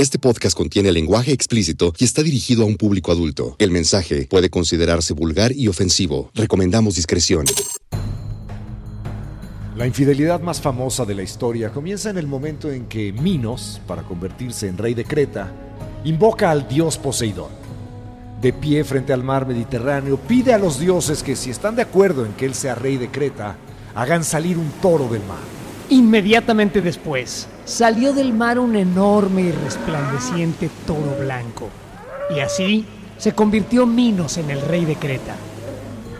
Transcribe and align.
Este 0.00 0.18
podcast 0.18 0.56
contiene 0.56 0.92
lenguaje 0.92 1.30
explícito 1.30 1.92
y 1.98 2.04
está 2.04 2.22
dirigido 2.22 2.62
a 2.62 2.64
un 2.64 2.78
público 2.78 3.12
adulto. 3.12 3.56
El 3.58 3.70
mensaje 3.70 4.26
puede 4.30 4.48
considerarse 4.48 5.12
vulgar 5.12 5.52
y 5.52 5.68
ofensivo. 5.68 6.30
Recomendamos 6.34 6.94
discreción. 6.94 7.44
La 9.76 9.86
infidelidad 9.86 10.40
más 10.40 10.58
famosa 10.58 11.04
de 11.04 11.14
la 11.14 11.22
historia 11.22 11.70
comienza 11.70 12.08
en 12.08 12.16
el 12.16 12.26
momento 12.26 12.70
en 12.70 12.86
que 12.86 13.12
Minos, 13.12 13.82
para 13.86 14.02
convertirse 14.02 14.68
en 14.68 14.78
rey 14.78 14.94
de 14.94 15.04
Creta, 15.04 15.52
invoca 16.04 16.50
al 16.50 16.66
dios 16.66 16.96
Poseidón. 16.96 17.52
De 18.40 18.54
pie 18.54 18.84
frente 18.84 19.12
al 19.12 19.22
mar 19.22 19.46
Mediterráneo, 19.46 20.16
pide 20.16 20.54
a 20.54 20.58
los 20.58 20.80
dioses 20.80 21.22
que 21.22 21.36
si 21.36 21.50
están 21.50 21.76
de 21.76 21.82
acuerdo 21.82 22.24
en 22.24 22.32
que 22.32 22.46
él 22.46 22.54
sea 22.54 22.74
rey 22.74 22.96
de 22.96 23.10
Creta, 23.10 23.58
hagan 23.94 24.24
salir 24.24 24.56
un 24.56 24.70
toro 24.80 25.08
del 25.08 25.24
mar. 25.24 25.59
Inmediatamente 25.90 26.80
después, 26.82 27.48
salió 27.64 28.12
del 28.12 28.32
mar 28.32 28.60
un 28.60 28.76
enorme 28.76 29.42
y 29.42 29.50
resplandeciente 29.50 30.70
toro 30.86 31.16
blanco, 31.18 31.68
y 32.32 32.38
así 32.38 32.86
se 33.18 33.32
convirtió 33.32 33.86
Minos 33.86 34.38
en 34.38 34.50
el 34.50 34.60
rey 34.60 34.84
de 34.84 34.94
Creta. 34.94 35.34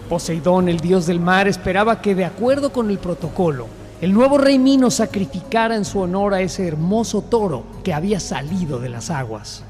Poseidón, 0.08 0.68
el 0.68 0.80
dios 0.80 1.06
del 1.06 1.20
mar, 1.20 1.46
esperaba 1.46 2.02
que, 2.02 2.16
de 2.16 2.24
acuerdo 2.24 2.72
con 2.72 2.90
el 2.90 2.98
protocolo, 2.98 3.68
el 4.00 4.12
nuevo 4.12 4.38
rey 4.38 4.58
Minos 4.58 4.94
sacrificara 4.94 5.76
en 5.76 5.84
su 5.84 6.00
honor 6.00 6.34
a 6.34 6.40
ese 6.40 6.66
hermoso 6.66 7.22
toro 7.22 7.64
que 7.84 7.94
había 7.94 8.18
salido 8.18 8.80
de 8.80 8.88
las 8.88 9.08
aguas. 9.08 9.62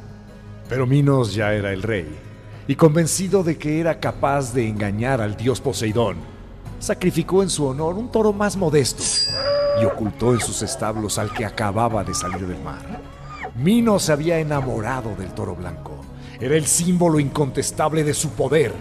Pero 0.71 0.87
Minos 0.87 1.35
ya 1.35 1.53
era 1.53 1.75
el 1.75 1.83
rey, 1.83 2.09
y 2.67 2.75
convencido 2.75 3.43
de 3.43 3.59
que 3.59 3.81
era 3.81 4.01
capaz 4.01 4.55
de 4.55 4.67
engañar 4.67 5.21
al 5.21 5.37
dios 5.37 5.61
Poseidón, 5.61 6.40
sacrificó 6.81 7.43
en 7.43 7.51
su 7.51 7.67
honor 7.67 7.97
un 7.97 8.11
toro 8.11 8.33
más 8.33 8.57
modesto 8.57 9.05
y 9.81 9.85
ocultó 9.85 10.33
en 10.35 10.41
sus 10.41 10.63
establos 10.63 11.19
al 11.19 11.33
que 11.33 11.45
acababa 11.45 12.03
de 12.03 12.15
salir 12.15 12.47
del 12.47 12.61
mar. 12.63 13.01
Minos 13.55 14.05
se 14.05 14.13
había 14.13 14.39
enamorado 14.39 15.15
del 15.17 15.33
toro 15.33 15.55
blanco. 15.55 15.93
Era 16.41 16.57
el 16.57 16.67
símbolo 16.67 17.21
incontestable 17.21 18.03
de 18.03 18.15
su 18.15 18.31
poder. 18.31 18.73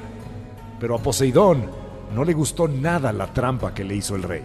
Pero 0.80 0.96
a 0.96 1.00
Poseidón 1.00 1.66
no 2.16 2.24
le 2.24 2.34
gustó 2.34 2.68
nada 2.68 3.12
la 3.12 3.28
trampa 3.28 3.74
que 3.74 3.84
le 3.84 3.96
hizo 3.96 4.16
el 4.16 4.24
rey. 4.24 4.44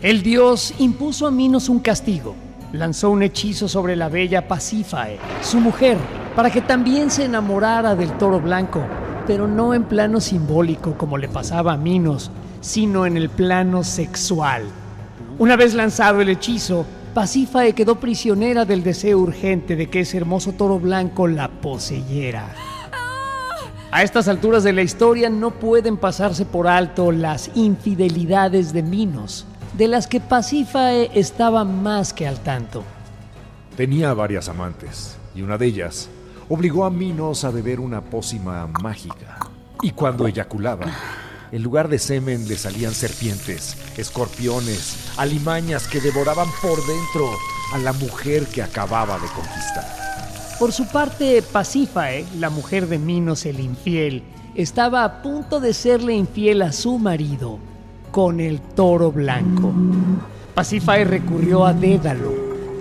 El 0.00 0.22
dios 0.22 0.74
impuso 0.78 1.26
a 1.26 1.30
Minos 1.30 1.68
un 1.68 1.78
castigo. 1.78 2.34
Lanzó 2.72 3.10
un 3.10 3.22
hechizo 3.22 3.68
sobre 3.68 3.96
la 3.96 4.08
bella 4.08 4.48
Pasífae, 4.48 5.18
su 5.42 5.58
mujer, 5.58 5.98
para 6.34 6.50
que 6.50 6.60
también 6.60 7.10
se 7.10 7.24
enamorara 7.24 7.94
del 7.94 8.12
toro 8.16 8.40
blanco, 8.40 8.82
pero 9.26 9.46
no 9.46 9.74
en 9.74 9.84
plano 9.84 10.20
simbólico 10.20 10.96
como 10.96 11.18
le 11.18 11.28
pasaba 11.28 11.72
a 11.72 11.76
Minos, 11.76 12.30
sino 12.60 13.06
en 13.06 13.16
el 13.16 13.28
plano 13.28 13.84
sexual. 13.84 14.64
Una 15.38 15.56
vez 15.56 15.74
lanzado 15.74 16.20
el 16.20 16.28
hechizo, 16.28 16.84
Pasífae 17.14 17.72
quedó 17.72 17.98
prisionera 17.98 18.64
del 18.64 18.82
deseo 18.82 19.18
urgente 19.18 19.74
de 19.74 19.88
que 19.88 20.00
ese 20.00 20.18
hermoso 20.18 20.52
toro 20.52 20.78
blanco 20.78 21.26
la 21.26 21.48
poseyera. 21.48 22.54
A 23.90 24.04
estas 24.04 24.28
alturas 24.28 24.62
de 24.62 24.72
la 24.72 24.82
historia 24.82 25.28
no 25.28 25.50
pueden 25.50 25.96
pasarse 25.96 26.44
por 26.44 26.68
alto 26.68 27.10
las 27.10 27.50
infidelidades 27.56 28.72
de 28.72 28.84
Minos, 28.84 29.46
de 29.76 29.88
las 29.88 30.06
que 30.06 30.20
Pasífae 30.20 31.10
estaba 31.14 31.64
más 31.64 32.12
que 32.12 32.28
al 32.28 32.38
tanto. 32.38 32.84
Tenía 33.76 34.14
varias 34.14 34.48
amantes, 34.48 35.16
y 35.34 35.42
una 35.42 35.58
de 35.58 35.66
ellas 35.66 36.08
obligó 36.48 36.84
a 36.84 36.90
Minos 36.90 37.44
a 37.44 37.50
beber 37.50 37.80
una 37.80 38.00
pócima 38.00 38.68
mágica. 38.80 39.38
Y 39.82 39.90
cuando 39.90 40.28
eyaculaba, 40.28 40.86
en 41.52 41.62
lugar 41.62 41.88
de 41.88 41.98
semen 41.98 42.48
le 42.48 42.56
salían 42.56 42.94
serpientes, 42.94 43.76
escorpiones, 43.96 45.10
alimañas 45.16 45.88
que 45.88 46.00
devoraban 46.00 46.48
por 46.62 46.78
dentro 46.86 47.30
a 47.72 47.78
la 47.78 47.92
mujer 47.92 48.46
que 48.46 48.62
acababa 48.62 49.18
de 49.18 49.26
conquistar. 49.28 50.00
Por 50.58 50.72
su 50.72 50.86
parte, 50.86 51.42
Pasífae, 51.42 52.26
la 52.38 52.50
mujer 52.50 52.86
de 52.86 52.98
Minos 52.98 53.46
el 53.46 53.60
infiel, 53.60 54.22
estaba 54.54 55.04
a 55.04 55.22
punto 55.22 55.60
de 55.60 55.72
serle 55.72 56.14
infiel 56.14 56.62
a 56.62 56.72
su 56.72 56.98
marido 56.98 57.58
con 58.10 58.40
el 58.40 58.60
toro 58.60 59.10
blanco. 59.10 59.72
Pasífae 60.54 61.04
recurrió 61.04 61.64
a 61.64 61.72
Dédalo, 61.72 62.34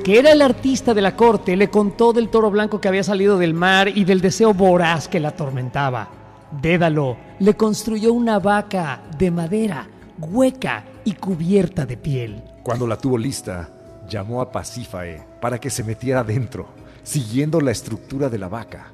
que 0.03 0.19
era 0.19 0.31
el 0.31 0.41
artista 0.41 0.93
de 0.93 1.01
la 1.01 1.15
corte, 1.15 1.55
le 1.55 1.69
contó 1.69 2.13
del 2.13 2.29
toro 2.29 2.51
blanco 2.51 2.81
que 2.81 2.87
había 2.87 3.03
salido 3.03 3.37
del 3.37 3.53
mar 3.53 3.87
y 3.87 4.03
del 4.03 4.21
deseo 4.21 4.53
voraz 4.53 5.07
que 5.07 5.19
la 5.19 5.29
atormentaba. 5.29 6.18
Dédalo 6.51 7.15
le 7.39 7.55
construyó 7.55 8.11
una 8.11 8.39
vaca 8.39 9.03
de 9.19 9.29
madera, 9.29 9.87
hueca 10.19 10.83
y 11.05 11.13
cubierta 11.13 11.85
de 11.85 11.95
piel. 11.95 12.43
Cuando 12.63 12.87
la 12.87 12.97
tuvo 12.97 13.19
lista, 13.19 13.69
llamó 14.09 14.41
a 14.41 14.51
Pasífae 14.51 15.23
para 15.41 15.59
que 15.59 15.69
se 15.69 15.83
metiera 15.83 16.23
dentro, 16.23 16.69
siguiendo 17.03 17.61
la 17.61 17.69
estructura 17.69 18.29
de 18.29 18.39
la 18.39 18.47
vaca. 18.47 18.87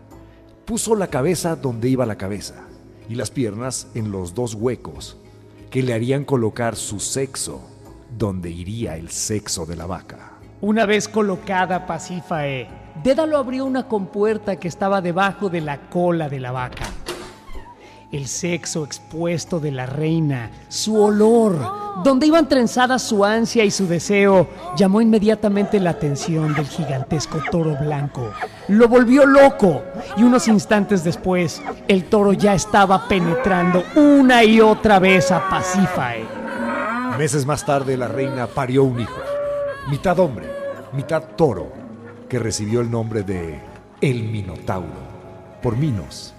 Puso 0.65 0.95
la 0.95 1.07
cabeza 1.07 1.55
donde 1.55 1.87
iba 1.87 2.05
la 2.05 2.17
cabeza 2.17 2.55
y 3.07 3.15
las 3.15 3.31
piernas 3.31 3.87
en 3.95 4.11
los 4.11 4.33
dos 4.33 4.53
huecos 4.53 5.17
que 5.69 5.81
le 5.81 5.93
harían 5.93 6.25
colocar 6.25 6.75
su 6.75 6.99
sexo 6.99 7.61
donde 8.17 8.49
iría 8.49 8.97
el 8.97 9.09
sexo 9.09 9.65
de 9.65 9.77
la 9.77 9.85
vaca. 9.85 10.33
Una 10.59 10.85
vez 10.85 11.07
colocada 11.07 11.85
Pasífae, 11.85 12.67
Dédalo 13.01 13.37
abrió 13.37 13.65
una 13.65 13.87
compuerta 13.87 14.57
que 14.57 14.67
estaba 14.67 15.01
debajo 15.01 15.49
de 15.49 15.61
la 15.61 15.89
cola 15.89 16.27
de 16.27 16.39
la 16.39 16.51
vaca 16.51 16.85
el 18.15 18.27
sexo 18.27 18.83
expuesto 18.83 19.59
de 19.59 19.71
la 19.71 19.85
reina, 19.85 20.51
su 20.69 21.01
olor, 21.01 21.57
donde 22.03 22.27
iban 22.27 22.47
trenzadas 22.47 23.01
su 23.01 23.25
ansia 23.25 23.63
y 23.65 23.71
su 23.71 23.87
deseo, 23.87 24.47
llamó 24.77 25.01
inmediatamente 25.01 25.79
la 25.79 25.91
atención 25.91 26.53
del 26.53 26.67
gigantesco 26.67 27.39
toro 27.51 27.75
blanco. 27.77 28.31
Lo 28.67 28.87
volvió 28.87 29.25
loco 29.25 29.83
y 30.17 30.23
unos 30.23 30.47
instantes 30.47 31.03
después 31.03 31.61
el 31.87 32.05
toro 32.05 32.33
ya 32.33 32.53
estaba 32.53 33.07
penetrando 33.07 33.83
una 33.95 34.43
y 34.43 34.61
otra 34.61 34.99
vez 34.99 35.31
a 35.31 35.49
Pasífae. 35.49 36.25
Meses 37.17 37.45
más 37.45 37.65
tarde 37.65 37.97
la 37.97 38.07
reina 38.07 38.47
parió 38.47 38.83
un 38.83 38.99
hijo, 38.99 39.21
mitad 39.89 40.19
hombre, 40.19 40.47
mitad 40.93 41.23
toro, 41.35 41.71
que 42.29 42.39
recibió 42.39 42.81
el 42.81 42.89
nombre 42.89 43.23
de 43.23 43.59
El 44.01 44.23
Minotauro, 44.23 45.15
por 45.61 45.77
Minos 45.77 46.34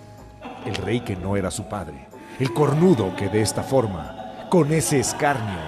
el 0.67 0.75
rey 0.77 1.01
que 1.01 1.17
no 1.17 1.37
era 1.37 1.51
su 1.51 1.65
padre, 1.69 2.09
el 2.39 2.53
cornudo 2.53 3.15
que 3.17 3.29
de 3.29 3.41
esta 3.41 3.63
forma, 3.63 4.47
con 4.51 4.73
ese 4.73 5.01
escarnio, 5.01 5.59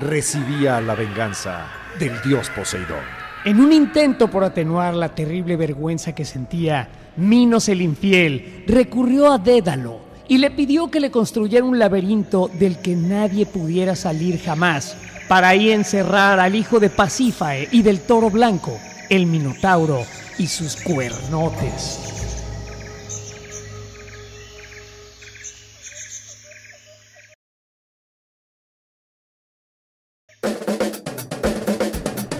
recibía 0.00 0.80
la 0.80 0.94
venganza 0.94 1.66
del 1.98 2.20
dios 2.22 2.50
Poseidón. 2.50 3.04
En 3.44 3.60
un 3.60 3.72
intento 3.72 4.28
por 4.28 4.44
atenuar 4.44 4.94
la 4.94 5.10
terrible 5.10 5.56
vergüenza 5.56 6.14
que 6.14 6.24
sentía, 6.24 6.88
Minos 7.16 7.68
el 7.68 7.82
infiel 7.82 8.64
recurrió 8.66 9.32
a 9.32 9.38
Dédalo 9.38 10.00
y 10.28 10.38
le 10.38 10.50
pidió 10.50 10.90
que 10.90 11.00
le 11.00 11.10
construyera 11.10 11.64
un 11.64 11.78
laberinto 11.78 12.50
del 12.58 12.78
que 12.78 12.94
nadie 12.94 13.46
pudiera 13.46 13.96
salir 13.96 14.40
jamás, 14.40 14.96
para 15.28 15.48
ahí 15.48 15.70
encerrar 15.70 16.40
al 16.40 16.54
hijo 16.54 16.80
de 16.80 16.90
Pasífae 16.90 17.68
y 17.72 17.82
del 17.82 18.00
toro 18.00 18.30
blanco, 18.30 18.78
el 19.08 19.26
Minotauro 19.26 20.04
y 20.38 20.46
sus 20.46 20.76
cuernotes. 20.76 22.07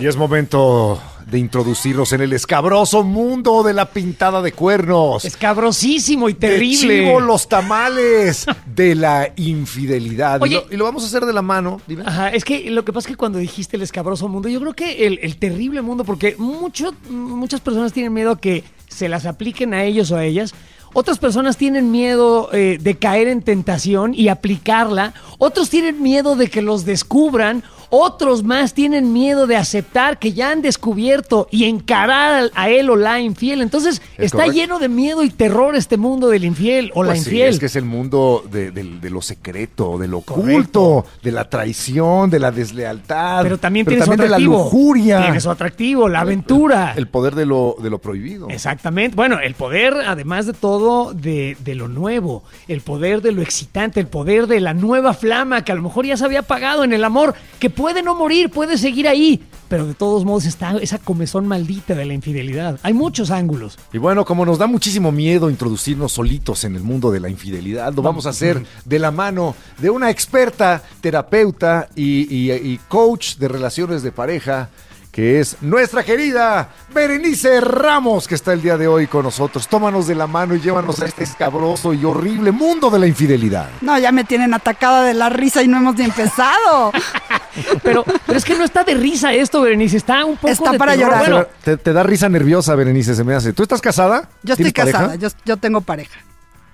Y 0.00 0.06
es 0.06 0.16
momento 0.16 1.00
de 1.26 1.38
introducirnos 1.38 2.12
en 2.12 2.20
el 2.20 2.32
escabroso 2.32 3.02
mundo 3.02 3.64
de 3.64 3.74
la 3.74 3.86
pintada 3.90 4.40
de 4.40 4.52
cuernos. 4.52 5.24
Escabrosísimo 5.24 6.28
y 6.28 6.34
terrible. 6.34 6.94
De 6.94 7.04
chivo, 7.04 7.20
los 7.20 7.48
tamales 7.48 8.46
de 8.64 8.94
la 8.94 9.32
infidelidad. 9.36 10.40
y, 10.44 10.76
lo, 10.76 10.84
vamos 10.84 11.02
a 11.02 11.06
hacer 11.06 11.24
de 11.24 11.32
la 11.32 11.42
mano. 11.42 11.80
Ajá, 12.04 12.28
es 12.28 12.44
que 12.44 12.70
lo 12.70 12.84
que 12.84 12.92
pasa 12.92 13.08
es 13.08 13.14
que 13.14 13.16
cuando 13.16 13.38
dijiste 13.38 13.76
el 13.76 13.82
escabroso 13.82 14.28
mundo, 14.28 14.48
yo 14.48 14.60
creo 14.60 14.74
que 14.74 15.06
el, 15.06 15.36
terrible 15.36 15.82
mundo, 15.82 16.04
porque 16.04 16.36
mucho, 16.38 16.94
muchas 17.10 17.60
personas 17.60 17.92
tienen 17.92 18.12
miedo 18.12 18.30
a 18.30 18.40
que 18.40 18.62
se 18.88 19.08
las 19.08 19.26
apliquen 19.26 19.74
a 19.74 19.82
ellos 19.84 20.10
o 20.12 20.16
a 20.16 20.24
ellas. 20.24 20.54
Otras 20.94 21.18
personas 21.18 21.56
tienen 21.56 21.90
miedo 21.90 22.48
eh, 22.52 22.78
de 22.80 22.96
caer 22.96 23.28
en 23.28 23.42
tentación 23.42 24.14
y 24.14 24.28
aplicarla. 24.28 25.12
Otros 25.38 25.68
tienen 25.68 26.02
miedo 26.02 26.36
de 26.36 26.48
que 26.48 26.62
los 26.62 26.86
descubran 26.86 27.62
Otros 27.90 28.42
más 28.44 28.74
tienen 28.74 29.12
miedo 29.12 29.46
de 29.46 29.56
aceptar 29.56 30.18
que 30.18 30.32
ya 30.32 30.50
han 30.50 30.62
descubierto 30.62 31.48
y 31.50 31.64
encarar 31.64 32.50
a 32.54 32.68
él 32.70 32.90
o 32.90 32.96
la 32.96 33.20
infiel. 33.20 33.62
Entonces 33.62 34.02
Es 34.16 34.26
está 34.26 34.38
correcto. 34.38 34.54
lleno 34.56 34.78
de 34.78 34.88
miedo 34.88 35.22
y 35.22 35.30
terror 35.30 35.74
este 35.76 35.96
mundo 35.96 36.28
del 36.28 36.44
infiel 36.44 36.90
o 36.94 37.02
la 37.02 37.10
Pues 37.12 37.22
sí, 37.24 37.30
infiel. 37.30 37.48
es 37.48 37.58
que 37.58 37.66
es 37.66 37.76
el 37.76 37.84
mundo 37.84 38.44
de, 38.50 38.70
de- 38.70 38.98
de 38.98 39.10
lo 39.10 39.22
secreto, 39.22 39.96
de 39.98 40.08
lo 40.08 40.20
Correcto. 40.20 40.82
oculto, 40.82 41.06
de 41.22 41.32
la 41.32 41.48
traición, 41.48 42.30
de 42.30 42.38
la 42.38 42.50
deslealtad. 42.50 43.42
Pero 43.42 43.58
también 43.58 43.86
tiene 43.86 44.04
su 44.04 44.10
de 44.10 44.16
la 44.16 44.24
atractivo. 44.24 44.54
lujuria. 44.58 45.22
Tiene 45.22 45.40
su 45.40 45.50
atractivo, 45.50 46.08
la 46.08 46.20
aventura. 46.20 46.94
El 46.96 47.08
poder 47.08 47.34
de 47.34 47.46
lo, 47.46 47.76
de 47.80 47.90
lo 47.90 47.98
prohibido. 47.98 48.48
Exactamente. 48.50 49.14
Bueno, 49.16 49.38
el 49.40 49.54
poder, 49.54 49.94
además 50.06 50.46
de 50.46 50.52
todo, 50.52 51.12
de, 51.14 51.56
de 51.64 51.74
lo 51.74 51.88
nuevo, 51.88 52.42
el 52.66 52.80
poder 52.80 53.22
de 53.22 53.32
lo 53.32 53.42
excitante, 53.42 54.00
el 54.00 54.06
poder 54.08 54.46
de 54.46 54.60
la 54.60 54.74
nueva 54.74 55.14
flama 55.14 55.64
que 55.64 55.72
a 55.72 55.74
lo 55.74 55.82
mejor 55.82 56.04
ya 56.06 56.16
se 56.16 56.24
había 56.24 56.40
apagado 56.40 56.84
en 56.84 56.92
el 56.92 57.04
amor, 57.04 57.34
que 57.58 57.70
puede 57.78 58.02
no 58.02 58.14
morir, 58.16 58.50
puede 58.50 58.76
seguir 58.76 59.06
ahí, 59.06 59.40
pero 59.68 59.86
de 59.86 59.94
todos 59.94 60.24
modos 60.24 60.44
está 60.46 60.76
esa 60.78 60.98
comezón 60.98 61.46
maldita 61.46 61.94
de 61.94 62.04
la 62.04 62.12
infidelidad. 62.12 62.78
Hay 62.82 62.92
muchos 62.92 63.30
ángulos. 63.30 63.78
Y 63.92 63.98
bueno, 63.98 64.24
como 64.24 64.44
nos 64.44 64.58
da 64.58 64.66
muchísimo 64.66 65.12
miedo 65.12 65.48
introducirnos 65.48 66.10
solitos 66.12 66.64
en 66.64 66.74
el 66.74 66.82
mundo 66.82 67.10
de 67.12 67.20
la 67.20 67.28
infidelidad, 67.30 67.94
lo 67.94 68.02
vamos 68.02 68.26
a 68.26 68.30
hacer 68.30 68.66
de 68.84 68.98
la 68.98 69.12
mano 69.12 69.54
de 69.78 69.90
una 69.90 70.10
experta 70.10 70.82
terapeuta 71.00 71.88
y, 71.94 72.26
y- 72.34 72.52
y 72.52 72.78
coach 72.88 73.36
de 73.36 73.46
relaciones 73.48 74.02
de 74.02 74.10
pareja, 74.12 74.70
que 75.18 75.40
es 75.40 75.56
nuestra 75.62 76.04
querida 76.04 76.68
Berenice 76.94 77.60
Ramos, 77.60 78.28
que 78.28 78.36
está 78.36 78.52
el 78.52 78.62
día 78.62 78.78
de 78.78 78.86
hoy 78.86 79.08
con 79.08 79.24
nosotros. 79.24 79.66
Tómanos 79.66 80.06
de 80.06 80.14
la 80.14 80.28
mano 80.28 80.54
y 80.54 80.60
llévanos 80.60 81.02
a 81.02 81.06
este 81.06 81.24
escabroso 81.24 81.92
y 81.92 82.04
horrible 82.04 82.52
mundo 82.52 82.88
de 82.88 83.00
la 83.00 83.08
infidelidad. 83.08 83.68
No, 83.80 83.98
ya 83.98 84.12
me 84.12 84.22
tienen 84.22 84.54
atacada 84.54 85.02
de 85.02 85.14
la 85.14 85.28
risa 85.28 85.60
y 85.64 85.66
no 85.66 85.78
hemos 85.78 85.96
ni 85.96 86.04
empezado. 86.04 86.92
Pero, 87.82 88.04
pero 88.24 88.38
es 88.38 88.44
que 88.44 88.54
no 88.54 88.62
está 88.62 88.84
de 88.84 88.94
risa 88.94 89.32
esto, 89.32 89.60
Berenice, 89.62 89.96
está 89.96 90.24
un 90.24 90.36
poco 90.36 90.52
Está 90.52 90.70
de 90.70 90.78
para 90.78 90.92
terror. 90.92 91.10
llorar. 91.10 91.28
Bueno, 91.28 91.46
te, 91.64 91.76
te 91.76 91.92
da 91.92 92.04
risa 92.04 92.28
nerviosa, 92.28 92.76
Berenice, 92.76 93.16
se 93.16 93.24
me 93.24 93.34
hace. 93.34 93.52
¿Tú 93.52 93.64
estás 93.64 93.80
casada? 93.80 94.28
Yo 94.44 94.54
estoy 94.54 94.70
casada, 94.70 95.16
yo, 95.16 95.28
yo 95.44 95.56
tengo 95.56 95.80
pareja. 95.80 96.20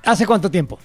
¿hace 0.05 0.26
cuánto 0.26 0.50
tiempo? 0.50 0.79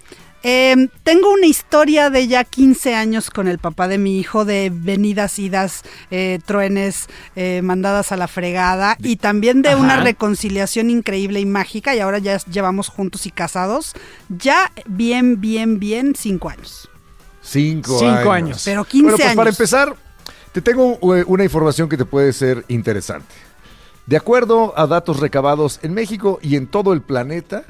Eh, 0.43 0.87
tengo 1.03 1.31
una 1.31 1.47
historia 1.47 2.09
de 2.09 2.27
ya 2.27 2.43
15 2.45 2.95
años 2.95 3.29
con 3.29 3.47
el 3.47 3.59
papá 3.59 3.87
de 3.89 3.97
mi 3.97 4.17
hijo, 4.19 4.45
de 4.45 4.71
venidas, 4.73 5.37
idas, 5.37 5.83
eh, 6.11 6.39
truenes, 6.45 7.07
eh, 7.35 7.61
mandadas 7.61 8.11
a 8.11 8.17
la 8.17 8.27
fregada 8.27 8.95
y 8.99 9.17
también 9.17 9.61
de 9.61 9.69
Ajá. 9.69 9.77
una 9.77 9.97
reconciliación 10.01 10.89
increíble 10.89 11.41
y 11.41 11.45
mágica 11.45 11.93
y 11.93 11.99
ahora 11.99 12.19
ya 12.19 12.37
llevamos 12.37 12.87
juntos 12.87 13.25
y 13.25 13.31
casados, 13.31 13.93
ya 14.29 14.71
bien, 14.85 15.41
bien, 15.41 15.79
bien, 15.79 16.13
cinco 16.15 16.49
años. 16.49 16.89
Cinco, 17.41 17.97
Cinco 17.99 18.31
años. 18.31 18.31
años. 18.31 18.61
Pero 18.65 18.85
15 18.85 19.03
bueno, 19.03 19.17
pues 19.17 19.35
para 19.35 19.41
años. 19.49 19.59
empezar, 19.59 19.95
te 20.53 20.61
tengo 20.61 21.15
eh, 21.15 21.23
una 21.27 21.43
información 21.43 21.89
que 21.89 21.97
te 21.97 22.05
puede 22.05 22.31
ser 22.31 22.63
interesante. 22.67 23.33
De 24.05 24.17
acuerdo 24.17 24.73
a 24.77 24.87
datos 24.87 25.19
recabados 25.19 25.79
en 25.83 25.93
México 25.93 26.39
y 26.41 26.55
en 26.55 26.67
todo 26.67 26.93
el 26.93 27.01
planeta, 27.01 27.63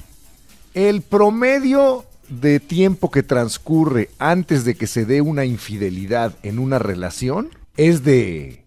el 0.74 1.02
promedio 1.02 2.06
de 2.30 2.60
tiempo 2.60 3.12
que 3.12 3.24
transcurre 3.24 4.10
antes 4.20 4.64
de 4.64 4.76
que 4.76 4.88
se 4.88 5.06
dé 5.06 5.22
una 5.22 5.46
infidelidad 5.46 6.34
en 6.44 6.60
una 6.60 6.80
relación 6.80 7.50
es 7.76 8.04
de 8.04 8.66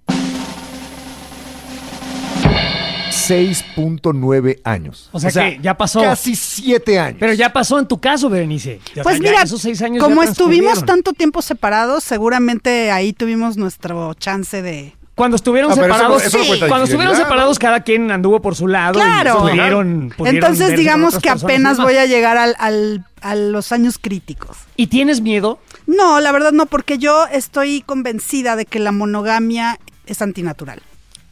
6.9 3.12 4.60
años. 4.64 5.08
O 5.12 5.20
sea 5.20 5.30
que 5.30 5.58
ya 5.62 5.76
pasó. 5.76 6.00
Casi 6.00 6.34
7 6.34 6.98
años. 6.98 7.18
Pero 7.20 7.34
ya 7.34 7.52
pasó 7.52 7.78
en 7.78 7.86
tu 7.86 8.00
caso, 8.00 8.28
Berenice. 8.28 8.80
O 8.90 8.94
sea, 8.94 9.02
Pues 9.02 9.16
ya 9.16 9.22
mira, 9.22 9.42
esos 9.42 9.60
seis 9.62 9.80
años 9.82 10.02
como 10.02 10.22
ya 10.24 10.30
estuvimos 10.30 10.84
tanto 10.84 11.12
tiempo 11.12 11.42
separados, 11.42 12.04
seguramente 12.04 12.90
ahí 12.90 13.12
tuvimos 13.12 13.56
nuestro 13.56 14.14
chance 14.14 14.62
de... 14.62 14.94
Cuando 15.14 15.36
estuvieron 15.36 15.70
Ah, 15.70 15.74
pero 15.74 15.86
eso 15.88 15.94
separados, 15.94 16.22
no- 16.22 16.26
eso 16.26 16.38
no 16.38 16.44
cuenta 16.46 16.68
cuando 16.68 16.84
estuvieron 16.84 17.10
infidelidad, 17.12 17.28
separados, 17.28 17.58
cada 17.58 17.80
quien 17.80 18.10
anduvo 18.10 18.40
por 18.40 18.56
su 18.56 18.66
lado. 18.66 18.98
y 18.98 19.02
Claro. 19.02 19.38
pudieron- 19.40 20.14
pudieron 20.16 20.36
Entonces 20.36 20.68
verse 20.68 20.76
digamos 20.76 21.08
otras 21.14 21.22
que 21.22 21.28
personas 21.28 21.42
y 21.42 21.54
apenas 21.54 21.76
demás. 21.76 21.86
voy 21.92 21.96
a 21.98 22.06
llegar 22.06 22.38
al, 22.38 22.56
al- 22.58 23.04
a 23.20 23.34
los 23.34 23.72
años 23.72 23.98
críticos. 24.00 24.56
¿Y 24.74 24.86
tienes 24.86 25.20
miedo? 25.20 25.58
No, 25.86 26.18
la 26.20 26.32
verdad 26.32 26.52
no, 26.52 26.64
porque 26.66 26.96
yo 26.98 27.26
estoy 27.30 27.82
convencida 27.82 28.56
de 28.56 28.64
que 28.64 28.78
la 28.78 28.90
monogamia 28.92 29.78
es 30.06 30.22
antinatural. 30.22 30.80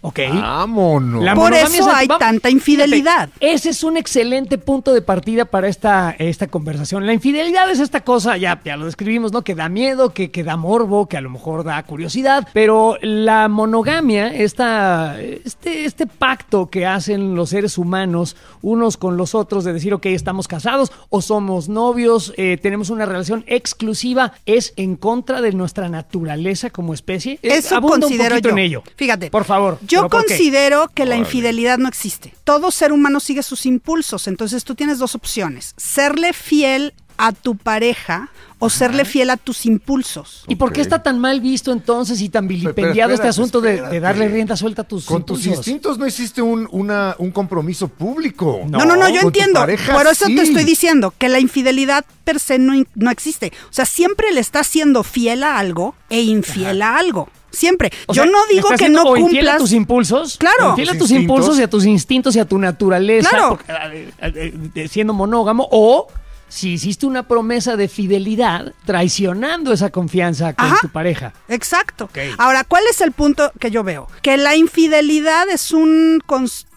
Ok. 0.03 0.19
Vámonos. 0.33 1.23
La 1.23 1.35
Por 1.35 1.53
eso 1.53 1.67
es- 1.91 1.95
hay 1.95 2.07
va- 2.07 2.19
tanta 2.19 2.49
infidelidad. 2.49 3.29
Fíjate, 3.29 3.53
ese 3.53 3.71
es 3.71 3.85
un 3.85 3.97
excelente 3.97 4.57
punto 4.59 4.93
de 4.95 5.03
partida 5.03 5.45
para 5.45 5.69
esta, 5.69 6.15
esta 6.19 6.47
conversación. 6.47 7.07
La 7.07 7.13
infidelidad 7.13 7.71
es 7.71 7.81
esta 7.81 8.01
cosa, 8.03 8.37
ya, 8.37 8.61
ya 8.65 8.77
lo 8.77 8.87
describimos, 8.87 9.33
¿no? 9.33 9.43
Que 9.43 9.55
da 9.55 9.69
miedo, 9.69 10.11
que, 10.15 10.31
que 10.31 10.43
da 10.43 10.57
morbo, 10.57 11.07
que 11.07 11.17
a 11.17 11.21
lo 11.21 11.29
mejor 11.31 11.65
da 11.65 11.83
curiosidad. 11.83 12.49
Pero 12.55 12.97
la 13.03 13.49
monogamia, 13.49 14.29
esta, 14.35 15.21
este, 15.21 15.85
este 15.85 16.07
pacto 16.07 16.71
que 16.71 16.87
hacen 16.87 17.35
los 17.35 17.51
seres 17.51 17.77
humanos 17.79 18.37
unos 18.63 18.97
con 18.97 19.17
los 19.17 19.35
otros 19.35 19.65
de 19.65 19.73
decir, 19.75 19.93
ok, 19.95 20.07
estamos 20.07 20.49
casados 20.49 20.93
o 21.11 21.21
somos 21.21 21.69
novios, 21.69 22.33
eh, 22.37 22.59
tenemos 22.63 22.89
una 22.91 23.05
relación 23.07 23.45
exclusiva, 23.47 24.33
es 24.47 24.73
en 24.77 24.97
contra 24.97 25.41
de 25.43 25.53
nuestra 25.53 25.89
naturaleza 25.89 26.71
como 26.71 26.95
especie. 26.95 27.39
Eso 27.43 27.77
abunda 27.77 27.97
un 27.97 28.01
considero 28.03 28.31
poquito 28.31 28.49
yo. 28.49 28.53
en 28.53 28.59
ello. 28.59 28.83
Fíjate. 28.97 29.31
Por 29.31 29.45
favor. 29.45 29.79
Yo 29.91 30.09
considero 30.09 30.89
que 30.89 31.05
la 31.05 31.17
infidelidad 31.17 31.79
no 31.79 31.89
existe. 31.89 32.35
Todo 32.45 32.71
ser 32.71 32.93
humano 32.93 33.21
sigue 33.21 33.43
sus 33.43 33.67
impulsos, 33.67 34.29
entonces 34.29 34.65
tú 34.65 34.75
tienes 34.75 34.99
dos 34.99 35.15
opciones. 35.15 35.75
Serle 35.77 36.33
fiel 36.33 36.95
a 37.23 37.33
tu 37.33 37.55
pareja 37.55 38.31
o 38.59 38.69
serle 38.71 39.05
fiel 39.05 39.29
a 39.31 39.37
tus 39.37 39.67
impulsos. 39.67 40.45
¿Y 40.49 40.57
por 40.57 40.73
qué 40.73 40.81
está 40.81 41.03
tan 41.03 41.19
mal 41.19 41.41
visto 41.41 41.71
entonces 41.73 42.21
y 42.21 42.29
tan 42.31 42.47
vilipendiado 42.49 43.13
espérate, 43.13 43.15
este 43.15 43.29
asunto 43.29 43.61
de, 43.61 44.01
darle 44.01 44.29
rienda 44.29 44.57
suelta 44.57 44.83
a 44.83 44.85
tus 44.87 45.05
Con 45.07 45.25
tus 45.25 45.47
instintos 45.47 45.99
no 45.99 46.05
existe 46.07 46.41
un, 46.43 46.67
una- 46.71 47.15
un 47.19 47.31
compromiso 47.31 47.89
público. 47.89 48.61
No, 48.69 48.79
No, 48.79 48.85
no, 48.85 48.97
no, 48.97 49.09
yo 49.11 49.21
entiendo. 49.21 49.61
pareja, 49.61 49.93
Por 49.95 50.07
eso 50.07 50.27
sí. 50.27 50.35
te 50.35 50.43
estoy 50.43 50.65
diciendo 50.65 51.13
que 51.17 51.29
la 51.29 51.41
infidelidad 51.41 52.05
per 52.25 52.39
se 52.41 52.59
no, 52.59 52.75
no 52.95 53.11
existe. 53.11 53.53
O 53.71 53.73
sea, 53.73 53.85
siempre 53.87 54.33
le 54.33 54.41
estás 54.41 54.67
siendo 54.67 55.03
fiel 55.03 55.43
a 55.43 55.59
algo 55.59 55.95
e 56.09 56.23
infiel 56.23 56.83
a 56.83 56.97
algo. 56.97 57.29
Siempre. 57.53 57.91
O 58.07 58.15
yo 58.15 58.23
sea, 58.23 58.31
no 58.31 58.47
¿le 58.47 58.55
digo 58.55 58.69
que 58.79 58.89
no 58.89 59.03
o 59.03 59.17
infiel 59.17 59.49
a 59.49 59.53
cumplas. 59.53 59.59
tus 59.59 59.73
impulsos. 59.73 60.37
Claro. 60.39 60.71
Infiel 60.71 60.91
a 60.91 60.93
Tus 60.93 61.11
instintos. 61.11 61.23
impulsos 61.23 61.59
y 61.59 61.63
a 61.63 61.69
tus 61.71 61.85
instintos 61.85 62.37
y 62.37 62.39
a 62.39 62.45
tu 62.45 62.59
naturaleza. 62.59 63.29
Claro. 63.29 63.59
porque, 63.59 64.89
siendo 64.89 65.13
monógamo. 65.15 65.67
O 65.73 66.07
si 66.51 66.73
hiciste 66.75 67.07
una 67.07 67.23
promesa 67.23 67.77
de 67.77 67.89
fidelidad, 67.89 68.75
traicionando 68.85 69.73
esa 69.73 69.89
confianza 69.91 70.53
con 70.53 70.67
Ajá. 70.67 70.79
tu 70.83 70.89
pareja. 70.91 71.33
Exacto. 71.49 72.11
Ahora, 72.37 72.65
¿cuál 72.65 72.83
es 72.91 73.01
el 73.01 73.13
punto 73.13 73.51
que 73.59 73.71
yo 73.71 73.83
veo? 73.83 74.09
Que 74.21 74.37
la 74.37 74.57
infidelidad 74.57 75.49
es 75.49 75.71
un 75.73 76.21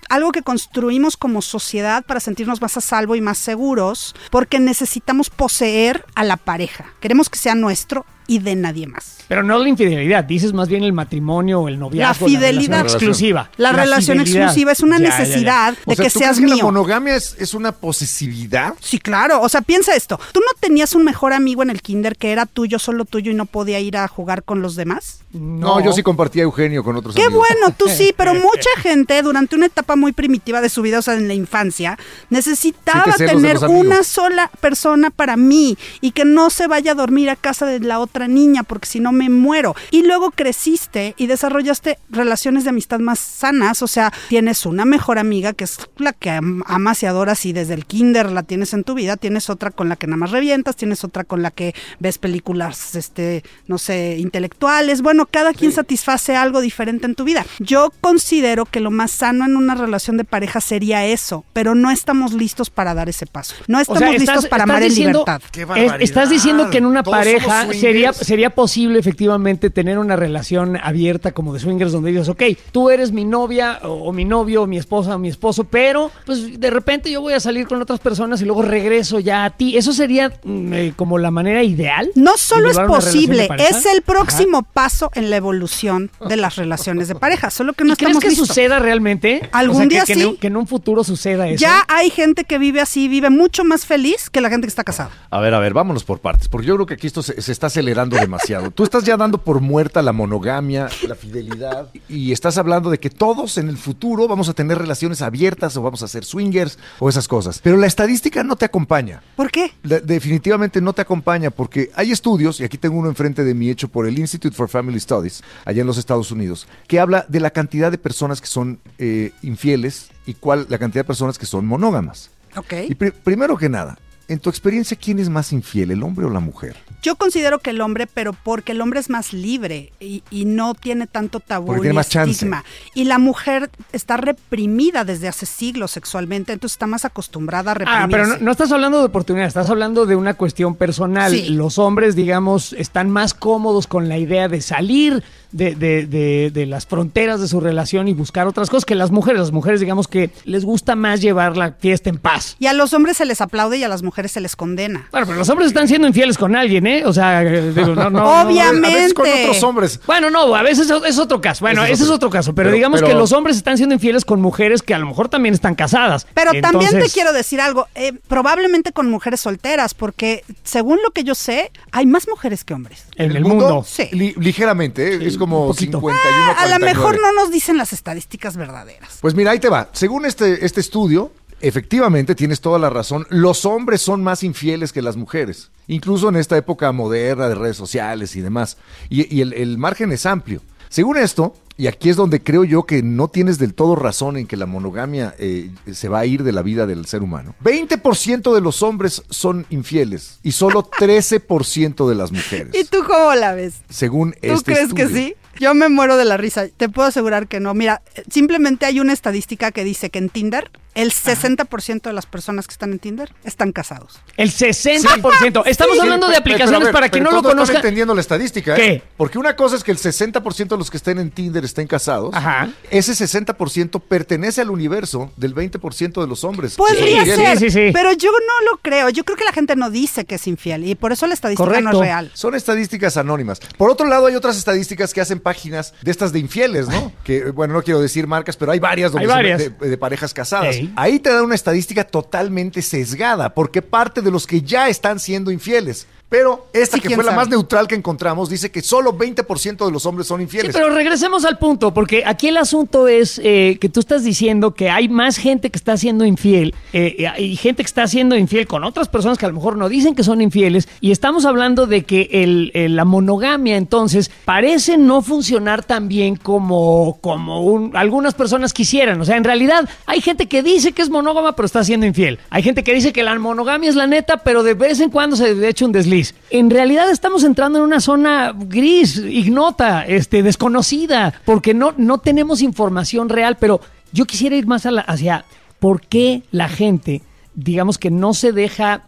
algo 0.09 0.31
que 0.31 0.43
construimos 0.43 1.17
como 1.17 1.41
sociedad 1.41 2.05
para 2.05 2.19
sentirnos 2.19 2.61
más 2.61 2.77
a 2.77 2.81
salvo 2.81 3.15
y 3.15 3.21
más 3.21 3.37
seguros, 3.39 4.15
porque 4.29 4.59
necesitamos 4.59 5.29
poseer 5.29 6.05
a 6.13 6.23
la 6.23 6.37
pareja. 6.37 6.85
Queremos 6.99 7.29
que 7.29 7.39
sea 7.39 7.55
nuestro 7.55 8.05
y 8.33 8.39
de 8.39 8.55
nadie 8.55 8.87
más. 8.87 9.17
Pero 9.27 9.43
no 9.43 9.57
la 9.59 9.69
infidelidad, 9.69 10.23
dices 10.23 10.53
más 10.53 10.67
bien 10.67 10.83
el 10.83 10.91
matrimonio 10.93 11.61
o 11.61 11.67
el 11.67 11.77
noviazgo. 11.79 12.25
La 12.25 12.31
fidelidad. 12.31 12.81
exclusiva. 12.81 13.49
La, 13.57 13.71
relación 13.71 14.17
fidelidad. 14.19 14.43
exclusiva 14.47 14.71
es 14.71 14.79
una 14.81 14.97
Ya, 14.97 15.03
ya, 15.05 15.09
ya. 15.11 15.19
necesidad 15.19 15.73
O 15.85 15.89
de 15.91 15.95
sea, 15.95 16.05
que 16.05 16.11
¿tú 16.11 16.19
seas 16.19 16.31
crees 16.37 16.39
que 16.41 16.47
la 16.49 16.55
mío. 16.55 16.63
monogamia 16.65 17.15
es, 17.15 17.35
es 17.39 17.53
una 17.53 17.71
posesividad? 17.71 18.73
Sí, 18.79 18.99
claro. 18.99 19.41
O 19.41 19.49
sea, 19.49 19.61
piensa 19.61 19.95
esto. 19.95 20.19
¿Tú 20.31 20.39
no 20.39 20.51
tenías 20.59 20.93
un 20.95 21.03
mejor 21.03 21.33
amigo 21.33 21.63
en 21.63 21.69
el 21.69 21.81
kinder 21.81 22.15
que 22.17 22.31
era 22.31 22.45
tuyo, 22.45 22.79
solo 22.79 23.05
tuyo 23.05 23.31
y 23.31 23.35
no 23.35 23.45
podía 23.45 23.79
ir 23.79 23.97
a 23.97 24.07
jugar 24.07 24.43
con 24.43 24.61
los 24.61 24.75
demás? 24.75 25.19
No, 25.31 25.83
yo 25.83 25.93
sí 25.93 26.03
compartía 26.03 26.43
a 26.43 26.45
Eugenio 26.45 26.83
con 26.83 26.95
otros 26.95 27.15
Qué 27.15 27.23
amigos. 27.23 27.45
bueno, 27.49 27.75
tú 27.77 27.85
sí, 27.87 28.13
pero 28.15 28.33
mucha 28.35 28.69
gente 28.81 29.21
durante 29.21 29.55
una 29.55 29.65
etapa 29.67 29.95
muy 29.95 30.11
primitiva 30.11 30.61
de 30.61 30.69
su 30.69 30.81
vida, 30.81 30.99
o 30.99 31.01
sea, 31.01 31.15
en 31.15 31.27
la 31.27 31.33
infancia, 31.33 31.97
necesitaba 32.29 33.13
tener 33.15 33.57
una 33.59 34.03
sola 34.03 34.51
persona 34.59 35.09
para 35.09 35.37
mí 35.37 35.77
y 36.01 36.11
que 36.11 36.25
no 36.25 36.49
se 36.49 36.67
vaya 36.67 36.91
a 36.91 36.95
dormir 36.95 37.29
a 37.29 37.35
casa 37.35 37.65
de 37.65 37.79
la 37.79 37.99
otra 37.99 38.22
niña 38.27 38.63
porque 38.63 38.87
si 38.87 38.99
no 38.99 39.11
me 39.11 39.29
muero. 39.29 39.75
Y 39.91 40.03
luego 40.03 40.31
creciste 40.31 41.15
y 41.17 41.27
desarrollaste 41.27 41.97
relaciones 42.09 42.63
de 42.63 42.69
amistad 42.71 42.99
más 42.99 43.19
sanas, 43.19 43.81
o 43.81 43.87
sea, 43.87 44.11
tienes 44.29 44.65
una 44.65 44.85
mejor 44.85 45.17
amiga 45.19 45.53
que 45.53 45.63
es 45.63 45.77
la 45.97 46.13
que 46.13 46.29
am- 46.29 46.63
amas 46.67 47.01
y 47.03 47.05
adoras 47.05 47.45
y 47.45 47.53
desde 47.53 47.73
el 47.73 47.85
kinder 47.85 48.31
la 48.31 48.43
tienes 48.43 48.73
en 48.73 48.83
tu 48.83 48.93
vida, 48.93 49.17
tienes 49.17 49.49
otra 49.49 49.71
con 49.71 49.89
la 49.89 49.95
que 49.95 50.07
nada 50.07 50.17
más 50.17 50.31
revientas, 50.31 50.75
tienes 50.75 51.03
otra 51.03 51.23
con 51.23 51.41
la 51.41 51.51
que 51.51 51.73
ves 51.99 52.17
películas, 52.17 52.95
este, 52.95 53.43
no 53.67 53.77
sé, 53.77 54.17
intelectuales. 54.19 55.01
Bueno, 55.01 55.25
cada 55.29 55.53
quien 55.53 55.71
satisface 55.71 56.35
algo 56.35 56.61
diferente 56.61 57.05
en 57.05 57.15
tu 57.15 57.23
vida. 57.23 57.45
Yo 57.59 57.91
considero 58.01 58.65
que 58.65 58.79
lo 58.79 58.91
más 58.91 59.11
sano 59.11 59.45
en 59.45 59.55
una 59.55 59.75
relación 59.75 60.17
de 60.17 60.23
pareja 60.23 60.61
sería 60.61 61.05
eso, 61.05 61.45
pero 61.53 61.75
no 61.75 61.89
estamos 61.91 62.33
listos 62.33 62.69
para 62.69 62.93
dar 62.93 63.09
ese 63.09 63.25
paso. 63.25 63.55
No 63.67 63.77
O 63.77 63.81
estamos 63.81 64.17
listos 64.19 64.45
para 64.47 64.63
amar 64.63 64.83
en 64.83 64.93
libertad. 64.93 65.41
¡Qué 65.51 65.61
Es- 65.61 65.67
barbaridad! 65.67 66.01
estás 66.01 66.29
diciendo 66.29 66.69
que 66.69 66.77
en 66.79 66.85
una 66.85 67.03
Todos 67.03 67.17
pareja 67.17 67.67
sería 67.73 68.02
sería, 68.11 68.13
sería 68.25 68.49
posible 68.49 68.99
efectivamente 68.99 69.69
tener 69.69 69.97
una 69.99 70.15
relación 70.15 70.77
abierta 70.77 71.31
como 71.31 71.53
de 71.53 71.59
swingers 71.59 71.91
donde 71.91 72.11
dices, 72.11 72.27
ok, 72.29 72.43
tú 72.71 72.89
eres 72.89 73.11
mi 73.11 73.23
novia 73.25 73.79
o, 73.83 73.87
o 74.09 74.11
mi 74.11 74.25
novio 74.25 74.63
o 74.63 74.67
mi 74.67 74.77
esposa 74.77 75.15
o 75.15 75.19
mi 75.19 75.29
esposo, 75.29 75.63
pero 75.63 76.11
pues 76.25 76.59
de 76.59 76.69
repente 76.69 77.11
yo 77.11 77.21
voy 77.21 77.33
a 77.33 77.39
salir 77.39 77.67
con 77.67 77.81
otras 77.81 77.99
personas 77.99 78.41
y 78.41 78.45
luego 78.45 78.61
regreso 78.63 79.19
ya 79.19 79.45
a 79.45 79.49
ti. 79.51 79.77
¿Eso 79.77 79.93
sería 79.93 80.29
mm, 80.43 80.73
eh, 80.73 80.93
como 80.95 81.17
la 81.17 81.31
manera 81.31 81.63
ideal? 81.63 82.09
No 82.15 82.37
solo 82.37 82.69
es 82.69 82.79
posible, 82.79 83.47
es 83.59 83.85
el 83.85 84.01
próximo 84.01 84.63
paso 84.63 85.09
en 85.15 85.29
la 85.29 85.37
evolución 85.37 86.11
de 86.27 86.37
las 86.37 86.55
relaciones 86.55 87.07
de 87.07 87.15
pareja, 87.15 87.49
solo 87.49 87.73
que 87.73 87.83
no 87.83 87.93
¿Y 87.93 87.95
crees 87.95 88.09
estamos 88.09 88.23
que 88.23 88.29
listos. 88.29 88.47
suceda 88.47 88.79
realmente? 88.79 89.49
Algún 89.51 89.75
O 89.75 89.79
sea, 89.79 89.87
que- 89.87 89.93
día 89.95 90.05
que, 90.05 90.13
sí. 90.15 90.21
en 90.21 90.27
un- 90.27 90.37
que 90.37 90.47
en 90.47 90.57
un 90.57 90.67
futuro 90.67 91.03
suceda 91.03 91.47
eso. 91.47 91.61
Ya 91.61 91.83
hay 91.87 92.09
gente 92.09 92.43
que 92.43 92.57
vive 92.57 92.81
así, 92.81 93.07
vive 93.07 93.29
mucho 93.29 93.63
más 93.63 93.85
feliz 93.85 94.29
que 94.29 94.41
la 94.41 94.49
gente 94.49 94.65
que 94.65 94.69
está 94.69 94.83
casada. 94.83 95.11
A 95.29 95.39
ver, 95.39 95.53
a 95.53 95.59
ver, 95.59 95.73
vámonos 95.73 96.03
por 96.03 96.19
partes, 96.19 96.47
porque 96.47 96.67
yo 96.67 96.75
creo 96.75 96.85
que 96.85 96.93
aquí 96.95 97.07
esto 97.07 97.21
se, 97.23 97.41
se 97.41 97.51
está 97.51 97.67
acelerando 97.67 97.92
demasiado. 97.93 98.71
Tú 98.71 98.83
estás 98.83 99.03
ya 99.03 99.15
dando 99.17 99.37
por 99.37 99.61
muerta 99.61 100.01
la 100.01 100.11
monogamia, 100.13 100.89
la 101.07 101.15
fidelidad, 101.15 101.89
y 102.09 102.31
estás 102.31 102.57
hablando 102.57 102.89
de 102.89 102.99
que 102.99 103.09
todos 103.09 103.57
en 103.57 103.69
el 103.69 103.77
futuro 103.77 104.27
vamos 104.27 104.49
a 104.49 104.53
tener 104.53 104.77
relaciones 104.77 105.21
abiertas 105.21 105.77
o 105.77 105.81
vamos 105.81 106.01
a 106.03 106.07
ser 106.07 106.25
swingers 106.25 106.77
o 106.99 107.09
esas 107.09 107.27
cosas. 107.27 107.59
Pero 107.63 107.77
la 107.77 107.87
estadística 107.87 108.43
no 108.43 108.55
te 108.55 108.65
acompaña. 108.65 109.21
¿Por 109.35 109.51
qué? 109.51 109.71
La- 109.83 109.99
definitivamente 109.99 110.81
no 110.81 110.93
te 110.93 111.01
acompaña 111.01 111.51
porque 111.51 111.91
hay 111.95 112.11
estudios, 112.11 112.59
y 112.59 112.63
aquí 112.63 112.77
tengo 112.77 112.97
uno 112.97 113.09
enfrente 113.09 113.43
de 113.43 113.53
mí 113.53 113.69
hecho 113.69 113.87
por 113.87 114.07
el 114.07 114.17
Institute 114.17 114.55
for 114.55 114.67
Family 114.69 114.99
Studies, 114.99 115.43
allá 115.65 115.81
en 115.81 115.87
los 115.87 115.97
Estados 115.97 116.31
Unidos, 116.31 116.67
que 116.87 116.99
habla 116.99 117.25
de 117.29 117.39
la 117.39 117.51
cantidad 117.51 117.91
de 117.91 117.97
personas 117.97 118.41
que 118.41 118.47
son 118.47 118.79
eh, 118.97 119.31
infieles 119.41 120.09
y 120.25 120.33
cuál 120.33 120.65
la 120.69 120.77
cantidad 120.77 121.01
de 121.03 121.07
personas 121.07 121.37
que 121.37 121.45
son 121.45 121.65
monógamas. 121.65 122.29
Ok. 122.55 122.73
Y 122.89 122.95
pri- 122.95 123.11
primero 123.11 123.57
que 123.57 123.67
nada, 123.69 123.97
en 124.33 124.39
tu 124.39 124.49
experiencia, 124.49 124.97
¿quién 125.01 125.19
es 125.19 125.29
más 125.29 125.53
infiel, 125.53 125.91
el 125.91 126.03
hombre 126.03 126.25
o 126.25 126.29
la 126.29 126.39
mujer? 126.39 126.75
Yo 127.01 127.15
considero 127.15 127.59
que 127.59 127.71
el 127.71 127.81
hombre, 127.81 128.07
pero 128.07 128.33
porque 128.33 128.71
el 128.71 128.81
hombre 128.81 128.99
es 128.99 129.09
más 129.09 129.33
libre 129.33 129.91
y, 129.99 130.23
y 130.31 130.45
no 130.45 130.73
tiene 130.73 131.05
tanto 131.07 131.39
tabú 131.41 131.67
Porque 131.67 131.81
tiene 131.81 131.93
más 131.95 132.09
chance. 132.09 132.31
estigma. 132.31 132.63
Y 132.93 133.03
la 133.05 133.17
mujer 133.19 133.69
está 133.91 134.17
reprimida 134.17 135.03
desde 135.03 135.27
hace 135.27 135.45
siglos 135.45 135.91
sexualmente, 135.91 136.53
entonces 136.53 136.75
está 136.75 136.87
más 136.87 137.05
acostumbrada 137.05 137.71
a 137.71 137.73
reprimirse. 137.73 138.03
Ah, 138.05 138.07
pero 138.09 138.27
no, 138.27 138.37
no 138.37 138.51
estás 138.51 138.71
hablando 138.71 138.99
de 138.99 139.05
oportunidad, 139.05 139.47
estás 139.47 139.69
hablando 139.69 140.05
de 140.05 140.15
una 140.15 140.33
cuestión 140.35 140.75
personal. 140.75 141.31
Sí. 141.31 141.49
Los 141.49 141.77
hombres, 141.77 142.15
digamos, 142.15 142.73
están 142.73 143.09
más 143.09 143.33
cómodos 143.33 143.87
con 143.87 144.07
la 144.09 144.17
idea 144.17 144.47
de 144.47 144.61
salir 144.61 145.23
de, 145.51 145.75
de- 145.75 146.05
de- 146.07 146.51
de 146.53 146.65
las 146.65 146.85
fronteras 146.87 147.39
de 147.41 147.47
su 147.47 147.59
relación 147.59 148.07
y 148.07 148.13
buscar 148.13 148.47
otras 148.47 148.69
cosas 148.69 148.85
que 148.85 148.95
las 148.95 149.11
mujeres. 149.11 149.39
Las 149.41 149.51
mujeres, 149.51 149.79
digamos 149.79 150.07
que 150.07 150.31
les 150.45 150.63
gusta 150.65 150.95
más 150.95 151.21
llevar 151.21 151.57
la 151.57 151.73
fiesta 151.73 152.09
en 152.09 152.17
paz. 152.17 152.55
Y 152.59 152.67
a 152.67 152.73
los 152.73 152.93
hombres 152.93 153.17
se 153.17 153.25
les 153.25 153.41
aplaude 153.41 153.77
y 153.77 153.83
a 153.83 153.87
las 153.87 154.03
mujeres 154.03 154.22
se 154.29 154.39
les 154.41 154.55
condena. 154.55 155.07
Bueno, 155.11 155.25
pero 155.27 155.37
los 155.39 155.49
hombres 155.49 155.67
están 155.67 155.87
siendo 155.87 156.07
infieles 156.07 156.37
con 156.37 156.55
alguien, 156.55 156.85
¿eh? 156.87 157.03
O 157.05 157.13
sea, 157.13 157.41
digo, 157.41 157.95
no, 157.95 158.09
no, 158.09 158.09
no. 158.09 158.41
Obviamente. 158.43 158.87
A 158.87 158.95
veces 158.95 159.13
con 159.13 159.27
otros 159.29 159.63
hombres. 159.63 159.99
Bueno, 160.05 160.29
no, 160.29 160.55
a 160.55 160.61
veces 160.61 160.89
es 161.05 161.17
otro 161.19 161.41
caso. 161.41 161.61
Bueno, 161.65 161.83
Ese 161.83 161.93
es 161.93 161.99
ese 161.99 162.03
es 162.09 162.09
otro. 162.15 162.29
caso. 162.29 162.53
Pero, 162.55 162.67
Pero- 162.67 162.75
digamos 162.75 162.99
pero- 163.01 163.11
que 163.11 163.17
los 163.17 163.31
hombres 163.31 163.57
están 163.57 163.77
siendo 163.77 163.95
infieles 163.95 164.25
con 164.25 164.41
mujeres 164.41 164.81
que 164.81 164.93
a 164.93 164.99
lo 164.99 165.05
mejor 165.05 165.29
también 165.29 165.53
están 165.53 165.75
casadas. 165.75 166.25
Pero 166.33 166.51
también 166.61 166.91
te 166.91 167.09
quiero 167.09 167.33
decir 167.33 167.61
algo, 167.61 167.87
eh, 167.95 168.13
probablemente 168.27 168.91
con 168.91 169.09
mujeres 169.09 169.41
solteras, 169.41 169.93
porque 169.93 170.43
según 170.63 170.99
lo 171.03 171.11
que 171.11 171.23
yo 171.23 171.35
sé, 171.35 171.71
hay 171.91 172.05
más 172.05 172.27
mujeres 172.27 172.63
que 172.63 172.73
hombres. 172.73 173.05
En 173.15 173.31
el 173.35 173.43
mundo. 173.43 173.85
Sí. 173.87 174.09
Li- 174.11 174.33
ligeramente, 174.37 175.15
¿eh? 175.15 175.19
Sí, 175.19 175.25
es 175.27 175.37
como 175.37 175.61
un 175.63 175.67
poquito. 175.69 175.97
51 175.99 176.17
Ah, 176.35 176.47
a 176.57 176.63
lo 176.65 176.69
49. 176.79 176.93
mejor 176.93 177.21
no 177.21 177.33
nos 177.33 177.51
dicen 177.51 177.77
las 177.77 177.93
estadísticas 177.93 178.57
verdaderas. 178.57 179.17
Pues 179.21 179.35
mira, 179.35 179.51
ahí 179.51 179.59
te 179.59 179.69
va. 179.69 179.89
Según 179.93 180.25
este, 180.25 180.65
este 180.65 180.79
estudio, 180.81 181.31
efectivamente 181.63 182.35
tienes 182.35 182.61
toda 182.61 182.77
la 182.77 182.89
razón. 182.89 183.25
Los 183.29 183.65
hombres 183.65 184.01
son 184.01 184.23
más 184.23 184.43
infieles 184.43 184.91
que 184.91 185.01
las 185.01 185.17
mujeres. 185.17 185.71
Incluso 185.87 186.29
en 186.29 186.35
esta 186.35 186.57
época 186.57 186.91
moderna 186.91 187.47
de 187.47 187.55
redes 187.55 187.77
sociales 187.77 188.35
y 188.35 188.41
demás. 188.41 188.77
Y, 189.09 189.33
y 189.35 189.41
el, 189.41 189.53
el 189.53 189.77
margen 189.77 190.11
es 190.11 190.25
amplio. 190.25 190.61
Según 190.89 191.17
esto, 191.17 191.55
y 191.75 191.87
aquí 191.87 192.09
es 192.09 192.15
donde 192.15 192.43
creo 192.43 192.63
yo 192.63 192.83
que 192.83 193.01
no 193.01 193.27
tienes 193.27 193.57
del 193.57 193.73
todo 193.73 193.95
razón 193.95 194.37
en 194.37 194.45
que 194.45 194.57
la 194.57 194.67
monogamia 194.67 195.33
eh, 195.39 195.71
se 195.91 196.07
va 196.07 196.19
a 196.19 196.25
ir 196.25 196.43
de 196.43 196.51
la 196.51 196.61
vida 196.61 196.85
del 196.85 197.05
ser 197.07 197.23
humano. 197.23 197.55
20% 197.63 198.53
de 198.53 198.61
los 198.61 198.83
hombres 198.83 199.23
son 199.29 199.65
infieles 199.69 200.39
y 200.43 200.51
solo 200.51 200.83
13% 200.83 202.07
de 202.07 202.15
las 202.15 202.31
mujeres. 202.31 202.73
¿Y 202.79 202.83
tú 202.83 202.99
cómo 203.07 203.33
la 203.33 203.53
ves? 203.53 203.81
Según 203.89 204.33
¿Tú 204.33 204.37
este 204.41 204.73
crees 204.73 204.93
que 204.93 205.07
sí? 205.07 205.35
Yo 205.59 205.73
me 205.73 205.89
muero 205.89 206.17
de 206.17 206.25
la 206.25 206.37
risa. 206.37 206.67
Te 206.75 206.89
puedo 206.89 207.07
asegurar 207.07 207.47
que 207.47 207.59
no. 207.59 207.73
Mira, 207.73 208.01
simplemente 208.29 208.85
hay 208.85 208.99
una 208.99 209.13
estadística 209.13 209.71
que 209.71 209.83
dice 209.83 210.09
que 210.09 210.19
en 210.19 210.29
Tinder 210.29 210.71
el 210.95 211.11
60% 211.11 212.03
de 212.03 212.13
las 212.13 212.27
personas 212.27 212.67
que 212.67 212.73
están 212.73 212.91
en 212.91 212.99
Tinder 212.99 213.33
están 213.43 213.71
casados. 213.71 214.19
El 214.37 214.51
60%. 214.51 215.63
Estamos 215.65 215.95
Sí, 215.95 216.01
hablando 216.01 216.27
de 216.27 216.33
pero- 216.33 216.39
aplicaciones 216.41 216.69
pero 216.69 216.77
a 216.77 216.83
ver, 216.85 216.93
para 216.93 217.09
quien 217.09 217.23
pero 217.23 217.31
no 217.31 217.37
lo 217.37 217.41
todos 217.41 217.53
están 217.53 217.57
conozca. 217.65 217.77
entendiendo 217.79 218.13
la 218.13 218.21
estadística, 218.21 218.73
¿eh? 218.73 218.77
¿Qué? 218.77 219.03
Porque 219.17 219.39
una 219.39 219.55
cosa 219.55 219.75
es 219.75 219.83
que 219.83 219.91
el 219.91 219.97
60% 219.97 220.75
de 220.75 220.77
los 220.77 220.91
que 220.91 220.97
estén 220.97 221.17
en 221.17 221.31
Tinder 221.31 221.65
estén 221.65 221.87
casados. 221.87 222.35
Ajá. 222.35 222.69
Ese 222.91 223.13
60% 223.13 224.01
pertenece 224.01 224.61
al 224.61 224.69
universo 224.69 225.31
del 225.35 225.55
20% 225.55 226.21
de 226.21 226.27
los 226.27 226.43
hombres. 226.43 226.75
Podría 226.75 227.23
Sí, 227.25 227.31
sí, 227.31 227.35
ser, 227.37 227.57
sí, 227.57 227.69
sí. 227.71 227.89
pero 227.91 228.11
yo 228.13 228.29
no 228.31 228.71
lo 228.71 228.77
creo. 228.77 229.09
Yo 229.09 229.23
creo 229.23 229.35
que 229.37 229.45
la 229.45 229.53
gente 229.53 229.75
no 229.75 229.89
dice 229.89 230.25
que 230.25 230.35
es 230.35 230.47
infiel 230.47 230.87
y 230.87 230.93
por 230.95 231.11
eso 231.11 231.25
la 231.25 231.33
estadística 231.33 231.81
no 231.81 231.91
es 231.91 231.97
real. 231.97 232.31
Son 232.35 232.53
estadísticas 232.53 233.17
anónimas. 233.17 233.59
Por 233.77 233.89
otro 233.89 234.05
lado, 234.07 234.27
hay 234.27 234.35
otras 234.35 234.57
estadísticas 234.57 235.11
que 235.13 235.21
hacen 235.21 235.39
páginas 235.43 235.93
de 236.01 236.09
estas 236.09 236.33
de 236.33 236.39
infieles, 236.39 236.87
¿no? 236.87 237.11
Que, 237.23 237.51
bueno, 237.51 237.75
no 237.75 237.83
quiero 237.83 237.99
decir 238.01 238.25
marcas, 238.25 238.57
pero 238.57 238.71
hay 238.71 238.79
varias 238.79 239.11
donde 239.11 239.25
Hay 239.25 239.29
se 239.29 239.33
varias. 239.35 239.57
ve 239.59 239.69
De, 239.79 239.89
de 239.89 239.97
parejas 239.97 240.33
casadas. 240.33 240.75
Ey. 240.75 240.91
Ahí 240.95 241.19
te 241.19 241.29
da 241.31 241.43
una 241.43 241.53
estadística 241.55 242.03
totalmente 242.05 242.81
sesgada, 242.81 243.53
porque 243.53 243.81
parte 243.81 244.21
de 244.21 244.31
los 244.31 244.47
que 244.47 244.61
ya 244.61 244.89
están 244.89 245.19
siendo 245.19 245.51
infieles. 245.51 246.07
Pero 246.33 246.65
esta 246.73 246.97
Sí, 246.97 247.01
que 247.01 247.13
fue 247.13 247.23
la 247.23 247.31
más 247.33 247.47
neutral 247.47 247.87
que 247.87 247.93
encontramos 247.93 248.49
dice 248.49 248.71
que 248.71 248.81
solo 248.81 249.15
20% 249.15 249.85
de 249.85 249.91
los 249.91 250.07
hombres 250.07 250.25
son 250.25 250.39
Sí, 250.39 250.43
infieles. 250.45 250.73
pero 250.73 250.89
regresemos 250.89 251.45
al 251.45 251.59
punto, 251.59 251.93
porque 251.93 252.23
aquí 252.25 252.47
el 252.47 252.57
asunto 252.57 253.07
es 253.07 253.39
eh, 253.43 253.77
que 253.79 253.87
tú 253.87 253.99
estás 253.99 254.23
diciendo 254.23 254.73
que 254.73 254.89
hay 254.89 255.09
más 255.09 255.37
gente 255.37 255.69
que 255.69 255.77
está 255.77 255.95
siendo 255.95 256.25
infiel 256.25 256.73
eh, 256.91 257.27
y 257.37 257.55
gente 257.57 257.83
que 257.83 257.87
está 257.87 258.07
siendo 258.07 258.35
infiel 258.35 258.65
con 258.65 258.83
otras 258.83 259.09
personas 259.09 259.37
que 259.37 259.45
a 259.45 259.49
lo 259.49 259.53
mejor 259.53 259.77
no 259.77 259.89
dicen 259.89 260.15
que 260.15 260.23
son 260.23 260.41
infieles 260.41 260.87
y 261.01 261.11
estamos 261.11 261.45
hablando 261.45 261.85
de 261.85 262.01
que 262.03 262.27
el, 262.31 262.71
el- 262.73 262.95
la 262.95 263.05
monogamia 263.05 263.77
entonces 263.77 264.31
parece 264.43 264.97
no 264.97 265.21
funcionar 265.21 265.83
tan 265.83 266.07
bien 266.07 266.35
como, 266.35 267.19
como 267.21 267.61
un- 267.63 267.95
algunas 267.95 268.33
personas 268.33 268.73
quisieran. 268.73 269.21
O 269.21 269.25
sea, 269.25 269.37
en 269.37 269.43
realidad 269.43 269.87
hay 270.07 270.19
gente 270.19 270.47
que 270.47 270.63
dice 270.63 270.93
que 270.93 271.03
es 271.03 271.11
monógama 271.11 271.55
pero 271.55 271.67
está 271.67 271.83
siendo 271.83 272.07
infiel. 272.07 272.39
Hay 272.49 272.63
gente 272.63 272.83
que 272.83 272.95
dice 272.95 273.13
que 273.13 273.21
la 273.21 273.37
monogamia 273.37 273.87
es 273.87 273.95
la 273.95 274.07
neta 274.07 274.37
pero 274.37 274.63
de 274.63 274.73
vez 274.73 274.99
en 274.99 275.11
cuando 275.11 275.35
se 275.35 275.69
echa 275.69 275.85
un 275.85 275.91
desliz. 275.91 276.22
En 276.49 276.69
realidad 276.69 277.09
estamos 277.09 277.43
entrando 277.43 277.79
en 277.79 277.85
una 277.85 277.99
zona 277.99 278.53
gris, 278.55 279.17
ignota, 279.17 280.05
este, 280.05 280.43
desconocida, 280.43 281.33
porque 281.45 281.73
no, 281.73 281.93
no 281.97 282.19
tenemos 282.19 282.61
información 282.61 283.29
real, 283.29 283.57
pero 283.59 283.81
yo 284.11 284.25
quisiera 284.25 284.55
ir 284.55 284.67
más 284.67 284.85
hacia 284.85 285.45
por 285.79 286.01
qué 286.01 286.43
la 286.51 286.69
gente, 286.69 287.21
digamos 287.55 287.97
que 287.97 288.11
no 288.11 288.33
se 288.33 288.51
deja 288.51 289.03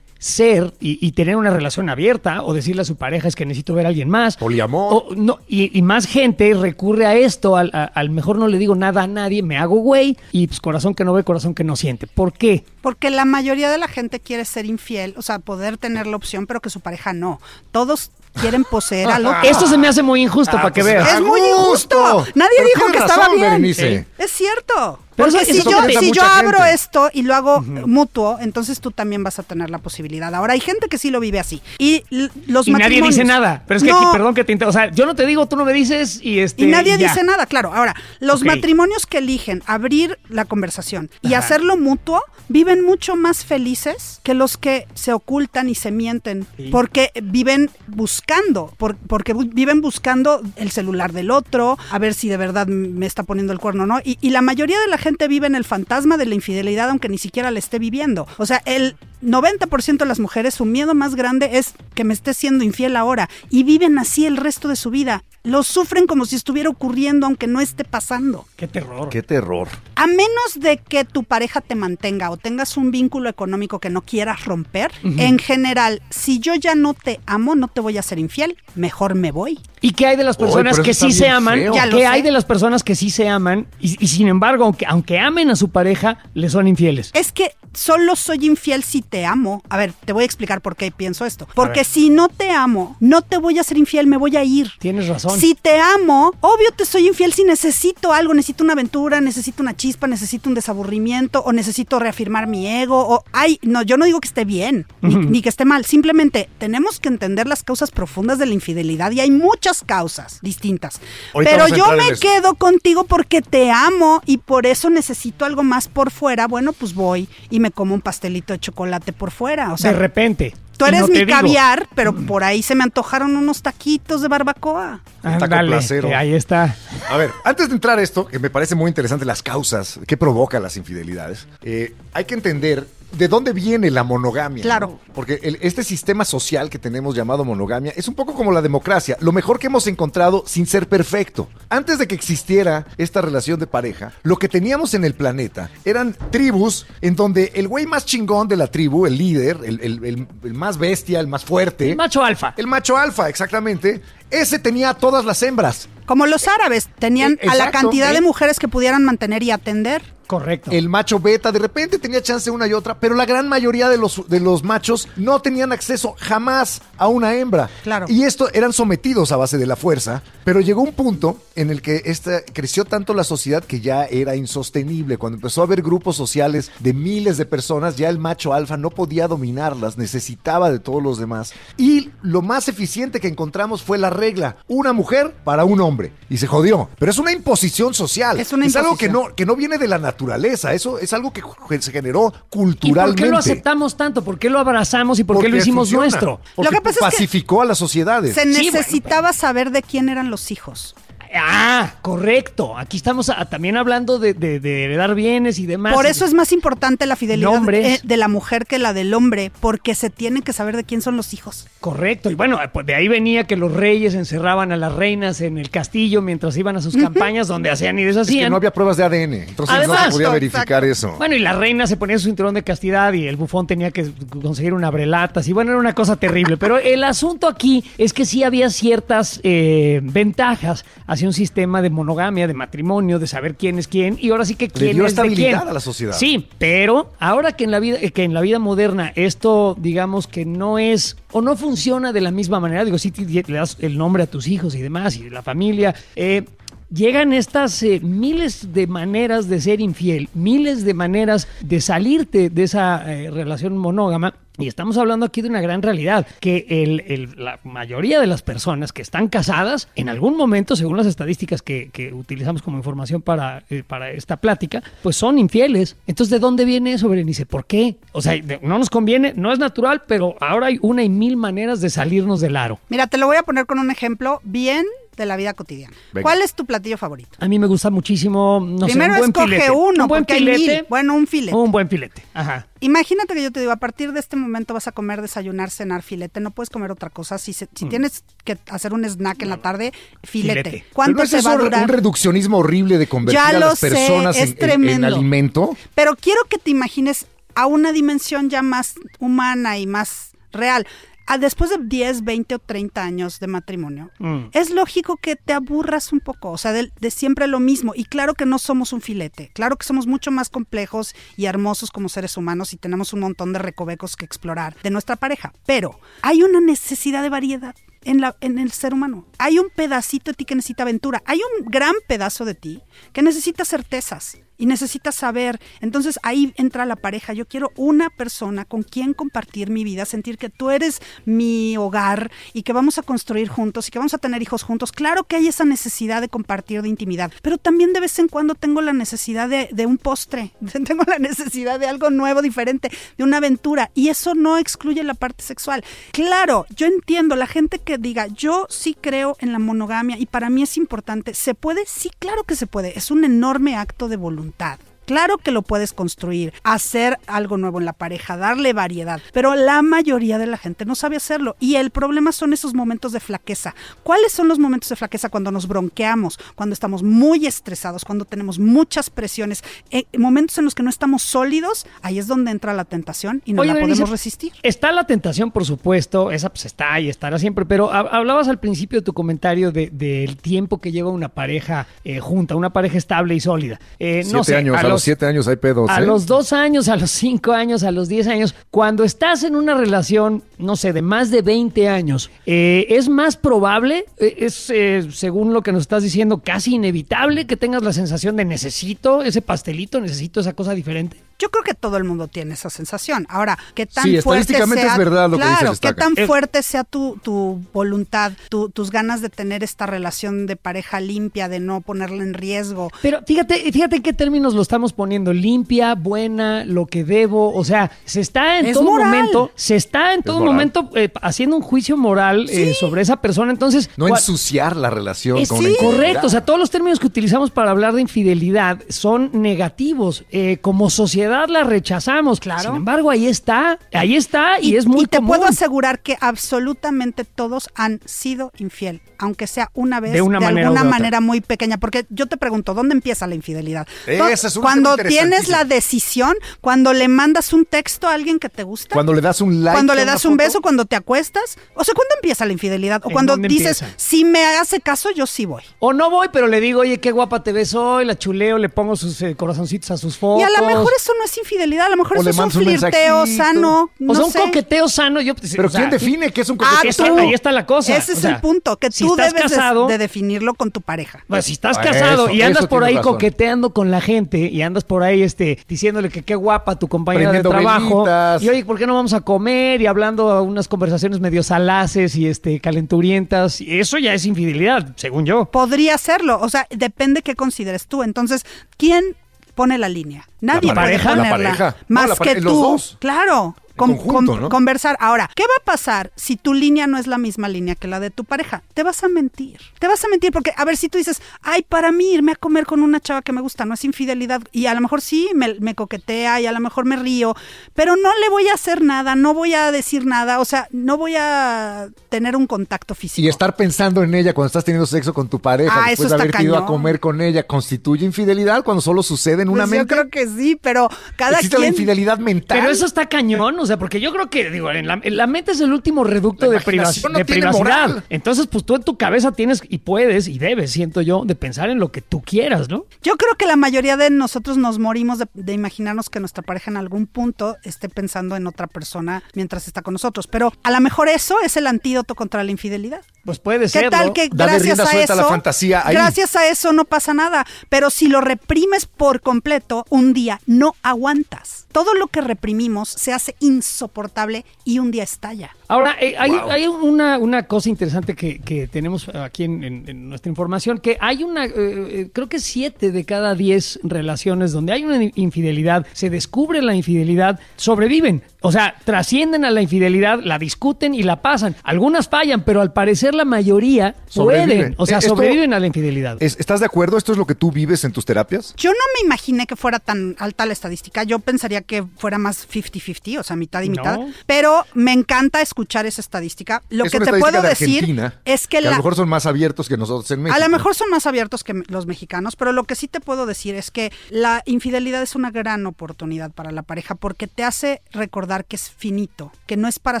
ser 0.22 0.72
y, 0.78 1.04
y 1.04 1.12
tener 1.12 1.34
una 1.34 1.50
relación 1.50 1.90
abierta 1.90 2.44
o 2.44 2.54
decirle 2.54 2.82
a 2.82 2.84
su 2.84 2.94
pareja 2.94 3.26
es 3.26 3.34
que 3.34 3.44
necesito 3.44 3.74
ver 3.74 3.86
a 3.86 3.88
alguien 3.88 4.08
más. 4.08 4.36
Poliamor. 4.36 4.92
O- 4.94 5.14
no, 5.16 5.40
y, 5.48 5.76
y 5.76 5.82
más 5.82 6.06
gente 6.06 6.54
recurre 6.54 7.06
a 7.06 7.16
esto, 7.16 7.56
al, 7.56 7.70
a- 7.74 7.84
al 7.86 8.10
mejor 8.10 8.38
no 8.38 8.46
le 8.46 8.56
digo 8.58 8.76
nada 8.76 9.02
a 9.02 9.06
nadie, 9.08 9.42
me 9.42 9.58
hago 9.58 9.76
güey 9.80 10.16
y 10.30 10.46
pues 10.46 10.60
corazón 10.60 10.94
que 10.94 11.04
no 11.04 11.12
ve, 11.12 11.24
corazón 11.24 11.54
que 11.56 11.64
no 11.64 11.74
siente. 11.74 12.06
¿Por 12.06 12.32
qué? 12.32 12.64
Porque 12.82 13.10
la 13.10 13.24
mayoría 13.24 13.68
de 13.68 13.78
la 13.78 13.88
gente 13.88 14.20
quiere 14.20 14.44
ser 14.44 14.64
infiel, 14.64 15.14
o 15.16 15.22
sea, 15.22 15.40
poder 15.40 15.76
tener 15.76 16.06
la 16.06 16.16
opción, 16.16 16.46
pero 16.46 16.60
que 16.60 16.70
su 16.70 16.78
pareja 16.80 17.12
no. 17.12 17.40
Todos 17.72 18.12
quieren 18.40 18.62
poseer 18.64 19.10
al 19.10 19.26
otro. 19.26 19.40
Esto 19.44 19.66
se 19.66 19.76
me 19.76 19.88
hace 19.88 20.02
muy 20.04 20.22
injusto 20.22 20.56
Ah, 20.56 20.62
para 20.62 20.72
que 20.72 20.82
pues, 20.82 20.94
veas. 20.94 21.08
a 21.08 21.14
Es 21.16 21.20
muy 21.20 21.40
injusto. 21.40 22.24
Nadie 22.36 22.50
Pero 22.58 22.68
dijo 22.76 22.92
que 22.92 22.98
estaba 22.98 23.28
bien. 23.30 23.40
Berenice. 23.40 24.06
Es 24.18 24.30
cierto. 24.30 25.00
Porque 25.16 25.44
si 25.44 25.62
yo, 25.62 25.70
si 26.00 26.10
yo 26.12 26.22
abro 26.22 26.58
gente. 26.58 26.74
esto 26.74 27.10
y 27.12 27.22
lo 27.22 27.34
hago 27.34 27.60
mutuo, 27.62 28.38
entonces 28.40 28.80
tú 28.80 28.90
también 28.90 29.22
vas 29.22 29.38
a 29.38 29.42
tener 29.42 29.70
la 29.70 29.78
posibilidad. 29.78 30.34
Ahora 30.34 30.54
hay 30.54 30.60
gente 30.60 30.88
que 30.88 30.98
sí 30.98 31.10
lo 31.10 31.20
vive 31.20 31.38
así. 31.40 31.60
Y 31.78 32.04
los 32.46 32.66
y 32.68 32.72
nadie 32.72 33.02
dice 33.02 33.24
nada. 33.24 33.62
Pero 33.66 33.78
es 33.78 33.84
que 33.84 33.90
No, 33.90 33.98
aquí, 33.98 34.06
perdón 34.12 34.34
que 34.34 34.44
te 34.44 34.52
O 34.64 34.72
sea, 34.72 34.90
yo 34.90 35.06
no 35.06 35.14
te 35.14 35.26
digo, 35.26 35.46
tú 35.46 35.56
no 35.56 35.64
me 35.64 35.72
dices 35.72 36.20
y 36.22 36.38
este. 36.40 36.64
Y 36.64 36.66
nadie 36.66 36.96
ya. 36.98 37.08
dice 37.08 37.24
nada, 37.24 37.46
claro. 37.46 37.72
Ahora, 37.74 37.94
los 38.20 38.44
matrimonios 38.44 39.06
que 39.06 39.18
eligen 39.18 39.62
abrir 39.66 40.18
la 40.28 40.44
conversación 40.44 41.10
y 41.22 41.34
Ajá. 41.34 41.38
hacerlo 41.44 41.76
mutuo 41.76 42.22
viven 42.48 42.84
mucho 42.84 43.16
más 43.16 43.44
felices 43.44 44.20
que 44.22 44.34
los 44.34 44.56
que 44.56 44.86
se 44.94 45.12
ocultan 45.12 45.68
y 45.68 45.74
se 45.74 45.90
mienten 45.90 46.46
Sí. 46.56 46.68
porque 46.70 47.10
viven 47.22 47.70
buscando, 47.86 48.72
por- 48.78 48.96
porque 48.96 49.32
viven 49.34 49.80
buscando 49.80 50.42
el 50.56 50.70
celular 50.70 51.12
del 51.12 51.30
otro, 51.30 51.78
a 51.90 51.98
ver 51.98 52.14
si 52.14 52.28
de 52.28 52.36
verdad 52.36 52.66
me 52.66 53.06
está 53.06 53.22
poniendo 53.22 53.52
el 53.52 53.58
cuerno 53.58 53.84
o 53.84 53.86
no. 53.86 54.00
Y, 54.04 54.18
y 54.20 54.30
la 54.30 54.42
mayoría 54.42 54.78
de 54.80 54.88
la 54.88 54.98
gente 55.02 55.28
vive 55.28 55.46
en 55.46 55.54
el 55.54 55.64
fantasma 55.64 56.16
de 56.16 56.26
la 56.26 56.34
infidelidad 56.34 56.88
aunque 56.88 57.08
ni 57.08 57.18
siquiera 57.18 57.50
la 57.50 57.58
esté 57.58 57.78
viviendo. 57.78 58.26
O 58.38 58.46
sea, 58.46 58.62
el 58.64 58.96
90% 59.22 59.98
de 59.98 60.06
las 60.06 60.20
mujeres, 60.20 60.54
su 60.54 60.64
miedo 60.64 60.94
más 60.94 61.14
grande 61.14 61.58
es 61.58 61.74
que 61.94 62.04
me 62.04 62.14
esté 62.14 62.34
siendo 62.34 62.64
infiel 62.64 62.96
ahora 62.96 63.28
y 63.50 63.64
viven 63.64 63.98
así 63.98 64.26
el 64.26 64.36
resto 64.36 64.68
de 64.68 64.76
su 64.76 64.90
vida. 64.90 65.24
Lo 65.44 65.62
sufren 65.62 66.06
como 66.06 66.24
si 66.24 66.36
estuviera 66.36 66.70
ocurriendo 66.70 67.26
aunque 67.26 67.46
no 67.46 67.60
esté 67.60 67.84
pasando. 67.84 68.46
Qué 68.56 68.68
terror. 68.68 69.08
Qué 69.08 69.22
terror. 69.22 69.68
A 69.96 70.06
menos 70.06 70.58
de 70.60 70.78
que 70.78 71.04
tu 71.04 71.24
pareja 71.24 71.60
te 71.60 71.74
mantenga 71.74 72.30
o 72.30 72.36
tengas 72.36 72.76
un 72.76 72.90
vínculo 72.90 73.28
económico 73.28 73.78
que 73.78 73.90
no 73.90 74.02
quieras 74.02 74.44
romper, 74.44 74.92
en 75.02 75.38
general, 75.38 76.02
si 76.10 76.38
yo 76.38 76.54
ya 76.54 76.74
no 76.74 76.94
te 76.94 77.20
amo, 77.26 77.54
no 77.54 77.68
te 77.68 77.80
voy 77.80 77.98
a 77.98 78.02
ser 78.02 78.18
infiel, 78.18 78.56
mejor 78.74 79.14
me 79.14 79.32
voy. 79.32 79.58
¿Y 79.80 79.92
qué 79.92 80.06
hay 80.06 80.16
de 80.16 80.24
las 80.24 80.36
personas 80.36 80.78
que 80.78 80.94
sí 80.94 81.12
se 81.12 81.28
aman? 81.28 81.72
Ya 81.72 81.88
¿Qué 81.88 81.96
sé. 81.96 82.06
hay 82.06 82.22
de 82.22 82.30
las 82.30 82.44
personas 82.44 82.84
que 82.84 82.94
sí 82.94 83.10
se 83.10 83.28
aman 83.28 83.66
y, 83.80 84.02
y 84.02 84.08
sin 84.08 84.28
embargo, 84.28 84.64
aunque, 84.64 84.86
aunque 84.86 85.18
amen 85.18 85.50
a 85.50 85.56
su 85.56 85.70
pareja, 85.70 86.18
le 86.34 86.48
son 86.48 86.68
infieles? 86.68 87.10
Es 87.14 87.32
que 87.32 87.52
solo 87.74 88.16
soy 88.16 88.46
infiel 88.46 88.82
si 88.82 89.02
te 89.02 89.24
amo. 89.24 89.62
A 89.68 89.76
ver, 89.76 89.92
te 89.92 90.12
voy 90.12 90.22
a 90.22 90.26
explicar 90.26 90.60
por 90.60 90.76
qué 90.76 90.90
pienso 90.90 91.24
esto. 91.24 91.48
Porque 91.54 91.84
si 91.84 92.10
no 92.10 92.28
te 92.28 92.50
amo, 92.50 92.96
no 93.00 93.22
te 93.22 93.38
voy 93.38 93.58
a 93.58 93.64
ser 93.64 93.78
infiel, 93.78 94.06
me 94.06 94.16
voy 94.16 94.36
a 94.36 94.44
ir. 94.44 94.70
Tienes 94.78 95.08
razón. 95.08 95.38
Si 95.38 95.54
te 95.54 95.78
amo, 95.78 96.32
obvio 96.40 96.70
te 96.76 96.84
soy 96.84 97.08
infiel 97.08 97.32
si 97.32 97.44
necesito 97.44 98.12
algo, 98.12 98.34
necesito 98.34 98.64
una 98.64 98.74
aventura, 98.74 99.20
necesito 99.20 99.62
una 99.62 99.76
chispa, 99.76 100.06
necesito 100.06 100.48
un 100.48 100.54
desaburrimiento 100.54 101.40
o 101.40 101.52
necesito 101.52 101.98
reafirmar 101.98 102.46
mi 102.46 102.66
ego 102.66 102.98
o 102.98 103.24
ay, 103.32 103.58
no, 103.62 103.82
yo 103.82 103.96
no 103.96 104.04
digo 104.04 104.20
que 104.20 104.28
esté 104.28 104.44
bien 104.44 104.86
ni, 105.00 105.16
ni 105.16 105.42
que 105.42 105.48
esté 105.48 105.64
mal, 105.64 105.84
simplemente 105.84 106.48
tenemos 106.58 107.00
que 107.00 107.08
entender 107.08 107.46
las 107.46 107.62
causas 107.62 107.90
profundas 107.90 108.38
de 108.38 108.46
la 108.46 108.54
infidelidad 108.54 109.10
y 109.12 109.20
hay 109.20 109.30
muchas 109.30 109.82
causas 109.84 110.38
distintas. 110.42 111.00
Pero 111.32 111.68
yo 111.68 111.92
me 111.92 112.16
quedo 112.18 112.54
contigo 112.54 113.04
porque 113.04 113.42
te 113.42 113.70
amo 113.70 114.22
y 114.26 114.38
por 114.38 114.66
eso 114.66 114.90
necesito 114.90 115.44
algo 115.44 115.62
más 115.62 115.88
por 115.88 116.10
fuera. 116.10 116.46
Bueno, 116.46 116.72
pues 116.72 116.94
voy 116.94 117.28
y 117.50 117.60
me 117.62 117.70
como 117.70 117.94
un 117.94 118.00
pastelito 118.00 118.52
de 118.52 118.58
chocolate 118.58 119.12
por 119.12 119.30
fuera, 119.30 119.72
o 119.72 119.78
sea, 119.78 119.92
de 119.92 119.98
repente. 119.98 120.54
Tú 120.76 120.86
eres 120.86 121.02
no 121.02 121.08
mi 121.08 121.18
digo. 121.20 121.30
caviar, 121.30 121.86
pero 121.94 122.12
por 122.12 122.42
ahí 122.42 122.62
se 122.62 122.74
me 122.74 122.82
antojaron 122.82 123.36
unos 123.36 123.62
taquitos 123.62 124.20
de 124.20 124.28
barbacoa. 124.28 125.00
Taco 125.22 125.46
placero. 125.66 126.08
que 126.08 126.14
ahí 126.14 126.34
está. 126.34 126.74
A 127.08 127.16
ver, 127.16 127.30
antes 127.44 127.68
de 127.68 127.74
entrar 127.74 127.98
a 127.98 128.02
esto, 128.02 128.26
que 128.26 128.38
me 128.38 128.50
parece 128.50 128.74
muy 128.74 128.88
interesante 128.88 129.24
las 129.24 129.42
causas 129.42 130.00
que 130.06 130.16
provocan 130.16 130.62
las 130.62 130.76
infidelidades, 130.76 131.46
eh, 131.62 131.94
hay 132.12 132.24
que 132.24 132.34
entender 132.34 132.86
de 133.16 133.28
dónde 133.28 133.52
viene 133.52 133.90
la 133.90 134.04
monogamia. 134.04 134.62
Claro. 134.62 134.98
¿no? 135.06 135.12
Porque 135.14 135.38
el- 135.42 135.58
este 135.60 135.84
sistema 135.84 136.24
social 136.24 136.70
que 136.70 136.78
tenemos 136.78 137.14
llamado 137.14 137.44
monogamia 137.44 137.92
es 137.96 138.08
un 138.08 138.14
poco 138.14 138.34
como 138.34 138.52
la 138.52 138.62
democracia, 138.62 139.16
lo 139.20 139.32
mejor 139.32 139.58
que 139.58 139.66
hemos 139.66 139.86
encontrado 139.86 140.44
sin 140.46 140.66
ser 140.66 140.88
perfecto. 140.88 141.48
Antes 141.68 141.98
de 141.98 142.06
que 142.08 142.14
existiera 142.14 142.86
esta 142.98 143.20
relación 143.20 143.60
de 143.60 143.66
pareja, 143.66 144.12
lo 144.22 144.36
que 144.36 144.48
teníamos 144.48 144.94
en 144.94 145.04
el 145.04 145.14
planeta 145.14 145.70
eran 145.84 146.16
tribus 146.30 146.86
en 147.00 147.14
donde 147.16 147.52
el 147.54 147.68
güey 147.68 147.86
más 147.86 148.06
chingón 148.06 148.48
de 148.48 148.56
la 148.56 148.66
tribu, 148.68 149.06
el 149.06 149.16
líder, 149.18 149.58
el, 149.64 149.80
el- 149.80 150.04
el- 150.04 150.28
el 150.44 150.54
más 150.54 150.78
bestia, 150.78 151.20
el 151.20 151.26
más 151.26 151.44
fuerte, 151.44 151.90
El 151.90 151.96
macho 151.96 152.22
alfa. 152.24 152.54
el 152.56 152.66
macho 152.66 152.96
alfa, 152.96 153.28
exactamente, 153.28 154.00
ese 154.32 154.58
tenía 154.58 154.90
a 154.90 154.94
todas 154.94 155.24
las 155.24 155.42
hembras. 155.42 155.88
Como 156.06 156.26
los 156.26 156.48
árabes, 156.48 156.88
tenían 156.98 157.38
Eh, 157.40 157.48
a 157.48 157.54
la 157.54 157.70
cantidad 157.70 158.10
eh. 158.10 158.14
de 158.14 158.20
mujeres 158.20 158.58
que 158.58 158.68
pudieran 158.68 159.04
mantener 159.04 159.42
y 159.42 159.50
atender. 159.50 160.02
Correcto. 160.26 160.70
El 160.70 160.88
macho 160.88 161.18
beta 161.18 161.52
de 161.52 161.58
repente 161.58 161.98
tenía 161.98 162.22
chance 162.22 162.50
una 162.50 162.66
y 162.66 162.72
otra, 162.72 162.98
pero 162.98 163.14
la 163.14 163.26
gran 163.26 163.48
mayoría 163.48 163.90
de 163.90 163.98
los, 163.98 164.26
de 164.28 164.40
los 164.40 164.64
machos 164.64 165.06
no 165.16 165.40
tenían 165.42 165.72
acceso 165.72 166.14
jamás 166.18 166.80
a 166.96 167.08
una 167.08 167.34
hembra. 167.34 167.68
Claro. 167.82 168.06
Y 168.08 168.22
esto 168.22 168.48
eran 168.54 168.72
sometidos 168.72 169.30
a 169.30 169.36
base 169.36 169.58
de 169.58 169.66
la 169.66 169.76
fuerza, 169.76 170.22
pero 170.44 170.60
llegó 170.60 170.80
un 170.80 170.92
punto 170.94 171.36
en 171.54 171.68
el 171.68 171.82
que 171.82 172.02
esta, 172.06 172.40
creció 172.50 172.86
tanto 172.86 173.12
la 173.12 173.24
sociedad 173.24 173.62
que 173.62 173.80
ya 173.80 174.06
era 174.06 174.34
insostenible. 174.34 175.18
Cuando 175.18 175.36
empezó 175.36 175.60
a 175.60 175.64
haber 175.64 175.82
grupos 175.82 176.16
sociales 176.16 176.70
de 176.78 176.94
miles 176.94 177.36
de 177.36 177.44
personas, 177.44 177.96
ya 177.96 178.08
el 178.08 178.18
macho 178.18 178.54
alfa 178.54 178.78
no 178.78 178.88
podía 178.88 179.28
dominarlas, 179.28 179.98
necesitaba 179.98 180.70
de 180.70 180.78
todos 180.78 181.02
los 181.02 181.18
demás. 181.18 181.52
Y 181.76 182.10
lo 182.22 182.40
más 182.40 182.68
eficiente 182.68 183.20
que 183.20 183.28
encontramos 183.28 183.82
fue 183.82 183.98
la 183.98 184.08
regla, 184.22 184.56
una 184.68 184.92
mujer 184.92 185.34
para 185.44 185.64
un 185.64 185.80
hombre. 185.80 186.12
Y 186.30 186.38
se 186.38 186.46
jodió. 186.46 186.88
Pero 186.98 187.10
es 187.10 187.18
una 187.18 187.32
imposición 187.32 187.92
social. 187.92 188.38
Es 188.38 188.52
una 188.52 188.66
algo 188.78 188.96
que 188.96 189.08
no, 189.08 189.34
que 189.34 189.44
no 189.44 189.56
viene 189.56 189.78
de 189.78 189.88
la 189.88 189.98
naturaleza, 189.98 190.72
eso 190.72 190.98
es 190.98 191.12
algo 191.12 191.32
que 191.32 191.42
se 191.80 191.90
generó 191.90 192.28
¿Y 192.28 192.30
por 192.30 192.48
culturalmente. 192.48 193.22
qué 193.24 193.28
lo 193.28 193.36
aceptamos 193.38 193.96
tanto? 193.96 194.22
¿Por 194.22 194.38
qué 194.38 194.48
lo 194.48 194.58
abrazamos 194.60 195.18
y 195.18 195.24
por 195.24 195.36
qué 195.36 195.38
Porque 195.38 195.48
lo 195.50 195.56
hicimos 195.56 195.88
funciona, 195.88 196.04
nuestro? 196.04 196.40
Porque 196.54 196.70
Lo 196.70 196.78
que 196.78 196.82
pasa 196.82 196.90
es 196.90 196.96
que 196.98 197.16
pacificó 197.16 197.62
a 197.62 197.64
las 197.64 197.78
sociedades. 197.78 198.34
Se 198.34 198.42
Sí, 198.42 198.48
bueno, 198.48 198.78
necesitaba 198.78 199.32
saber 199.32 199.70
de 199.70 199.82
quién 199.82 200.08
eran 200.08 200.30
los 200.30 200.50
hijos. 200.50 200.94
Ah, 201.34 201.94
correcto. 202.02 202.76
Aquí 202.76 202.96
estamos 202.96 203.30
también 203.50 203.76
hablando 203.76 204.18
de, 204.18 204.34
de- 204.34 204.60
de 204.60 204.84
heredar 204.84 205.14
bienes 205.14 205.58
y 205.58 205.66
demás. 205.66 205.94
Por 205.94 206.06
eso 206.06 206.24
es 206.24 206.34
más 206.34 206.52
importante 206.52 207.06
la 207.06 207.16
fidelidad 207.16 207.50
Nombres. 207.50 208.00
de 208.06 208.16
la 208.16 208.28
mujer 208.28 208.66
que 208.66 208.78
la 208.78 208.92
del 208.92 209.14
hombre, 209.14 209.50
porque 209.60 209.94
se 209.94 210.10
tiene 210.10 210.42
que 210.42 210.52
saber 210.52 210.76
de 210.76 210.84
quién 210.84 211.00
son 211.02 211.16
los 211.16 211.32
hijos. 211.34 211.66
Correcto. 211.80 212.30
Y 212.30 212.34
bueno, 212.34 212.58
pues 212.72 212.86
de 212.86 212.94
ahí 212.94 213.08
venía 213.08 213.44
que 213.44 213.56
los 213.56 213.72
reyes 213.72 214.14
encerraban 214.14 214.72
a 214.72 214.76
las 214.76 214.92
reinas 214.94 215.40
en 215.40 215.58
el 215.58 215.70
castillo 215.70 216.22
mientras 216.22 216.56
iban 216.56 216.76
a 216.76 216.80
sus 216.82 216.96
campañas 216.96 217.48
donde 217.48 217.70
hacían 217.70 217.98
y 217.98 218.02
Es 218.02 218.14
deshacían. 218.14 218.44
que 218.46 218.50
no 218.50 218.56
había 218.56 218.72
pruebas 218.72 218.96
de 218.96 219.04
ADN, 219.04 219.34
entonces 219.34 219.74
no 219.76 219.82
se 219.82 219.86
podía 219.88 220.06
exacto, 220.06 220.32
verificar 220.32 220.84
eso. 220.84 221.14
Bueno, 221.18 221.34
y 221.34 221.38
la 221.40 221.54
reina 221.54 221.86
se 221.86 221.96
ponía 221.96 222.18
su 222.18 222.26
cinturón 222.26 222.54
de 222.54 222.62
castidad 222.62 223.12
y 223.14 223.26
el 223.26 223.36
bufón 223.36 223.66
tenía 223.66 223.90
que 223.90 224.10
conseguir 224.42 224.74
una 224.74 224.90
brelatas. 224.90 225.48
Y 225.48 225.52
bueno, 225.52 225.70
era 225.72 225.80
una 225.80 225.94
cosa 225.94 226.16
terrible. 226.16 226.56
Pero 226.56 226.78
el 226.78 227.02
asunto 227.04 227.48
aquí 227.48 227.84
es 227.98 228.12
que 228.12 228.24
sí 228.26 228.42
había 228.44 228.70
ciertas 228.70 229.40
eh, 229.42 230.00
ventajas 230.02 230.84
hacia 231.06 231.21
un 231.26 231.32
sistema 231.32 231.82
de 231.82 231.90
monogamia, 231.90 232.46
de 232.46 232.54
matrimonio, 232.54 233.18
de 233.18 233.26
saber 233.26 233.54
quién 233.56 233.78
es 233.78 233.88
quién. 233.88 234.16
Y 234.20 234.30
ahora 234.30 234.44
sí 234.44 234.54
que 234.54 234.68
quién 234.68 234.96
dio 234.96 235.06
es 235.06 235.14
de 235.14 235.22
estabilidad 235.22 235.58
quién. 235.60 235.68
a 235.68 235.72
la 235.72 235.80
sociedad. 235.80 236.12
Sí, 236.12 236.48
pero 236.58 237.12
ahora 237.18 237.52
que 237.52 237.64
en 237.64 237.70
la 237.70 237.80
vida, 237.80 237.98
que 237.98 238.24
en 238.24 238.34
la 238.34 238.40
vida 238.40 238.58
moderna 238.58 239.12
esto, 239.14 239.76
digamos 239.78 240.26
que 240.26 240.44
no 240.44 240.78
es 240.78 241.16
o 241.32 241.40
no 241.40 241.56
funciona 241.56 242.12
de 242.12 242.20
la 242.20 242.30
misma 242.30 242.60
manera, 242.60 242.84
digo, 242.84 242.98
si 242.98 243.10
le 243.10 243.42
das 243.42 243.76
el 243.80 243.96
nombre 243.96 244.22
a 244.22 244.26
tus 244.26 244.46
hijos 244.46 244.74
y 244.74 244.82
demás 244.82 245.16
y 245.16 245.30
la 245.30 245.42
familia, 245.42 245.94
eh, 246.16 246.44
llegan 246.92 247.32
estas 247.32 247.82
eh, 247.82 248.00
miles 248.02 248.72
de 248.72 248.86
maneras 248.86 249.48
de 249.48 249.60
ser 249.60 249.80
infiel, 249.80 250.28
miles 250.34 250.84
de 250.84 250.94
maneras 250.94 251.48
de 251.60 251.80
salirte 251.80 252.50
de 252.50 252.62
esa 252.62 253.12
eh, 253.12 253.30
relación 253.30 253.76
monógama. 253.76 254.34
Y 254.58 254.68
estamos 254.68 254.98
hablando 254.98 255.24
aquí 255.24 255.40
de 255.40 255.48
una 255.48 255.62
gran 255.62 255.80
realidad, 255.80 256.26
que 256.38 256.66
el- 256.68 257.34
la 257.42 257.58
mayoría 257.64 258.20
de 258.20 258.26
las 258.26 258.42
personas 258.42 258.92
que 258.92 259.00
están 259.00 259.28
casadas, 259.28 259.88
en 259.96 260.10
algún 260.10 260.36
momento, 260.36 260.76
según 260.76 260.98
las 260.98 261.06
estadísticas 261.06 261.62
que, 261.62 261.90
utilizamos 262.12 262.60
como 262.60 262.76
información 262.76 263.22
para, 263.22 263.64
eh, 263.70 263.82
para 263.86 264.10
esta 264.10 264.36
plática, 264.36 264.82
pues 265.02 265.16
son 265.16 265.38
infieles. 265.38 265.96
Entonces, 266.06 266.30
¿de 266.30 266.38
dónde 266.38 266.66
viene 266.66 266.92
eso, 266.92 267.08
Berenice? 267.08 267.46
¿Por 267.46 267.64
qué? 267.64 267.96
O 268.12 268.20
sea, 268.20 268.34
no 268.60 268.78
nos 268.78 268.90
conviene, 268.90 269.32
no 269.34 269.52
es 269.54 269.58
natural, 269.58 270.02
pero 270.06 270.36
ahora 270.40 270.66
hay 270.66 270.78
una 270.82 271.02
y 271.02 271.08
mil 271.08 271.38
maneras 271.38 271.80
de 271.80 271.88
salirnos 271.88 272.42
del 272.42 272.56
aro. 272.56 272.78
Mira, 272.90 273.06
te 273.06 273.16
lo 273.16 273.26
voy 273.26 273.38
a 273.38 273.42
poner 273.44 273.64
con 273.64 273.78
un 273.78 273.90
ejemplo 273.90 274.40
bien 274.44 274.84
de 275.16 275.26
la 275.26 275.36
vida 275.36 275.52
cotidiana. 275.54 275.94
Venga. 276.12 276.22
¿Cuál 276.22 276.42
es 276.42 276.54
tu 276.54 276.64
platillo 276.64 276.96
favorito? 276.96 277.30
A 277.38 277.46
mí 277.48 277.58
me 277.58 277.66
gusta 277.66 277.90
muchísimo, 277.90 278.60
no 278.66 278.86
Primero 278.86 279.14
sé, 279.14 279.20
un 279.22 279.30
buen 279.30 279.30
escoge 279.30 279.46
filete. 279.56 279.70
uno, 279.70 280.04
un 280.04 280.08
buen 280.08 280.22
porque 280.22 280.32
hay 280.34 280.38
filete. 280.40 280.72
mil. 280.76 280.86
Bueno, 280.88 281.14
un 281.14 281.26
filete. 281.26 281.54
Un 281.56 281.70
buen 281.72 281.88
filete. 281.88 282.22
Ajá. 282.34 282.66
Imagínate 282.80 283.34
que 283.34 283.42
yo 283.42 283.52
te 283.52 283.60
digo, 283.60 283.72
a 283.72 283.76
partir 283.76 284.12
de 284.12 284.20
este 284.20 284.36
momento 284.36 284.74
vas 284.74 284.88
a 284.88 284.92
comer, 284.92 285.20
desayunar, 285.22 285.70
cenar 285.70 286.02
filete, 286.02 286.40
no 286.40 286.50
puedes 286.50 286.70
comer 286.70 286.90
otra 286.90 287.10
cosa. 287.10 287.38
Si, 287.38 287.52
se- 287.52 287.68
si 287.74 287.86
tienes 287.86 288.24
que 288.44 288.58
hacer 288.70 288.92
un 288.94 289.04
snack 289.04 289.42
en 289.42 289.50
la 289.50 289.58
tarde, 289.58 289.92
filete. 290.24 290.68
Mm. 290.68 290.72
Pero 290.72 290.84
¿Cuánto 290.94 291.18
¿no 291.18 291.22
es 291.24 291.30
te 291.30 291.40
va 291.42 291.52
a 291.52 291.56
durar? 291.56 291.82
un 291.82 291.88
reduccionismo 291.88 292.58
horrible 292.58 292.98
de 292.98 293.06
convertir 293.06 293.38
Ya 293.40 293.48
a 293.48 293.52
lo 293.52 293.60
las 293.60 293.78
sé, 293.78 293.90
personas 293.90 294.36
es 294.36 294.42
en- 294.42 294.48
en, 294.48 294.52
en 294.52 294.58
tremendo. 294.58 295.06
alimento? 295.06 295.76
Pero 295.94 296.16
quiero 296.16 296.40
que 296.48 296.58
te 296.58 296.70
imagines 296.70 297.26
a 297.54 297.66
una 297.66 297.92
dimensión 297.92 298.48
ya 298.50 298.62
más 298.62 298.94
humana 299.18 299.78
y 299.78 299.86
más 299.86 300.30
real. 300.52 300.86
A 301.32 301.38
después 301.38 301.70
de 301.70 301.78
10, 301.80 302.24
20 302.24 302.56
o 302.56 302.58
30 302.58 303.02
años 303.02 303.40
de 303.40 303.46
matrimonio, 303.46 304.10
Mm. 304.18 304.48
es 304.52 304.68
lógico 304.68 305.16
que 305.16 305.34
te 305.34 305.54
aburras 305.54 306.12
un 306.12 306.20
poco, 306.20 306.50
o 306.50 306.58
sea, 306.58 306.72
de, 306.72 306.92
de 307.00 307.10
siempre 307.10 307.46
lo 307.46 307.58
mismo. 307.58 307.94
Y 307.96 308.04
claro 308.04 308.34
que 308.34 308.44
no 308.44 308.58
somos 308.58 308.92
un 308.92 309.00
filete, 309.00 309.50
claro 309.54 309.76
que 309.76 309.86
somos 309.86 310.06
mucho 310.06 310.30
más 310.30 310.50
complejos 310.50 311.14
y 311.38 311.46
hermosos 311.46 311.90
como 311.90 312.10
seres 312.10 312.36
humanos 312.36 312.74
y 312.74 312.76
tenemos 312.76 313.14
un 313.14 313.20
montón 313.20 313.54
de 313.54 313.60
recovecos 313.60 314.14
que 314.14 314.26
explorar 314.26 314.76
de 314.82 314.90
nuestra 314.90 315.16
pareja. 315.16 315.54
Pero 315.64 315.98
hay 316.20 316.42
una 316.42 316.60
necesidad 316.60 317.22
de 317.22 317.30
variedad. 317.30 317.74
En, 318.04 318.20
la, 318.20 318.34
en 318.40 318.58
el 318.58 318.72
ser 318.72 318.92
humano. 318.94 319.26
Hay 319.38 319.60
un 319.60 319.70
pedacito 319.70 320.32
de 320.32 320.34
ti 320.34 320.44
que 320.44 320.56
necesita 320.56 320.82
aventura. 320.82 321.22
Hay 321.24 321.38
un 321.38 321.66
gran 321.70 321.94
pedazo 322.08 322.44
de 322.44 322.54
ti 322.56 322.82
que 323.12 323.22
necesita 323.22 323.64
certezas 323.64 324.38
y 324.62 324.66
necesita 324.66 325.10
saber. 325.10 325.58
Entonces 325.80 326.20
ahí 326.22 326.54
entra 326.56 326.86
la 326.86 326.94
pareja. 326.94 327.32
Yo 327.32 327.48
quiero 327.48 327.72
una 327.74 328.10
persona 328.10 328.64
con 328.64 328.84
quien 328.84 329.12
compartir 329.12 329.70
mi 329.70 329.82
vida, 329.82 330.04
sentir 330.04 330.38
que 330.38 330.50
tú 330.50 330.70
eres 330.70 331.02
mi 331.24 331.76
hogar 331.76 332.30
y 332.52 332.62
que 332.62 332.72
vamos 332.72 332.96
a 332.96 333.02
construir 333.02 333.48
juntos 333.48 333.88
y 333.88 333.90
que 333.90 333.98
vamos 333.98 334.14
a 334.14 334.18
tener 334.18 334.40
hijos 334.40 334.62
juntos. 334.62 334.92
Claro 334.92 335.24
que 335.24 335.34
hay 335.34 335.48
esa 335.48 335.64
necesidad 335.64 336.20
de 336.20 336.28
compartir, 336.28 336.80
de 336.80 336.88
intimidad, 336.88 337.32
pero 337.42 337.58
también 337.58 337.92
de 337.92 337.98
vez 337.98 338.16
en 338.20 338.28
cuando 338.28 338.54
tengo 338.54 338.82
la 338.82 338.92
necesidad 338.92 339.48
de, 339.48 339.68
de 339.72 339.84
un 339.84 339.98
postre, 339.98 340.52
tengo 340.84 341.02
la 341.08 341.18
necesidad 341.18 341.80
de 341.80 341.88
algo 341.88 342.10
nuevo, 342.10 342.40
diferente, 342.40 342.88
de 343.18 343.24
una 343.24 343.38
aventura 343.38 343.90
y 343.94 344.10
eso 344.10 344.36
no 344.36 344.58
excluye 344.58 345.02
la 345.02 345.14
parte 345.14 345.42
sexual. 345.42 345.82
Claro, 346.12 346.66
yo 346.76 346.86
entiendo 346.86 347.34
la 347.34 347.48
gente 347.48 347.80
que 347.80 347.98
diga, 347.98 348.28
yo 348.28 348.68
sí 348.70 348.96
creo 349.00 349.36
en 349.40 349.50
la 349.50 349.58
monogamia 349.58 350.18
y 350.20 350.26
para 350.26 350.50
mí 350.50 350.62
es 350.62 350.76
importante. 350.76 351.34
¿Se 351.34 351.54
puede? 351.54 351.82
Sí, 351.84 352.12
claro 352.20 352.44
que 352.44 352.54
se 352.54 352.68
puede. 352.68 352.96
Es 352.96 353.10
un 353.10 353.24
enorme 353.24 353.74
acto 353.74 354.06
de 354.06 354.16
voluntad 354.16 354.51
voluntad. 354.52 354.91
Claro 355.12 355.36
que 355.36 355.50
lo 355.50 355.60
puedes 355.60 355.92
construir, 355.92 356.54
hacer 356.62 357.18
algo 357.26 357.58
nuevo 357.58 357.78
en 357.78 357.84
la 357.84 357.92
pareja, 357.92 358.38
darle 358.38 358.72
variedad, 358.72 359.20
pero 359.34 359.54
la 359.54 359.82
mayoría 359.82 360.38
de 360.38 360.46
la 360.46 360.56
gente 360.56 360.86
no 360.86 360.94
sabe 360.94 361.16
hacerlo 361.16 361.54
y 361.60 361.74
el 361.74 361.90
problema 361.90 362.32
son 362.32 362.54
esos 362.54 362.72
momentos 362.72 363.12
de 363.12 363.20
flaqueza. 363.20 363.74
¿Cuáles 364.04 364.32
son 364.32 364.48
los 364.48 364.58
momentos 364.58 364.88
de 364.88 364.96
flaqueza 364.96 365.28
cuando 365.28 365.50
nos 365.52 365.68
bronqueamos, 365.68 366.38
cuando 366.54 366.72
estamos 366.72 367.02
muy 367.02 367.44
estresados, 367.46 368.06
cuando 368.06 368.24
tenemos 368.24 368.58
muchas 368.58 369.10
presiones, 369.10 369.62
eh, 369.90 370.06
momentos 370.16 370.56
en 370.56 370.64
los 370.64 370.74
que 370.74 370.82
no 370.82 370.88
estamos 370.88 371.20
sólidos? 371.22 371.86
Ahí 372.00 372.18
es 372.18 372.26
donde 372.26 372.50
entra 372.50 372.72
la 372.72 372.86
tentación 372.86 373.42
y 373.44 373.52
no 373.52 373.60
Oye, 373.60 373.74
la 373.74 373.80
podemos 373.80 374.08
resistir. 374.08 374.52
Está 374.62 374.92
la 374.92 375.06
tentación, 375.06 375.50
por 375.50 375.66
supuesto, 375.66 376.30
esa 376.30 376.48
pues 376.48 376.64
está 376.64 376.98
y 377.00 377.10
estará 377.10 377.38
siempre, 377.38 377.66
pero 377.66 377.90
hab- 377.92 378.08
hablabas 378.12 378.48
al 378.48 378.60
principio 378.60 379.00
de 379.00 379.04
tu 379.04 379.12
comentario 379.12 379.72
de- 379.72 379.90
del 379.90 380.38
tiempo 380.38 380.78
que 380.80 380.90
lleva 380.90 381.10
una 381.10 381.28
pareja 381.28 381.86
eh, 382.02 382.18
junta, 382.18 382.56
una 382.56 382.72
pareja 382.72 382.96
estable 382.96 383.34
y 383.34 383.40
sólida. 383.40 383.78
Eh, 383.98 384.22
no 384.24 384.42
Siete 384.42 384.44
sé, 384.44 384.56
años, 384.56 384.78
a, 384.78 384.82
los 384.88 385.01
siete 385.02 385.26
años 385.26 385.48
hay 385.48 385.56
pedos. 385.56 385.90
a 385.90 386.00
¿eh? 386.00 386.06
los 386.06 386.26
dos 386.26 386.52
años, 386.52 386.88
a 386.88 386.96
los 386.96 387.10
cinco 387.10 387.52
años, 387.52 387.82
a 387.82 387.90
los 387.90 388.08
diez 388.08 388.26
años, 388.26 388.54
cuando 388.70 389.04
estás 389.04 389.42
en 389.42 389.56
una 389.56 389.74
relación, 389.74 390.42
no 390.58 390.76
sé, 390.76 390.92
de 390.92 391.02
más 391.02 391.30
de 391.30 391.42
20 391.42 391.88
años, 391.88 392.30
eh, 392.46 392.86
es 392.88 393.08
más 393.08 393.36
probable, 393.36 394.06
eh, 394.18 394.36
es 394.38 394.70
eh, 394.70 395.08
según 395.12 395.52
lo 395.52 395.62
que 395.62 395.72
nos 395.72 395.82
estás 395.82 396.02
diciendo, 396.02 396.42
casi 396.44 396.74
inevitable 396.74 397.46
que 397.46 397.56
tengas 397.56 397.82
la 397.82 397.92
sensación 397.92 398.36
de 398.36 398.44
necesito 398.44 399.22
ese 399.22 399.42
pastelito, 399.42 400.00
necesito 400.00 400.40
esa 400.40 400.52
cosa 400.54 400.74
diferente. 400.74 401.16
Yo 401.42 401.50
creo 401.50 401.64
que 401.64 401.74
todo 401.74 401.96
el 401.96 402.04
mundo 402.04 402.28
tiene 402.28 402.54
esa 402.54 402.70
sensación. 402.70 403.26
Ahora, 403.28 403.58
¿qué 403.74 403.84
tan 403.86 404.04
Sí, 404.04 404.20
fuerte 404.20 404.52
estadísticamente 404.52 404.82
sea, 404.82 404.92
es 404.92 404.98
verdad 404.98 405.28
lo 405.28 405.36
que 405.38 405.42
claro, 405.42 405.70
dices, 405.70 405.80
qué 405.80 405.92
tan 405.92 406.14
fuerte 406.26 406.62
sea 406.62 406.84
tu, 406.84 407.18
tu 407.22 407.60
voluntad, 407.72 408.30
tu- 408.48 408.70
tus 408.70 408.90
ganas 408.92 409.20
de 409.22 409.28
tener 409.28 409.64
esta 409.64 409.86
relación 409.86 410.46
de 410.46 410.54
pareja 410.54 411.00
limpia, 411.00 411.48
de 411.48 411.58
no 411.58 411.80
ponerla 411.80 412.22
en 412.22 412.34
riesgo. 412.34 412.90
Pero 413.02 413.20
fíjate, 413.26 413.56
fíjate 413.72 413.96
en 413.96 414.02
qué 414.02 414.12
términos 414.12 414.54
lo 414.54 414.62
estamos 414.62 414.92
poniendo, 414.92 415.32
limpia, 415.32 415.96
buena, 415.96 416.64
lo 416.64 416.86
que 416.86 417.02
debo, 417.02 417.52
o 417.54 417.64
sea, 417.64 417.90
se 418.04 418.20
está 418.20 418.60
en 418.60 418.66
Es 418.66 418.74
todo 418.74 418.84
moral. 418.84 419.08
momento, 419.08 419.50
se 419.56 419.74
está 419.74 420.14
en 420.14 420.22
todo 420.22 420.38
moral. 420.38 420.52
momento 420.54 420.90
eh, 420.94 421.10
haciendo 421.22 421.56
un 421.56 421.62
juicio 421.62 421.96
moral 421.96 422.46
eh, 422.50 422.72
sobre 422.78 423.02
esa 423.02 423.16
persona, 423.20 423.50
entonces 423.50 423.90
No 423.96 424.06
ensuciar 424.06 424.76
la 424.76 424.90
relación 424.90 425.38
Es 425.38 425.48
con 425.48 425.58
sí, 425.58 425.74
correcto, 425.80 426.26
o 426.28 426.30
sea, 426.30 426.44
todos 426.44 426.60
los 426.60 426.70
términos 426.70 427.00
que 427.00 427.06
utilizamos 427.08 427.50
para 427.50 427.72
hablar 427.72 427.94
de 427.94 428.02
infidelidad 428.02 428.78
son 428.88 429.30
negativos. 429.32 430.24
Eh, 430.30 430.58
como 430.60 430.90
sociedad 430.90 431.31
la 431.32 431.64
rechazamos. 431.64 432.40
Claro. 432.40 432.62
Sin 432.62 432.76
embargo, 432.76 433.10
ahí 433.10 433.26
está, 433.26 433.78
ahí 433.92 434.16
está 434.16 434.60
y, 434.60 434.76
es 434.76 434.86
muy 434.86 435.04
y 435.04 435.06
te 435.06 435.18
común. 435.18 435.36
puedo 435.36 435.46
asegurar 435.46 436.00
que 436.00 436.16
absolutamente 436.20 437.24
todos 437.24 437.68
han 437.74 438.00
sido 438.04 438.52
infiel, 438.58 439.00
aunque 439.18 439.46
sea 439.46 439.70
una 439.74 440.00
vez, 440.00 440.12
De 440.12 440.22
una 440.22 440.40
manera 440.40 440.68
alguna 440.68 440.84
manera 440.84 441.20
muy 441.20 441.40
pequeña. 441.40 441.78
Porque 441.78 442.06
yo 442.10 442.26
te 442.26 442.36
pregunto, 442.36 442.74
¿dónde 442.74 442.94
empieza 442.94 443.26
la 443.26 443.34
infidelidad? 443.34 443.86
Ese 444.06 444.46
es 444.46 444.56
un 444.56 444.62
cuando 444.62 444.96
tienes 444.96 445.48
la 445.48 445.64
decisión, 445.64 446.34
cuando 446.60 446.92
le 446.92 447.08
mandas 447.08 447.52
un 447.52 447.64
texto 447.64 448.08
a 448.08 448.14
alguien 448.14 448.38
que 448.38 448.48
te 448.48 448.62
gusta. 448.62 448.94
Cuando 448.94 449.12
le 449.12 449.20
das 449.20 449.40
un 449.40 449.64
like. 449.64 449.74
cuando 449.74 449.94
le 449.94 450.02
una 450.02 450.12
das 450.12 450.24
un 450.24 450.32
foto, 450.32 450.44
beso, 450.44 450.62
cuando 450.62 450.84
te 450.84 450.96
acuestas. 450.96 451.56
O 451.74 451.84
sea, 451.84 451.94
¿cuándo 451.94 452.14
empieza 452.16 452.44
la 452.44 452.52
infidelidad? 452.52 453.02
O 453.04 453.08
¿En 453.08 453.12
cuando 453.12 453.36
dices, 453.36 453.82
empieza? 453.82 453.94
si 453.96 454.24
me 454.24 454.44
hace 454.44 454.80
caso, 454.80 455.10
yo 455.10 455.26
sí 455.26 455.46
voy. 455.46 455.62
O 455.78 455.92
no 455.92 456.10
voy, 456.10 456.28
pero 456.32 456.46
le 456.46 456.60
digo, 456.60 456.80
oye, 456.80 457.00
qué 457.00 457.12
guapa 457.12 457.42
te 457.42 457.52
ves 457.52 457.74
hoy, 457.74 458.04
la 458.04 458.18
chuleo, 458.18 458.58
le 458.58 458.68
pongo 458.68 458.96
sus 458.96 459.20
eh, 459.22 459.34
corazoncitos 459.36 459.90
a 459.90 459.96
sus 459.96 460.16
fotos. 460.16 460.40
Y 460.40 460.44
a 460.44 460.60
lo 460.60 460.66
mejor 460.66 460.92
eso 460.96 461.11
no 461.18 461.24
es 461.24 461.36
infidelidad, 461.38 461.86
a 461.86 461.90
lo 461.90 461.96
mejor 461.96 462.18
O 462.18 462.20
eso 462.20 462.30
es 462.30 462.38
un 462.38 462.50
flirteo 462.50 463.26
sano. 463.26 463.82
O 463.84 463.90
no 463.98 464.14
sea, 464.14 464.24
un 464.24 464.30
sé. 464.32 464.38
coqueteo 464.40 464.88
sano. 464.88 465.20
Yo, 465.20 465.34
pues, 465.34 465.52
Pero 465.54 465.68
o 465.68 465.70
sea, 465.70 465.80
¿quién 465.80 465.90
define 465.90 466.30
qué 466.32 466.40
es 466.42 466.48
un 466.48 466.56
coqueteo? 466.56 467.06
tú. 467.06 467.18
ahí 467.18 467.32
está 467.34 467.52
la 467.52 467.66
cosa. 467.66 467.96
Ese 467.96 468.12
O 468.12 468.14
es 468.14 468.20
sea, 468.20 468.30
el 468.30 468.40
punto, 468.40 468.76
que 468.78 468.90
si 468.90 469.04
tú 469.04 469.12
estás 469.12 469.32
debes 469.32 469.50
de- 469.50 469.56
casado- 469.56 469.86
de, 469.86 469.98
definirlo 469.98 470.54
con 470.54 470.70
tu 470.70 470.80
pareja. 470.80 471.24
Pues 471.28 471.44
si 471.44 471.52
estás 471.52 471.78
Ah, 471.78 471.82
casado 471.82 472.26
eso- 472.26 472.34
y 472.34 472.42
andas 472.42 472.60
eso 472.62 472.68
por 472.68 472.84
ahí 472.84 472.96
razón. 472.96 473.12
coqueteando 473.12 473.72
con 473.72 473.90
la 473.90 474.00
gente 474.00 474.38
y 474.48 474.62
andas 474.62 474.84
por 474.84 475.02
ahí 475.02 475.22
este 475.22 475.58
diciéndole 475.68 476.08
que 476.10 476.22
qué 476.22 476.34
guapa 476.34 476.76
tu 476.78 476.88
compañera 476.88 477.32
de 477.32 477.40
Prendiendo 477.40 477.50
trabajo 477.50 478.04
velitas. 478.04 478.42
y 478.42 478.48
oye, 478.48 478.64
¿por 478.64 478.78
qué 478.78 478.86
no 478.86 478.94
vamos 478.94 479.12
a 479.12 479.20
comer? 479.20 479.80
y 479.80 479.86
hablando 479.86 480.42
unas 480.42 480.68
conversaciones 480.68 481.20
medio 481.20 481.42
salaces 481.42 482.16
y 482.16 482.26
este 482.26 482.60
calenturientas, 482.60 483.60
y 483.60 483.78
eso 483.80 483.98
ya 483.98 484.12
es 484.14 484.26
infidelidad, 484.26 484.92
según 484.96 485.24
yo. 485.26 485.46
Podría 485.46 485.96
serlo, 485.98 486.38
o 486.40 486.48
sea, 486.48 486.66
depende 486.70 487.22
qué 487.22 487.34
consideres 487.34 487.86
tú. 487.86 488.02
Entonces, 488.02 488.44
¿quién 488.76 489.16
pone 489.54 489.78
la 489.78 489.88
línea? 489.88 490.26
Nadie 490.40 490.68
La 490.68 490.74
puede 490.74 490.86
pareja. 490.86 491.10
La 491.10 491.16
ponerla. 491.16 491.36
pareja. 491.50 491.76
No, 491.88 491.94
Más 492.00 492.08
la 492.08 492.16
pare- 492.16 492.34
que 492.34 492.40
los 492.40 492.52
tú. 492.52 492.62
dos. 492.62 492.96
Claro. 493.00 493.56
Con- 493.76 493.96
conjunto, 493.96 494.32
con- 494.32 494.40
¿no? 494.42 494.48
Conversar. 494.48 494.96
Ahora, 495.00 495.30
¿qué 495.34 495.42
va 495.44 495.54
a 495.60 495.64
pasar 495.64 496.12
si 496.16 496.36
tu 496.36 496.54
línea 496.54 496.86
no 496.86 496.98
es 496.98 497.06
la 497.06 497.18
misma 497.18 497.48
línea 497.48 497.74
que 497.74 497.88
la 497.88 498.00
de 498.00 498.10
tu 498.10 498.24
pareja? 498.24 498.62
Te 498.74 498.82
vas 498.82 499.02
a 499.04 499.08
mentir. 499.08 499.58
Te 499.78 499.86
vas 499.88 500.04
a 500.04 500.08
mentir 500.08 500.32
porque, 500.32 500.52
a 500.56 500.64
ver, 500.64 500.76
si 500.76 500.88
tú 500.88 500.98
dices, 500.98 501.20
ay, 501.42 501.64
para 501.68 501.92
mí 501.92 502.12
irme 502.12 502.32
a 502.32 502.36
comer 502.36 502.66
con 502.66 502.82
una 502.82 503.00
chava 503.00 503.22
que 503.22 503.32
me 503.32 503.40
gusta 503.40 503.64
no 503.64 503.74
es 503.74 503.84
infidelidad, 503.84 504.42
y 504.52 504.66
a 504.66 504.74
lo 504.74 504.80
mejor 504.80 505.00
sí 505.00 505.28
me, 505.34 505.54
me 505.60 505.74
coquetea 505.74 506.40
y 506.40 506.46
a 506.46 506.52
lo 506.52 506.60
mejor 506.60 506.84
me 506.84 506.96
río, 506.96 507.34
pero 507.74 507.96
no 507.96 508.10
le 508.20 508.28
voy 508.28 508.48
a 508.48 508.54
hacer 508.54 508.82
nada, 508.82 509.14
no 509.14 509.34
voy 509.34 509.54
a 509.54 509.72
decir 509.72 510.04
nada, 510.06 510.40
o 510.40 510.44
sea, 510.44 510.68
no 510.70 510.96
voy 510.96 511.14
a 511.16 511.88
tener 512.08 512.36
un 512.36 512.46
contacto 512.46 512.94
físico. 512.94 513.24
Y 513.24 513.28
estar 513.28 513.56
pensando 513.56 514.02
en 514.02 514.14
ella 514.14 514.34
cuando 514.34 514.46
estás 514.48 514.64
teniendo 514.64 514.86
sexo 514.86 515.12
con 515.14 515.28
tu 515.28 515.40
pareja, 515.40 515.72
Ah, 515.74 515.88
después 515.90 516.06
eso 516.06 516.16
de 516.16 516.22
está 516.24 516.38
haber 516.38 516.46
ido 516.46 516.54
a 516.56 516.58
cañón. 516.60 516.66
comer 516.66 517.00
con 517.00 517.20
ella, 517.20 517.46
¿constituye 517.46 518.04
infidelidad 518.04 518.62
cuando 518.64 518.80
solo 518.80 519.02
sucede 519.02 519.42
en 519.42 519.48
una 519.48 519.62
Pues 519.64 519.70
mente? 519.70 519.94
Yo 519.94 520.00
creo 520.00 520.10
que 520.10 520.26
sí, 520.26 520.58
pero 520.60 520.88
cada 521.16 521.36
¿Existe 521.38 521.58
la 521.58 521.66
infidelidad 521.66 522.18
mental? 522.18 522.58
Pero 522.60 522.70
eso 522.70 522.86
está 522.86 523.08
cañón, 523.08 523.58
o 523.62 523.66
sea, 523.66 523.78
porque 523.78 524.00
yo 524.00 524.12
creo 524.12 524.28
que, 524.30 524.50
digo, 524.50 524.70
en 524.70 524.86
la, 524.86 525.00
en 525.02 525.16
la 525.16 525.26
mente 525.26 525.52
es 525.52 525.60
el 525.60 525.72
último 525.72 526.04
reducto 526.04 526.46
La 526.46 526.52
de, 526.52 526.64
privac- 526.64 527.02
no 527.10 527.18
de 527.18 527.24
tiene 527.24 527.40
privacidad. 527.42 527.58
moral. 527.58 528.04
Entonces, 528.10 528.46
pues 528.46 528.64
tú 528.64 528.74
en 528.76 528.82
tu 528.82 528.96
cabeza 528.96 529.32
tienes 529.32 529.62
y 529.68 529.78
puedes 529.78 530.28
y 530.28 530.38
debes, 530.38 530.72
siento 530.72 531.00
yo, 531.00 531.24
de 531.24 531.34
pensar 531.34 531.70
en 531.70 531.78
lo 531.78 531.90
que 531.92 532.00
tú 532.00 532.20
quieras, 532.22 532.68
¿no? 532.68 532.84
Yo 533.02 533.16
creo 533.16 533.34
que 533.36 533.46
la 533.46 533.56
mayoría 533.56 533.96
de 533.96 534.10
nosotros 534.10 534.56
nos 534.56 534.78
morimos 534.78 535.18
de, 535.18 535.26
de 535.34 535.52
imaginarnos 535.52 536.10
que 536.10 536.20
nuestra 536.20 536.42
pareja 536.42 536.70
en 536.70 536.76
algún 536.76 537.06
punto 537.06 537.56
esté 537.64 537.88
pensando 537.88 538.36
en 538.36 538.46
otra 538.46 538.66
persona 538.66 539.22
mientras 539.34 539.66
está 539.66 539.82
con 539.82 539.92
nosotros. 539.94 540.26
Pero 540.26 540.52
a 540.62 540.70
lo 540.70 540.80
mejor 540.80 541.08
eso 541.08 541.36
es 541.44 541.56
el 541.56 541.66
antídoto 541.66 542.14
contra 542.14 542.42
la 542.44 542.50
infidelidad. 542.50 543.02
Pues 543.24 543.38
puede 543.38 543.60
¿Qué 543.60 543.68
ser. 543.68 543.90
tal 543.90 544.12
que 544.12 544.28
Dale 544.28 544.52
gracias 544.52 544.62
rienda 544.62 544.82
a 544.84 544.86
suelta 544.86 545.12
a 545.12 545.16
eso, 545.16 545.22
la 545.22 545.28
fantasía 545.28 545.86
ahí. 545.86 545.94
gracias 545.94 546.34
a 546.36 546.48
eso 546.48 546.72
no 546.72 546.84
pasa 546.84 547.14
nada? 547.14 547.46
Pero 547.68 547.90
si 547.90 548.08
lo 548.08 548.20
reprimes 548.20 548.86
por 548.86 549.20
completo, 549.20 549.84
un 549.90 550.12
día 550.12 550.40
no 550.46 550.74
aguantas. 550.82 551.66
Todo 551.72 551.94
lo 551.94 552.06
que 552.08 552.20
reprimimos 552.20 552.88
se 552.88 553.12
hace 553.12 553.36
insoportable 553.56 554.44
y 554.64 554.78
un 554.78 554.90
día 554.90 555.04
estalla. 555.04 555.56
Ahora, 555.72 555.96
eh, 556.00 556.14
hay, 556.18 556.30
Wow. 556.32 556.50
hay 556.50 556.66
una, 556.66 557.18
una 557.18 557.44
cosa 557.44 557.70
interesante 557.70 558.14
que, 558.14 558.40
que 558.40 558.66
tenemos 558.68 559.08
aquí 559.08 559.44
en, 559.44 559.64
en- 559.64 559.88
en 559.88 560.08
nuestra 560.10 560.28
información, 560.28 560.76
que 560.78 560.98
hay 561.00 561.24
una, 561.24 561.46
eh, 561.46 561.52
eh, 561.56 562.10
creo 562.12 562.28
que 562.28 562.40
siete 562.40 562.92
de 562.92 563.04
cada 563.06 563.34
diez 563.34 563.80
relaciones 563.82 564.52
donde 564.52 564.74
hay 564.74 564.84
una 564.84 565.02
infidelidad, 565.14 565.86
se 565.94 566.10
descubre 566.10 566.60
la 566.60 566.74
infidelidad, 566.74 567.40
sobreviven. 567.56 568.22
O 568.42 568.52
sea, 568.52 568.74
trascienden 568.84 569.44
a 569.46 569.50
la 569.50 569.62
infidelidad, 569.62 570.20
la 570.22 570.38
discuten 570.38 570.94
y 570.94 571.04
la 571.04 571.22
pasan. 571.22 571.56
Algunas 571.62 572.08
fallan, 572.08 572.44
pero 572.44 572.60
al 572.60 572.74
parecer 572.74 573.14
la 573.14 573.24
mayoría 573.24 573.94
Sobreviven. 574.08 574.56
pueden. 574.58 574.74
O 574.76 574.84
sea, 574.84 574.98
esto- 574.98 575.10
sobreviven 575.10 575.54
a 575.54 575.60
la 575.60 575.68
infidelidad. 575.68 576.22
¿Es- 576.22 576.36
¿Estás 576.38 576.60
de 576.60 576.66
acuerdo? 576.66 576.98
¿Esto 576.98 577.12
es 577.12 577.18
lo 577.18 577.24
que 577.26 577.34
tú 577.34 577.50
vives 577.50 577.84
en 577.84 577.92
tus 577.92 578.04
terapias? 578.04 578.52
Yo 578.58 578.72
no 578.72 578.76
me 579.00 579.06
imaginé 579.06 579.46
que 579.46 579.56
fuera 579.56 579.78
tan 579.78 580.16
alta 580.18 580.44
la 580.44 580.52
estadística. 580.52 581.02
Yo 581.04 581.18
pensaría 581.20 581.62
que 581.62 581.82
fuera 581.96 582.18
más 582.18 582.46
50-50, 582.46 583.20
o 583.20 583.22
sea, 583.22 583.36
mitad 583.36 583.62
y 583.62 583.68
No. 583.70 583.80
mitad. 583.82 583.98
Pero 584.26 584.64
me 584.74 584.92
encanta 584.92 585.40
escuchar 585.40 585.61
esa 585.86 586.00
estadística. 586.00 586.62
Lo 586.70 586.84
es 586.84 586.92
que 586.92 587.00
te 587.00 587.18
puedo 587.18 587.42
de 587.42 587.48
decir 587.48 588.12
es 588.24 588.46
que, 588.46 588.58
a 588.58 588.60
la, 588.60 588.70
lo 588.70 588.76
mejor 588.76 588.94
son 588.94 589.08
más 589.08 589.26
abiertos 589.26 589.68
que 589.68 589.76
nosotros 589.76 590.10
en 590.10 590.22
México. 590.22 590.36
a 590.36 590.44
lo 590.44 590.50
mejor 590.50 590.74
son 590.74 590.90
más 590.90 591.06
abiertos 591.06 591.44
que 591.44 591.62
los 591.68 591.86
mexicanos, 591.86 592.36
pero 592.36 592.52
lo 592.52 592.64
que 592.64 592.74
sí 592.74 592.88
te 592.88 593.00
puedo 593.00 593.26
decir 593.26 593.54
es 593.54 593.70
que 593.70 593.92
la 594.10 594.42
infidelidad 594.46 595.02
es 595.02 595.14
una 595.14 595.30
gran 595.30 595.66
oportunidad 595.66 596.30
para 596.30 596.52
la 596.52 596.62
pareja 596.62 596.94
porque 596.94 597.26
te 597.26 597.44
hace 597.44 597.82
recordar 597.92 598.44
que 598.44 598.56
es 598.56 598.70
finito, 598.70 599.32
que 599.46 599.56
no 599.56 599.68
es 599.68 599.78
para 599.78 600.00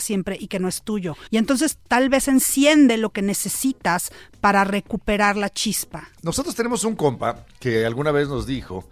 siempre 0.00 0.36
y 0.38 0.48
que 0.48 0.58
no 0.58 0.68
es 0.68 0.82
tuyo. 0.82 1.16
Y 1.30 1.36
entonces 1.36 1.78
tal 1.88 2.08
vez 2.08 2.28
enciende 2.28 2.96
lo 2.96 3.10
que 3.10 3.22
necesitas 3.22 4.12
para 4.40 4.64
recuperar 4.64 5.36
la 5.36 5.50
chispa. 5.50 6.08
Nosotros 6.22 6.54
tenemos 6.54 6.84
un 6.84 6.96
compa 6.96 7.46
que 7.58 7.86
alguna 7.86 8.10
vez 8.10 8.28
nos 8.28 8.46
dijo 8.46 8.88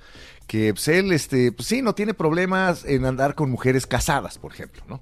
que 0.46 0.74
pues, 0.74 0.88
él, 0.88 1.12
este, 1.12 1.52
pues 1.52 1.68
sí, 1.68 1.80
no 1.80 1.94
tiene 1.94 2.12
problemas 2.12 2.84
en 2.84 3.04
andar 3.04 3.36
con 3.36 3.50
mujeres 3.50 3.86
casadas, 3.86 4.38
por 4.38 4.52
ejemplo, 4.52 4.82
¿no? 4.88 5.00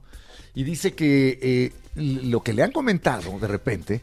Y 0.54 0.64
dice 0.64 0.92
que 0.94 1.38
eh, 1.42 1.72
lo 1.94 2.42
que 2.42 2.52
le 2.52 2.62
han 2.62 2.72
comentado 2.72 3.38
de 3.38 3.46
repente 3.48 4.00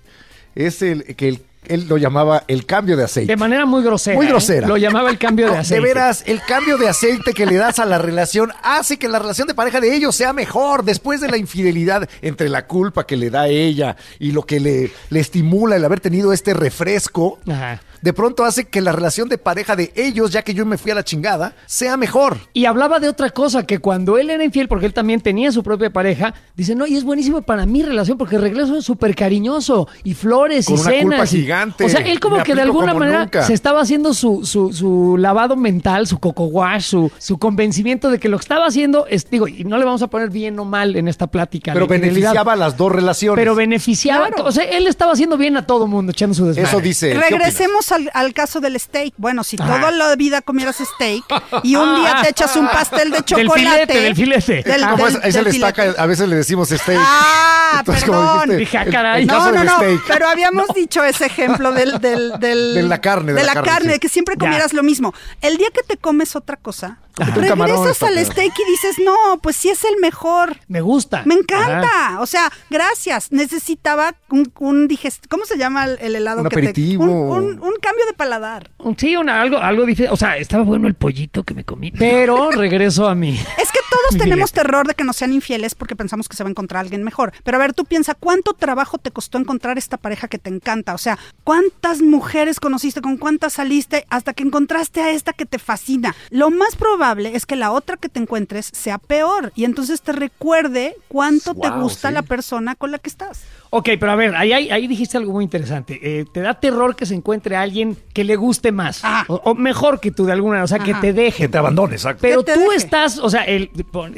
es 0.55 0.81
el 0.81 1.15
que 1.15 1.27
el- 1.29 1.41
él 1.69 1.87
lo 1.87 1.97
llamaba 1.97 2.43
el 2.47 2.65
cambio 2.65 2.97
de 2.97 3.03
aceite. 3.03 3.31
De 3.31 3.37
manera 3.37 3.65
muy 3.65 3.83
grosera. 3.83 4.15
Muy 4.15 4.25
¿eh? 4.25 4.29
grosera. 4.29 4.67
Lo 4.67 4.77
llamaba 4.77 5.09
el 5.09 5.17
cambio 5.17 5.49
de 5.51 5.57
aceite. 5.57 5.75
De 5.75 5.81
veras, 5.81 6.23
el 6.27 6.41
cambio 6.41 6.77
de 6.77 6.89
aceite 6.89 7.33
que 7.33 7.45
le 7.45 7.55
das 7.55 7.79
a 7.79 7.85
la 7.85 7.97
relación 7.97 8.51
hace 8.63 8.97
que 8.97 9.07
la 9.07 9.19
relación 9.19 9.47
de 9.47 9.53
pareja 9.53 9.79
de 9.79 9.95
ellos 9.95 10.15
sea 10.15 10.33
mejor 10.33 10.83
después 10.83 11.21
de 11.21 11.29
la 11.29 11.37
infidelidad 11.37 12.07
entre 12.21 12.49
la 12.49 12.67
culpa 12.67 13.05
que 13.05 13.17
le 13.17 13.29
da 13.29 13.47
ella 13.47 13.95
y 14.19 14.31
lo 14.31 14.43
que 14.43 14.59
le, 14.59 14.91
le 15.09 15.19
estimula 15.19 15.75
el 15.75 15.85
haber 15.85 15.99
tenido 15.99 16.33
este 16.33 16.53
refresco. 16.53 17.39
Ajá. 17.47 17.81
De 18.01 18.13
pronto 18.13 18.43
hace 18.45 18.65
que 18.65 18.81
la 18.81 18.91
relación 18.91 19.29
de 19.29 19.39
pareja 19.39 19.75
de 19.75 19.91
ellos, 19.95 20.29
ya 20.29 20.43
que 20.43 20.53
yo 20.53 20.63
me 20.63 20.77
fui 20.77 20.91
a 20.91 20.95
la 20.95 21.03
chingada, 21.03 21.55
sea 21.65 21.97
mejor. 21.97 22.37
Y 22.53 22.65
hablaba 22.65 22.99
de 22.99 23.09
otra 23.09 23.31
cosa, 23.31 23.65
que 23.65 23.79
cuando 23.79 24.19
él 24.19 24.29
era 24.29 24.43
infiel, 24.43 24.67
porque 24.67 24.85
él 24.85 24.93
también 24.93 25.21
tenía 25.21 25.51
su 25.51 25.63
propia 25.63 25.89
pareja, 25.89 26.35
dice, 26.55 26.75
no, 26.75 26.85
y 26.85 26.95
es 26.97 27.03
buenísimo 27.03 27.41
para 27.41 27.65
mi 27.65 27.81
relación, 27.81 28.15
porque 28.19 28.37
regreso 28.37 28.79
súper 28.83 29.15
cariñoso, 29.15 29.87
y 30.03 30.13
flores, 30.13 30.67
Con 30.67 30.75
y 30.77 30.81
una 30.81 30.89
cenas. 30.91 31.03
culpa 31.03 31.23
y- 31.23 31.27
gigante 31.27 31.54
O 31.83 31.89
sea, 31.89 32.01
él 32.01 32.19
como 32.19 32.37
Me 32.37 32.43
que 32.43 32.55
de 32.55 32.61
alguna 32.61 32.93
manera 32.93 33.19
nunca. 33.21 33.43
se 33.43 33.53
estaba 33.53 33.81
haciendo 33.81 34.13
su, 34.13 34.45
su, 34.45 34.73
su 34.73 35.17
lavado 35.17 35.55
mental, 35.55 36.07
su 36.07 36.19
coco 36.19 36.45
wash, 36.45 36.83
su, 36.83 37.11
su 37.17 37.37
convencimiento 37.37 38.09
de 38.09 38.19
que 38.19 38.29
lo 38.29 38.37
que 38.37 38.43
estaba 38.43 38.65
haciendo 38.65 39.05
es, 39.07 39.29
digo, 39.29 39.47
y 39.47 39.63
no 39.63 39.77
le 39.77 39.85
vamos 39.85 40.01
a 40.01 40.07
poner 40.07 40.29
bien 40.29 40.57
o 40.59 40.65
mal 40.65 40.95
en 40.95 41.07
esta 41.07 41.27
plática. 41.27 41.73
Pero 41.73 41.87
beneficiaba 41.87 42.53
a 42.53 42.55
las 42.55 42.77
dos 42.77 42.91
relaciones. 42.91 43.39
Pero 43.41 43.55
beneficiaba, 43.55 44.27
Claro. 44.27 44.45
o 44.45 44.51
sea, 44.51 44.63
él 44.65 44.87
estaba 44.87 45.13
haciendo 45.13 45.37
bien 45.37 45.57
a 45.57 45.65
todo 45.65 45.87
mundo, 45.87 46.11
echando 46.11 46.33
su 46.35 46.45
desmadre. 46.45 46.69
Eso 46.69 46.79
dice. 46.79 47.13
Regresemos 47.13 47.91
al, 47.91 48.09
al 48.13 48.33
caso 48.33 48.59
del 48.59 48.79
steak. 48.79 49.13
Bueno, 49.17 49.43
si 49.43 49.57
Ajá. 49.59 49.77
toda 49.79 49.91
la 49.91 50.15
vida 50.15 50.41
comieras 50.41 50.77
steak 50.77 51.23
y 51.63 51.75
un 51.75 51.95
día 52.01 52.17
te 52.23 52.29
echas 52.29 52.55
un 52.55 52.67
pastel 52.67 53.11
de 53.11 53.15
Del 53.25 53.25
chocolate. 53.25 53.59
filete, 53.59 54.01
del 54.01 54.15
filete. 54.15 54.63
del- 54.63 54.83
Ah, 54.83 54.95
pues, 54.97 55.13
del- 55.13 55.23
ahí 55.23 55.31
se 55.31 55.37
del 55.39 55.45
le 55.45 55.51
filete. 55.51 55.81
estaca, 55.81 56.01
a 56.03 56.05
veces 56.05 56.27
le 56.29 56.35
decimos 56.35 56.69
steak. 56.69 56.99
Ah, 57.01 57.75
Entonces, 57.79 58.03
perdón. 58.03 58.49
dijiste, 58.49 58.55
Dije, 58.57 58.77
ah, 58.77 58.83
el- 58.83 58.91
caray. 58.91 59.21
el 59.23 59.27
No, 59.27 59.51
no, 59.51 59.63
no, 59.63 59.77
steak. 59.77 60.01
pero 60.07 60.27
habíamos 60.27 60.67
dicho 60.75 61.03
ese 61.03 61.25
ejemplo 61.27 61.44
del, 61.47 61.99
del, 61.99 62.33
del- 62.39 62.73
De 62.75 62.83
la 62.83 63.01
carne, 63.01 63.33
de 63.33 63.39
de 63.39 63.45
la 63.45 63.53
la 63.53 63.61
carne, 63.61 63.71
carne, 63.71 63.93
sí. 63.93 63.99
que 63.99 64.09
siempre 64.09 64.35
Ya. 64.35 64.39
comieras 64.39 64.73
lo 64.73 64.83
mismo. 64.83 65.13
El 65.41 65.57
día 65.57 65.67
que 65.73 65.83
te 65.83 65.97
comes 65.97 66.35
otra 66.35 66.57
cosa, 66.57 66.97
regresas 67.17 68.01
al 68.03 68.25
steak 68.25 68.53
y 68.59 68.71
dices, 68.71 68.95
no, 69.03 69.39
pues 69.41 69.55
sí 69.55 69.69
es 69.69 69.83
el 69.83 69.97
mejor. 70.01 70.57
Me 70.67 70.81
gusta. 70.81 71.23
Me 71.25 71.35
encanta. 71.35 71.81
Ajá. 72.07 72.21
O 72.21 72.25
sea, 72.25 72.51
gracias. 72.69 73.31
Necesitaba 73.31 74.15
un, 74.29 74.51
un 74.59 74.87
digest... 74.87 75.25
¿Cómo 75.29 75.45
se 75.45 75.57
llama 75.57 75.85
el, 75.85 75.97
el 76.01 76.15
helado 76.15 76.41
Un 76.41 76.49
que 76.49 76.73
te... 76.73 76.97
Un, 76.97 77.09
un- 77.09 77.59
un 77.61 77.73
cambio 77.81 78.05
de 78.05 78.13
paladar. 78.13 78.69
Sí, 78.97 79.15
una, 79.15 79.41
algo, 79.41 79.57
algo 79.57 79.85
dice, 79.85 80.09
o 80.09 80.17
sea, 80.17 80.37
estaba 80.37 80.63
bueno 80.63 80.87
el 80.87 80.93
pollito 80.95 81.43
que 81.43 81.53
me 81.53 81.63
comí, 81.63 81.91
pero 81.91 82.51
regreso 82.51 83.07
a 83.07 83.15
mí. 83.15 83.39
Es 83.57 83.71
que 83.71 83.79
todos 83.89 84.21
tenemos 84.21 84.51
terror 84.51 84.87
de 84.87 84.93
que 84.93 85.03
nos 85.03 85.15
sean 85.15 85.33
infieles 85.33 85.75
porque 85.75 85.95
pensamos 85.95 86.27
que 86.27 86.35
se 86.35 86.43
va 86.43 86.49
a 86.49 86.51
encontrar 86.51 86.81
alguien 86.81 87.03
mejor. 87.03 87.31
Pero 87.43 87.57
a 87.57 87.59
ver, 87.59 87.73
tú 87.73 87.85
piensa, 87.85 88.13
¿cuánto 88.15 88.53
trabajo 88.53 88.97
te 88.97 89.11
costó 89.11 89.37
encontrar 89.37 89.77
esta 89.77 89.97
pareja 89.97 90.27
que 90.27 90.37
te 90.37 90.49
encanta? 90.49 90.93
O 90.93 90.97
sea, 90.97 91.17
¿cuántas 91.43 92.01
mujeres 92.01 92.59
conociste, 92.59 93.01
con 93.01 93.17
cuántas 93.17 93.53
saliste 93.53 94.05
hasta 94.09 94.33
que 94.33 94.43
encontraste 94.43 95.01
a 95.01 95.11
esta 95.11 95.33
que 95.33 95.45
te 95.45 95.59
fascina? 95.59 96.15
Lo 96.29 96.49
más 96.49 96.75
probable 96.75 97.04
es 97.13 97.45
que 97.45 97.55
la 97.55 97.71
otra 97.71 97.97
que 97.97 98.09
te 98.09 98.19
encuentres 98.19 98.69
sea 98.73 98.97
peor 98.97 99.51
y 99.55 99.65
entonces 99.65 100.01
te 100.01 100.11
recuerde 100.11 100.95
cuánto 101.07 101.53
te 101.53 101.69
gusta 101.69 102.09
sí. 102.09 102.13
la 102.13 102.21
persona 102.21 102.75
con 102.75 102.91
la 102.91 102.99
que 102.99 103.09
estás. 103.09 103.43
Ok, 103.71 103.89
pero 103.99 104.11
a 104.11 104.15
ver, 104.15 104.35
ahí, 104.35 104.53
ahí, 104.53 104.69
ahí 104.69 104.87
dijiste 104.87 105.17
algo 105.17 105.33
muy 105.33 105.43
interesante. 105.43 105.99
Eh, 106.01 106.25
te 106.31 106.39
da 106.39 106.53
terror 106.53 106.95
que 106.95 107.05
se 107.05 107.13
encuentre 107.13 107.57
alguien 107.57 107.97
que 108.13 108.23
le 108.23 108.37
guste 108.37 108.71
más. 108.71 109.03
Ajá. 109.03 109.25
O, 109.27 109.35
o 109.43 109.53
mejor 109.53 109.99
que 109.99 110.11
tú 110.11 110.25
de 110.25 110.31
alguna 110.31 110.51
manera, 110.59 110.63
o 110.63 110.67
sea, 110.67 110.79
que 110.79 110.93
te 110.93 111.11
deje. 111.11 111.43
Que 111.43 111.49
te 111.49 111.57
abandone, 111.57 111.95
exacto. 111.95 112.21
Pero 112.21 112.43
tú 112.43 112.51
deje. 112.51 112.75
estás, 112.75 113.17
o 113.17 113.29
sea, 113.29 113.43
el, 113.43 113.69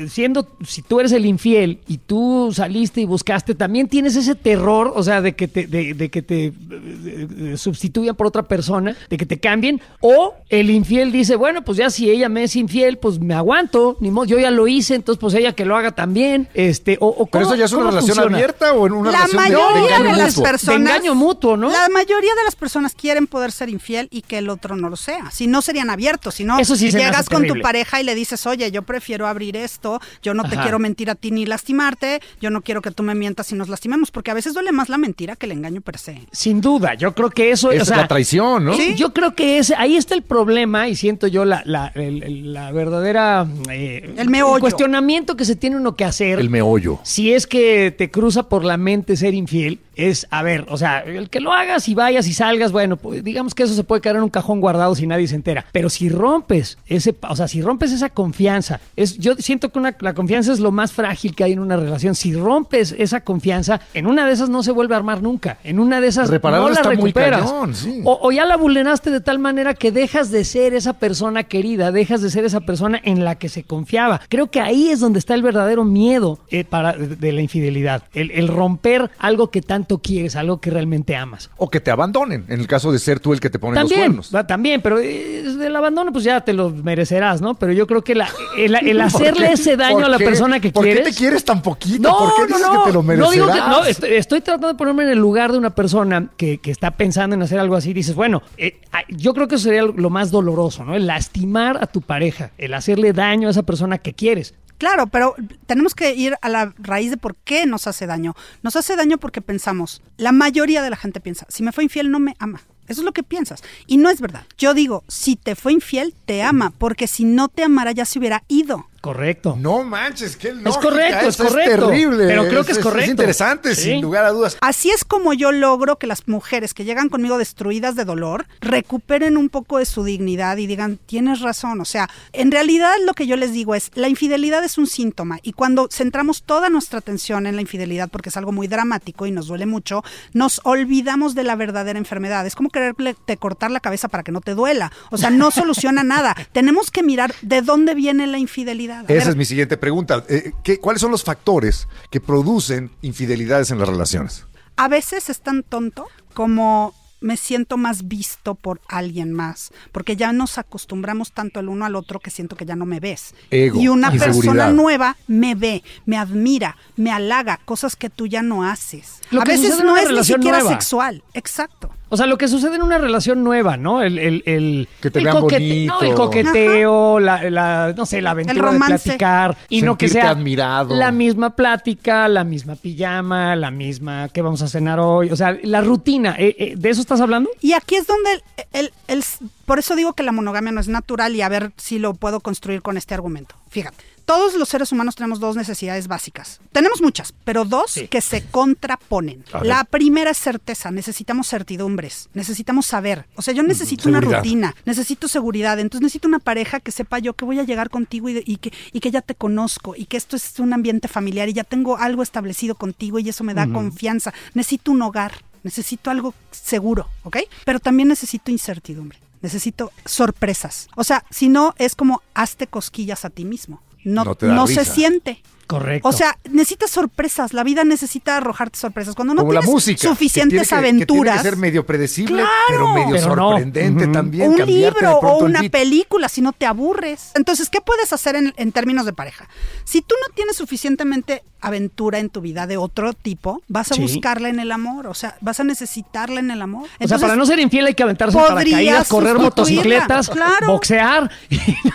siendo, 0.10 0.48
si 0.64 0.84
tú 0.84 1.00
eres 1.00 1.12
el 1.12 1.26
infiel 1.26 1.80
y 1.88 1.98
tú 1.98 2.52
saliste 2.54 3.02
y 3.02 3.06
buscaste, 3.06 3.56
también 3.56 3.88
tienes 3.88 4.16
ese 4.16 4.36
terror, 4.36 4.94
o 4.96 5.02
sea, 5.02 5.22
de 5.22 5.34
que 5.34 5.48
te, 5.48 5.66
de, 5.66 5.96
de 5.96 6.10
que 6.10 6.22
te 6.22 6.46
eh, 6.46 6.54
eh, 6.54 7.54
sustituyan 7.58 8.16
por 8.16 8.28
otra 8.28 8.44
persona, 8.44 8.96
de 9.10 9.18
que 9.18 9.26
te 9.26 9.40
cambien, 9.40 9.82
o 10.02 10.36
el 10.50 10.70
infiel 10.70 11.12
dice, 11.12 11.36
bueno, 11.36 11.64
pues 11.64 11.80
ya 11.80 11.90
si 11.90 12.12
ella 12.12 12.30
me 12.30 12.44
es 12.44 12.56
infiel, 12.56 12.77
pues 13.00 13.20
me 13.20 13.34
aguanto, 13.34 13.98
ni 14.00 14.12
modo, 14.12 14.26
yo 14.26 14.40
ya 14.40 14.52
lo 14.52 14.68
hice, 14.68 14.96
entonces 14.96 15.20
pues 15.20 15.34
ella 15.34 15.54
que 15.54 15.66
lo 15.66 15.76
haga 15.76 15.92
también, 15.92 16.48
este, 16.54 16.98
o, 17.00 17.08
o 17.08 17.26
¿Pero 17.26 17.44
¿cómo- 17.46 17.46
eso 17.46 17.56
ya 17.56 17.66
es 17.66 17.74
una 17.74 17.90
relación 17.90 18.16
funciona? 18.16 18.38
abierta 18.38 18.74
o 18.74 18.88
en 18.88 18.94
una 18.94 19.12
la 19.12 19.18
relación 19.26 19.44
de- 19.44 19.50
de, 19.50 19.56
mayoría 19.58 19.96
engaño 19.98 20.16
de, 20.16 20.22
las 20.24 20.36
mutuo? 20.38 20.44
personas. 20.44 20.78
De 20.80 20.90
engaño 20.98 21.16
mutuo, 21.16 21.58
¿no? 21.58 21.70
La 21.70 21.90
mayoría 21.90 22.36
de 22.36 22.44
las 22.46 22.56
personas 22.56 22.94
quieren 22.94 23.28
poder 23.28 23.52
ser 23.52 23.70
infiel 23.70 24.08
y 24.12 24.22
que 24.22 24.38
el 24.38 24.50
otro 24.50 24.76
no 24.76 24.90
lo 24.90 24.96
sea. 24.96 25.32
Si 25.32 25.48
no 25.48 25.62
serían 25.62 25.90
abiertos, 25.90 26.36
si 26.36 26.44
no 26.44 26.60
Eso 26.60 26.76
sí 26.76 26.92
llegas 26.92 27.30
con 27.30 27.46
tu 27.48 27.60
pareja 27.62 28.00
y 28.02 28.04
le 28.04 28.16
dices, 28.16 28.46
oye, 28.46 28.70
yo 28.72 28.82
prefiero 28.84 29.28
abrir 29.28 29.56
esto, 29.58 30.00
yo 30.22 30.34
no 30.34 30.44
te 30.44 30.56
Ajá. 30.56 30.64
quiero 30.64 30.80
mentir 30.80 31.10
a 31.10 31.16
ti 31.16 31.32
ni 31.32 31.46
lastimarte, 31.46 32.22
yo 32.42 32.50
no 32.50 32.62
quiero 32.62 32.82
que 32.82 32.92
tú 32.92 33.04
me 33.04 33.16
mientas 33.16 33.52
y 33.52 33.56
nos 33.56 33.70
lastimemos, 33.70 34.12
porque 34.12 34.32
a 34.32 34.34
veces 34.34 34.54
duele 34.54 34.72
más 34.72 34.90
la 34.90 34.98
mentira 34.98 35.36
que 35.36 35.46
el 35.46 35.52
engaño 35.54 35.82
per 35.82 35.98
se. 35.98 36.22
Sin 36.32 36.62
duda, 36.62 36.94
yo 36.94 37.14
creo 37.14 37.30
que 37.30 37.52
eso 37.52 37.72
Esa 37.72 37.82
o 37.84 37.86
sea, 37.86 37.96
es 37.98 38.02
la 38.04 38.08
traición, 38.08 38.66
¿no? 38.66 38.74
Sí. 38.76 38.96
Yo 38.96 39.14
creo 39.14 39.36
que 39.36 39.58
ese, 39.58 39.76
ahí 39.76 39.96
está 39.98 40.14
el 40.16 40.22
problema 40.24 40.88
y 40.88 40.96
siento 40.96 41.28
yo 41.28 41.46
la, 41.46 41.62
la, 41.66 41.92
el- 41.96 42.24
el- 42.24 42.54
la 42.68 42.74
verdadera 42.74 43.48
eh, 43.72 44.14
El 44.18 44.30
meollo. 44.30 44.60
cuestionamiento 44.60 45.38
que 45.38 45.46
se 45.46 45.56
tiene 45.56 45.78
uno 45.78 45.96
que 45.96 46.04
hacer. 46.04 46.38
El 46.38 46.50
meollo. 46.50 47.00
si 47.04 47.32
es 47.32 47.48
que 47.48 47.92
te 47.98 48.12
cruza 48.12 48.50
por 48.50 48.66
la 48.66 48.76
mente 48.76 49.16
ser 49.16 49.34
infiel, 49.34 49.80
es, 49.98 50.28
a 50.32 50.44
ver, 50.44 50.66
o 50.70 50.78
sea, 50.78 51.00
el 51.00 51.30
que 51.30 51.40
lo 51.40 51.52
hagas 51.52 51.90
y 51.90 51.96
vayas 51.96 52.28
y 52.28 52.34
salgas, 52.34 52.72
bueno, 52.72 52.98
pues 52.98 53.24
digamos 53.24 53.54
que 53.56 53.64
eso 53.64 53.74
se 53.74 53.84
puede 53.84 54.02
quedar 54.02 54.16
en 54.18 54.24
un 54.24 54.30
cajón 54.30 54.62
guardado 54.62 54.96
si 54.96 55.08
nadie 55.08 55.28
se 55.28 55.36
entera. 55.36 55.66
Pero 55.72 55.90
si 55.90 56.08
rompes 56.10 56.78
ese, 56.88 57.16
o 57.28 57.36
sea, 57.36 57.48
si 57.48 57.62
rompes 57.62 57.92
esa 57.92 58.10
confianza, 58.10 58.80
es, 58.96 59.18
yo 59.18 59.36
siento 59.36 59.70
que 59.70 59.80
una- 59.80 59.96
la 60.00 60.14
confianza 60.14 60.54
es 60.54 60.60
lo 60.60 60.72
más 60.72 60.92
frágil 60.94 61.36
que 61.36 61.44
hay 61.44 61.54
en 61.54 61.60
una 61.60 61.78
relación. 61.78 62.16
Si 62.16 62.34
rompes 62.34 62.96
esa 62.98 63.22
confianza, 63.22 63.82
en 63.94 64.08
una 64.08 64.26
de 64.28 64.34
esas 64.34 64.50
no 64.50 64.64
se 64.64 64.72
vuelve 64.72 64.94
a 64.94 64.98
armar 64.98 65.22
nunca. 65.22 65.58
En 65.64 65.80
una 65.80 66.00
de 66.02 66.08
esas 66.08 66.30
Repararla 66.30 66.68
no 66.68 66.74
la 66.74 66.76
está 66.82 66.90
muy 66.90 66.98
recuperas. 67.12 67.42
cañón, 67.42 67.76
sí. 67.76 68.02
O, 68.04 68.20
o 68.22 68.32
ya 68.32 68.46
la 68.46 68.58
vulneraste 68.58 69.10
de 69.10 69.22
tal 69.22 69.40
manera 69.40 69.74
que 69.74 69.92
dejas 69.92 70.30
de 70.32 70.44
ser 70.46 70.74
esa 70.74 70.94
persona 70.94 71.44
querida, 71.44 71.92
dejas 71.92 72.22
de 72.22 72.30
ser 72.30 72.46
esa 72.46 72.60
persona 72.62 73.00
en 73.04 73.24
la 73.24 73.36
que 73.36 73.50
se 73.50 73.64
confiaba. 73.64 74.22
Creo 74.30 74.52
que 74.52 74.60
ahí 74.60 74.90
es 74.90 75.00
donde 75.00 75.20
está 75.20 75.34
el 75.34 75.42
verdadero 75.42 75.84
miedo 75.86 76.40
eh, 76.50 76.64
para, 76.66 76.94
de, 76.94 77.16
de 77.16 77.32
la 77.32 77.42
infidelidad. 77.42 78.04
El, 78.14 78.32
el 78.32 78.48
romper 78.48 79.10
algo 79.20 79.50
que 79.50 79.62
tanto 79.62 79.87
quieres, 80.00 80.36
algo 80.36 80.60
que 80.62 80.70
realmente 80.70 81.16
amas. 81.16 81.50
O 81.58 81.70
que 81.70 81.80
te 81.80 81.90
abandonen, 81.92 82.46
en 82.50 82.60
el 82.60 82.68
caso 82.68 82.92
de 82.92 83.00
ser 83.00 83.20
tú 83.20 83.34
el 83.34 83.40
que 83.40 83.50
te 83.50 83.60
pone 83.60 83.80
los 83.80 83.92
cuernos. 83.92 84.32
también, 84.48 84.82
pero 84.82 85.00
eh, 85.00 85.44
del 85.44 85.76
abandono 85.76 86.12
pues 86.12 86.24
ya 86.24 86.42
te 86.42 86.54
lo 86.54 86.70
merecerás, 86.70 87.42
¿no? 87.42 87.56
Pero 87.56 87.72
yo 87.74 87.88
creo 87.88 88.04
que 88.04 88.16
la- 88.16 88.30
el, 88.58 88.76
el 88.76 88.98
¿Por 88.98 89.02
hacerle 89.06 89.48
qué? 89.48 89.54
ese 89.54 89.78
daño 89.78 89.96
¿Por 89.98 90.06
a 90.06 90.10
la 90.10 90.18
qué? 90.18 90.26
persona 90.26 90.60
que 90.60 90.72
¿Por 90.72 90.84
quieres... 90.84 91.04
qué 91.06 91.12
te 91.12 91.18
quieres 91.18 91.46
tan 91.46 91.62
poquito? 91.62 92.02
No, 92.10 92.18
¿Por 92.18 92.34
qué 92.36 92.42
no, 92.52 92.58
dices 92.58 92.62
no. 92.72 92.84
que 92.84 92.90
te 92.90 92.94
lo 92.94 93.02
No 93.02 93.08
merecerás? 93.08 93.34
digo 93.34 93.48
que 93.48 93.60
no, 93.60 93.86
estoy, 93.86 94.14
estoy 94.14 94.42
tratando 94.42 94.68
de 94.68 94.74
ponerme 94.76 95.04
en 95.04 95.10
el 95.10 95.20
lugar 95.20 95.52
de 95.52 95.58
una 95.58 95.70
persona 95.76 96.28
que, 96.38 96.58
que 96.58 96.72
está 96.72 96.92
pensando 96.92 97.36
en 97.36 97.42
hacer 97.42 97.60
algo 97.60 97.76
así. 97.76 97.94
Dices, 97.94 98.16
bueno, 98.16 98.42
eh, 98.58 98.82
ah, 98.92 99.02
yo 99.10 99.34
creo 99.34 99.48
que 99.48 99.56
eso 99.56 99.66
sería 99.66 99.84
lo 99.84 100.10
más 100.10 100.32
doloroso, 100.32 100.84
¿no? 100.84 100.96
El 100.96 101.08
lastimar 101.08 101.78
a 101.82 101.88
tu 101.88 102.02
pareja, 102.02 102.52
el 102.58 102.74
hacerle 102.74 103.14
daño 103.14 103.48
a 103.48 103.52
esa 103.52 103.64
persona 103.64 103.98
que 104.00 104.14
quieres. 104.14 104.54
Claro, 104.78 105.08
pero 105.08 105.36
tenemos 105.66 105.96
que 105.96 106.14
ir 106.14 106.36
a 106.42 106.50
la 106.50 106.74
raíz 106.78 107.10
de 107.12 107.18
por 107.18 107.36
qué 107.36 107.66
nos 107.66 107.88
hace 107.88 108.06
daño. 108.06 108.36
Nos 108.62 108.76
hace 108.76 108.96
daño 108.96 109.18
porque 109.18 109.42
pensamos, 109.42 110.02
la 110.18 110.32
mayoría 110.32 110.82
de 110.82 110.90
la 110.90 110.98
gente 110.98 111.20
piensa, 111.20 111.46
si 111.50 111.64
me 111.64 111.72
fue 111.72 111.84
infiel 111.84 112.12
no 112.12 112.20
me 112.20 112.36
ama. 112.40 112.62
Eso 112.88 113.02
es 113.02 113.06
lo 113.06 113.12
que 113.12 113.24
piensas. 113.24 113.64
Y 113.86 113.98
no 113.98 114.10
es 114.10 114.22
verdad. 114.22 114.46
Yo 114.58 114.74
digo, 114.74 115.04
si 115.08 115.36
te 115.36 115.56
fue 115.56 115.74
infiel, 115.74 116.16
te 116.26 116.42
ama, 116.42 116.72
porque 116.78 117.08
si 117.08 117.26
no 117.26 117.50
te 117.50 117.64
amara 117.64 117.92
ya 117.92 118.06
se 118.06 118.18
hubiera 118.18 118.44
ido. 118.48 118.88
Correcto. 119.02 119.56
No 119.60 119.84
manches, 119.84 120.36
qué 120.36 120.54
lógica. 120.54 120.82
correcto, 120.82 121.28
es 121.28 121.36
esa 121.36 121.44
correcto. 121.46 121.88
terrible. 121.90 122.28
Pero 122.28 122.48
creo 122.48 122.64
que 122.66 122.72
es 122.74 122.80
correcto. 122.80 123.06
Es 123.06 123.10
interesante, 123.12 123.76
Sí. 123.76 123.82
sin 123.84 124.02
lugar 124.02 124.26
a 124.26 124.32
dudas. 124.32 124.58
Así 124.62 124.90
es 124.90 125.06
como 125.06 125.34
yo 125.34 125.52
logro 125.52 125.98
que 125.98 126.08
las 126.08 126.28
mujeres 126.28 126.74
que 126.74 126.84
llegan 126.84 127.10
conmigo 127.10 127.38
destruidas 127.38 127.96
de 127.96 128.06
dolor 128.06 128.46
recuperen 128.60 129.38
un 129.38 129.50
poco 129.50 129.78
de 129.78 129.86
su 129.86 130.04
dignidad 130.04 130.58
y 130.58 130.68
digan, 130.68 130.98
tienes 131.06 131.42
razón. 131.42 131.80
O 131.82 131.86
sea, 131.86 132.10
en 132.34 132.52
realidad 132.52 132.94
lo 133.06 133.14
que 133.14 133.28
yo 133.28 133.36
les 133.36 133.52
digo 133.54 133.76
es, 133.76 133.92
la 133.96 134.08
infidelidad 134.10 134.64
es 134.64 134.78
un 134.78 134.88
síntoma 134.88 135.40
y 135.44 135.54
cuando 135.54 135.88
centramos 135.92 136.44
toda 136.44 136.70
nuestra 136.70 137.00
atención 137.00 137.46
en 137.48 137.56
la 137.56 137.62
infidelidad, 137.62 138.10
porque 138.10 138.30
es 138.30 138.38
algo 138.38 138.52
muy 138.52 138.68
dramático 138.68 139.26
y 139.26 139.32
nos 139.32 139.48
duele 139.48 139.66
mucho, 139.66 140.04
nos 140.34 140.60
olvidamos 140.64 141.36
de 141.36 141.44
la 141.44 141.56
verdadera 141.56 142.00
enfermedad. 142.00 142.46
Es 142.46 142.56
como 142.56 142.70
quererle 142.70 143.16
te 143.26 143.38
cortar 143.38 143.72
la 143.72 143.80
cabeza 143.80 144.08
para 144.08 144.24
que 144.24 144.32
no 144.32 144.42
te 144.42 144.56
duela. 144.56 144.92
O 145.12 145.18
sea, 145.18 145.30
no 145.30 145.52
soluciona 145.52 146.04
nada. 146.04 146.36
Tenemos 146.52 146.92
que 146.92 147.04
mirar 147.04 147.34
de 147.42 147.62
dónde 147.62 147.94
viene 147.94 148.26
la 148.28 148.38
infidelidad. 148.40 148.87
A 148.92 149.02
Esa 149.02 149.14
ver, 149.14 149.28
es 149.30 149.36
mi 149.36 149.46
siguiente 149.46 149.78
pregunta. 149.78 150.24
Eh, 150.30 150.52
¿qué- 150.64 150.80
¿Cuáles 150.80 151.02
son 151.02 151.12
los 151.12 151.24
factores 151.24 151.88
que 152.12 152.20
producen 152.20 152.92
infidelidades 153.02 153.72
en 153.72 153.80
las 153.80 153.88
relaciones? 153.90 154.46
a 154.80 154.88
veces 154.88 155.30
es 155.32 155.40
tan 155.42 155.64
tonto 155.64 156.06
como 156.36 156.94
me 157.20 157.36
siento 157.36 157.78
más 157.78 158.08
visto 158.08 158.54
por 158.54 158.80
alguien 158.88 159.34
más, 159.34 159.72
porque 159.92 160.16
ya 160.16 160.32
nos 160.34 160.60
acostumbramos 160.60 161.32
tanto 161.32 161.60
el 161.60 161.68
uno 161.68 161.84
al 161.86 161.96
otro 161.96 162.20
que 162.20 162.30
siento 162.30 162.56
que 162.56 162.64
ya 162.68 162.76
no 162.76 162.86
me 162.86 163.00
ves. 163.00 163.34
Ego, 163.50 163.82
y 163.82 163.88
una 163.88 164.12
persona 164.12 164.70
nueva 164.70 165.18
me 165.26 165.56
ve, 165.56 165.82
me 166.06 166.16
admira, 166.16 166.78
me 166.96 167.12
halaga, 167.12 167.60
cosas 167.66 167.96
que 167.96 168.12
tú 168.12 168.28
ya 168.28 168.44
no 168.44 168.64
haces. 168.64 169.20
Lo 169.32 169.42
a 169.42 169.46
veces 169.46 169.84
no 169.84 169.98
es 169.98 170.12
ni 170.12 170.24
siquiera 170.24 170.60
nueva. 170.60 170.70
sexual, 170.70 171.24
exacto. 171.34 171.90
O 172.10 172.16
sea, 172.16 172.26
lo 172.26 172.38
que 172.38 172.48
sucede 172.48 172.76
en 172.78 172.84
una 172.84 172.98
relación 172.98 173.44
nueva, 173.44 173.76
¿no? 173.76 174.02
El, 174.02 174.18
el, 174.18 174.44
el, 174.46 174.88
Que 175.02 175.12
te 175.12 175.20
el 175.20 175.26
vean 175.26 175.38
coquete- 175.38 175.60
bonito. 175.60 175.94
no, 175.94 176.02
el 176.08 176.14
coqueteo, 176.16 177.20
la, 177.20 177.50
la- 177.50 177.94
no 177.98 178.06
sé, 178.06 178.22
la 178.22 178.32
aventura 178.32 178.72
de 178.72 178.78
platicar. 178.80 179.58
Y 179.70 179.82
no 179.82 179.98
que 179.98 180.08
sea 180.08 180.30
admirado. 180.30 180.96
la 180.96 181.12
misma 181.12 181.56
plática, 181.56 182.28
la 182.30 182.44
misma 182.44 182.76
pijama, 182.76 183.56
la 183.56 183.72
misma 183.72 184.30
¿qué 184.30 184.42
vamos 184.42 184.62
a 184.62 184.68
cenar 184.68 185.00
hoy? 185.00 185.30
O 185.32 185.36
sea, 185.36 185.58
la 185.64 185.82
rutina. 185.82 186.36
eh, 186.38 186.56
eh, 186.58 186.74
¿De 186.78 186.90
eso 186.90 187.02
estás 187.02 187.20
hablando? 187.22 187.50
Y 187.62 187.74
aquí 187.74 187.96
es 187.96 188.08
donde 188.08 188.32
el, 188.34 188.42
el- 188.74 188.94
el- 189.08 189.24
por 189.66 189.80
eso 189.80 189.96
digo 189.96 190.14
que 190.14 190.24
la 190.24 190.32
monogamia 190.32 190.72
no 190.72 190.80
es 190.80 190.88
natural 190.88 191.36
y 191.36 191.42
a 191.42 191.50
ver 191.50 191.72
si 191.78 192.00
lo 192.00 192.14
puedo 192.14 192.40
construir 192.40 192.82
con 192.82 192.96
este 192.98 193.14
argumento. 193.16 193.56
Fíjate, 193.70 194.04
todos 194.28 194.56
los 194.56 194.68
seres 194.68 194.92
humanos 194.92 195.16
tenemos 195.16 195.40
dos 195.40 195.56
necesidades 195.56 196.08
básicas. 196.10 196.60
Tenemos 196.74 197.02
muchas, 197.02 197.34
pero 197.46 197.64
dos 197.64 197.92
Sí. 197.92 198.08
que 198.10 198.20
se 198.20 198.44
contraponen. 198.46 199.44
La 199.64 199.86
primera 199.86 200.32
es 200.32 200.38
certeza, 200.38 200.92
necesitamos 200.92 201.48
certidumbres, 201.48 202.28
necesitamos 202.34 202.86
saber. 202.86 203.26
O 203.36 203.42
sea, 203.42 203.54
yo 203.54 203.64
necesito 203.64 204.10
una 204.10 204.20
rutina, 204.20 204.76
necesito 204.86 205.30
seguridad, 205.30 205.80
entonces 205.80 206.02
necesito 206.04 206.28
una 206.28 206.40
pareja 206.40 206.82
que 206.82 206.92
sepa 206.92 207.20
yo 207.20 207.34
que 207.36 207.46
voy 207.46 207.60
a 207.60 207.64
llegar 207.64 207.90
contigo 207.90 208.28
y 208.30 208.58
que, 208.58 208.74
y 208.92 209.00
que 209.00 209.12
ya 209.12 209.22
te 209.22 209.34
conozco 209.34 209.96
y 209.96 210.06
que 210.08 210.18
esto 210.18 210.36
es 210.36 210.60
un 210.60 210.74
ambiente 210.74 211.08
familiar 211.08 211.48
y 211.48 211.54
ya 211.54 211.64
tengo 211.64 211.96
algo 211.98 212.22
establecido 212.22 212.76
contigo 212.76 213.20
y 213.20 213.30
eso 213.30 213.46
me 213.46 213.54
da 213.54 213.66
confianza. 213.72 214.34
Necesito 214.54 214.92
un 214.92 215.02
hogar. 215.04 215.32
necesito 215.64 216.12
algo 216.12 216.34
seguro, 216.52 217.10
¿ok? 217.24 217.38
Pero 217.66 217.80
también 217.80 218.08
necesito 218.10 218.52
incertidumbre, 218.52 219.18
necesito 219.42 219.92
sorpresas. 220.06 220.88
O 220.96 221.04
sea, 221.04 221.24
si 221.30 221.50
no, 221.50 221.74
es 221.78 221.96
como 221.96 222.22
hazte 222.34 222.68
cosquillas 222.68 223.26
a 223.26 223.30
ti 223.30 223.44
mismo. 223.46 223.82
No, 224.08 224.38
No 224.42 224.68
se 224.68 224.86
siente. 224.86 225.42
Correcto. 225.68 226.08
O 226.08 226.12
sea, 226.14 226.38
necesitas 226.50 226.90
sorpresas. 226.90 227.54
La 227.54 227.64
vida 227.64 227.84
necesita 227.84 228.38
arrojarte 228.38 228.80
sorpresas. 228.80 229.14
Cuando 229.16 229.34
no 229.34 229.42
Como 229.42 229.54
la 229.54 229.60
tienes 229.60 229.74
música. 229.74 230.02
que 230.02 230.08
suficientes 230.08 230.50
tiene 230.50 230.64
que- 230.64 230.68
Que 230.70 230.76
tiene 230.76 230.88
aventuras, 230.88 231.38
que 231.38 231.44
ser 231.44 231.58
medio 231.58 231.86
predecible, 231.86 232.42
Claro. 232.42 232.52
pero 232.70 232.94
medio 232.94 233.16
Pero 233.16 233.36
no. 233.36 233.50
sorprendente 233.52 234.08
también. 234.08 234.50
un 234.52 234.66
libro 234.66 235.18
o 235.20 235.44
una 235.44 235.62
película 235.70 236.30
si 236.30 236.42
no 236.42 236.54
te 236.54 236.66
aburres. 236.66 237.32
Entonces, 237.36 237.70
¿qué 237.70 237.82
puedes 237.82 238.14
hacer 238.14 238.36
en, 238.38 238.54
en 238.58 238.72
términos 238.72 239.06
de 239.06 239.14
pareja? 239.14 239.48
Si 239.84 240.02
tú 240.02 240.16
no 240.26 240.34
tienes 240.34 240.56
suficientemente 240.56 241.44
aventura 241.60 242.20
en 242.20 242.30
tu 242.30 242.40
vida 242.40 242.68
de 242.68 242.78
otro 242.78 243.14
tipo, 243.14 243.64
vas 243.68 243.92
a 243.92 243.96
Sí. 243.96 244.02
buscarla 244.02 244.48
en 244.50 244.60
el 244.60 244.72
amor. 244.72 245.08
O 245.08 245.16
sea, 245.16 245.38
vas 245.42 245.60
a 245.60 245.64
necesitarla 245.64 246.40
en 246.40 246.52
el 246.52 246.62
amor. 246.62 246.88
o 247.00 247.08
sea, 247.08 247.18
para 247.18 247.36
no 247.36 247.46
ser 247.48 247.60
infiel 247.60 247.88
hay 247.88 247.96
que 247.96 248.04
aventarse 248.04 248.38
en 248.38 248.44
podrías 248.46 248.64
paracaídas, 248.64 249.08
correr 249.10 249.38
motocicletas, 249.40 250.30
claro. 250.30 250.68
boxear. 250.68 251.30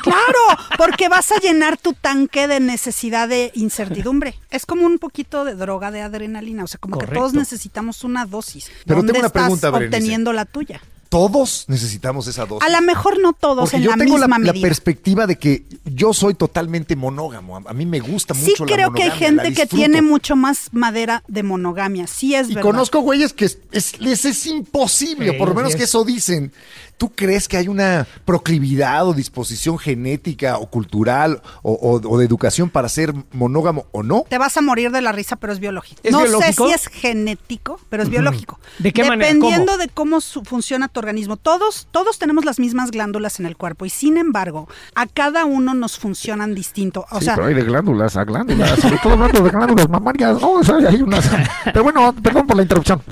Claro, 0.03 0.61
porque 0.77 1.09
vas 1.09 1.31
a 1.33 1.39
llenar 1.39 1.77
tu 1.77 1.93
tanque 1.95 2.49
de 2.49 2.59
necesidad 2.61 3.29
de 3.29 3.53
incertidumbre. 3.63 4.35
Es 4.51 4.67
como 4.67 4.87
un 4.87 4.99
poquito 4.99 5.45
de 5.45 5.55
droga 5.55 5.91
de 5.91 6.03
adrenalina, 6.03 6.65
o 6.65 6.67
sea, 6.67 6.79
como 6.79 6.99
que 6.99 7.07
todos 7.07 7.33
necesitamos 7.33 8.05
una 8.05 8.27
dosis. 8.27 8.71
Pero 8.85 8.99
¿Dónde 8.99 9.13
tengo 9.13 9.21
una 9.21 9.27
estás 9.29 9.43
pregunta, 9.45 9.71
Berenice. 9.71 9.97
obteniendo 9.97 10.33
la 10.33 10.45
tuya? 10.45 10.81
Todos 11.13 11.67
necesitamos 11.69 12.27
esa 12.27 12.47
dosis. 12.47 12.67
A 12.67 12.73
lo 12.73 12.81
mejor 12.87 13.21
no 13.21 13.35
todos 13.35 13.65
Porque 13.65 13.77
en 13.77 13.83
yo 13.83 13.91
la 13.91 13.97
tengo 13.99 14.17
la, 14.17 14.27
misma 14.29 14.39
la 14.47 14.53
medida. 14.55 14.67
perspectiva 14.67 15.27
de 15.27 15.37
que 15.37 15.65
yo 15.85 16.15
soy 16.15 16.33
totalmente 16.33 16.97
monógamo. 16.97 17.59
A, 17.59 17.75
mí 17.75 17.85
me 17.85 18.01
gusta 18.01 18.33
Sí 18.33 18.41
mucho 18.51 18.65
la 18.65 18.73
creo 18.75 18.93
que 18.95 19.03
hay 19.03 19.09
la 19.11 19.15
gente 19.17 19.53
que 19.53 19.67
tiene 19.67 20.01
mucho 20.01 20.37
más 20.37 20.71
madera 20.73 21.23
de 21.29 21.43
monogamia. 21.43 22.07
Sí 22.07 22.35
es 22.35 22.49
Y 22.49 22.55
verdad. 22.55 22.63
conozco 22.71 23.01
güeyes 23.01 23.35
que 23.35 23.45
es, 23.45 23.59
es- 23.73 24.01
les 24.01 24.25
es 24.25 24.47
imposible, 24.47 25.33
Sí, 25.33 25.37
por 25.39 25.49
lo 25.51 25.55
menos 25.55 25.77
que 25.77 25.83
es. 25.83 25.91
eso 25.91 26.03
dicen. 26.03 26.51
¿Tú 26.99 27.11
crees 27.17 27.49
que 27.49 27.57
hay 27.57 27.67
una 27.67 28.07
proclividad 28.25 29.09
o 29.09 29.13
disposición 29.13 29.77
genética 29.77 30.57
o 30.59 30.67
cultural 30.71 31.43
o, 31.63 31.73
o- 31.73 32.01
o 32.09 32.19
de 32.19 32.25
educación 32.25 32.71
para 32.71 32.89
ser 32.89 33.13
monógamo 33.33 33.87
o 33.93 34.03
no? 34.05 34.25
Te 34.29 34.39
vas 34.39 34.57
a 34.57 34.61
morir 34.63 34.93
de 34.93 35.03
la 35.03 35.11
risa, 35.13 35.35
pero 35.37 35.53
es 35.53 35.59
biológico. 35.59 36.01
¿Es 36.05 36.13
no 36.13 36.23
biológico? 36.23 36.69
sé 36.69 36.69
si 36.69 36.75
es 36.75 36.87
genético, 36.87 37.81
pero 37.89 38.05
es 38.05 38.09
biológico. 38.09 38.61
¿De 38.79 38.93
qué 38.93 39.03
manera? 39.05 39.33
Dependiendo 39.33 39.77
de 39.79 39.89
cómo 39.89 40.21
su- 40.21 40.43
funciona 40.45 40.87
tu 40.89 41.01
organismo. 41.03 41.37
Todos, 41.37 41.89
todos 41.91 42.19
tenemos 42.19 42.45
las 42.45 42.59
mismas 42.59 42.91
glándulas 42.91 43.41
en 43.41 43.47
el 43.47 43.57
cuerpo 43.57 43.85
y 43.87 43.91
sin 43.91 44.17
embargo, 44.17 44.69
a 44.95 45.07
cada 45.07 45.45
uno 45.45 45.75
nos 45.75 45.99
funcionan 45.99 46.55
distinto. 46.55 47.05
O 47.11 47.21
sea, 47.21 47.35
hay 47.35 47.55
de 47.55 47.65
glándulas 47.65 48.17
a 48.17 48.25
glándulas, 48.25 48.79
sobre 48.81 48.99
todo 48.99 49.13
hablando 49.15 49.43
de 49.43 49.51
glándulas 49.51 49.89
mamarias, 49.89 50.41
¿no? 50.41 50.53
O 50.53 50.65
sea, 50.65 50.77
hay 50.77 51.03
unas... 51.03 51.29
Pero 51.65 51.83
bueno, 51.83 52.15
perdón 52.23 52.47
por 52.47 52.57
la 52.57 52.63
interrupción. 52.63 53.03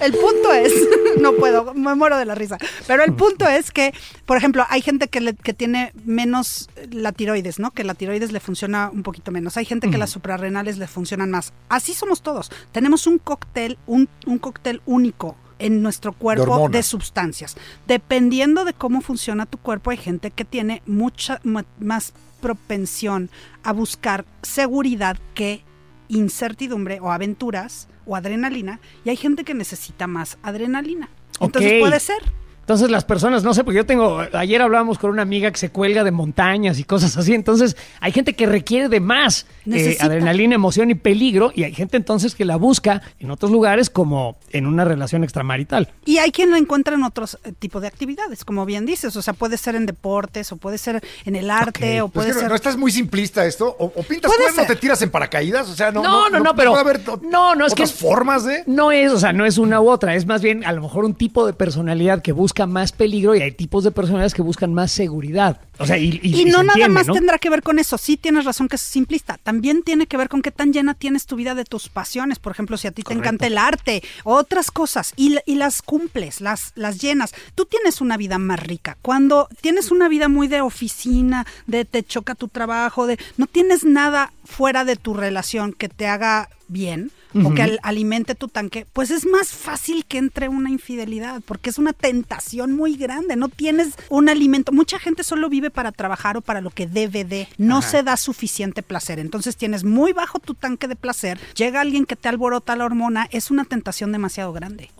El 0.00 0.12
punto 0.12 0.50
es, 0.54 0.72
no 1.20 1.34
puedo, 1.34 1.74
me 1.74 1.94
muero 1.94 2.16
de 2.16 2.24
la 2.24 2.34
risa, 2.34 2.56
pero 2.86 3.04
el 3.04 3.12
punto 3.12 3.46
es 3.46 3.70
que, 3.70 3.92
por 4.24 4.38
ejemplo, 4.38 4.64
hay 4.70 4.80
gente 4.80 5.08
que, 5.08 5.20
le- 5.20 5.34
que 5.34 5.52
tiene 5.52 5.92
menos 6.06 6.70
eh, 6.76 6.88
la 6.90 7.12
tiroides, 7.12 7.58
¿no? 7.58 7.70
Que 7.70 7.84
la 7.84 7.92
tiroides 7.92 8.32
le 8.32 8.40
funciona 8.40 8.88
un 8.90 9.02
poquito 9.02 9.30
menos. 9.30 9.58
Hay 9.58 9.66
gente 9.66 9.90
que 9.90 9.98
las 9.98 10.08
suprarrenales 10.08 10.78
le 10.78 10.86
funcionan 10.86 11.30
más. 11.30 11.52
Así 11.68 11.92
somos 11.92 12.22
todos. 12.22 12.50
Tenemos 12.72 13.06
un 13.06 13.18
cóctel, 13.18 13.76
un, 13.86 14.08
un 14.24 14.38
cóctel 14.38 14.80
único 14.86 15.36
en 15.60 15.82
nuestro 15.82 16.12
cuerpo 16.12 16.68
de, 16.68 16.82
sustancias. 16.82 17.56
Dependiendo 17.86 18.64
de 18.64 18.72
cómo 18.72 19.00
funciona 19.00 19.46
tu 19.46 19.58
cuerpo, 19.58 19.90
hay 19.90 19.98
gente 19.98 20.30
que 20.30 20.44
tiene 20.44 20.82
mucha 20.86 21.40
más 21.78 22.12
propensión 22.40 23.30
a 23.62 23.72
buscar 23.72 24.24
seguridad 24.42 25.18
que 25.34 25.62
incertidumbre 26.08 26.98
o 27.00 27.12
aventuras 27.12 27.86
o 28.06 28.16
adrenalina 28.16 28.80
y 29.04 29.10
hay 29.10 29.16
gente 29.16 29.44
que 29.44 29.54
necesita 29.54 30.06
más 30.06 30.38
adrenalina. 30.42 31.08
Entonces 31.38 31.80
puede 31.80 32.00
ser. 32.00 32.39
Entonces 32.70 32.92
las 32.92 33.04
personas, 33.04 33.42
no 33.42 33.52
sé, 33.52 33.64
porque 33.64 33.78
yo 33.78 33.84
tengo, 33.84 34.20
ayer 34.32 34.62
hablábamos 34.62 34.96
con 34.96 35.10
una 35.10 35.22
amiga 35.22 35.50
que 35.50 35.58
se 35.58 35.70
cuelga 35.70 36.04
de 36.04 36.12
montañas 36.12 36.78
y 36.78 36.84
cosas 36.84 37.16
así, 37.16 37.34
entonces 37.34 37.76
hay 37.98 38.12
gente 38.12 38.34
que 38.34 38.46
requiere 38.46 38.88
de 38.88 39.00
más 39.00 39.44
eh, 39.66 39.96
adrenalina, 39.98 40.54
emoción 40.54 40.88
y 40.88 40.94
peligro 40.94 41.50
y 41.52 41.64
hay 41.64 41.74
gente 41.74 41.96
entonces 41.96 42.36
que 42.36 42.44
la 42.44 42.54
busca 42.54 43.02
en 43.18 43.32
otros 43.32 43.50
lugares 43.50 43.90
como 43.90 44.36
en 44.52 44.68
una 44.68 44.84
relación 44.84 45.24
extramarital. 45.24 45.88
Y 46.04 46.18
hay 46.18 46.30
quien 46.30 46.50
lo 46.52 46.56
encuentra 46.56 46.94
en 46.94 47.02
otros 47.02 47.38
eh, 47.42 47.50
tipos 47.58 47.82
de 47.82 47.88
actividades, 47.88 48.44
como 48.44 48.64
bien 48.66 48.86
dices, 48.86 49.16
o 49.16 49.20
sea, 49.22 49.34
puede 49.34 49.56
ser 49.56 49.74
en 49.74 49.84
deportes 49.86 50.52
o 50.52 50.56
puede 50.56 50.78
ser 50.78 51.02
en 51.24 51.34
el 51.34 51.50
arte 51.50 52.02
o 52.02 52.06
Pues 52.08 52.26
puede 52.26 52.28
que 52.28 52.34
no, 52.34 52.40
ser... 52.42 52.48
¿no 52.50 52.54
estás 52.54 52.76
muy 52.76 52.92
simplista 52.92 53.44
esto? 53.46 53.74
¿O, 53.80 53.86
o 53.86 54.02
pintas 54.04 54.30
Puede 54.30 54.44
cuerno, 54.44 54.62
ser. 54.64 54.76
te 54.76 54.80
tiras 54.80 55.02
en 55.02 55.10
paracaídas? 55.10 55.68
O 55.70 55.74
sea, 55.74 55.90
no, 55.90 56.04
No, 56.04 56.30
no, 56.30 56.38
no, 56.38 56.54
pero- 56.54 56.70
puede 56.70 56.82
haber 56.82 57.00
no, 57.22 57.56
no, 57.56 57.66
es 57.66 57.74
que- 57.74 57.82
otras 57.82 57.98
formas 57.98 58.44
de... 58.44 58.62
No 58.68 58.92
es, 58.92 59.10
o 59.10 59.18
sea, 59.18 59.32
no 59.32 59.44
es 59.44 59.58
una 59.58 59.80
u 59.80 59.90
otra, 59.90 60.14
es 60.14 60.24
más 60.24 60.40
bien 60.40 60.64
a 60.64 60.70
lo 60.70 60.82
mejor 60.82 61.04
un 61.04 61.14
tipo 61.14 61.44
de 61.48 61.52
personalidad 61.52 62.22
que 62.22 62.30
busca 62.30 62.59
más 62.66 62.92
peligro 62.92 63.34
y 63.34 63.42
hay 63.42 63.52
tipos 63.52 63.84
de 63.84 63.90
personalidades 63.90 64.34
que 64.34 64.42
buscan 64.42 64.72
más 64.74 64.92
seguridad. 64.92 65.60
O 65.78 65.86
sea, 65.86 65.96
y, 65.98 66.20
y- 66.22 66.34
Y, 66.36 66.40
y 66.42 66.44
no 66.46 66.58
se 66.58 66.64
nada 66.64 66.72
entiende, 66.78 66.94
más 66.94 67.06
¿no? 67.06 67.14
tendrá 67.14 67.38
que 67.38 67.48
ver 67.50 67.62
con 67.62 67.78
eso. 67.78 67.96
Sí 67.98 68.16
tienes 68.16 68.44
razón 68.44 68.68
que 68.68 68.76
es 68.76 68.82
simplista. 68.82 69.38
También 69.42 69.82
tiene 69.82 70.06
que 70.06 70.16
ver 70.16 70.28
con 70.28 70.42
qué 70.42 70.50
tan 70.50 70.72
llena 70.72 70.94
tienes 70.94 71.26
tu 71.26 71.36
vida 71.36 71.54
de 71.54 71.64
tus 71.64 71.88
pasiones. 71.88 72.38
Por 72.38 72.52
ejemplo, 72.52 72.76
si 72.76 72.86
a 72.88 72.92
ti 72.92 73.02
te 73.02 73.14
encanta 73.14 73.46
el 73.46 73.56
arte, 73.58 74.02
otras 74.24 74.70
cosas, 74.70 75.12
y 75.16 75.38
las 75.54 75.82
cumples, 75.82 76.40
las, 76.40 76.72
las 76.74 76.98
llenas. 77.00 77.32
Tú 77.54 77.64
tienes 77.64 78.00
una 78.00 78.16
vida 78.16 78.38
más 78.38 78.60
rica. 78.60 78.96
Cuando 79.02 79.48
tienes 79.60 79.90
una 79.90 80.08
vida 80.08 80.28
muy 80.28 80.48
de 80.48 80.60
oficina, 80.60 81.46
de 81.66 81.84
te 81.84 82.02
choca 82.02 82.34
tu 82.34 82.48
trabajo, 82.48 83.06
de 83.06 83.18
no 83.36 83.46
tienes 83.46 83.84
nada 83.84 84.32
fuera 84.44 84.84
de 84.84 84.96
tu 84.96 85.14
relación 85.14 85.72
que 85.72 85.88
te 85.88 86.06
haga 86.06 86.48
bien 86.68 87.10
o 87.34 87.54
que 87.54 87.62
al- 87.62 87.78
alimente 87.82 88.34
tu 88.34 88.48
tanque, 88.48 88.86
pues 88.92 89.10
es 89.10 89.26
más 89.26 89.48
fácil 89.48 90.04
que 90.04 90.18
entre 90.18 90.48
una 90.48 90.70
infidelidad, 90.70 91.42
porque 91.44 91.70
es 91.70 91.78
una 91.78 91.92
tentación 91.92 92.72
muy 92.74 92.96
grande, 92.96 93.36
no 93.36 93.48
tienes 93.48 93.94
un 94.08 94.28
alimento, 94.28 94.72
mucha 94.72 94.98
gente 94.98 95.22
solo 95.24 95.48
vive 95.48 95.70
para 95.70 95.92
trabajar 95.92 96.36
o 96.36 96.40
para 96.40 96.60
lo 96.60 96.70
que 96.70 96.86
debe 96.86 97.24
de, 97.24 97.48
no 97.58 97.82
se 97.82 98.02
da 98.02 98.16
suficiente 98.16 98.82
placer, 98.82 99.18
entonces 99.18 99.56
tienes 99.56 99.84
muy 99.84 100.12
bajo 100.12 100.38
tu 100.38 100.54
tanque 100.54 100.88
de 100.88 100.96
placer, 100.96 101.38
llega 101.54 101.80
alguien 101.80 102.04
que 102.06 102.16
te 102.16 102.28
alborota 102.28 102.76
la 102.76 102.84
hormona, 102.84 103.28
es 103.30 103.50
una 103.50 103.64
tentación 103.64 104.12
demasiado 104.12 104.52
grande. 104.52 104.90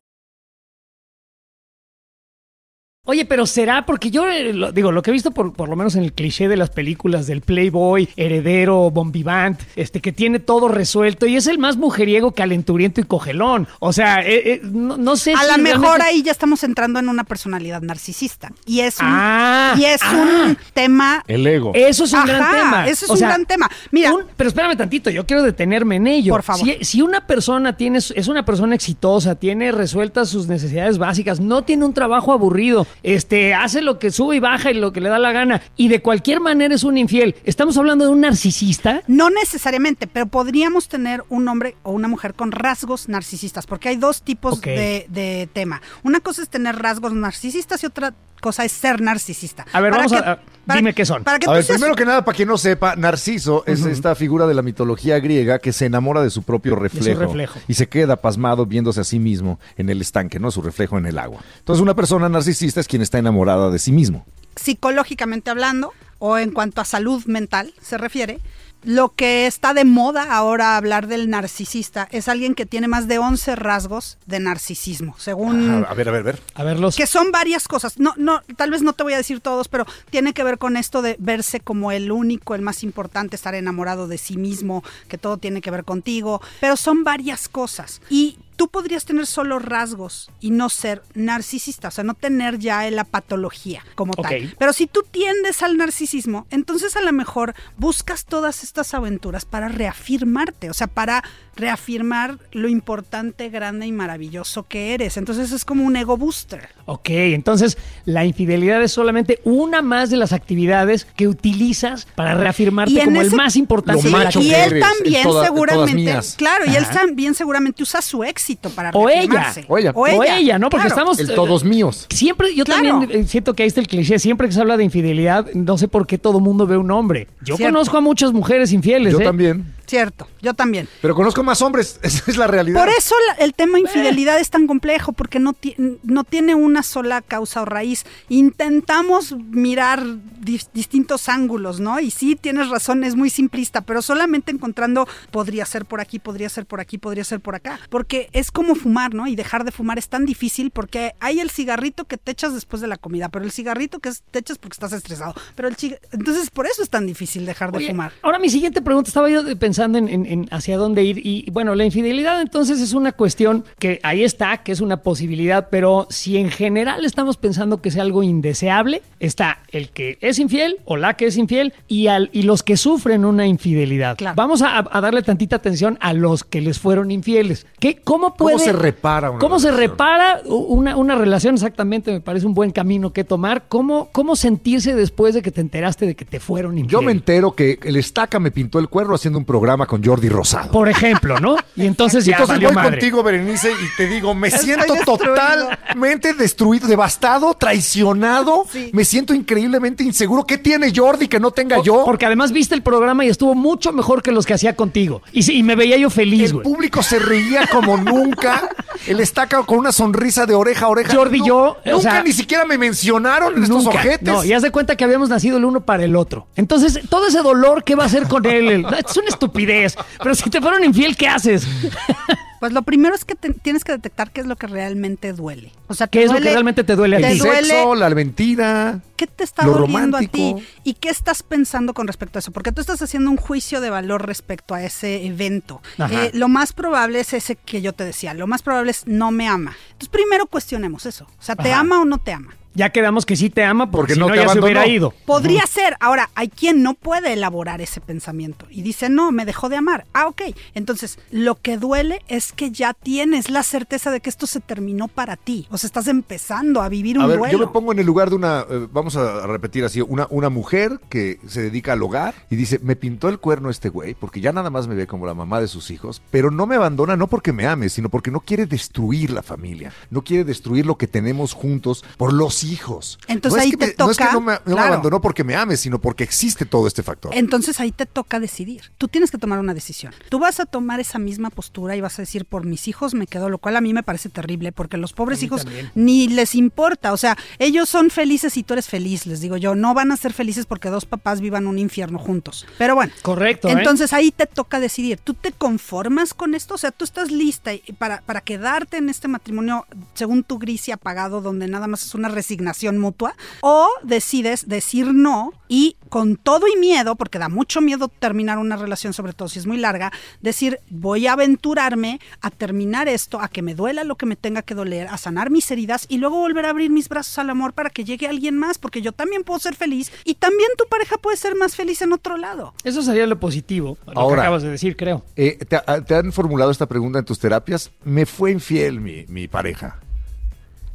Oye, 3.10 3.24
pero 3.24 3.44
será 3.44 3.84
porque 3.86 4.10
yo 4.12 4.28
eh, 4.28 4.52
lo- 4.52 4.70
digo, 4.70 4.92
lo 4.92 5.02
que 5.02 5.10
he 5.10 5.12
visto 5.12 5.32
por, 5.32 5.52
por 5.52 5.68
lo 5.68 5.74
menos 5.74 5.96
en 5.96 6.04
el 6.04 6.12
cliché 6.12 6.46
de 6.46 6.56
las 6.56 6.70
películas 6.70 7.26
del 7.26 7.40
Playboy, 7.40 8.08
heredero, 8.16 8.88
bombivant, 8.92 9.60
este 9.74 10.00
que 10.00 10.12
tiene 10.12 10.38
todo 10.38 10.68
resuelto 10.68 11.26
y 11.26 11.34
es 11.34 11.48
el 11.48 11.58
más 11.58 11.76
mujeriego, 11.76 12.30
calenturiento 12.32 13.00
y 13.00 13.04
cogelón. 13.04 13.66
O 13.80 13.92
sea, 13.92 14.20
eh, 14.20 14.42
eh, 14.52 14.60
no, 14.62 14.96
no 14.96 15.16
sé 15.16 15.32
A 15.34 15.38
si 15.42 15.50
lo 15.50 15.58
mejor 15.58 15.80
realmente- 15.82 16.04
ahí 16.06 16.22
ya 16.22 16.30
estamos 16.30 16.62
entrando 16.62 17.00
en 17.00 17.08
una 17.08 17.24
personalidad 17.24 17.82
narcisista 17.82 18.52
y 18.64 18.80
es 18.80 19.00
un, 19.00 19.06
Ah, 19.08 19.74
y 19.76 19.84
es 19.86 20.00
ah. 20.04 20.12
un 20.46 20.56
tema 20.72 21.24
El 21.26 21.44
ego. 21.48 21.72
Eso 21.74 22.04
es 22.04 22.12
un 22.12 22.20
Ajá, 22.20 22.26
gran 22.28 22.56
tema. 22.56 22.88
Eso 22.88 23.06
es 23.06 23.10
O 23.10 23.14
un 23.14 23.18
sea, 23.18 23.28
gran 23.28 23.44
tema. 23.44 23.68
Mira, 23.90 24.14
un- 24.14 24.26
pero 24.36 24.46
espérame 24.48 24.76
tantito, 24.76 25.10
yo 25.10 25.26
quiero 25.26 25.42
detenerme 25.42 25.96
en 25.96 26.06
ello. 26.06 26.32
Por 26.32 26.44
favor. 26.44 26.64
Si, 26.64 26.84
si 26.84 27.02
una 27.02 27.26
persona 27.26 27.76
tiene, 27.76 27.98
es 27.98 28.28
una 28.28 28.44
persona 28.44 28.76
exitosa, 28.76 29.34
tiene 29.34 29.72
resueltas 29.72 30.28
sus 30.28 30.46
necesidades 30.46 30.98
básicas, 30.98 31.40
no 31.40 31.62
tiene 31.64 31.84
un 31.84 31.92
trabajo 31.94 32.32
aburrido, 32.32 32.86
este, 33.02 33.54
hace 33.54 33.82
lo 33.82 33.98
que 33.98 34.10
sube 34.10 34.36
y 34.36 34.40
baja 34.40 34.70
y 34.70 34.74
lo 34.74 34.92
que 34.92 35.00
le 35.00 35.08
da 35.08 35.18
la 35.18 35.32
gana, 35.32 35.62
y 35.76 35.88
de 35.88 36.02
cualquier 36.02 36.40
manera 36.40 36.74
es 36.74 36.84
un 36.84 36.98
infiel, 36.98 37.34
¿estamos 37.44 37.76
hablando 37.76 38.04
de 38.04 38.10
un 38.10 38.20
narcisista? 38.20 39.02
No 39.06 39.30
necesariamente, 39.30 40.06
pero 40.06 40.26
podríamos 40.26 40.88
tener 40.88 41.24
un 41.28 41.48
hombre 41.48 41.76
o 41.82 41.92
una 41.92 42.08
mujer 42.08 42.34
con 42.34 42.52
rasgos 42.52 43.08
narcisistas, 43.08 43.66
porque 43.66 43.88
hay 43.88 43.96
dos 43.96 44.22
tipos 44.22 44.60
de, 44.60 45.06
de 45.08 45.48
tema. 45.52 45.82
Una 46.02 46.20
cosa 46.20 46.42
es 46.42 46.48
tener 46.48 46.76
rasgos 46.76 47.12
narcisistas 47.12 47.82
y 47.82 47.86
otra 47.86 48.14
cosa 48.40 48.64
es 48.64 48.72
ser 48.72 49.00
narcisista. 49.00 49.66
A 49.72 49.80
ver, 49.80 49.90
Para 49.92 50.04
vamos 50.06 50.20
que- 50.22 50.28
a- 50.28 50.40
a- 50.68 50.76
dime 50.76 50.94
qué 50.94 51.04
son. 51.06 51.24
Para 51.24 51.38
que 51.38 51.48
A 51.48 51.52
ver, 51.52 51.62
seas- 51.64 51.78
primero 51.78 51.94
que 51.96 52.04
nada, 52.04 52.24
para 52.24 52.36
quien 52.36 52.48
no 52.48 52.58
sepa, 52.58 52.96
Narciso 52.96 53.64
es 53.66 53.84
esta 53.84 54.14
figura 54.14 54.46
de 54.46 54.54
la 54.54 54.62
mitología 54.62 55.18
griega 55.20 55.58
que 55.58 55.72
se 55.72 55.86
enamora 55.86 56.22
de 56.22 56.30
su 56.30 56.42
propio 56.42 56.76
reflejo, 56.76 57.20
reflejo. 57.20 57.58
y 57.68 57.74
se 57.74 57.88
queda 57.88 58.16
pasmado 58.16 58.66
viéndose 58.66 59.00
a 59.00 59.04
sí 59.04 59.18
mismo 59.18 59.58
en 59.76 59.88
el 59.90 60.00
estanque, 60.00 60.38
¿no? 60.38 60.50
Su 60.50 60.62
reflejo 60.62 60.98
en 60.98 61.06
el 61.06 61.18
agua. 61.18 61.40
Entonces, 61.58 61.82
una 61.82 61.94
persona 61.94 62.28
narcisista 62.28 62.80
es 62.80 62.86
quien 62.88 63.02
está 63.02 63.18
enamorada 63.18 63.70
de 63.70 63.78
sí 63.78 63.92
mismo. 63.92 64.24
psicológicamente 64.56 65.50
hablando, 65.50 65.92
o 66.18 66.36
en 66.38 66.50
cuanto 66.50 66.80
a 66.80 66.84
salud 66.84 67.24
mental 67.26 67.72
se 67.80 67.96
refiere, 67.98 68.38
lo 68.82 69.10
que 69.10 69.46
está 69.46 69.74
de 69.74 69.84
moda 69.84 70.34
ahora 70.34 70.76
hablar 70.76 71.06
del 71.06 71.28
narcisista 71.28 72.08
es 72.10 72.28
alguien 72.28 72.54
que 72.54 72.66
tiene 72.66 72.88
más 72.88 73.08
de 73.08 73.18
11 73.18 73.56
rasgos 73.56 74.18
de 74.26 74.40
narcisismo, 74.40 75.14
según... 75.18 75.82
Ajá, 75.82 75.90
a 75.90 75.94
ver, 75.94 76.08
a 76.08 76.12
ver, 76.12 76.20
a 76.20 76.24
ver. 76.24 76.42
A 76.54 76.64
ver, 76.64 76.78
los... 76.78 76.96
Que 76.96 77.06
son 77.06 77.30
varias 77.32 77.68
cosas. 77.68 77.98
No, 77.98 78.14
no, 78.16 78.42
tal 78.56 78.70
vez 78.70 78.82
no 78.82 78.92
te 78.92 79.02
voy 79.02 79.12
a 79.12 79.18
decir 79.18 79.40
todos, 79.40 79.68
pero 79.68 79.86
tiene 80.10 80.32
que 80.32 80.44
ver 80.44 80.58
con 80.58 80.76
esto 80.76 81.02
de 81.02 81.16
verse 81.18 81.60
como 81.60 81.92
el 81.92 82.10
único, 82.10 82.54
el 82.54 82.62
más 82.62 82.82
importante, 82.82 83.36
estar 83.36 83.54
enamorado 83.54 84.08
de 84.08 84.18
sí 84.18 84.36
mismo, 84.36 84.82
que 85.08 85.18
todo 85.18 85.36
tiene 85.36 85.60
que 85.60 85.70
ver 85.70 85.84
contigo. 85.84 86.40
Pero 86.60 86.76
son 86.76 87.04
varias 87.04 87.48
cosas. 87.48 88.00
Y 88.08 88.38
tú 88.60 88.68
podrías 88.68 89.06
tener 89.06 89.24
solo 89.24 89.58
rasgos 89.58 90.30
y 90.38 90.50
no 90.50 90.68
ser 90.68 91.00
narcisista, 91.14 91.88
o 91.88 91.90
sea, 91.90 92.04
no 92.04 92.12
tener 92.12 92.58
ya 92.58 92.90
la 92.90 93.04
patología 93.04 93.82
como 93.94 94.12
tal. 94.12 94.54
Pero 94.58 94.74
si 94.74 94.86
tú 94.86 95.02
tiendes 95.10 95.62
al 95.62 95.78
narcisismo, 95.78 96.46
entonces 96.50 96.94
a 96.94 97.00
lo 97.00 97.10
mejor 97.14 97.54
buscas 97.78 98.26
todas 98.26 98.62
estas 98.62 98.92
aventuras 98.92 99.46
para 99.46 99.68
reafirmarte, 99.68 100.68
o 100.68 100.74
sea, 100.74 100.88
para 100.88 101.24
reafirmar 101.56 102.38
lo 102.52 102.68
importante, 102.68 103.48
grande 103.48 103.86
y 103.86 103.92
maravilloso 103.92 104.64
que 104.66 104.92
eres. 104.94 105.16
Entonces 105.16 105.52
es 105.52 105.64
como 105.64 105.84
un 105.84 105.96
ego 105.96 106.16
booster. 106.18 106.68
Ok, 106.86 107.08
entonces 107.10 107.78
la 108.04 108.24
infidelidad 108.24 108.82
es 108.82 108.92
solamente 108.92 109.40
una 109.44 109.80
más 109.82 110.10
de 110.10 110.16
las 110.16 110.32
actividades 110.32 111.04
que 111.04 111.28
utilizas 111.28 112.06
para 112.14 112.34
reafirmarte 112.34 113.04
como 113.04 113.20
el 113.20 113.28
ese- 113.28 113.36
más 113.36 113.56
importante. 113.56 114.10
Lo 114.10 114.30
Sí, 114.30 114.46
y 114.46 114.50
que 114.50 114.64
él 114.64 114.72
eres, 114.72 114.84
también 114.96 115.22
toda- 115.22 115.44
seguramente, 115.46 116.18
claro, 116.36 116.64
y 116.70 116.76
él 116.76 116.86
también 116.92 117.34
seguramente 117.34 117.82
usa 117.82 118.00
su 118.02 118.24
éxito 118.50 118.70
para 118.70 118.90
O 118.90 119.08
ella. 119.08 119.52
O 119.68 119.78
ella. 119.78 119.92
O 119.94 120.06
ella, 120.24 120.58
¿no? 120.58 120.70
Porque 120.70 120.86
claro. 120.88 121.12
estamos... 121.12 121.18
El 121.20 121.34
todos 121.34 121.64
míos. 121.64 122.06
Siempre, 122.10 122.54
yo 122.54 122.64
Claro. 122.64 123.00
también 123.00 123.22
eh, 123.22 123.26
siento 123.26 123.54
que 123.54 123.62
ahí 123.62 123.68
está 123.68 123.80
el 123.80 123.86
cliché. 123.88 124.18
Siempre 124.18 124.48
que 124.48 124.54
se 124.54 124.60
habla 124.60 124.76
de 124.76 124.84
infidelidad, 124.84 125.46
no 125.54 125.78
sé 125.78 125.88
por 125.88 126.06
qué 126.06 126.18
todo 126.18 126.40
mundo 126.40 126.66
ve 126.66 126.76
un 126.76 126.90
hombre. 126.90 127.28
Yo 127.42 127.56
Cierto. 127.56 127.72
conozco 127.72 127.96
a 127.98 128.00
muchas 128.00 128.32
mujeres 128.32 128.72
infieles. 128.72 129.12
Yo 129.12 129.20
¿eh? 129.20 129.24
también. 129.24 129.64
Cierto, 129.90 130.28
yo 130.40 130.54
también. 130.54 130.88
Pero 131.02 131.16
conozco 131.16 131.42
más 131.42 131.60
hombres. 131.62 131.98
Esa 132.04 132.22
es 132.30 132.36
la 132.36 132.46
realidad. 132.46 132.78
Por 132.80 132.88
eso 132.96 133.16
la- 133.26 133.44
el 133.44 133.54
tema 133.54 133.80
infidelidad 133.80 134.38
es 134.38 134.48
tan 134.48 134.68
complejo, 134.68 135.12
porque 135.12 135.40
no, 135.40 135.52
ti- 135.52 135.74
no 136.04 136.22
tiene 136.22 136.54
una 136.54 136.84
sola 136.84 137.22
causa 137.22 137.62
o 137.62 137.64
raíz. 137.64 138.04
Intentamos 138.28 139.32
mirar 139.36 140.04
dis- 140.40 140.68
distintos 140.72 141.28
ángulos, 141.28 141.80
¿no? 141.80 141.98
Y 141.98 142.10
sí, 142.12 142.36
tienes 142.36 142.68
razón, 142.68 143.02
es 143.02 143.16
muy 143.16 143.30
simplista, 143.30 143.80
pero 143.80 144.00
solamente 144.00 144.52
encontrando 144.52 145.08
podría 145.32 145.64
ser 145.66 145.86
por 145.86 146.00
aquí, 146.00 146.18
podría 146.20 146.48
ser 146.48 146.66
por 146.66 146.78
aquí, 146.80 146.98
podría 146.98 147.24
ser 147.24 147.40
por 147.40 147.56
acá. 147.56 147.80
Porque 147.90 148.28
es 148.32 148.52
como 148.52 148.76
fumar, 148.76 149.12
¿no? 149.12 149.26
Y 149.26 149.34
dejar 149.34 149.64
de 149.64 149.72
fumar 149.72 149.98
es 149.98 150.08
tan 150.08 150.24
difícil 150.24 150.70
porque 150.70 151.14
hay 151.18 151.40
el 151.40 151.50
cigarrito 151.50 152.04
que 152.04 152.16
te 152.16 152.30
echas 152.30 152.54
después 152.54 152.80
de 152.80 152.86
la 152.86 152.96
comida, 152.96 153.28
pero 153.28 153.44
el 153.44 153.50
cigarrito 153.50 153.98
que 153.98 154.10
es- 154.10 154.22
te 154.30 154.38
echas 154.38 154.58
porque 154.58 154.74
estás 154.74 154.92
estresado. 154.92 155.34
Pero 155.56 155.66
el 155.66 155.76
Entonces, 156.12 156.50
por 156.50 156.66
eso 156.66 156.82
es 156.82 156.90
tan 156.90 157.06
difícil 157.06 157.44
dejar 157.44 157.72
de 157.72 157.78
Oye, 157.78 157.88
fumar. 157.88 158.12
Ahora 158.22 158.38
mi 158.38 158.50
siguiente 158.50 158.82
pregunta, 158.82 159.08
estaba 159.08 159.28
yo 159.30 159.42
de- 159.42 159.56
pensando 159.80 159.98
en, 159.98 160.08
en- 160.08 160.26
en 160.26 160.48
hacia 160.50 160.76
dónde 160.76 161.02
ir 161.04 161.24
y 161.26 161.50
bueno, 161.50 161.74
la 161.74 161.84
infidelidad 161.84 162.40
entonces 162.42 162.80
es 162.80 162.92
una 162.92 163.12
cuestión 163.12 163.64
que 163.78 163.98
ahí 164.02 164.24
está, 164.24 164.58
que 164.58 164.72
es 164.72 164.80
una 164.80 164.98
posibilidad, 164.98 165.68
pero 165.70 166.06
si 166.10 166.36
en 166.36 166.50
general 166.50 167.04
estamos 167.04 167.36
pensando 167.38 167.80
que 167.80 167.88
es 167.88 167.96
algo 167.96 168.22
indeseable, 168.22 169.02
está 169.20 169.60
el 169.72 169.88
que 169.90 170.18
es 170.20 170.38
infiel 170.38 170.76
o 170.84 170.96
la 170.96 171.14
que 171.14 171.26
es 171.26 171.36
infiel 171.38 171.72
y, 171.88 172.08
al, 172.08 172.28
y 172.32 172.42
los 172.42 172.62
que 172.62 172.76
sufren 172.76 173.24
una 173.24 173.46
infidelidad. 173.46 174.16
Claro. 174.18 174.34
Vamos 174.36 174.60
a, 174.62 174.78
a 174.90 175.00
darle 175.00 175.22
tantita 175.22 175.56
atención 175.56 175.96
a 176.00 176.12
los 176.12 176.44
que 176.44 176.60
les 176.60 176.78
fueron 176.78 177.10
infieles. 177.10 177.66
¿Qué, 177.78 177.96
¿Cómo 177.96 178.34
puede, 178.34 178.56
¿Cómo 178.56 178.64
se 178.64 178.72
repara 178.72 179.30
una 179.30 179.38
¿Cómo 179.38 179.58
se 179.58 179.70
relación? 179.70 179.90
repara 179.90 180.40
una, 180.46 180.96
una 180.96 181.14
relación? 181.14 181.54
Exactamente, 181.54 182.12
me 182.12 182.20
parece 182.20 182.46
un 182.46 182.54
buen 182.54 182.70
camino 182.70 183.12
que 183.12 183.24
tomar. 183.24 183.64
¿Cómo, 183.68 184.08
¿Cómo 184.12 184.36
sentirse 184.36 184.94
después 184.94 185.34
de 185.34 185.42
que 185.42 185.50
te 185.50 185.60
enteraste 185.62 186.04
de 186.06 186.14
que 186.14 186.24
te 186.26 186.38
fueron 186.40 186.72
infieles? 186.76 186.92
Yo 186.92 187.02
me 187.02 187.12
entero 187.12 187.52
que 187.54 187.78
el 187.82 187.96
estaca 187.96 188.38
me 188.40 188.50
pintó 188.50 188.78
el 188.78 188.88
cuerno 188.88 189.14
haciendo 189.14 189.38
un 189.38 189.44
programa 189.44 189.69
con 189.86 190.02
Jordi 190.04 190.28
Rosado. 190.28 190.70
por 190.72 190.88
ejemplo, 190.88 191.38
¿no? 191.38 191.56
Y 191.76 191.86
entonces 191.86 192.24
ya 192.24 192.32
entonces 192.32 192.54
valió 192.56 192.68
voy 192.68 192.74
madre. 192.74 192.90
contigo, 192.92 193.22
Berenice, 193.22 193.70
y 193.70 193.96
te 193.96 194.06
digo, 194.06 194.34
me 194.34 194.48
Estoy 194.60 194.64
siento 194.64 194.94
destruido. 194.94 195.18
totalmente 195.18 196.34
destruido, 196.34 196.88
devastado, 196.88 197.54
traicionado. 197.54 198.64
Sí. 198.70 198.90
Me 198.92 199.04
siento 199.04 199.34
increíblemente 199.34 200.02
inseguro. 200.04 200.44
¿Qué 200.44 200.58
tiene 200.58 200.92
Jordi 200.94 201.28
que 201.28 201.40
no 201.40 201.50
tenga 201.50 201.82
yo? 201.82 202.04
Porque 202.04 202.26
además 202.26 202.52
viste 202.52 202.74
el 202.74 202.82
programa 202.82 203.24
y 203.24 203.28
estuvo 203.28 203.54
mucho 203.54 203.92
mejor 203.92 204.22
que 204.22 204.32
los 204.32 204.46
que 204.46 204.54
hacía 204.54 204.74
contigo. 204.76 205.22
Y, 205.32 205.42
sí, 205.42 205.56
y 205.58 205.62
me 205.62 205.76
veía 205.76 205.96
yo 205.96 206.10
feliz, 206.10 206.46
el 206.50 206.52
güey. 206.54 206.64
público 206.64 207.02
se 207.02 207.18
reía 207.18 207.66
como 207.70 207.96
nunca. 207.96 208.68
El 209.06 209.20
estaca 209.20 209.62
con 209.62 209.78
una 209.78 209.92
sonrisa 209.92 210.46
de 210.46 210.54
oreja 210.54 210.86
a 210.86 210.88
oreja. 210.88 211.14
Jordi, 211.14 211.38
Nu- 211.40 211.46
yo, 211.46 211.56
o 211.84 211.90
Nunca 211.90 212.00
sea, 212.10 212.22
ni 212.22 212.32
siquiera 212.32 212.64
me 212.64 212.76
mencionaron 212.78 213.56
en 213.56 213.62
estos 213.64 213.84
Nunca. 213.84 213.98
ojetes. 213.98 214.22
No, 214.28 214.44
y 214.44 214.52
haz 214.52 214.62
de 214.62 214.70
cuenta 214.70 214.96
que 214.96 215.04
habíamos 215.04 215.28
nacido 215.28 215.56
el 215.58 215.64
uno 215.64 215.80
para 215.80 216.04
el 216.04 216.14
otro. 216.16 216.46
Entonces, 216.56 217.00
todo 217.08 217.26
ese 217.26 217.40
dolor, 217.42 217.82
¿qué 217.84 217.94
va 217.94 218.04
a 218.04 218.06
hacer 218.06 218.28
con 218.28 218.44
él? 218.46 218.84
Es 219.06 219.16
una 219.16 219.28
estupidez. 219.28 219.96
Pero 220.22 220.34
si 220.34 220.50
te 220.50 220.60
fueron 220.60 220.84
infiel, 220.84 221.16
¿qué 221.16 221.28
haces? 221.28 221.66
Pues 222.60 222.72
lo 222.74 222.82
primero 222.82 223.14
es 223.14 223.24
que 223.24 223.34
te- 223.34 223.54
tienes 223.54 223.84
que 223.84 223.92
detectar 223.92 224.30
qué 224.30 224.42
es 224.42 224.46
lo 224.46 224.54
que 224.56 224.66
realmente 224.66 225.32
duele. 225.32 225.72
O 225.88 225.94
sea, 225.94 226.06
¿Qué 226.06 226.22
es 226.24 226.30
lo 226.32 226.38
que 226.38 226.50
realmente 226.52 226.84
te 226.84 226.94
duele 226.94 227.16
a 227.16 227.20
te 227.20 227.32
ti? 227.32 227.40
el 227.40 227.64
sexo, 227.66 227.94
la 227.94 228.10
mentira. 228.10 229.00
¿Qué 229.16 229.26
te 229.26 229.44
está 229.44 229.64
Lo 229.64 229.72
doliendo 229.72 230.18
a 230.18 230.20
ti? 230.20 230.54
¿Y 230.84 230.94
qué 230.94 231.08
estás 231.08 231.42
pensando 231.42 231.94
con 231.94 232.06
respecto 232.06 232.38
a 232.38 232.40
eso? 232.40 232.52
Porque 232.52 232.70
tú 232.70 232.80
estás 232.82 233.00
haciendo 233.02 233.30
un 233.30 233.36
juicio 233.38 233.80
de 233.80 233.88
valor 233.90 234.26
respecto 234.26 234.74
a 234.74 234.82
ese 234.84 235.26
evento. 235.26 235.80
Eh, 236.10 236.30
lo 236.34 236.48
más 236.48 236.72
probable 236.72 237.20
es 237.20 237.32
ese 237.32 237.56
que 237.56 237.80
yo 237.82 237.92
te 237.94 238.04
decía. 238.04 238.34
Lo 238.34 238.46
más 238.46 238.62
probable 238.62 238.90
es 238.90 239.06
no 239.06 239.30
me 239.30 239.48
ama. 239.48 239.74
Entonces 239.86 240.08
primero 240.10 240.46
cuestionemos 240.46 241.06
eso. 241.06 241.24
O 241.38 241.42
sea, 241.42 241.56
¿te 241.56 241.72
Ajá. 241.72 241.80
ama 241.80 242.00
o 242.00 242.04
no 242.04 242.18
te 242.18 242.32
ama? 242.32 242.54
Ya 242.74 242.90
quedamos 242.90 243.26
que 243.26 243.36
sí 243.36 243.50
te 243.50 243.64
ama 243.64 243.90
porque, 243.90 244.00
Porque 244.00 244.14
si 244.14 244.20
no 244.20 244.28
no, 244.28 244.34
te 244.34 244.40
ya 244.40 244.48
se 244.48 244.60
hubiera 244.60 244.86
ido. 244.86 245.12
Podría 245.26 245.66
ser. 245.66 245.96
Ahora, 246.00 246.30
hay 246.34 246.48
quien 246.48 246.82
no 246.82 246.94
puede 246.94 247.32
elaborar 247.32 247.80
ese 247.80 248.00
pensamiento 248.00 248.66
y 248.70 248.82
dice, 248.82 249.08
no, 249.08 249.32
me 249.32 249.44
dejó 249.44 249.68
de 249.68 249.76
amar. 249.76 250.06
Ah, 250.12 250.28
ok. 250.28 250.42
Entonces, 250.74 251.18
lo 251.30 251.56
que 251.56 251.78
duele 251.78 252.20
es 252.28 252.52
que 252.52 252.70
ya 252.70 252.94
tienes 252.94 253.50
la 253.50 253.62
certeza 253.62 254.10
de 254.10 254.20
que 254.20 254.30
esto 254.30 254.46
se 254.46 254.60
terminó 254.60 255.08
para 255.08 255.36
ti. 255.36 255.66
O 255.70 255.78
sea, 255.78 255.88
estás 255.88 256.06
empezando 256.06 256.80
a 256.82 256.88
vivir 256.88 257.18
un 257.18 257.24
A 257.24 257.26
ver, 257.26 257.38
duelo. 257.38 257.52
yo 257.52 257.58
me 257.58 257.72
pongo 257.72 257.92
en 257.92 257.98
el 257.98 258.06
lugar 258.06 258.30
de 258.30 258.36
una, 258.36 258.64
eh, 258.70 258.86
vamos 258.92 259.16
a 259.16 259.46
repetir 259.46 259.84
así, 259.84 260.00
una, 260.00 260.26
una 260.30 260.48
mujer 260.48 261.00
que 261.08 261.40
se 261.46 261.62
dedica 261.62 261.92
al 261.92 262.02
hogar 262.02 262.34
y 262.50 262.56
dice, 262.56 262.78
me 262.82 262.96
pintó 262.96 263.28
el 263.28 263.38
cuerno 263.38 263.70
este 263.70 263.88
güey, 263.88 264.14
porque 264.14 264.40
ya 264.40 264.52
nada 264.52 264.70
más 264.70 264.86
me 264.86 264.94
ve 264.94 265.06
como 265.06 265.26
la 265.26 265.34
mamá 265.34 265.60
de 265.60 265.68
sus 265.68 265.90
hijos, 265.90 266.22
pero 266.30 266.50
no 266.50 266.66
me 266.66 266.76
abandona 266.76 267.16
no 267.16 267.26
porque 267.26 267.52
me 267.52 267.66
ame, 267.66 267.88
sino 267.88 268.08
porque 268.08 268.30
no 268.30 268.40
quiere 268.40 268.66
destruir 268.66 269.30
la 269.30 269.42
familia, 269.42 269.92
no 270.10 270.22
quiere 270.22 270.44
destruir 270.44 270.86
lo 270.86 270.96
que 270.96 271.06
tenemos 271.06 271.52
juntos 271.52 272.04
por 272.16 272.32
los 272.32 272.59
hijos. 272.64 273.18
Entonces 273.28 273.56
no 273.56 273.58
es 273.58 273.64
ahí 273.64 273.70
que 273.70 273.76
te 273.76 273.86
me- 273.86 273.94
No 273.98 274.10
es 274.10 274.16
que 274.16 274.24
toca- 274.24 274.32
no 274.34 274.40
me, 274.40 274.52
no 274.52 274.60
me 274.64 274.72
claro. 274.72 274.88
abandonó 274.88 275.20
porque 275.20 275.44
me 275.44 275.54
ame, 275.56 275.76
sino 275.76 276.00
porque 276.00 276.24
existe 276.24 276.64
todo 276.64 276.86
este 276.86 277.02
factor. 277.02 277.32
Entonces 277.34 277.80
ahí 277.80 277.92
te 277.92 278.06
toca 278.06 278.40
decidir. 278.40 278.90
Tú 278.98 279.08
tienes 279.08 279.30
que 279.30 279.38
tomar 279.38 279.58
una 279.58 279.74
decisión. 279.74 280.12
Tú 280.28 280.38
vas 280.38 280.60
a 280.60 280.66
tomar 280.66 281.00
esa 281.00 281.18
misma 281.18 281.50
postura 281.50 281.96
y 281.96 282.00
vas 282.00 282.18
a 282.18 282.22
decir, 282.22 282.44
por 282.44 282.64
mis 282.64 282.88
hijos 282.88 283.14
me 283.14 283.26
quedo, 283.26 283.48
lo 283.50 283.58
cual 283.58 283.76
a 283.76 283.80
mí 283.80 283.92
me 283.92 284.02
parece 284.02 284.28
terrible, 284.28 284.72
porque 284.72 284.96
los 284.96 285.12
pobres 285.12 285.42
hijos 285.42 285.64
también. 285.64 285.90
ni 285.94 286.28
les 286.28 286.54
importa. 286.54 287.12
O 287.12 287.16
sea, 287.16 287.36
ellos 287.58 287.88
son 287.88 288.10
felices 288.10 288.56
y 288.56 288.62
tú 288.62 288.74
eres 288.74 288.88
feliz, 288.88 289.26
les 289.26 289.40
digo 289.40 289.56
yo. 289.56 289.74
No 289.74 289.94
van 289.94 290.12
a 290.12 290.16
ser 290.16 290.32
felices 290.32 290.66
porque 290.66 290.88
dos 290.90 291.06
papás 291.06 291.40
vivan 291.40 291.66
un 291.66 291.78
infierno 291.78 292.18
juntos. 292.18 292.66
Pero 292.78 292.94
bueno. 292.94 293.12
Correcto, 293.22 293.68
¿eh? 293.68 293.72
Entonces 293.72 294.12
ahí 294.12 294.30
te 294.30 294.46
toca 294.46 294.80
decidir. 294.80 295.18
¿Tú 295.22 295.34
te 295.34 295.52
conformas 295.52 296.34
con 296.34 296.54
esto? 296.54 296.74
O 296.74 296.78
sea, 296.78 296.90
tú 296.92 297.04
estás 297.04 297.30
lista 297.30 297.70
para, 297.98 298.20
para 298.22 298.40
quedarte 298.40 298.96
en 298.98 299.08
este 299.08 299.28
matrimonio 299.28 299.86
según 300.14 300.42
tu 300.44 300.58
gris 300.58 300.88
y 300.88 300.92
apagado, 300.92 301.40
donde 301.40 301.66
nada 301.68 301.86
más 301.86 302.02
es 302.04 302.14
una 302.14 302.28
resignación 302.50 302.98
mutua, 302.98 303.34
o 303.60 303.88
decides 304.02 304.68
decir 304.68 305.14
no 305.14 305.52
y 305.68 305.96
con 306.08 306.34
todo 306.36 306.66
y 306.66 306.76
miedo, 306.76 307.14
porque 307.14 307.38
da 307.38 307.48
mucho 307.48 307.80
miedo 307.80 308.08
terminar 308.08 308.58
una 308.58 308.74
relación, 308.76 309.12
sobre 309.12 309.32
todo 309.32 309.48
si 309.48 309.60
es 309.60 309.66
muy 309.66 309.78
larga, 309.78 310.10
decir 310.40 310.80
voy 310.90 311.28
a 311.28 311.34
aventurarme 311.34 312.18
a 312.40 312.50
terminar 312.50 313.06
esto, 313.08 313.40
a 313.40 313.46
que 313.48 313.62
me 313.62 313.76
duela 313.76 314.02
lo 314.02 314.16
que 314.16 314.26
me 314.26 314.34
tenga 314.34 314.62
que 314.62 314.74
doler, 314.74 315.06
a 315.08 315.16
sanar 315.16 315.50
mis 315.50 315.70
heridas 315.70 316.06
y 316.08 316.18
luego 316.18 316.38
volver 316.40 316.66
a 316.66 316.70
abrir 316.70 316.90
mis 316.90 317.08
brazos 317.08 317.38
al 317.38 317.50
amor 317.50 317.72
para 317.72 317.90
que 317.90 318.04
llegue 318.04 318.26
alguien 318.26 318.58
más, 318.58 318.78
porque 318.78 319.00
yo 319.00 319.12
también 319.12 319.44
puedo 319.44 319.60
ser 319.60 319.76
feliz 319.76 320.10
y 320.24 320.34
también 320.34 320.70
tu 320.76 320.86
pareja 320.88 321.16
puede 321.18 321.36
ser 321.36 321.54
más 321.54 321.76
feliz 321.76 322.02
en 322.02 322.12
otro 322.12 322.36
lado. 322.36 322.74
Eso 322.82 323.02
sería 323.02 323.26
lo 323.28 323.38
positivo, 323.38 323.96
lo 324.08 324.12
que 324.12 324.18
Ahora. 324.18 324.42
acabas 324.42 324.62
de 324.64 324.70
decir, 324.70 324.96
creo. 324.96 325.24
Eh, 325.36 325.56
¿te, 325.68 325.76
a- 325.76 326.02
te 326.04 326.16
han 326.16 326.32
formulado 326.32 326.72
esta 326.72 326.86
pregunta 326.86 327.20
en 327.20 327.24
tus 327.24 327.38
terapias? 327.38 327.92
Me 328.02 328.26
fue 328.26 328.50
infiel 328.50 329.00
mi, 329.00 329.24
mi 329.28 329.46
pareja. 329.46 330.00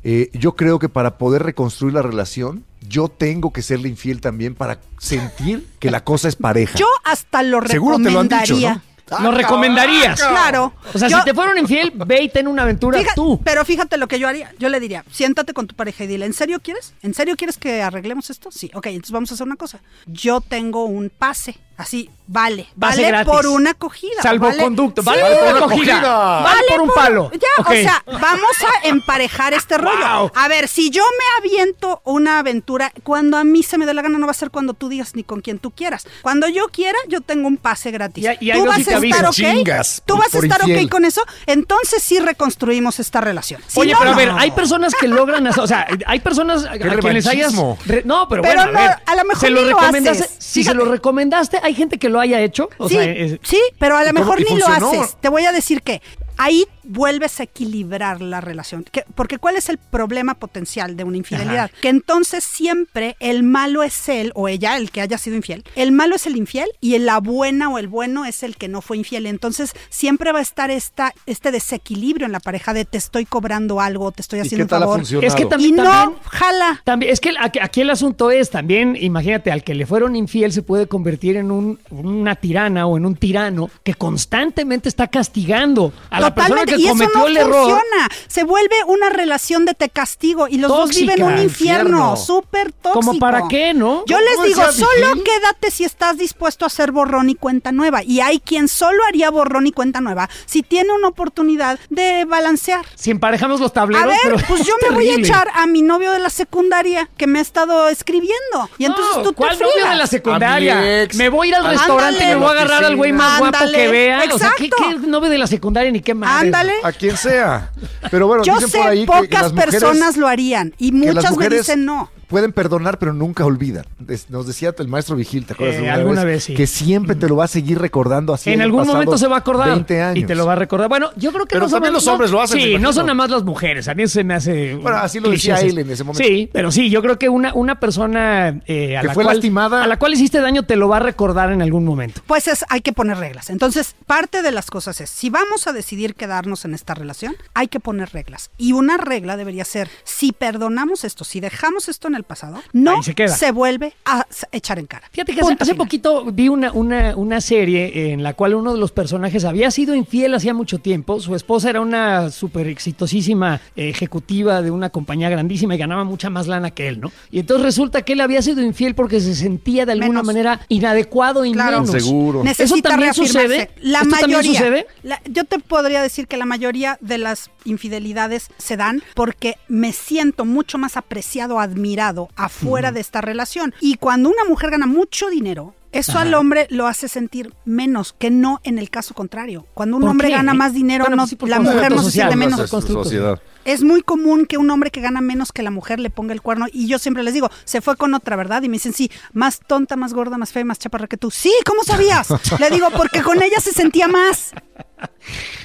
Eh, 0.08 0.30
yo 0.34 0.56
creo 0.56 0.78
que 0.78 0.88
para 0.88 1.18
poder 1.18 1.42
reconstruir 1.44 1.94
la 1.96 2.04
relación, 2.04 2.64
yo 2.88 3.08
tengo 3.08 3.52
que 3.52 3.64
serle 3.64 3.90
infiel 3.90 4.22
también 4.22 4.54
para 4.54 4.80
sentir 5.00 5.68
que 5.80 5.90
la 5.90 6.04
cosa 6.04 6.28
es 6.28 6.36
pareja. 6.36 6.78
Yo 6.78 6.86
hasta 7.04 7.42
lo 7.42 7.60
Seguro 7.66 7.98
te 7.98 8.12
lo 8.12 8.20
han 8.20 8.28
dicho, 8.30 8.40
recomendaría. 8.54 8.84
¿no? 9.10 9.20
¿Lo 9.20 9.32
recomendarías? 9.32 10.20
Claro. 10.20 10.74
O 10.94 10.98
sea, 11.00 11.08
Yo- 11.08 11.18
si 11.20 11.26
te 11.26 11.34
fueron 11.34 11.58
infiel, 11.58 11.92
ve 11.96 12.22
y 12.24 12.30
ten 12.30 12.48
una 12.48 12.64
aventura 12.64 13.00
Fíjate- 13.00 13.16
tú. 13.16 13.40
Pero 13.44 13.66
fíjate 13.66 13.98
lo 13.98 14.08
que 14.08 14.20
yo 14.20 14.28
haría. 14.28 14.52
Yo 14.60 14.70
le 14.70 14.80
diría, 14.80 15.04
siéntate 15.12 15.54
con 15.54 15.66
tu 15.68 15.76
pareja 15.76 16.04
y 16.04 16.08
dile, 16.08 16.26
¿en 16.26 16.34
serio 16.34 16.60
quieres? 16.60 16.94
¿En 17.02 17.14
serio 17.16 17.36
quieres 17.36 17.58
que 17.58 17.82
arreglemos 17.82 18.30
esto? 18.30 18.50
Sí. 18.52 18.70
Ok, 18.76 18.88
entonces 18.88 19.12
vamos 19.12 19.32
a 19.32 19.34
hacer 19.36 19.46
una 19.48 19.56
cosa. 19.58 19.80
Yo 20.06 20.40
tengo 20.42 20.86
un 20.86 21.10
pase. 21.16 21.56
Así, 21.78 22.10
vale. 22.28 22.68
Vale 22.76 23.08
gratis. 23.08 23.32
por 23.32 23.48
una 23.48 23.72
acogida. 23.72 24.22
Salvoconducto. 24.22 25.04
Vale, 25.04 25.22
Vale 25.24 25.36
Sí. 25.36 25.42
por 25.44 25.56
una 25.56 25.66
acogida. 25.66 26.40
Vale 26.42 26.62
por 26.70 26.82
un 26.82 26.90
palo. 26.96 27.32
Ya, 27.34 27.64
o 27.66 27.70
sea, 27.72 28.04
vamos 28.06 28.52
a 28.84 28.88
emparejar 28.88 29.54
este 29.54 29.78
rollo. 29.78 30.20
Wow. 30.20 30.32
A 30.36 30.48
ver, 30.48 30.68
si 30.70 30.90
yo 30.90 31.04
me 31.04 31.26
aviento 31.50 32.02
una 32.06 32.40
aventura, 32.40 32.94
cuando 33.04 33.38
a 33.38 33.44
mí 33.44 33.62
se 33.62 33.78
me 33.78 33.86
dé 33.86 33.94
la 33.94 34.02
gana, 34.02 34.18
no 34.18 34.26
va 34.26 34.32
a 34.32 34.36
ser 34.36 34.52
cuando 34.52 34.74
tú 34.74 34.88
digas 34.88 35.16
ni 35.16 35.24
con 35.24 35.42
quien 35.42 35.60
tú 35.60 35.72
quieras. 35.72 36.08
Cuando 36.22 36.48
yo 36.48 36.68
quiera, 36.70 36.98
yo 37.10 37.20
tengo 37.22 37.48
un 37.48 37.58
pase 37.58 37.92
gratis. 37.92 38.26
Y 38.40 38.50
y 38.50 38.54
tú 38.54 38.66
vas 38.66 38.78
a 38.88 38.98
estar 39.00 39.26
ok. 39.26 39.34
Chingas, 39.34 40.02
tú 40.06 40.16
vas 40.18 40.34
a 40.34 40.40
estar 40.40 40.62
infiel. 40.62 40.86
ok 40.86 40.92
con 40.92 41.04
eso. 41.06 41.22
Entonces 41.46 42.02
sí 42.02 42.20
reconstruimos 42.20 43.00
esta 43.02 43.20
relación. 43.22 43.62
Si 43.68 43.80
Oye, 43.82 43.92
no, 43.92 44.00
pero 44.00 44.12
a 44.12 44.14
no. 44.14 44.18
ver, 44.20 44.32
hay 44.38 44.52
personas 44.52 44.94
que 44.96 45.08
logran, 45.10 45.46
hacer- 45.48 45.64
o 45.64 45.68
sea, 45.68 45.88
hay 46.06 46.20
personas 46.22 46.64
a 46.66 46.72
quienes 46.78 47.28
hayas... 47.28 47.52
revanchismo. 47.52 47.78
re- 47.86 48.04
no, 48.06 48.28
pero, 48.30 48.42
Pero 48.42 48.56
bueno, 48.62 48.72
no, 48.72 48.80
a 48.80 48.82
ver, 48.82 48.98
a 49.06 49.16
lo 49.16 49.26
mejor 49.26 49.42
se 49.42 49.50
lo 49.50 49.64
recomendaste. 49.66 50.24
haces. 50.24 50.36
Si 50.40 50.62
Fíjate. 50.62 50.78
se 50.78 50.84
lo 50.86 50.92
recomendaste, 50.92 51.60
hay 51.66 51.74
gente 51.76 51.98
que 51.98 52.10
lo 52.10 52.20
haya 52.20 52.40
hecho. 52.42 52.70
O 52.78 52.88
sí, 52.90 52.96
sea, 52.96 53.04
es- 53.04 53.40
sí, 53.44 53.62
pero 53.80 53.98
a 53.98 54.04
lo 54.04 54.10
¿Y 54.10 54.14
cómo- 54.14 54.20
mejor 54.22 54.40
ni 54.52 54.58
lo 54.58 54.68
haces. 54.68 55.18
Te 55.20 55.30
voy 55.30 55.46
a 55.46 55.52
decir 55.52 55.82
que 55.82 56.02
ahí 56.38 56.66
vuelves 56.88 57.40
a 57.40 57.44
equilibrar 57.44 58.22
la 58.22 58.42
relación. 58.42 58.84
Que- 58.84 59.04
porque 59.16 59.38
¿cuál 59.38 59.56
es 59.56 59.70
el 59.70 59.78
problema 59.78 60.36
potencial 60.36 60.96
de 60.96 61.04
una 61.04 61.18
infidelidad? 61.18 61.72
Que 61.82 61.90
entonces 61.90 62.44
siempre 62.44 63.16
el 63.20 63.44
malo 63.44 63.84
es 63.84 64.08
él 64.10 64.32
o 64.36 64.48
ella, 64.48 64.78
el 64.78 64.92
que 64.92 65.02
haya 65.02 65.18
sido 65.18 65.36
infiel. 65.36 65.64
El 65.76 65.92
malo 65.92 66.16
es 66.16 66.26
el 66.28 66.36
infiel 66.36 66.70
y 66.82 66.98
la 67.00 67.20
buena 67.20 67.70
o 67.70 67.78
el 67.78 67.88
bueno 67.88 68.26
es 68.26 68.44
el 68.44 68.56
que 68.58 68.68
no 68.68 68.82
fue 68.82 68.98
infiel. 68.98 69.26
Entonces 69.26 69.74
siempre 69.90 70.32
va 70.32 70.40
a 70.40 70.42
estar 70.42 70.72
esta, 70.72 71.14
este 71.26 71.52
desequilibrio 71.52 72.26
en 72.26 72.32
la 72.32 72.40
pareja 72.40 72.74
de 72.74 72.86
te 72.86 72.98
estoy 72.98 73.26
cobrando 73.26 73.82
algo, 73.82 74.12
te 74.12 74.22
estoy 74.22 74.40
¿Y 74.40 74.42
haciendo 74.44 74.66
qué 74.66 74.70
tal 74.70 74.84
un 74.84 75.06
favor. 75.06 75.24
Es 75.26 75.36
que 75.36 75.44
Y 75.44 75.50
también, 75.50 75.76
no, 75.76 75.84
también, 75.84 76.20
jala. 76.30 76.82
también- 76.84 77.12
es 77.12 77.20
que 77.20 77.34
aquí, 77.40 77.60
aquí 77.60 77.82
el 77.82 77.90
asunto 77.90 78.32
es 78.32 78.50
también, 78.50 78.96
imagínate, 79.00 79.52
al 79.52 79.64
que 79.64 79.76
le 79.76 79.86
fueron 79.86 80.16
infiel 80.16 80.52
se 80.52 80.62
puede 80.62 80.88
convertir 80.88 81.38
en 81.38 81.52
un- 81.52 81.80
una 81.90 82.36
tirana 82.36 82.86
o 82.88 82.98
en 82.98 83.06
un 83.06 83.16
tirano 83.16 83.70
que 83.84 83.94
constantemente 83.94 84.90
está 84.90 85.08
castigando 85.08 85.94
a 86.10 86.20
la 86.20 86.34
persona 86.34 86.62
Totalmente, 86.62 86.75
que 86.76 86.82
y 86.82 86.88
eso 86.88 86.96
no 87.14 87.28
el 87.28 87.38
error. 87.38 87.54
funciona. 87.54 88.10
Se 88.28 88.44
vuelve 88.44 88.76
una 88.88 89.10
relación 89.10 89.66
de 89.66 89.74
te 89.74 89.90
castigo 89.90 90.48
y 90.48 90.58
los 90.58 90.70
dos 90.70 90.90
viven 90.90 91.24
un 91.24 91.38
infierno, 91.40 91.44
infierno. 91.44 92.18
súper 92.18 92.72
tóxico. 92.72 92.94
¿Como 92.94 93.20
para 93.20 93.48
qué, 93.48 93.74
no? 93.74 94.04
Yo 94.06 94.18
¿Cómo 94.18 94.44
les 94.44 94.56
digo, 94.56 94.72
solo 94.72 95.24
quédate 95.24 95.72
si 95.72 95.84
estás 95.84 96.18
dispuesto 96.18 96.66
a 96.66 96.68
hacer 96.68 96.92
borrón 96.92 97.30
y 97.30 97.36
cuenta 97.36 97.72
nueva. 97.72 98.04
Y 98.04 98.20
hay 98.20 98.40
quien 98.40 98.68
solo 98.68 99.04
haría 99.08 99.30
borrón 99.30 99.68
y 99.68 99.72
cuenta 99.72 100.02
nueva 100.02 100.30
si 100.46 100.62
tiene 100.64 100.92
una 100.94 101.08
oportunidad 101.08 101.80
de 101.90 102.26
balancear. 102.26 102.86
Si 102.96 103.12
emparejamos 103.12 103.60
los 103.60 103.74
tableros. 103.74 104.04
A 104.04 104.08
ver, 104.08 104.18
pero 104.24 104.38
pues 104.48 104.64
yo 104.66 104.74
me 104.88 104.96
voy 104.96 105.10
a 105.10 105.16
echar 105.16 105.50
a 105.54 105.66
mi 105.68 105.82
novio 105.82 106.12
de 106.12 106.20
la 106.20 106.30
secundaria 106.30 107.10
que 107.18 107.28
me 107.28 107.40
ha 107.40 107.42
estado 107.42 107.88
escribiendo. 107.90 108.70
Y 108.78 108.86
entonces 108.86 109.18
No, 109.18 109.24
tú 109.24 109.30
te 109.30 109.36
¿Cuál 109.36 109.60
novio 109.60 109.90
de 109.90 109.96
la 109.96 110.08
secundaria? 110.08 111.08
Me 111.16 111.30
voy 111.30 111.48
a 111.48 111.50
ir 111.50 111.56
al 111.56 111.66
restaurante 111.72 112.24
y 112.24 112.28
me 112.28 112.36
voy 112.36 112.48
a 112.48 112.52
agarrar 112.52 112.84
al 112.86 112.96
güey 112.96 113.12
más 113.12 113.40
guapo 113.40 113.58
que 113.74 113.88
vea. 113.88 114.24
O 114.32 114.40
sea, 114.40 114.52
¿qué, 114.58 114.66
Exacto. 114.66 115.02
qué 115.02 115.08
novio 115.08 115.30
de 115.30 115.38
la 115.38 115.48
secundaria 115.48 115.92
ni 115.92 116.02
qué 116.02 116.14
más? 116.14 116.42
Ándale. 116.42 116.65
A 116.84 116.92
quien 116.92 117.18
sea. 117.18 117.72
Pero 118.12 118.28
bueno, 118.28 118.44
Yo 118.44 118.56
dicen 118.56 118.70
sé, 118.70 118.78
por 118.78 118.88
ahí 118.88 119.00
que- 119.00 119.06
que, 119.06 119.22
pocas 119.28 119.42
las 119.44 119.54
mujeres, 119.54 119.72
personas 119.82 120.18
lo 120.18 120.28
harían 120.28 120.74
y 120.78 120.92
muchas 120.92 121.24
me 121.26 121.30
mujeres 121.32 121.60
dicen 121.60 121.86
no. 121.86 122.10
Pueden 122.28 122.52
perdonar, 122.54 122.98
pero 123.00 123.14
nunca 123.14 123.46
olvidan. 123.46 123.86
Nos 124.30 124.48
decía 124.48 124.74
el 124.78 124.88
maestro 124.88 125.16
Vigil, 125.16 125.46
¿te 125.46 125.54
acuerdas? 125.54 125.78
Eh, 125.78 125.82
de 125.82 125.90
alguna 125.90 126.24
vez 126.24 126.44
sí. 126.46 126.54
Que 126.54 126.68
siempre 126.68 127.16
te 127.16 127.28
lo 127.28 127.36
va 127.36 127.46
a 127.46 127.48
seguir 127.48 127.80
recordando 127.80 128.34
así. 128.34 128.52
en 128.52 128.62
algún 128.62 128.86
momento 128.88 129.18
se 129.18 129.28
va 129.28 129.36
a 129.38 129.40
acordar 129.40 129.70
20 129.70 130.02
años. 130.02 130.24
y 130.24 130.26
te 130.26 130.36
lo 130.36 130.46
va 130.46 130.54
a 130.54 130.56
recordar. 130.56 130.90
Bueno, 130.90 131.12
yo 131.16 131.32
creo 131.32 131.46
que 131.46 131.56
Pero 131.56 131.66
no 131.68 131.72
también 131.72 131.94
los 131.94 132.08
hombres 132.08 132.32
no- 132.32 132.38
lo 132.38 132.44
hacen, 132.44 132.60
Sí, 132.60 132.78
no 132.80 132.94
son 132.94 133.06
nada 133.06 133.14
más 133.16 133.30
las 133.30 133.44
mujeres. 133.44 133.88
A 133.88 133.94
mí 133.96 134.08
se 134.08 134.24
me 134.24 134.34
hace. 134.34 134.76
Bueno, 134.76 134.98
así 134.98 135.20
lo 135.20 135.30
decía 135.30 135.60
él 135.62 135.78
en 135.78 135.90
ese 135.90 136.04
momento. 136.04 136.28
Sí, 136.28 136.50
pero 136.52 136.72
sí, 136.72 136.90
yo 136.90 137.02
creo 137.02 137.18
que 137.20 137.30
una, 137.30 137.54
una 137.54 137.80
persona 137.80 138.62
eh, 138.66 138.98
a 138.98 139.02
Que 139.02 139.08
la 139.08 139.14
fue 139.14 139.24
cual, 139.24 139.36
lastimada. 139.38 139.84
a 139.84 139.88
la 139.88 139.98
cual 139.98 140.14
hiciste 140.14 140.42
daño 140.42 140.64
te 140.64 140.76
lo 140.76 140.88
va 140.90 140.98
a 140.98 141.02
recordar 141.02 141.52
en 141.52 141.62
algún 141.62 141.86
momento. 141.86 142.22
Pues 142.28 142.48
es, 142.48 142.66
hay 142.70 142.82
que 142.82 142.94
poner 142.94 143.18
reglas. 143.18 143.50
Entonces, 143.50 143.96
parte 144.06 144.42
de 144.42 144.52
las 144.52 144.70
cosas 144.72 145.00
es, 145.02 145.10
si 145.10 145.30
vamos 145.30 145.68
a 145.68 145.74
decidir 145.74 146.16
quedarnos 146.16 146.66
en 146.66 146.74
esta 146.74 146.94
relación, 146.94 147.36
hay 147.54 147.68
que 147.68 147.80
poner 147.80 148.10
reglas. 148.12 148.50
Y 148.58 148.74
una 148.74 148.98
regla 148.98 149.38
debería 149.38 149.66
ser, 149.66 149.90
si 150.04 150.32
perdonamos 150.32 151.04
esto, 151.04 151.24
si 151.24 151.40
dejamos 151.40 151.88
esto 151.90 152.08
en 152.08 152.15
el 152.18 152.24
pasado, 152.24 152.62
no 152.74 153.02
se 153.04 153.14
queda. 153.14 153.36
vuelve 153.52 153.94
a 154.06 154.26
echar 154.52 154.80
en 154.80 154.86
cara. 154.86 155.08
Fíjate 155.12 155.34
que 155.34 155.40
hace, 155.42 155.50
Punto 155.50 155.64
hace 155.64 155.72
final. 155.74 155.86
poquito 155.88 156.26
vi 156.32 156.50
una, 156.50 156.72
una, 156.72 157.16
una 157.16 157.42
serie 157.42 158.12
en 158.14 158.24
la 158.24 158.34
cual 158.34 158.56
uno 158.56 158.74
de 158.74 158.80
los 158.80 158.92
personajes 158.92 159.46
había 159.46 159.70
sido 159.72 159.96
infiel 159.96 160.34
hacía 160.36 160.54
mucho 160.54 160.80
tiempo. 160.80 161.20
Su 161.20 161.36
esposa 161.36 161.70
era 161.70 161.82
una 161.82 162.30
súper 162.32 162.68
exitosísima 162.68 163.62
ejecutiva 163.76 164.62
de 164.62 164.72
una 164.72 164.90
compañía 164.90 165.30
grandísima 165.30 165.76
y 165.76 165.78
ganaba 165.78 166.04
mucha 166.04 166.30
más 166.30 166.48
lana 166.48 166.72
que 166.72 166.88
él, 166.88 167.00
¿no? 167.02 167.12
Y 167.32 167.40
entonces 167.40 167.64
resulta 167.66 168.02
que 168.04 168.14
él 168.14 168.22
había 168.22 168.42
sido 168.42 168.62
infiel 168.62 168.96
porque 168.96 169.20
se 169.20 169.36
sentía 169.36 169.86
de 169.86 169.94
alguna 169.94 170.10
Menos. 170.22 170.26
manera 170.26 170.60
inadecuado 170.70 171.46
y 171.46 171.52
Claro. 171.54 171.82
menos. 171.82 171.92
Seguro. 172.04 172.44
Necesita 172.44 172.90
también 172.90 173.14
reafirmarse. 173.14 173.48
sucede? 173.48 173.70
La 173.82 174.00
¿Esto 174.02 174.10
también 174.18 174.40
mayoría. 174.40 174.60
sucede? 174.60 174.88
la- 175.04 175.22
yo 175.30 175.44
te 175.46 175.60
podría 175.60 176.02
decir 176.02 176.28
que 176.28 176.38
la 176.38 176.46
mayoría 176.46 176.98
de 177.02 177.18
las 177.18 177.50
infidelidades 177.64 178.50
se 178.58 178.78
dan 178.78 179.02
porque 179.16 179.56
me 179.68 179.94
siento 179.94 180.46
mucho 180.46 180.78
más 180.78 180.98
apreciado, 180.98 181.60
admirado 181.60 182.05
afuera 182.36 182.92
de 182.92 183.00
esta 183.00 183.22
relación. 183.22 183.74
Y 183.80 183.96
cuando 183.96 184.30
una 184.30 184.44
mujer 184.48 184.72
gana 184.72 184.88
mucho 184.88 185.30
dinero, 185.30 185.74
eso 185.92 186.20
al 186.20 186.34
hombre 186.34 186.68
lo 186.70 186.88
hace 186.88 187.08
sentir 187.08 187.54
menos 187.64 188.14
que 188.18 188.30
no 188.30 188.60
en 188.64 188.78
el 188.80 188.90
caso 188.90 189.14
contrario. 189.14 189.66
Cuando 189.74 189.96
un 189.98 190.02
¿Por 190.02 190.12
hombre 190.12 190.28
qué? 190.28 190.34
gana 190.36 190.54
más 190.54 190.74
dinero, 190.74 191.06
Bueno, 191.06 191.16
no, 191.16 191.22
pues 191.28 191.30
sí, 191.40 191.48
la 191.48 191.60
mujer 191.60 191.92
no 191.96 192.04
se 192.04 192.12
siente 192.12 192.36
¿no? 192.36 192.40
menos. 192.40 192.70
Sociedad. 192.70 193.40
Es 193.66 193.84
muy 193.84 194.02
común 194.02 194.46
que 194.46 194.58
un 194.58 194.70
hombre 194.70 194.92
que 194.92 195.02
gana 195.02 195.22
menos 195.22 195.52
que 195.52 195.64
la 195.64 195.72
mujer 195.72 196.00
le 196.00 196.10
ponga 196.10 196.34
el 196.34 196.42
cuerno 196.42 196.68
y 196.72 196.88
yo 196.88 197.00
siempre 197.00 197.24
les 197.24 197.34
digo, 197.34 197.50
se 197.66 197.82
fue 197.82 197.98
con 197.98 198.14
otra, 198.14 198.36
¿verdad? 198.36 198.64
Y 198.64 198.70
me 198.70 198.74
dicen, 198.74 198.94
sí, 198.94 199.12
más 199.34 199.60
tonta, 199.60 199.96
más 199.96 200.14
gorda, 200.14 200.38
más 200.38 200.52
fea, 200.52 200.64
más 200.64 200.80
chaparra 200.80 201.08
que 201.08 201.18
tú. 201.18 201.32
Sí, 201.32 201.54
¿cómo 201.66 201.84
sabías? 201.84 202.28
le 202.60 202.70
digo, 202.70 202.88
porque 202.92 203.22
con 203.22 203.42
ella 203.42 203.60
se 203.60 203.74
sentía 203.74 204.08
más. 204.08 204.52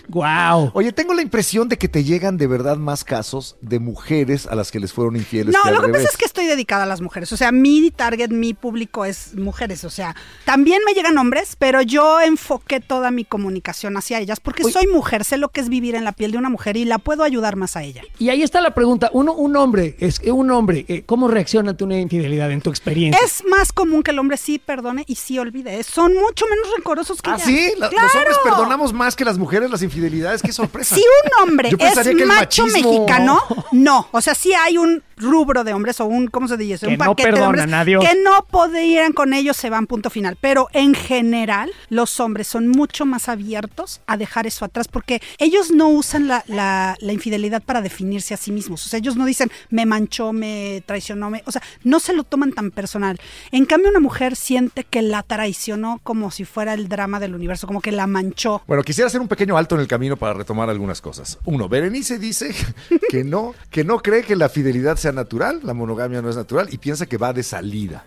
Wow. 0.08 0.72
Oye, 0.74 0.92
tengo 0.92 1.14
la 1.14 1.22
impresión 1.22 1.68
de 1.68 1.78
que 1.78 1.88
te 1.88 2.02
llegan 2.02 2.36
de 2.36 2.48
verdad 2.48 2.76
más 2.76 3.04
casos 3.04 3.56
de 3.60 3.78
mujeres 3.78 4.46
a 4.46 4.56
las 4.56 4.72
que 4.72 4.80
les 4.80 4.92
fueron 4.92 5.14
infieles. 5.14 5.54
No, 5.54 5.62
que 5.62 5.68
al 5.68 5.74
lo 5.74 5.80
que 5.82 5.86
revés. 5.86 6.02
pasa 6.02 6.12
es 6.12 6.16
que 6.18 6.24
estoy 6.24 6.46
dedicada 6.46 6.82
a 6.82 6.86
las 6.86 7.00
mujeres. 7.00 7.32
O 7.32 7.36
sea, 7.36 7.52
mi 7.52 7.90
target, 7.90 8.30
mi 8.30 8.52
público 8.54 9.04
es 9.04 9.34
mujeres. 9.36 9.84
O 9.84 9.90
sea, 9.90 10.16
también 10.44 10.82
me 10.84 10.94
llegan 10.94 11.16
hombres, 11.16 11.54
pero 11.56 11.80
yo 11.82 12.20
enfoqué 12.20 12.80
toda 12.80 13.10
mi 13.12 13.24
comunicación 13.24 13.96
hacia 13.96 14.18
ellas 14.18 14.40
porque 14.40 14.64
Oye. 14.64 14.72
soy 14.72 14.86
mujer, 14.88 15.24
sé 15.24 15.36
lo 15.36 15.50
que 15.50 15.60
es 15.60 15.68
vivir 15.68 15.94
en 15.94 16.04
la 16.04 16.12
piel 16.12 16.32
de 16.32 16.38
una 16.38 16.48
mujer 16.50 16.76
y 16.76 16.84
la 16.84 16.98
puedo 16.98 17.22
ayudar 17.22 17.54
más 17.54 17.76
a 17.76 17.84
ella. 17.84 17.89
Y 18.18 18.28
ahí 18.30 18.42
está 18.42 18.60
la 18.60 18.74
pregunta. 18.74 19.10
Uno, 19.12 19.32
un 19.34 19.56
hombre, 19.56 19.96
es 20.00 20.20
un 20.20 20.50
hombre, 20.50 20.84
eh, 20.88 21.02
¿cómo 21.06 21.28
reacciona 21.28 21.70
ante 21.70 21.84
una 21.84 21.98
infidelidad 21.98 22.50
en 22.50 22.60
tu 22.60 22.70
experiencia? 22.70 23.20
Es 23.24 23.44
más 23.44 23.72
común 23.72 24.02
que 24.02 24.10
el 24.10 24.18
hombre 24.18 24.36
sí 24.36 24.58
perdone 24.58 25.04
y 25.06 25.14
sí 25.16 25.38
olvide. 25.38 25.82
Son 25.82 26.12
mucho 26.14 26.46
menos 26.48 26.66
rencorosos 26.76 27.22
que 27.22 27.30
Ah, 27.30 27.34
ella. 27.36 27.44
sí, 27.44 27.72
La- 27.78 27.90
los 27.90 28.14
hombres 28.14 28.36
perdonamos 28.44 28.92
más 28.92 29.16
que 29.16 29.24
las 29.24 29.38
mujeres 29.38 29.70
las 29.70 29.82
infidelidades. 29.82 30.42
Qué 30.42 30.52
sorpresa. 30.52 30.94
Si 30.94 31.00
un 31.02 31.42
hombre 31.48 31.70
es 31.70 31.96
macho 32.26 32.64
machismo- 32.66 32.72
mexicano, 32.72 33.42
no. 33.72 34.08
O 34.12 34.20
sea, 34.20 34.34
sí 34.34 34.52
hay 34.54 34.78
un 34.78 35.02
rubro 35.16 35.64
de 35.64 35.74
hombres 35.74 36.00
o 36.00 36.06
un, 36.06 36.28
¿cómo 36.28 36.48
se 36.48 36.56
dice? 36.56 36.86
Que 36.86 36.92
un 36.94 36.98
no 36.98 37.04
paquete 37.04 37.32
de 37.32 37.40
hombres 37.42 37.62
perdonan, 37.64 37.80
adiós. 37.80 38.04
que 38.08 38.14
no 38.22 38.46
podrían 38.50 39.12
con 39.12 39.34
ellos, 39.34 39.56
se 39.56 39.68
van 39.68 39.86
punto 39.86 40.08
final. 40.10 40.36
Pero 40.40 40.68
en 40.72 40.94
general, 40.94 41.70
los 41.90 42.20
hombres 42.20 42.46
son 42.46 42.68
mucho 42.68 43.04
más 43.04 43.28
abiertos 43.28 44.00
a 44.06 44.16
dejar 44.16 44.46
eso 44.46 44.64
atrás 44.64 44.88
porque 44.88 45.20
ellos 45.38 45.70
no 45.70 45.88
usan 45.88 46.26
la, 46.28 46.42
la- 46.46 46.96
la 47.00 47.12
infidelidad 47.12 47.62
para 47.62 47.79
definirse 47.82 48.34
a 48.34 48.36
sí 48.36 48.52
mismos. 48.52 48.84
O 48.86 48.88
sea, 48.88 48.98
ellos 48.98 49.16
no 49.16 49.24
dicen, 49.24 49.50
me 49.70 49.86
manchó, 49.86 50.32
me 50.32 50.82
traicionó, 50.86 51.30
me... 51.30 51.42
O 51.46 51.52
sea, 51.52 51.62
no 51.84 52.00
se 52.00 52.12
lo 52.12 52.24
toman 52.24 52.52
tan 52.52 52.70
personal. 52.70 53.18
En 53.52 53.66
cambio, 53.66 53.90
una 53.90 54.00
mujer 54.00 54.36
siente 54.36 54.84
que 54.84 55.02
la 55.02 55.22
traicionó 55.22 56.00
como 56.02 56.30
si 56.30 56.44
fuera 56.44 56.74
el 56.74 56.88
drama 56.88 57.20
del 57.20 57.34
universo, 57.34 57.66
como 57.66 57.80
que 57.80 57.92
la 57.92 58.06
manchó. 58.06 58.62
Bueno, 58.66 58.82
quisiera 58.82 59.08
hacer 59.08 59.20
un 59.20 59.28
pequeño 59.28 59.56
alto 59.56 59.74
en 59.74 59.80
el 59.80 59.88
camino 59.88 60.16
para 60.16 60.34
retomar 60.34 60.70
algunas 60.70 61.00
cosas. 61.00 61.38
Uno, 61.44 61.68
Berenice 61.68 62.18
dice 62.18 62.54
que 63.10 63.24
no, 63.24 63.54
que 63.70 63.84
no 63.84 63.98
cree 63.98 64.22
que 64.22 64.36
la 64.36 64.48
fidelidad 64.48 64.96
sea 64.96 65.12
natural, 65.12 65.60
la 65.62 65.74
monogamia 65.74 66.22
no 66.22 66.30
es 66.30 66.36
natural 66.36 66.68
y 66.70 66.78
piensa 66.78 67.06
que 67.06 67.16
va 67.16 67.32
de 67.32 67.42
salida. 67.42 68.04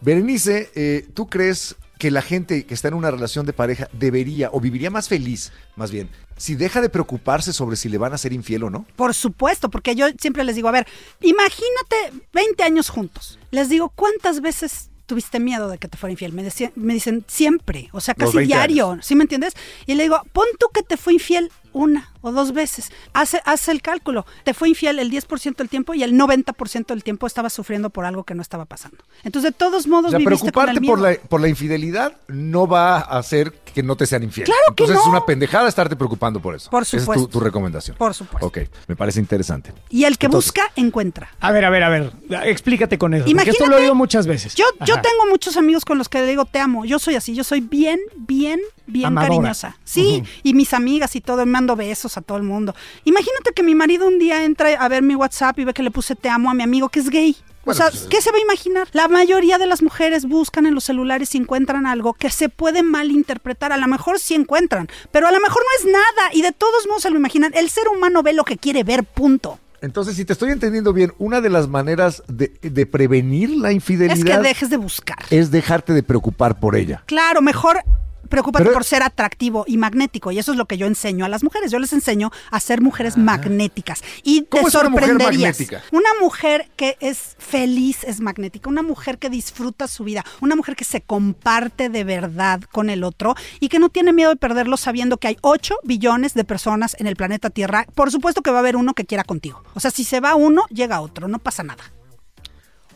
Berenice, 0.00 0.70
eh, 0.74 1.06
¿tú 1.14 1.28
crees 1.28 1.76
que 1.98 2.10
la 2.10 2.22
gente 2.22 2.66
que 2.66 2.74
está 2.74 2.88
en 2.88 2.94
una 2.94 3.10
relación 3.10 3.46
de 3.46 3.52
pareja 3.52 3.88
debería 3.92 4.50
o 4.52 4.60
viviría 4.60 4.90
más 4.90 5.08
feliz, 5.08 5.52
más 5.76 5.90
bien, 5.90 6.10
si 6.36 6.54
deja 6.54 6.80
de 6.80 6.88
preocuparse 6.88 7.52
sobre 7.52 7.76
si 7.76 7.88
le 7.88 7.98
van 7.98 8.12
a 8.12 8.18
ser 8.18 8.32
infiel 8.32 8.64
o 8.64 8.70
no? 8.70 8.86
Por 8.96 9.14
supuesto, 9.14 9.70
porque 9.70 9.94
yo 9.94 10.06
siempre 10.18 10.44
les 10.44 10.56
digo, 10.56 10.68
a 10.68 10.72
ver, 10.72 10.86
imagínate 11.20 12.24
20 12.32 12.62
años 12.62 12.90
juntos. 12.90 13.38
Les 13.50 13.68
digo, 13.68 13.90
¿cuántas 13.94 14.40
veces 14.40 14.90
tuviste 15.06 15.40
miedo 15.40 15.68
de 15.68 15.78
que 15.78 15.88
te 15.88 15.96
fuera 15.96 16.12
infiel? 16.12 16.32
Me, 16.32 16.42
decían, 16.42 16.72
me 16.74 16.92
dicen, 16.92 17.24
siempre, 17.26 17.88
o 17.92 18.00
sea, 18.00 18.14
casi 18.14 18.36
20 18.36 18.54
diario, 18.54 18.98
¿sí 19.00 19.14
me 19.14 19.24
entiendes? 19.24 19.54
Y 19.86 19.94
le 19.94 20.02
digo, 20.02 20.20
pon 20.32 20.46
tú 20.58 20.68
que 20.72 20.82
te 20.82 20.96
fue 20.96 21.14
infiel 21.14 21.50
una 21.76 22.10
o 22.22 22.32
dos 22.32 22.52
veces. 22.52 22.90
Hace, 23.12 23.42
hace 23.44 23.70
el 23.70 23.82
cálculo. 23.82 24.24
Te 24.44 24.54
fue 24.54 24.70
infiel 24.70 24.98
el 24.98 25.10
10% 25.10 25.56
del 25.56 25.68
tiempo 25.68 25.92
y 25.92 26.02
el 26.02 26.14
90% 26.14 26.86
del 26.86 27.04
tiempo 27.04 27.26
estabas 27.26 27.52
sufriendo 27.52 27.90
por 27.90 28.06
algo 28.06 28.24
que 28.24 28.34
no 28.34 28.40
estaba 28.40 28.64
pasando. 28.64 28.96
Entonces, 29.24 29.52
de 29.52 29.56
todos 29.58 29.86
modos, 29.86 30.06
O 30.06 30.10
sea, 30.10 30.18
viviste 30.18 30.50
con 30.52 30.64
preocuparte 30.64 30.86
por 30.86 31.00
la, 31.00 31.14
por 31.28 31.40
la 31.42 31.48
infidelidad 31.48 32.16
no 32.28 32.66
va 32.66 32.96
a 32.96 33.18
hacer 33.18 33.52
que 33.52 33.82
no 33.82 33.94
te 33.94 34.06
sean 34.06 34.22
infiel. 34.22 34.46
Claro 34.46 34.74
que 34.74 34.84
Entonces 34.84 34.96
es 35.00 35.04
no. 35.04 35.10
una 35.18 35.26
pendejada 35.26 35.68
estarte 35.68 35.96
preocupando 35.96 36.40
por 36.40 36.54
eso. 36.54 36.70
Por 36.70 36.82
Esa 36.82 36.96
es 36.96 37.02
tu, 37.04 37.12
supuesto. 37.12 37.28
tu 37.28 37.40
recomendación. 37.40 37.96
Por 37.98 38.14
supuesto. 38.14 38.46
Ok, 38.46 38.58
me 38.88 38.96
parece 38.96 39.20
interesante. 39.20 39.72
Y 39.90 40.04
el 40.04 40.16
que 40.16 40.26
Entonces- 40.26 40.52
busca, 40.54 40.72
encuentra. 40.76 41.28
A 41.40 41.52
ver, 41.52 41.64
a 41.66 41.70
ver, 41.70 41.82
a 41.82 41.88
ver. 41.90 42.12
Explícate 42.44 42.96
con 42.96 43.12
eso. 43.12 43.24
Porque 43.24 43.32
Imagínate, 43.32 43.50
esto 43.58 43.66
lo 43.70 43.76
he 43.76 43.82
oído 43.82 43.94
muchas 43.94 44.26
veces. 44.26 44.54
Yo, 44.54 44.64
yo 44.86 44.94
tengo 45.02 45.26
muchos 45.28 45.56
amigos 45.58 45.84
con 45.84 45.98
los 45.98 46.08
que 46.08 46.20
le 46.20 46.26
digo 46.26 46.46
te 46.46 46.58
amo. 46.58 46.84
Yo 46.86 46.98
soy 46.98 47.16
así, 47.16 47.34
yo 47.34 47.44
soy 47.44 47.60
bien, 47.60 48.00
bien, 48.16 48.60
bien 48.86 49.06
Amadora. 49.08 49.28
cariñosa. 49.34 49.76
Sí, 49.84 50.22
y 50.42 50.54
mis 50.54 50.72
amigas 50.72 51.14
y 51.16 51.20
todo, 51.20 51.42
besos 51.74 52.16
a 52.16 52.20
todo 52.20 52.36
el 52.36 52.44
mundo. 52.44 52.74
Imagínate 53.04 53.52
que 53.52 53.62
mi 53.64 53.74
marido 53.74 54.06
un 54.06 54.18
día 54.20 54.44
entra 54.44 54.68
a 54.74 54.88
ver 54.88 55.02
mi 55.02 55.14
WhatsApp 55.16 55.58
y 55.58 55.64
ve 55.64 55.74
que 55.74 55.82
le 55.82 55.90
puse 55.90 56.14
te 56.14 56.28
amo 56.28 56.50
a 56.50 56.54
mi 56.54 56.62
amigo 56.62 56.88
que 56.90 57.00
es 57.00 57.10
gay. 57.10 57.34
Bueno, 57.64 57.78
o 57.80 57.82
sea, 57.82 57.90
pues, 57.90 58.06
¿qué 58.08 58.22
se 58.22 58.30
va 58.30 58.36
a 58.36 58.40
imaginar? 58.40 58.86
La 58.92 59.08
mayoría 59.08 59.58
de 59.58 59.66
las 59.66 59.82
mujeres 59.82 60.26
buscan 60.26 60.66
en 60.66 60.74
los 60.76 60.84
celulares 60.84 61.34
y 61.34 61.38
encuentran 61.38 61.84
algo 61.86 62.12
que 62.14 62.30
se 62.30 62.48
puede 62.48 62.84
malinterpretar. 62.84 63.72
A 63.72 63.76
lo 63.76 63.88
mejor 63.88 64.20
sí 64.20 64.34
encuentran, 64.34 64.88
pero 65.10 65.26
a 65.26 65.32
lo 65.32 65.40
mejor 65.40 65.62
no 65.64 65.88
es 65.88 65.92
nada 65.92 66.30
y 66.32 66.42
de 66.42 66.52
todos 66.52 66.86
modos 66.86 67.02
se 67.02 67.10
lo 67.10 67.16
imaginan. 67.16 67.50
El 67.56 67.68
ser 67.70 67.88
humano 67.88 68.22
ve 68.22 68.34
lo 68.34 68.44
que 68.44 68.56
quiere 68.56 68.84
ver, 68.84 69.02
punto. 69.02 69.58
Entonces, 69.82 70.14
si 70.16 70.24
te 70.24 70.32
estoy 70.32 70.50
entendiendo 70.52 70.92
bien, 70.92 71.12
una 71.18 71.40
de 71.40 71.50
las 71.50 71.68
maneras 71.68 72.22
de, 72.28 72.52
de 72.62 72.86
prevenir 72.86 73.50
la 73.50 73.68
Es 73.68 73.72
que 73.72 73.74
infidelidad 73.74 74.42
dejes 74.42 74.70
de 74.70 74.76
buscar. 74.76 75.18
es 75.30 75.50
dejarte 75.50 75.92
de 75.92 76.02
preocupar 76.04 76.58
por 76.60 76.76
ella. 76.76 77.02
Claro, 77.06 77.42
mejor 77.42 77.80
preocúpate 78.26 78.64
Pero- 78.64 78.74
por 78.74 78.84
ser 78.84 79.02
atractivo 79.02 79.64
y 79.66 79.76
magnético. 79.76 80.32
Y 80.32 80.38
eso 80.38 80.52
es 80.52 80.58
lo 80.58 80.66
que 80.66 80.78
yo 80.78 80.86
enseño 80.86 81.24
a 81.24 81.28
las 81.28 81.42
mujeres. 81.42 81.70
Yo 81.70 81.78
les 81.78 81.92
enseño 81.92 82.30
a 82.50 82.60
ser 82.60 82.80
mujeres 82.80 83.16
magnéticas. 83.16 84.02
Y 84.22 84.42
te 84.42 84.48
¿Cómo 84.48 84.68
es 84.68 84.74
una 84.74 84.88
mujer 84.90 85.08
sorprenderías. 85.08 85.58
Una 85.92 86.10
mujer 86.20 86.68
que 86.76 86.96
es 87.00 87.36
feliz 87.38 88.04
es 88.04 88.20
magnética. 88.20 88.68
Una 88.68 88.82
mujer 88.82 89.18
que 89.18 89.30
disfruta 89.30 89.88
su 89.88 90.04
vida. 90.04 90.24
Una 90.40 90.56
mujer 90.56 90.76
que 90.76 90.84
se 90.84 91.00
comparte 91.00 91.88
de 91.88 92.04
verdad 92.04 92.60
con 92.72 92.90
el 92.90 93.04
otro 93.04 93.34
y 93.60 93.68
que 93.68 93.78
no 93.78 93.88
tiene 93.88 94.12
miedo 94.12 94.30
de 94.30 94.36
perderlo 94.36 94.76
sabiendo 94.76 95.16
que 95.18 95.28
hay 95.28 95.36
8 95.42 95.76
billones 95.84 96.34
de 96.34 96.44
personas 96.44 96.96
en 96.98 97.06
el 97.06 97.16
planeta 97.16 97.50
Tierra. 97.50 97.86
Por 97.94 98.10
supuesto 98.10 98.42
que 98.42 98.50
va 98.50 98.58
a 98.58 98.60
haber 98.60 98.76
uno 98.76 98.94
que 98.94 99.04
quiera 99.04 99.24
contigo. 99.24 99.62
O 99.74 99.80
sea, 99.80 99.90
si 99.90 100.04
se 100.04 100.20
va 100.20 100.34
uno, 100.34 100.64
llega 100.70 101.00
otro. 101.00 101.28
No 101.28 101.38
pasa 101.38 101.62
nada. 101.62 101.84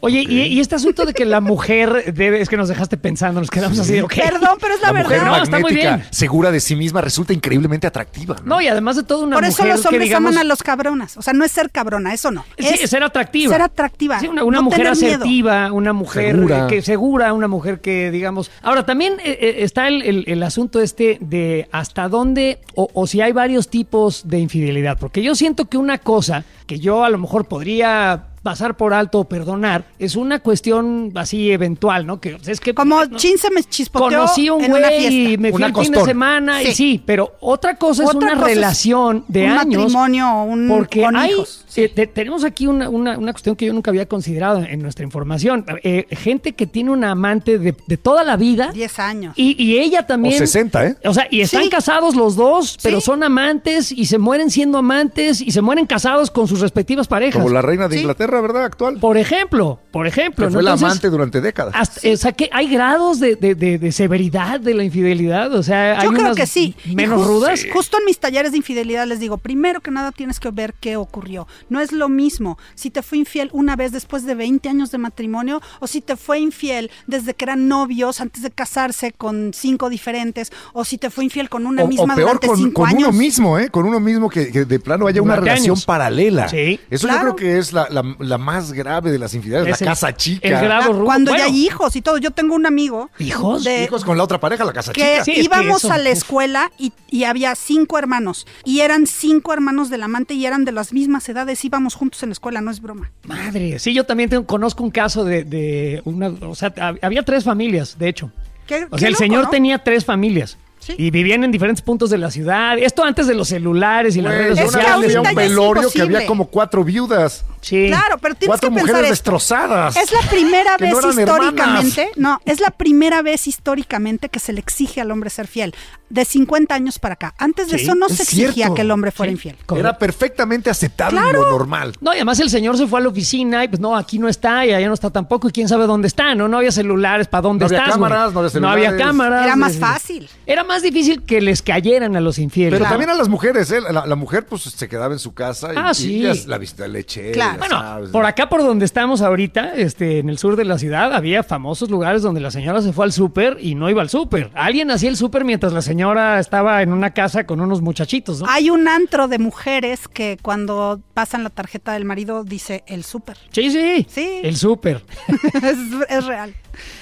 Oye, 0.01 0.25
y, 0.29 0.41
y 0.43 0.61
este 0.61 0.75
asunto 0.75 1.05
de 1.05 1.13
que 1.13 1.25
la 1.25 1.41
mujer 1.41 2.13
debe, 2.15 2.41
es 2.41 2.49
que 2.49 2.57
nos 2.57 2.69
dejaste 2.69 2.97
pensando, 2.97 3.41
nos 3.41 3.51
quedamos 3.51 3.79
así 3.79 3.93
de, 3.93 4.03
ok. 4.03 4.15
Perdón, 4.15 4.59
pero 4.61 4.75
es 4.75 4.81
la, 4.81 4.93
La 4.93 5.03
mujer 5.03 5.19
verdad. 5.19 5.37
No, 5.37 5.43
está 5.43 5.57
muy 5.59 5.63
magnética, 5.65 5.97
bien. 5.97 6.09
segura 6.11 6.51
de 6.51 6.61
sí 6.61 6.75
misma, 6.77 7.01
resulta 7.01 7.33
increíblemente 7.33 7.87
atractiva. 7.87 8.37
¿no? 8.45 8.57
No, 8.57 8.61
y 8.61 8.69
además 8.69 8.97
de 8.97 9.03
todo 9.03 9.25
una 9.25 9.37
Por 9.37 9.45
eso 9.45 9.63
mujer 9.63 9.73
los 9.75 9.83
que 9.83 9.89
hombres 9.89 10.05
digamos... 10.05 10.33
aman 10.33 10.41
a 10.41 10.45
los 10.45 10.63
cabronas. 10.63 11.17
O 11.17 11.23
sea, 11.23 11.33
no 11.35 11.45
es 11.45 11.51
ser 11.53 11.71
cabrona, 11.71 12.15
eso 12.15 12.31
no. 12.31 12.45
Sí, 12.59 12.67
es 12.83 12.89
ser 12.91 13.03
atractiva. 13.03 13.53
Ser 13.53 13.63
atractiva. 13.63 14.21
Sí, 14.21 14.29
una, 14.29 14.43
una 14.45 14.57
no 14.59 14.63
mujer 14.65 14.79
tener 14.85 14.97
miedo. 14.97 15.15
asertiva, 15.17 15.73
una 15.73 15.93
mujer 15.93 16.35
Segura. 16.35 16.67
que 16.67 16.83
segura, 16.83 17.33
una 17.33 17.49
mujer 17.49 17.81
que, 17.81 18.11
digamos. 18.11 18.51
Ahora, 18.63 18.87
también 18.87 19.15
eh, 19.25 19.39
eh, 19.41 19.55
está 19.59 19.89
el, 19.89 20.03
el- 20.03 20.25
el 20.27 20.43
asunto 20.43 20.81
este 20.81 21.19
de 21.21 21.69
hasta 21.73 22.09
dónde 22.09 22.61
o, 22.75 22.89
o 22.95 23.07
si 23.07 23.21
hay 23.21 23.33
varios 23.33 23.69
tipos 23.69 24.27
de 24.29 24.39
infidelidad. 24.39 24.99
Porque 24.99 25.23
yo 25.23 25.35
siento 25.35 25.67
que 25.67 25.77
una 25.77 25.99
cosa 25.99 26.45
que 26.67 26.79
yo 26.79 27.05
a 27.05 27.11
lo 27.11 27.19
mejor 27.19 27.47
podría 27.49 28.29
pasar 28.43 28.77
por 28.77 28.95
alto 28.95 29.19
o 29.21 29.25
perdonar 29.25 29.85
es 29.99 30.17
una 30.17 30.39
cuestión 30.39 31.13
así 31.15 31.51
eventual, 31.51 32.07
¿no? 32.07 32.21
Que 32.21 32.39
es 32.47 32.59
que 32.61 32.73
Como 32.75 33.05
no- 33.05 33.17
Chin 33.19 33.37
se 33.37 33.51
me 33.51 33.63
chispoteó 33.63 34.21
Conocí 34.21 34.49
a 34.49 34.55
un 34.55 34.65
en 34.65 34.71
güey 34.71 35.33
y 35.33 35.37
me 35.39 35.51
fui 35.53 35.63
Un 35.63 35.69
el 35.69 35.75
fin 35.75 35.93
de 35.93 36.05
semana 36.05 36.63
y 36.63 36.67
Sí. 36.69 36.75
sí, 36.75 37.03
pero 37.05 37.35
otra 37.41 37.77
cosa 37.77 38.05
es 38.05 38.09
Otra 38.09 38.19
una 38.33 38.35
cosa 38.37 38.51
es 38.51 38.57
relación 38.57 39.25
de 39.29 39.45
un 39.45 39.51
años. 39.51 39.67
matrimonio 39.83 40.31
o 40.31 40.43
un- 40.45 40.69
porque 40.69 41.03
con 41.03 41.17
hay, 41.17 41.33
hijos, 41.33 41.65
eh, 41.77 41.89
te- 41.89 42.07
tenemos 42.07 42.45
aquí 42.45 42.67
una, 42.67 42.89
una- 42.89 43.19
una 43.19 43.33
cuestión 43.33 43.57
que 43.57 43.67
yo 43.67 43.73
nunca 43.73 43.91
había 43.91 44.07
considerado 44.07 44.63
en 44.63 44.81
nuestra 44.83 45.05
información. 45.05 45.65
Eh, 45.83 46.07
gente 46.11 46.53
que 46.53 46.67
tiene 46.67 46.91
una 46.91 47.11
amante 47.13 47.59
de, 47.59 47.75
de 47.87 47.97
toda 47.97 48.25
la 48.25 48.37
vida 48.37 48.71
10 48.73 48.99
años. 48.99 49.35
y, 49.37 49.61
y 49.63 49.79
ella 49.79 50.07
también. 50.07 50.35
O 50.35 50.39
60, 50.39 50.87
¿eh? 50.87 50.97
O 51.05 51.15
sea, 51.15 51.27
y 51.31 51.41
están 51.41 51.63
Sí. 51.65 51.71
casados 51.71 52.15
los 52.15 52.37
dos, 52.37 52.79
pero 52.83 53.01
Sí. 53.01 53.07
son 53.07 53.23
amantes 53.23 53.93
y 53.93 54.07
se 54.07 54.19
mueren 54.19 54.51
siendo 54.51 54.79
amantes 54.79 55.41
y 55.41 55.51
se 55.51 55.61
mueren 55.61 55.87
casados 55.87 56.31
con 56.31 56.47
sus 56.49 56.61
respectivas 56.61 57.07
parejas. 57.09 57.41
Como 57.43 57.53
la 57.53 57.63
reina 57.63 57.89
de 57.89 57.95
Sí. 57.97 58.01
Inglaterra, 58.03 58.41
¿verdad? 58.41 58.65
Actual. 58.65 58.99
Por 58.99 59.17
ejemplo, 59.17 59.81
por 59.91 60.07
ejemplo. 60.07 60.47
que 60.47 60.51
¿no? 60.51 60.55
fue 60.55 60.63
la 60.63 60.71
Entonces, 60.73 60.85
amante 60.87 61.11
durante 61.11 61.41
décadas. 61.41 61.75
hasta- 61.77 62.09
o 62.09 62.17
sea, 62.17 62.33
que 62.33 62.49
hay 62.53 62.69
grados 62.69 63.21
de, 63.21 63.37
de- 63.37 63.55
de- 63.55 63.79
de 63.79 63.93
severidad 63.93 64.61
de 64.61 64.75
la 64.75 64.85
infidelidad. 64.85 65.53
O 65.55 65.63
sea, 65.63 65.99
hay 66.01 66.07
Yo 66.07 66.13
creo 66.13 66.25
unas 66.27 66.37
que 66.37 66.47
sí. 66.47 66.75
Menos 66.95 67.27
rudas. 67.27 67.67
Justo 67.73 67.99
en 67.99 68.05
mis 68.05 68.19
talleres 68.19 68.53
de 68.53 68.59
infidelidad 68.59 69.07
les 69.07 69.21
digo, 69.21 69.39
primero 69.39 69.81
que 69.81 69.91
nada 69.91 70.13
tienes 70.13 70.41
que 70.41 70.51
ver 70.51 70.75
qué 70.81 70.97
ocurrió. 70.97 71.47
No 71.71 71.81
es 71.81 71.93
lo 71.93 72.09
mismo 72.11 72.59
si 72.75 72.91
te 72.91 73.03
fue 73.03 73.19
infiel 73.19 73.49
una 73.53 73.77
vez 73.77 73.93
después 73.93 74.25
de 74.27 74.35
20 74.35 74.69
años 74.69 74.91
de 74.91 74.99
matrimonio 74.99 75.63
o 75.81 75.87
si 75.87 76.01
te 76.03 76.17
fue 76.17 76.39
infiel 76.41 76.91
desde 77.07 77.33
que 77.35 77.45
eran 77.47 77.69
novios 77.69 78.21
antes 78.21 78.43
de 78.43 78.51
casarse 78.51 79.13
con 79.13 79.53
cinco 79.55 79.89
diferentes 79.89 80.53
o 80.75 80.85
si 80.85 80.99
te 80.99 81.09
fue 81.11 81.25
infiel 81.25 81.49
con 81.49 81.67
una 81.67 81.83
o, 81.83 81.87
o 81.87 81.89
misma 81.89 82.15
peor 82.15 82.27
durante 82.41 82.47
con, 82.49 82.57
cinco 82.59 82.81
con 82.83 82.89
años. 82.91 83.09
uno 83.09 83.13
mismo, 83.13 83.59
¿eh? 83.59 83.71
Con 83.71 83.87
uno 83.87 84.01
mismo 84.01 84.29
que, 84.29 84.51
que 84.53 84.65
de 84.67 84.79
plano 84.81 85.07
haya 85.07 85.23
una 85.23 85.35
Durante 85.37 85.51
relación 85.51 85.75
años. 85.77 85.85
paralela. 85.87 86.49
Sí. 86.49 86.79
Eso 86.91 87.07
Claro. 87.07 87.31
yo 87.31 87.37
creo 87.37 87.53
que 87.53 87.59
es 87.59 87.73
la, 87.73 87.89
la- 87.89 88.17
la 88.19 88.39
más 88.39 88.73
grave 88.73 89.11
de 89.13 89.19
las 89.19 89.33
infidelidades, 89.35 89.75
Es 89.75 89.81
la 89.81 89.85
el- 89.87 89.91
casa 89.93 90.15
chica. 90.15 90.49
el 90.49 90.55
grado 90.65 90.91
Ah, 90.91 90.93
rudo. 90.93 91.05
Cuando 91.05 91.31
Bueno. 91.31 91.45
ya 91.47 91.51
hay 91.53 91.65
hijos 91.67 91.95
y 91.97 92.03
todo. 92.03 92.19
Yo 92.19 92.31
tengo 92.33 92.55
un 92.55 92.67
amigo 92.67 93.11
¿Hijos? 93.19 93.65
de- 93.65 93.85
Hijos 93.85 94.05
con 94.05 94.17
la 94.19 94.25
otra 94.25 94.41
pareja, 94.41 94.65
la 94.65 94.73
casa 94.73 94.93
que 94.93 95.01
chica. 95.01 95.25
Sí, 95.25 95.31
es 95.33 95.37
que 95.39 95.43
íbamos 95.45 95.85
eso- 95.85 95.93
a 95.93 95.99
la 95.99 96.11
escuela 96.11 96.71
y, 96.79 96.93
y 97.09 97.25
había 97.25 97.55
cinco 97.55 97.99
hermanos 97.99 98.47
y 98.65 98.81
eran 98.81 99.07
cinco 99.07 99.53
hermanos 99.53 99.91
del 99.91 100.03
amante 100.03 100.35
y 100.35 100.47
eran 100.47 100.65
de 100.65 100.73
las 100.73 100.93
mismas 100.93 101.29
edades, 101.29 101.60
íbamos 101.65 101.95
juntos 101.95 102.23
en 102.23 102.29
la 102.31 102.33
escuela, 102.35 102.61
no 102.61 102.71
es 102.71 102.81
broma. 102.81 103.11
Madre, 103.25 103.79
sí, 103.79 103.93
yo 103.95 104.05
también 104.05 104.31
tengo- 104.31 104.47
conozco 104.47 104.83
un 104.83 104.91
caso 104.91 105.25
de, 105.25 105.45
de 105.45 106.01
una, 106.05 106.29
o 106.29 106.55
sea, 106.55 106.75
hab- 106.75 106.99
había 107.03 107.23
tres 107.23 107.45
familias, 107.45 107.99
de 107.99 108.09
hecho. 108.09 108.31
Qué- 108.67 108.85
O 108.85 108.91
qué 108.91 108.99
sea, 108.99 109.09
el 109.09 109.13
loco, 109.15 109.25
señor 109.25 109.45
¿no? 109.45 109.51
tenía 109.51 109.79
tres 109.83 110.05
familias. 110.05 110.57
Sí. 110.81 110.95
Y 110.99 111.11
vivían 111.11 111.45
en 111.45 111.53
diferentes 111.53 111.83
puntos 111.83 112.11
de 112.11 112.19
la 112.19 112.31
ciudad. 112.31 112.77
Esto 112.79 113.05
antes 113.05 113.27
de 113.27 113.35
los 113.35 113.49
celulares 113.49 114.17
y 114.17 114.23
las 114.23 114.33
Güey, 114.35 114.45
redes 114.45 114.59
yo 114.59 114.65
Es 114.65 114.71
que 114.71 114.77
una 114.79 114.97
vez 114.97 115.13
sociales. 115.13 115.13
fui 115.13 115.17
a 115.17 115.21
un 115.21 115.27
ahorita 115.27 115.41
ya 115.41 115.45
es 115.45 115.51
velorio 115.51 115.75
que 115.75 115.87
imposible. 115.87 116.17
había 116.17 116.27
como 116.27 116.47
cuatro 116.49 116.85
viudas. 116.85 117.45
Sí. 117.61 117.89
Claro, 117.89 118.17
pero 118.19 118.35
tienes 118.35 118.49
Cuatro 118.49 118.69
que 118.71 118.73
mujeres 118.73 118.87
pensar 118.93 119.05
esto. 119.05 119.13
destrozadas. 119.13 119.97
Es 119.97 120.11
la 120.13 120.21
primera 120.31 120.77
Que 120.79 120.85
vez 120.87 120.95
eran 120.97 121.11
históricamente, 121.11 122.11
no, 122.17 122.41
es 122.47 122.61
la 122.61 122.71
primera 122.71 123.21
vez 123.21 123.47
históricamente 123.47 124.31
que 124.31 124.39
se 124.39 124.55
le 124.55 124.61
exige 124.61 125.03
al 125.03 125.11
hombre 125.11 125.29
ser 125.29 125.47
fiel, 125.47 125.75
de 126.09 126.25
50 126.25 126.75
años 126.75 126.99
para 126.99 127.15
acá. 127.15 127.35
Antes 127.37 127.69
de 127.69 127.77
Sí, 127.79 127.85
eso 127.85 127.95
no 127.95 128.07
es 128.07 128.17
se 128.17 128.23
exigía 128.23 128.53
cierto. 128.53 128.75
que 128.75 128.81
el 128.83 128.91
hombre 128.91 129.11
fuera 129.11 129.31
Sí. 129.31 129.35
infiel. 129.35 129.57
Era 129.77 129.99
perfectamente 129.99 130.71
aceptable 130.71 131.21
Claro. 131.21 131.43
lo 131.45 131.51
normal. 131.51 131.93
No, 132.01 132.13
y 132.13 132.17
además 132.17 132.41
el 132.41 132.49
señor 132.49 132.79
se 132.79 132.87
fue 132.87 132.99
a 132.99 133.03
la 133.03 133.11
oficina 133.11 133.63
y 133.63 133.69
pues 133.69 133.79
no, 133.79 133.95
aquí 133.95 134.19
no 134.19 134.27
está 134.29 134.65
y 134.65 134.73
allá 134.73 134.89
no 134.89 134.95
está 134.95 135.11
tampoco 135.11 135.49
y 135.49 135.53
quién 135.53 135.69
sabe 135.69 135.87
dónde 135.87 136.09
está, 136.09 136.35
¿no? 136.35 136.49
No 136.49 136.57
había 136.57 136.73
celulares, 136.73 137.29
¿para 137.29 137.43
dónde 137.43 137.65
No 137.65 137.67
había 137.67 137.79
estás? 137.79 137.99
güey? 137.99 138.11
cámaras, 138.11 138.33
no 138.33 138.41
había 138.41 138.61
No 138.61 138.69
había 138.71 138.85
celulares. 138.91 139.07
cámaras. 139.07 139.45
Era 139.47 139.57
más 139.57 139.77
fácil. 139.77 140.29
Era 140.47 140.65
más 140.71 140.83
difícil 140.83 141.23
que 141.25 141.41
les 141.41 141.63
cayeran 141.63 142.17
a 142.17 142.21
los 142.21 142.39
infieles. 142.39 142.73
Pero 142.73 142.85
Claro. 142.85 142.93
también 142.95 143.11
a 143.11 143.15
las 143.15 143.29
mujeres, 143.29 143.71
¿eh? 143.73 143.81
La, 143.81 144.07
la 144.07 144.15
mujer 144.17 144.47
pues 144.47 144.63
se 144.63 144.89
quedaba 144.89 145.13
en 145.13 145.19
su 145.19 145.35
casa 145.35 145.73
y, 145.75 145.77
Ah, 145.77 145.91
y 145.91 145.95
sí. 145.95 146.21
ya 146.23 146.33
la 146.47 146.59
visita 146.59 146.87
leche. 146.89 147.33
Claro. 147.33 147.59
Bueno, 147.59 148.11
por 148.13 148.25
acá 148.25 148.49
por 148.49 148.63
donde 148.63 148.85
estamos 148.85 149.21
ahorita, 149.21 149.75
este, 149.75 150.19
en 150.21 150.29
el 150.29 150.39
sur 150.39 150.57
de 150.57 150.65
la 150.65 150.79
ciudad, 150.79 151.13
había 151.13 151.43
famosos 151.43 151.91
lugares 151.91 152.23
donde 152.23 152.41
la 152.41 152.51
señora 152.51 152.81
se 152.83 152.93
fue 152.93 153.05
al 153.05 153.13
súper 153.13 153.59
y 153.61 153.75
no 153.75 153.91
iba 153.91 154.01
al 154.03 154.09
súper. 154.11 154.51
Alguien 154.55 154.91
hacía 154.91 155.11
el 155.11 155.17
súper 155.17 155.45
mientras 155.45 155.73
la 155.73 155.83
señora 155.83 156.39
estaba 156.39 156.83
en 156.83 156.93
una 156.93 157.13
casa 157.13 157.45
con 157.45 157.61
unos 157.61 157.81
muchachitos, 157.83 158.41
¿no? 158.41 158.47
Hay 158.49 158.71
un 158.71 158.87
antro 158.89 159.27
de 159.29 159.39
mujeres 159.39 160.07
que 160.09 160.39
cuando 160.41 161.01
pasan 161.15 161.43
la 161.43 161.51
tarjeta 161.51 161.93
del 161.93 162.05
marido 162.05 162.45
dice 162.45 162.85
el 162.87 163.05
súper. 163.05 163.37
Sí, 163.51 163.71
sí. 163.71 164.07
Sí. 164.09 164.41
El 164.43 164.57
súper. 164.57 165.05
es, 165.63 165.77
es 166.09 166.25
real. 166.27 166.55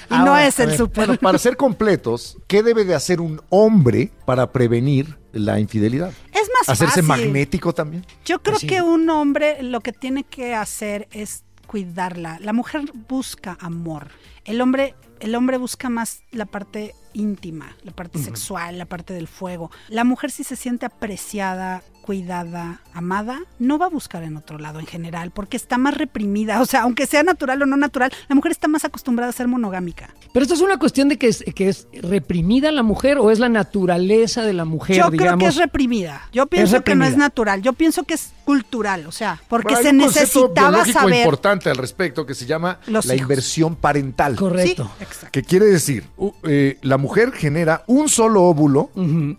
Y 0.09 0.15
no 0.15 0.35
es 0.35 0.59
el 0.59 0.75
súper. 0.75 1.05
Bueno, 1.05 1.19
para 1.21 1.37
ser 1.37 1.55
completos, 1.55 2.37
¿qué 2.47 2.63
debe 2.63 2.83
de 2.85 2.95
hacer 2.95 3.21
un 3.21 3.39
hombre 3.49 3.58
para 4.25 4.51
prevenir 4.51 5.17
la 5.31 5.59
infidelidad? 5.59 6.13
Es 6.31 6.49
más 6.53 6.69
¿Hacerse 6.69 7.03
fácil. 7.03 7.25
magnético 7.25 7.73
también? 7.73 8.05
Yo 8.25 8.41
creo 8.41 8.57
que 8.59 8.81
un 8.81 9.09
hombre 9.09 9.61
lo 9.63 9.81
que 9.81 9.91
tiene 9.91 10.23
que 10.23 10.55
hacer 10.55 11.07
es 11.11 11.43
cuidarla. 11.67 12.39
La 12.41 12.53
mujer 12.53 12.83
busca 13.07 13.57
amor. 13.59 14.09
El 14.45 14.61
hombre, 14.61 14.95
el 15.19 15.35
hombre 15.35 15.57
busca 15.57 15.89
más 15.89 16.23
la 16.31 16.45
parte 16.45 16.95
íntima, 17.13 17.75
la 17.83 17.91
parte 17.91 18.19
sexual, 18.19 18.77
la 18.77 18.85
parte 18.85 19.13
del 19.13 19.27
fuego. 19.27 19.69
La 19.87 20.03
mujer 20.03 20.31
si 20.31 20.43
se 20.43 20.55
siente 20.55 20.85
apreciada, 20.85 21.83
cuidada, 22.09 22.81
amada, 22.91 23.37
no 23.59 23.77
va 23.77 23.85
a 23.85 23.89
buscar 23.89 24.23
en 24.23 24.35
otro 24.35 24.57
lado 24.57 24.79
en 24.79 24.87
general, 24.87 25.29
porque 25.29 25.55
está 25.55 25.77
más 25.77 25.95
reprimida. 25.95 26.59
O 26.59 26.65
sea, 26.65 26.81
aunque 26.81 27.05
sea 27.05 27.21
natural 27.21 27.61
o 27.61 27.67
no 27.67 27.77
natural, 27.77 28.11
la 28.27 28.33
mujer 28.33 28.51
está 28.51 28.67
más 28.67 28.83
acostumbrada 28.83 29.29
a 29.29 29.31
ser 29.31 29.47
monogámica. 29.47 30.09
Pero 30.33 30.41
esto 30.41 30.55
es 30.55 30.61
una 30.61 30.79
cuestión 30.79 31.07
de 31.07 31.19
que 31.19 31.27
es, 31.27 31.43
que 31.53 31.69
es 31.69 31.87
reprimida 32.01 32.71
la 32.71 32.81
mujer 32.81 33.19
o 33.19 33.29
es 33.29 33.37
la 33.37 33.47
naturaleza 33.47 34.41
de 34.41 34.53
la 34.53 34.65
mujer, 34.65 34.95
Yo 34.97 35.11
digamos. 35.11 35.17
creo 35.17 35.37
que 35.37 35.45
es 35.45 35.55
reprimida. 35.57 36.27
Yo 36.33 36.47
pienso 36.47 36.83
que 36.83 36.95
no 36.95 37.05
es 37.05 37.15
natural. 37.15 37.61
Yo 37.61 37.73
pienso 37.73 38.01
que 38.05 38.15
es 38.15 38.31
cultural, 38.43 39.05
o 39.05 39.11
sea, 39.11 39.39
porque 39.47 39.75
Bueno, 39.75 39.87
se 39.89 39.93
necesitaba 39.93 40.83
saber 40.85 41.19
importante 41.19 41.69
al 41.69 41.77
respecto 41.77 42.25
que 42.25 42.33
se 42.33 42.47
llama 42.47 42.79
la 42.87 43.01
hijos. 43.01 43.13
inversión 43.19 43.75
parental. 43.75 44.35
Correcto. 44.35 44.89
Sí, 44.97 45.03
exacto. 45.03 45.29
Que 45.31 45.43
quiere 45.43 45.67
decir, 45.67 46.05
eh, 46.41 46.79
la 46.81 46.97
mujer 46.97 47.33
genera 47.33 47.83
un 47.85 48.09
solo 48.09 48.45
óvulo 48.45 48.89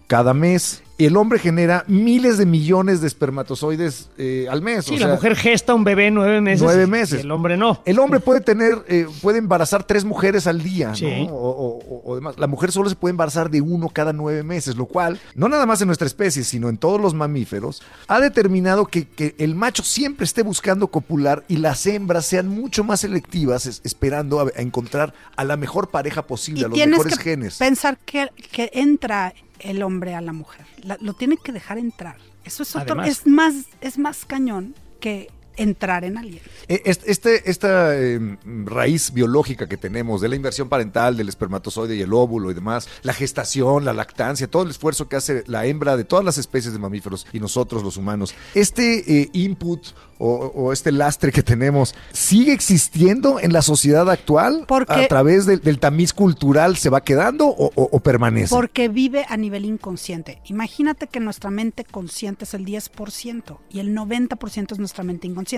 cada 0.06 0.34
mes 0.34 0.84
y 1.01 1.07
el 1.07 1.16
hombre 1.16 1.38
genera 1.38 1.84
miles 1.88 2.36
de 2.38 2.46
millones 2.46 3.01
de 3.01 3.07
espermatozoides 3.07 4.11
eh, 4.18 4.46
al 4.51 4.62
mes. 4.62 4.84
Sí, 4.84 4.94
o 4.96 4.98
la 4.98 5.07
sea, 5.07 5.14
mujer 5.14 5.34
gesta 5.36 5.74
un 5.74 5.82
bebé 5.84 6.11
nueve 6.11 6.40
meses. 6.40 6.62
Nueve 6.62 6.84
y 6.84 6.86
meses. 6.86 7.20
El 7.22 7.30
hombre 7.30 7.57
no. 7.57 7.82
El 7.84 7.98
hombre 7.98 8.20
puede 8.20 8.40
tener, 8.40 8.84
eh, 8.88 9.07
puede 9.22 9.38
embarazar 9.38 9.84
tres 9.84 10.05
mujeres 10.05 10.46
al 10.46 10.62
día, 10.62 10.94
Sí. 10.94 11.07
¿no? 11.26 11.34
O, 11.34 11.51
o- 11.51 11.78
o- 11.78 12.03
o 12.05 12.14
demás. 12.16 12.34
La 12.38 12.46
mujer 12.46 12.70
solo 12.72 12.88
se 12.88 12.96
puede 12.96 13.11
embarazar 13.11 13.51
de 13.51 13.61
uno 13.61 13.88
cada 13.88 14.12
nueve 14.12 14.42
meses, 14.42 14.76
lo 14.76 14.86
cual, 14.86 15.18
no 15.34 15.48
nada 15.48 15.66
más 15.66 15.80
en 15.80 15.86
nuestra 15.86 16.07
especie, 16.07 16.44
sino 16.44 16.68
en 16.68 16.76
todos 16.76 17.01
los 17.01 17.14
mamíferos, 17.14 17.82
ha 18.07 18.20
determinado 18.20 18.84
que, 18.86 19.09
que 19.09 19.34
el 19.38 19.55
macho 19.55 19.82
siempre 19.82 20.24
esté 20.24 20.42
buscando 20.42 20.88
copular 20.88 21.44
y 21.48 21.57
las 21.57 21.86
hembras 21.86 22.26
sean 22.26 22.48
mucho 22.48 22.84
más 22.84 23.01
selectivas, 23.01 23.66
es- 23.66 23.80
esperando 23.84 24.40
a, 24.40 24.44
a 24.57 24.61
encontrar 24.61 25.14
a 25.36 25.44
la 25.44 25.57
mejor 25.57 25.88
pareja 25.88 26.26
posible, 26.26 26.61
Y 26.61 26.64
a 26.64 26.68
los 26.68 26.74
tienes 26.74 26.98
mejores 26.98 27.18
que 27.18 27.24
genes. 27.24 27.57
pensar 27.59 27.96
que, 28.05 28.28
que 28.53 28.70
entra 28.74 29.32
el 29.61 29.82
hombre 29.82 30.14
a 30.14 30.20
la 30.20 30.32
mujer. 30.32 30.66
La- 30.82 30.98
lo 31.00 31.14
tiene 31.14 31.36
que 31.36 31.52
dejar 31.52 31.78
entrar. 31.78 32.16
Eso 32.44 32.62
es 32.62 32.74
otro, 32.74 32.94
Además. 33.00 33.08
es 33.08 33.26
más, 33.26 33.54
es 33.80 33.98
más 33.98 34.24
cañón 34.24 34.74
que 35.00 35.28
entrar 35.57 36.05
en 36.05 36.16
alguien. 36.18 36.42
Est- 36.68 37.03
Este, 37.07 37.51
esta 37.51 37.96
eh, 37.96 38.38
raíz 38.64 39.12
biológica 39.12 39.68
que 39.68 39.76
tenemos 39.76 40.20
de 40.20 40.28
la 40.28 40.36
inversión 40.36 40.68
parental, 40.68 41.16
del 41.16 41.28
espermatozoide 41.28 41.96
y 41.96 42.03
el 42.03 42.12
óvulo 42.12 42.51
y 42.51 42.55
demás, 42.55 42.88
la 43.03 43.12
gestación, 43.12 43.84
la 43.84 43.92
lactancia, 43.92 44.46
todo 44.48 44.62
el 44.62 44.70
esfuerzo 44.70 45.09
que 45.09 45.16
hace 45.16 45.44
la 45.46 45.66
hembra 45.66 45.96
de 45.96 46.05
todas 46.05 46.24
las 46.24 46.38
especies 46.38 46.72
de 46.72 46.78
mamíferos 46.78 47.26
y 47.32 47.40
nosotros 47.40 47.82
los 47.82 47.96
humanos, 47.96 48.34
este 48.55 49.20
eh, 49.22 49.28
input 49.32 49.86
o, 50.22 50.34
o 50.55 50.72
este 50.72 50.92
lastre 50.92 51.32
que 51.32 51.42
tenemos, 51.42 51.94
¿sigue 52.12 52.53
existiendo 52.53 53.40
en 53.40 53.53
la 53.55 53.62
sociedad 53.62 54.09
actual? 54.11 54.64
Porque- 54.68 54.92
¿A 54.92 55.09
través 55.09 55.46
del, 55.46 55.61
del 55.61 55.78
tamiz 55.78 56.12
cultural 56.12 56.76
se 56.76 56.90
va 56.90 57.03
quedando 57.03 57.46
o, 57.48 57.70
o- 57.74 57.88
o 57.90 58.01
permanece? 58.01 58.55
Porque 58.55 58.88
vive 58.88 59.24
a 59.28 59.36
nivel 59.38 59.64
inconsciente. 59.64 60.40
Imagínate 60.44 61.07
que 61.07 61.20
nuestra 61.20 61.51
mente 61.51 61.84
consciente 61.84 62.44
es 62.44 62.53
el 62.55 62.66
10% 62.66 63.59
y 63.70 63.80
el 63.80 63.94
90% 63.96 64.72
es 64.72 64.78
nuestra 64.78 65.05
mente 65.05 65.26
inconsciente. 65.26 65.49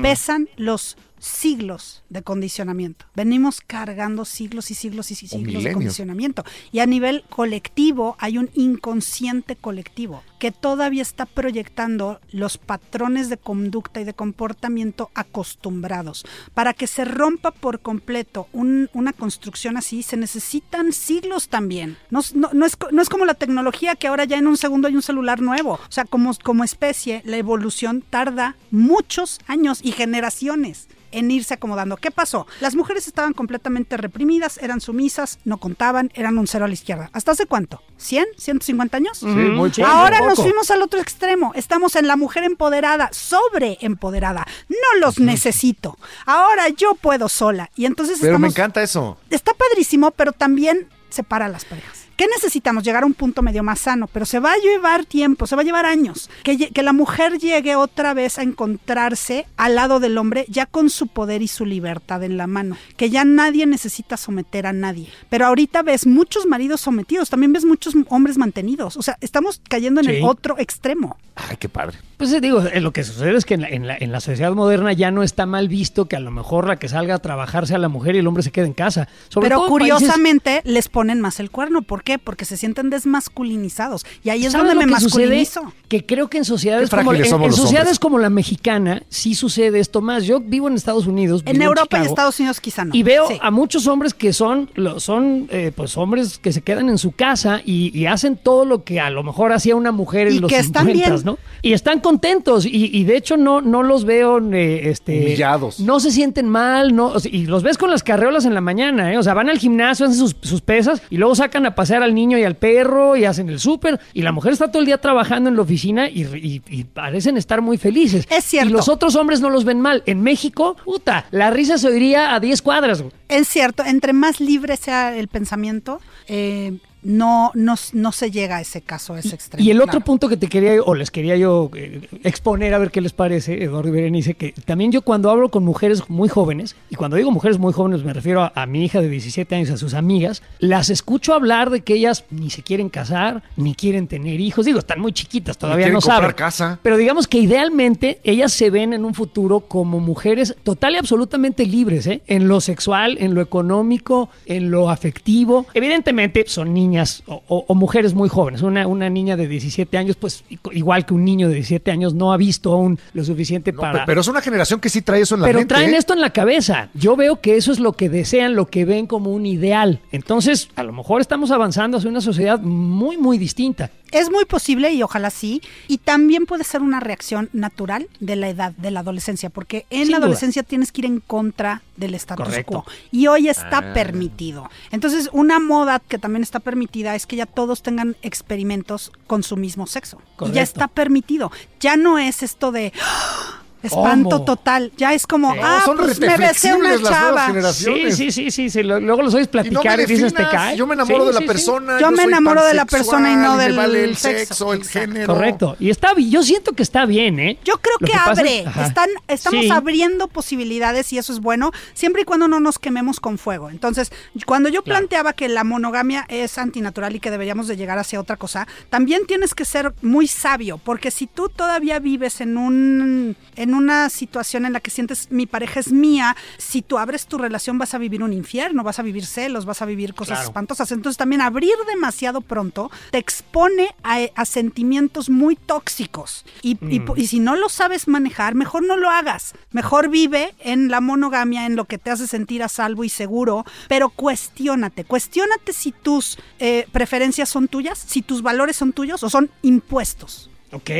Pesan 0.00 0.48
los 0.56 0.96
siglos 1.24 2.02
de 2.10 2.22
condicionamiento. 2.22 3.06
Venimos 3.14 3.60
cargando 3.60 4.24
siglos 4.24 4.70
y 4.70 4.74
siglos 4.74 5.10
y 5.10 5.14
siglos 5.14 5.40
de 5.64 5.72
condicionamiento. 5.72 6.44
Y 6.70 6.80
a 6.80 6.86
nivel 6.86 7.24
colectivo 7.30 8.16
hay 8.20 8.36
un 8.38 8.50
inconsciente 8.54 9.56
colectivo 9.56 10.22
que 10.38 10.50
todavía 10.52 11.00
está 11.00 11.24
proyectando 11.24 12.20
los 12.30 12.58
patrones 12.58 13.30
de 13.30 13.38
conducta 13.38 14.00
y 14.00 14.04
de 14.04 14.12
comportamiento 14.12 15.10
acostumbrados. 15.14 16.24
Para 16.52 16.74
que 16.74 16.86
se 16.86 17.04
rompa 17.06 17.50
por 17.52 17.80
completo 17.80 18.48
un- 18.52 18.90
una 18.92 19.12
construcción 19.14 19.76
así, 19.78 20.02
se 20.02 20.16
necesitan 20.18 20.92
siglos 20.92 21.48
también. 21.48 21.96
No, 22.10 22.20
es- 22.20 22.34
no- 22.34 22.50
no 22.52 22.66
es, 22.66 22.76
co- 22.76 22.90
no 22.92 23.00
es 23.00 23.08
como 23.08 23.24
la 23.24 23.34
tecnología 23.34 23.94
que 23.96 24.08
ahora 24.08 24.24
ya 24.24 24.36
en 24.36 24.46
un 24.46 24.58
segundo 24.58 24.88
hay 24.88 24.96
un 24.96 25.02
celular 25.02 25.40
nuevo. 25.40 25.74
O 25.74 25.92
sea, 25.92 26.04
como, 26.04 26.34
como 26.42 26.64
especie, 26.64 27.22
la 27.24 27.38
evolución 27.38 28.02
tarda 28.02 28.56
muchos 28.70 29.40
años 29.46 29.80
y 29.82 29.92
generaciones 29.92 30.88
en 31.14 31.30
irse 31.30 31.54
acomodando. 31.54 31.96
¿Qué 31.96 32.10
pasó? 32.10 32.46
Las 32.60 32.74
mujeres 32.74 33.06
estaban 33.06 33.32
completamente 33.32 33.96
reprimidas, 33.96 34.58
eran 34.58 34.80
sumisas, 34.80 35.38
no 35.44 35.58
contaban, 35.58 36.10
eran 36.14 36.38
un 36.38 36.46
cero 36.46 36.64
a 36.64 36.68
la 36.68 36.74
izquierda. 36.74 37.10
¿Hasta 37.12 37.32
hace 37.32 37.46
cuánto? 37.46 37.82
¿100? 37.98 38.26
¿150 38.36 38.94
años? 38.94 39.18
Sí, 39.18 39.26
muy 39.26 39.70
poco. 39.70 39.86
Ahora 39.86 40.20
nos 40.20 40.40
fuimos 40.40 40.70
al 40.70 40.82
otro 40.82 41.00
extremo. 41.00 41.52
Estamos 41.54 41.96
en 41.96 42.06
la 42.06 42.16
mujer 42.16 42.44
empoderada, 42.44 43.10
sobre 43.12 43.78
empoderada. 43.80 44.46
No 44.68 45.00
los 45.00 45.18
necesito. 45.18 45.98
Ahora 46.26 46.68
yo 46.68 46.94
puedo 46.94 47.28
sola. 47.28 47.70
Y 47.76 47.86
entonces 47.86 48.18
Pero 48.20 48.38
me 48.38 48.48
encanta 48.48 48.82
eso. 48.82 49.18
Está 49.30 49.52
padrísimo, 49.54 50.10
pero 50.10 50.32
también 50.32 50.88
separa 51.08 51.46
a 51.46 51.48
las 51.48 51.64
parejas. 51.64 52.03
¿Qué 52.16 52.26
necesitamos? 52.28 52.84
Llegar 52.84 53.02
a 53.02 53.06
un 53.06 53.14
punto 53.14 53.42
medio 53.42 53.62
más 53.62 53.80
sano, 53.80 54.08
pero 54.12 54.24
se 54.26 54.38
va 54.38 54.52
a 54.52 54.56
llevar 54.58 55.04
tiempo, 55.04 55.46
se 55.46 55.56
va 55.56 55.62
a 55.62 55.64
llevar 55.64 55.84
años. 55.86 56.30
Que, 56.42 56.56
que 56.70 56.82
la 56.82 56.92
mujer 56.92 57.38
llegue 57.38 57.76
otra 57.76 58.14
vez 58.14 58.38
a 58.38 58.42
encontrarse 58.42 59.46
al 59.56 59.74
lado 59.74 60.00
del 60.00 60.18
hombre 60.18 60.44
ya 60.48 60.66
con 60.66 60.90
su 60.90 61.06
poder 61.08 61.42
y 61.42 61.48
su 61.48 61.64
libertad 61.64 62.22
en 62.22 62.36
la 62.36 62.46
mano. 62.46 62.76
Que 62.96 63.10
ya 63.10 63.24
nadie 63.24 63.66
necesita 63.66 64.16
someter 64.16 64.66
a 64.66 64.72
nadie. 64.72 65.08
Pero 65.30 65.46
ahorita 65.46 65.82
ves 65.82 66.06
muchos 66.06 66.46
maridos 66.46 66.80
sometidos, 66.80 67.30
también 67.30 67.52
ves 67.52 67.64
muchos 67.64 67.94
hombres 68.08 68.36
mantenidos. 68.38 68.96
O 68.96 69.02
sea, 69.02 69.16
estamos 69.20 69.60
cayendo 69.68 70.00
en 70.00 70.06
Sí. 70.06 70.12
el 70.16 70.24
otro 70.24 70.56
extremo. 70.58 71.16
Ay, 71.34 71.56
qué 71.58 71.68
padre. 71.68 71.98
Pues 72.16 72.32
eh, 72.32 72.40
digo, 72.40 72.62
eh, 72.62 72.80
lo 72.80 72.92
que 72.92 73.02
sucede 73.02 73.36
es 73.36 73.44
que 73.44 73.54
en 73.54 73.62
la, 73.62 73.68
en, 73.68 73.86
la, 73.88 73.96
en 73.98 74.12
la 74.12 74.20
sociedad 74.20 74.52
moderna 74.52 74.92
ya 74.92 75.10
no 75.10 75.22
está 75.24 75.46
mal 75.46 75.68
visto 75.68 76.06
que 76.06 76.14
a 76.14 76.20
lo 76.20 76.30
mejor 76.30 76.68
la 76.68 76.76
que 76.76 76.88
salga 76.88 77.16
a 77.16 77.18
trabajar 77.18 77.66
sea 77.66 77.78
la 77.78 77.88
mujer 77.88 78.14
y 78.14 78.18
el 78.18 78.26
hombre 78.28 78.42
se 78.44 78.52
quede 78.52 78.66
en 78.66 78.72
casa. 78.72 79.08
Sobre 79.30 79.48
Pero 79.48 79.56
todo 79.62 79.66
en 79.66 79.72
países- 79.80 79.94
curiosamente 79.98 80.60
les 80.64 80.88
ponen 80.88 81.20
más 81.20 81.40
el 81.40 81.50
cuerno. 81.50 81.82
¿Por 81.82 82.03
qué? 82.04 82.18
Porque 82.18 82.44
se 82.44 82.56
sienten 82.56 82.90
desmasculinizados. 82.90 84.04
Y 84.22 84.30
ahí 84.30 84.46
es 84.46 84.52
¿Sabes 84.52 84.68
donde 84.68 84.80
lo 84.82 84.86
me 84.88 84.94
que 84.94 85.00
sucede? 85.00 85.22
masculinizo. 85.26 85.72
Que 85.88 86.04
creo 86.06 86.28
que 86.28 86.38
en 86.38 86.44
sociedades 86.44 86.90
como, 86.90 87.12
en, 87.12 87.24
en 87.24 87.52
sociedades 87.52 87.98
como 87.98 88.18
la 88.18 88.30
mexicana 88.30 89.02
sí 89.08 89.34
sucede 89.34 89.80
esto 89.80 90.00
más. 90.00 90.24
Yo 90.24 90.40
vivo 90.40 90.68
en 90.68 90.74
Estados 90.74 91.06
Unidos. 91.06 91.42
En 91.46 91.62
Europa 91.62 91.96
y 91.96 92.00
Chicago, 92.00 92.06
Estados 92.06 92.38
Unidos 92.40 92.60
quizá 92.60 92.84
no. 92.84 92.94
Y 92.94 93.02
veo 93.02 93.28
Sí. 93.28 93.38
a 93.40 93.50
muchos 93.50 93.86
hombres 93.86 94.12
que 94.14 94.32
son, 94.32 94.70
son 94.98 95.48
eh, 95.50 95.72
pues 95.74 95.96
hombres 95.96 96.38
que 96.38 96.52
se 96.52 96.62
quedan 96.62 96.88
en 96.88 96.98
su 96.98 97.12
casa 97.12 97.60
y, 97.64 97.96
y 97.98 98.06
hacen 98.06 98.36
todo 98.36 98.64
lo 98.64 98.84
que 98.84 99.00
a 99.00 99.08
lo 99.10 99.22
mejor 99.22 99.52
hacía 99.52 99.76
una 99.76 99.92
mujer 99.92 100.28
en 100.28 100.34
Y 100.34 100.38
los 100.40 100.50
que 100.50 100.58
están 100.58 100.86
50, 100.86 101.10
bien. 101.10 101.24
¿no? 101.24 101.38
Y 101.62 101.72
están 101.72 102.00
contentos 102.00 102.66
y, 102.66 102.90
y 102.96 103.04
de 103.04 103.16
hecho 103.16 103.36
no, 103.36 103.60
no 103.60 103.82
los 103.82 104.04
veo 104.04 104.38
eh, 104.52 104.90
este, 104.90 105.20
Humillados. 105.26 105.80
No 105.80 106.00
se 106.00 106.10
sienten 106.10 106.48
mal, 106.48 106.94
no, 106.94 107.06
o 107.06 107.20
sea, 107.20 107.30
y 107.32 107.46
los 107.46 107.62
ves 107.62 107.78
con 107.78 107.90
las 107.90 108.02
carreolas 108.02 108.44
en 108.44 108.52
la 108.54 108.60
mañana, 108.60 109.12
¿eh? 109.12 109.18
O 109.18 109.22
sea, 109.22 109.32
van 109.34 109.48
al 109.48 109.58
gimnasio, 109.58 110.06
hacen 110.06 110.18
sus, 110.18 110.36
sus 110.42 110.60
pesas 110.60 111.00
y 111.08 111.16
luego 111.16 111.34
sacan 111.34 111.64
a 111.66 111.74
pasear 111.74 111.93
al 112.02 112.14
niño 112.14 112.38
y 112.38 112.44
al 112.44 112.56
perro 112.56 113.16
y 113.16 113.24
hacen 113.24 113.48
el 113.48 113.60
súper 113.60 114.00
y 114.12 114.22
la 114.22 114.32
mujer 114.32 114.52
está 114.52 114.68
todo 114.70 114.80
el 114.80 114.86
día 114.86 114.98
trabajando 114.98 115.48
en 115.50 115.56
la 115.56 115.62
oficina 115.62 116.08
y, 116.08 116.22
y- 116.36 116.62
y 116.68 116.84
parecen 116.84 117.36
estar 117.36 117.60
muy 117.62 117.78
felices. 117.78 118.26
Es 118.30 118.44
cierto. 118.44 118.68
Y 118.70 118.72
los 118.72 118.88
otros 118.88 119.14
hombres 119.16 119.40
no 119.40 119.50
los 119.50 119.64
ven 119.64 119.80
mal. 119.80 120.02
En 120.06 120.22
México, 120.22 120.76
puta, 120.84 121.26
la 121.30 121.50
risa 121.50 121.78
se 121.78 121.88
oiría 121.88 122.34
a 122.34 122.40
10 122.40 122.62
cuadras. 122.62 123.04
Es 123.28 123.48
cierto, 123.48 123.84
entre 123.84 124.12
más 124.12 124.40
libre 124.40 124.76
sea 124.76 125.16
el 125.16 125.28
pensamiento, 125.28 126.00
eh, 126.28 126.78
no, 127.04 127.50
no, 127.54 127.74
no 127.92 128.12
se 128.12 128.30
llega 128.30 128.56
a 128.56 128.60
ese 128.60 128.80
caso, 128.80 129.14
a 129.14 129.20
ese 129.20 129.34
extremo. 129.34 129.64
Y 129.64 129.70
el 129.70 129.78
otro 129.78 129.92
claro. 129.92 130.04
punto 130.04 130.28
que 130.28 130.36
te 130.36 130.48
quería, 130.48 130.82
o 130.82 130.94
les 130.94 131.10
quería 131.10 131.36
yo 131.36 131.70
eh, 131.76 132.08
exponer 132.24 132.74
a 132.74 132.78
ver 132.78 132.90
qué 132.90 133.00
les 133.00 133.12
parece, 133.12 133.62
Eduardo 133.62 133.88
y 133.88 133.92
Berenice, 133.92 134.34
que 134.34 134.52
también 134.64 134.90
yo 134.90 135.02
cuando 135.02 135.30
hablo 135.30 135.50
con 135.50 135.64
mujeres 135.64 136.08
muy 136.08 136.28
jóvenes, 136.28 136.76
y 136.90 136.96
cuando 136.96 137.16
digo 137.16 137.30
mujeres 137.30 137.58
muy 137.58 137.72
jóvenes 137.72 138.04
me 138.04 138.12
refiero 138.12 138.42
a, 138.42 138.52
a 138.54 138.66
mi 138.66 138.84
hija 138.84 139.00
de 139.00 139.08
17 139.08 139.54
años, 139.54 139.70
a 139.70 139.76
sus 139.76 139.94
amigas, 139.94 140.42
las 140.58 140.90
escucho 140.90 141.34
hablar 141.34 141.70
de 141.70 141.82
que 141.82 141.94
ellas 141.94 142.24
ni 142.30 142.50
se 142.50 142.62
quieren 142.62 142.88
casar, 142.88 143.42
ni 143.56 143.74
quieren 143.74 144.08
tener 144.08 144.40
hijos. 144.40 144.66
Digo, 144.66 144.78
están 144.78 145.00
muy 145.00 145.12
chiquitas, 145.12 145.58
todavía 145.58 145.90
no 145.90 146.00
saben. 146.00 146.32
casa. 146.32 146.78
Pero 146.82 146.96
digamos 146.96 147.28
que 147.28 147.38
idealmente 147.38 148.20
ellas 148.24 148.52
se 148.52 148.70
ven 148.70 148.92
en 148.92 149.04
un 149.04 149.14
futuro 149.14 149.60
como 149.60 150.00
mujeres 150.00 150.56
total 150.62 150.94
y 150.94 150.96
absolutamente 150.98 151.66
libres, 151.66 152.06
¿eh? 152.06 152.22
En 152.26 152.48
lo 152.48 152.60
sexual, 152.60 153.18
en 153.20 153.34
lo 153.34 153.40
económico, 153.40 154.30
en 154.46 154.70
lo 154.70 154.90
afectivo. 154.90 155.66
Evidentemente 155.74 156.44
son 156.46 156.72
niñas 156.72 156.93
o, 157.26 157.42
o- 157.48 157.64
o 157.68 157.74
mujeres 157.74 158.14
muy 158.14 158.28
jóvenes. 158.28 158.62
Una, 158.62 158.86
una 158.86 159.08
niña 159.10 159.36
de 159.36 159.46
17 159.48 159.96
años, 159.98 160.16
pues 160.16 160.44
igual 160.72 161.04
que 161.06 161.14
un 161.14 161.24
niño 161.24 161.48
de 161.48 161.54
17 161.54 161.90
años, 161.90 162.14
no 162.14 162.32
ha 162.32 162.36
visto 162.36 162.72
aún 162.72 162.98
lo 163.12 163.24
suficiente 163.24 163.72
No, 163.72 163.80
para... 163.80 164.00
pe- 164.00 164.04
pero 164.06 164.20
es 164.20 164.28
una 164.28 164.40
generación 164.40 164.80
que 164.80 164.88
sí 164.88 165.02
trae 165.02 165.22
eso 165.22 165.34
en 165.34 165.42
la 165.42 165.46
Pero 165.46 165.58
mente. 165.60 165.74
traen 165.74 165.94
¿eh? 165.94 165.96
esto 165.96 166.12
en 166.14 166.20
la 166.20 166.30
cabeza. 166.30 166.88
Yo 166.94 167.16
veo 167.16 167.40
que 167.40 167.56
eso 167.56 167.72
es 167.72 167.80
lo 167.80 167.92
que 167.92 168.08
desean, 168.08 168.54
lo 168.54 168.66
que 168.66 168.84
ven 168.84 169.06
como 169.06 169.30
un 169.32 169.46
ideal. 169.46 170.00
Entonces, 170.12 170.68
a 170.76 170.82
lo 170.82 170.92
mejor 170.92 171.20
estamos 171.20 171.50
avanzando 171.50 171.98
hacia 171.98 172.10
una 172.10 172.20
sociedad 172.20 172.60
muy, 172.60 173.16
muy 173.18 173.38
distinta. 173.38 173.90
Es 174.14 174.30
muy 174.30 174.44
posible 174.44 174.92
y 174.92 175.02
ojalá 175.02 175.30
sí. 175.30 175.60
Y 175.88 175.98
también 175.98 176.46
puede 176.46 176.64
ser 176.64 176.82
una 176.82 177.00
reacción 177.00 177.50
natural 177.52 178.08
de 178.20 178.36
la 178.36 178.48
edad, 178.48 178.72
de 178.72 178.90
la 178.90 179.00
adolescencia, 179.00 179.50
porque 179.50 179.86
en 179.90 180.04
Sin 180.04 180.12
la 180.12 180.18
duda. 180.18 180.26
adolescencia 180.26 180.62
tienes 180.62 180.92
que 180.92 181.02
ir 181.02 181.06
en 181.06 181.20
contra 181.20 181.82
del 181.96 182.14
status 182.14 182.46
Correcto. 182.46 182.82
quo. 182.84 182.92
Y 183.12 183.26
hoy 183.26 183.48
está 183.48 183.92
permitido. 183.94 184.70
Entonces, 184.90 185.28
una 185.32 185.58
moda 185.60 186.00
que 186.00 186.18
también 186.18 186.42
está 186.42 186.60
permitida 186.60 187.14
es 187.14 187.26
que 187.26 187.36
ya 187.36 187.46
todos 187.46 187.82
tengan 187.82 188.16
experimentos 188.22 189.12
con 189.26 189.42
su 189.42 189.56
mismo 189.56 189.86
sexo. 189.86 190.18
Y 190.18 190.36
Correcto. 190.36 190.54
ya 190.56 190.62
está 190.62 190.88
permitido. 190.88 191.50
Ya 191.80 191.96
no 191.96 192.18
es 192.18 192.42
esto 192.42 192.72
de... 192.72 192.92
¡ah! 193.02 193.60
Espanto 193.84 194.30
¿Cómo? 194.30 194.44
total. 194.44 194.92
Ya 194.96 195.12
es 195.14 195.26
como, 195.26 195.52
Sí. 195.52 195.60
ah, 195.62 195.82
son 195.84 195.96
pues 195.98 196.18
me 196.20 196.36
besé 196.36 196.74
una 196.74 197.00
chava. 197.02 197.40
Sí, 197.40 197.46
generaciones. 197.52 198.16
sí, 198.16 198.30
sí, 198.32 198.50
sí, 198.50 198.70
sí. 198.70 198.82
Lo- 198.82 199.00
Luego 199.00 199.22
los 199.22 199.34
oyes 199.34 199.48
Y 199.52 199.56
no 199.56 199.62
me 199.62 199.70
platicar 199.70 200.00
y, 200.00 200.06
dices, 200.06 200.32
te 200.34 200.42
cae. 200.48 200.76
Yo 200.76 200.86
me 200.86 200.94
enamoro 200.94 201.22
Sí, 201.22 201.26
de 201.28 201.32
la 201.34 201.38
sí, 201.40 201.44
sí. 201.44 201.48
persona. 201.48 202.00
Yo 202.00 202.10
me 202.10 202.16
soy 202.16 202.24
enamoro 202.26 202.64
de 202.64 202.74
la 202.74 202.84
persona 202.86 203.32
y 203.32 203.36
no 203.36 203.56
me 203.56 203.64
del 203.64 203.76
vale 203.76 204.04
el 204.04 204.16
sexo. 204.16 204.46
sexo, 204.54 204.72
el 204.72 204.78
Exacto. 204.80 205.00
género. 205.12 205.34
Correcto. 205.34 205.76
Y 205.78 205.90
está 205.90 206.12
yo 206.16 206.42
siento 206.42 206.72
que 206.72 206.82
está 206.82 207.06
bien, 207.06 207.38
¿eh? 207.40 207.58
Yo 207.64 207.74
creo 207.78 207.96
que, 207.98 208.12
abre, 208.16 208.60
es- 208.60 208.76
están, 208.86 209.08
estamos 209.28 209.64
Sí. 209.64 209.70
abriendo 209.70 210.28
posibilidades 210.28 211.12
y 211.12 211.18
eso 211.18 211.32
es 211.32 211.40
bueno, 211.40 211.72
siempre 211.94 212.22
y 212.22 212.24
cuando 212.24 212.48
no 212.48 212.60
nos 212.60 212.78
quememos 212.78 213.20
con 213.20 213.38
fuego. 213.38 213.70
Entonces, 213.70 214.12
cuando 214.46 214.68
yo 214.68 214.82
Claro. 214.82 215.00
planteaba 215.00 215.32
que 215.32 215.48
la 215.48 215.64
monogamia 215.64 216.24
es 216.28 216.56
antinatural 216.58 217.14
y 217.16 217.20
que 217.20 217.30
deberíamos 217.30 217.68
de 217.68 217.76
llegar 217.76 217.98
hacia 217.98 218.20
otra 218.20 218.36
cosa, 218.36 218.66
también 218.90 219.26
tienes 219.26 219.54
que 219.54 219.64
ser 219.64 219.92
muy 220.02 220.26
sabio, 220.28 220.78
porque 220.78 221.10
si 221.10 221.26
tú 221.26 221.48
todavía 221.48 221.98
vives 221.98 222.40
en 222.40 222.56
un 222.56 223.36
en 223.56 223.73
una 223.74 224.08
situación 224.08 224.64
en 224.64 224.72
la 224.72 224.80
que 224.80 224.90
sientes 224.90 225.28
mi 225.30 225.46
pareja 225.46 225.80
es 225.80 225.92
mía, 225.92 226.36
si 226.58 226.82
tú 226.82 226.98
abres 226.98 227.26
tu 227.26 227.38
relación 227.38 227.78
vas 227.78 227.94
a 227.94 227.98
vivir 227.98 228.22
un 228.22 228.32
infierno, 228.32 228.82
vas 228.82 228.98
a 228.98 229.02
vivir 229.02 229.26
celos, 229.26 229.64
vas 229.66 229.82
a 229.82 229.86
vivir 229.86 230.14
cosas 230.14 230.38
Claro. 230.38 230.48
espantosas. 230.50 230.92
Entonces 230.92 231.16
también 231.16 231.40
abrir 231.40 231.74
demasiado 231.86 232.40
pronto 232.40 232.90
te 233.10 233.18
expone 233.18 233.94
a, 234.02 234.18
a 234.34 234.44
sentimientos 234.44 235.28
muy 235.30 235.56
tóxicos. 235.56 236.44
Y, 236.62 236.76
Mm. 236.80 237.12
y 237.16 237.26
si 237.26 237.40
no 237.40 237.56
lo 237.56 237.68
sabes 237.68 238.08
manejar, 238.08 238.54
mejor 238.54 238.82
no 238.84 238.96
lo 238.96 239.10
hagas. 239.10 239.54
Mejor 239.72 240.08
vive 240.08 240.54
en 240.60 240.88
la 240.88 241.00
monogamia, 241.00 241.66
en 241.66 241.76
lo 241.76 241.84
que 241.86 241.98
te 241.98 242.10
hace 242.10 242.26
sentir 242.26 242.62
a 242.62 242.68
salvo 242.68 243.04
y 243.04 243.08
seguro, 243.08 243.64
pero 243.88 244.10
cuestiónate. 244.10 245.04
Cuestiónate 245.04 245.72
si 245.72 245.92
tus 245.92 246.38
eh, 246.58 246.86
preferencias 246.92 247.48
son 247.48 247.68
tuyas, 247.68 247.98
si 247.98 248.22
tus 248.22 248.42
valores 248.42 248.76
son 248.76 248.92
tuyos 248.92 249.22
o 249.22 249.30
son 249.30 249.50
impuestos. 249.62 250.50
Ok. 250.74 250.90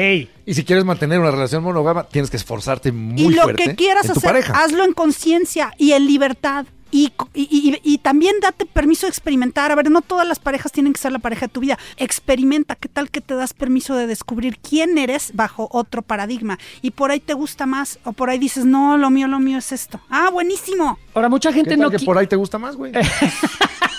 Y 0.46 0.54
si 0.54 0.64
quieres 0.64 0.84
mantener 0.84 1.18
una 1.20 1.30
relación 1.30 1.62
monógama, 1.62 2.04
tienes 2.04 2.30
que 2.30 2.36
esforzarte 2.36 2.92
muy 2.92 3.20
y 3.22 3.28
lo 3.30 3.42
fuerte 3.42 3.64
que 3.64 3.74
quieras 3.76 4.08
hacer, 4.08 4.22
pareja. 4.22 4.52
hazlo 4.62 4.84
en 4.84 4.92
conciencia 4.92 5.72
y 5.78 5.92
en 5.92 6.06
libertad. 6.06 6.66
Y, 6.90 7.12
y- 7.34 7.48
y- 7.50 7.80
y 7.82 7.98
también 7.98 8.36
date 8.40 8.66
permiso 8.66 9.06
de 9.06 9.10
experimentar. 9.10 9.72
A 9.72 9.74
ver, 9.74 9.90
no 9.90 10.00
todas 10.00 10.28
las 10.28 10.38
parejas 10.38 10.70
tienen 10.70 10.92
que 10.92 11.00
ser 11.00 11.10
la 11.10 11.18
pareja 11.18 11.46
de 11.46 11.52
tu 11.52 11.58
vida. 11.58 11.76
Experimenta. 11.96 12.76
¿Qué 12.76 12.88
tal 12.88 13.10
que 13.10 13.20
te 13.20 13.34
das 13.34 13.52
permiso 13.52 13.96
de 13.96 14.06
descubrir 14.06 14.58
quién 14.58 14.96
eres 14.96 15.32
bajo 15.34 15.68
otro 15.72 16.02
paradigma? 16.02 16.56
Y 16.82 16.92
por 16.92 17.10
ahí 17.10 17.18
te 17.18 17.34
gusta 17.34 17.66
más 17.66 17.98
o 18.04 18.12
por 18.12 18.30
ahí 18.30 18.38
dices, 18.38 18.64
no, 18.64 18.96
lo 18.96 19.10
mío, 19.10 19.26
lo 19.26 19.40
mío 19.40 19.58
es 19.58 19.72
esto. 19.72 19.98
Ah, 20.08 20.30
buenísimo. 20.30 20.96
Ahora, 21.14 21.28
mucha 21.28 21.48
¿Qué 21.48 21.56
gente 21.56 21.70
tal 21.70 21.80
no 21.80 21.90
que 21.90 21.98
por 21.98 22.16
ahí 22.16 22.28
te 22.28 22.36
gusta 22.36 22.58
más, 22.58 22.76
güey? 22.76 22.92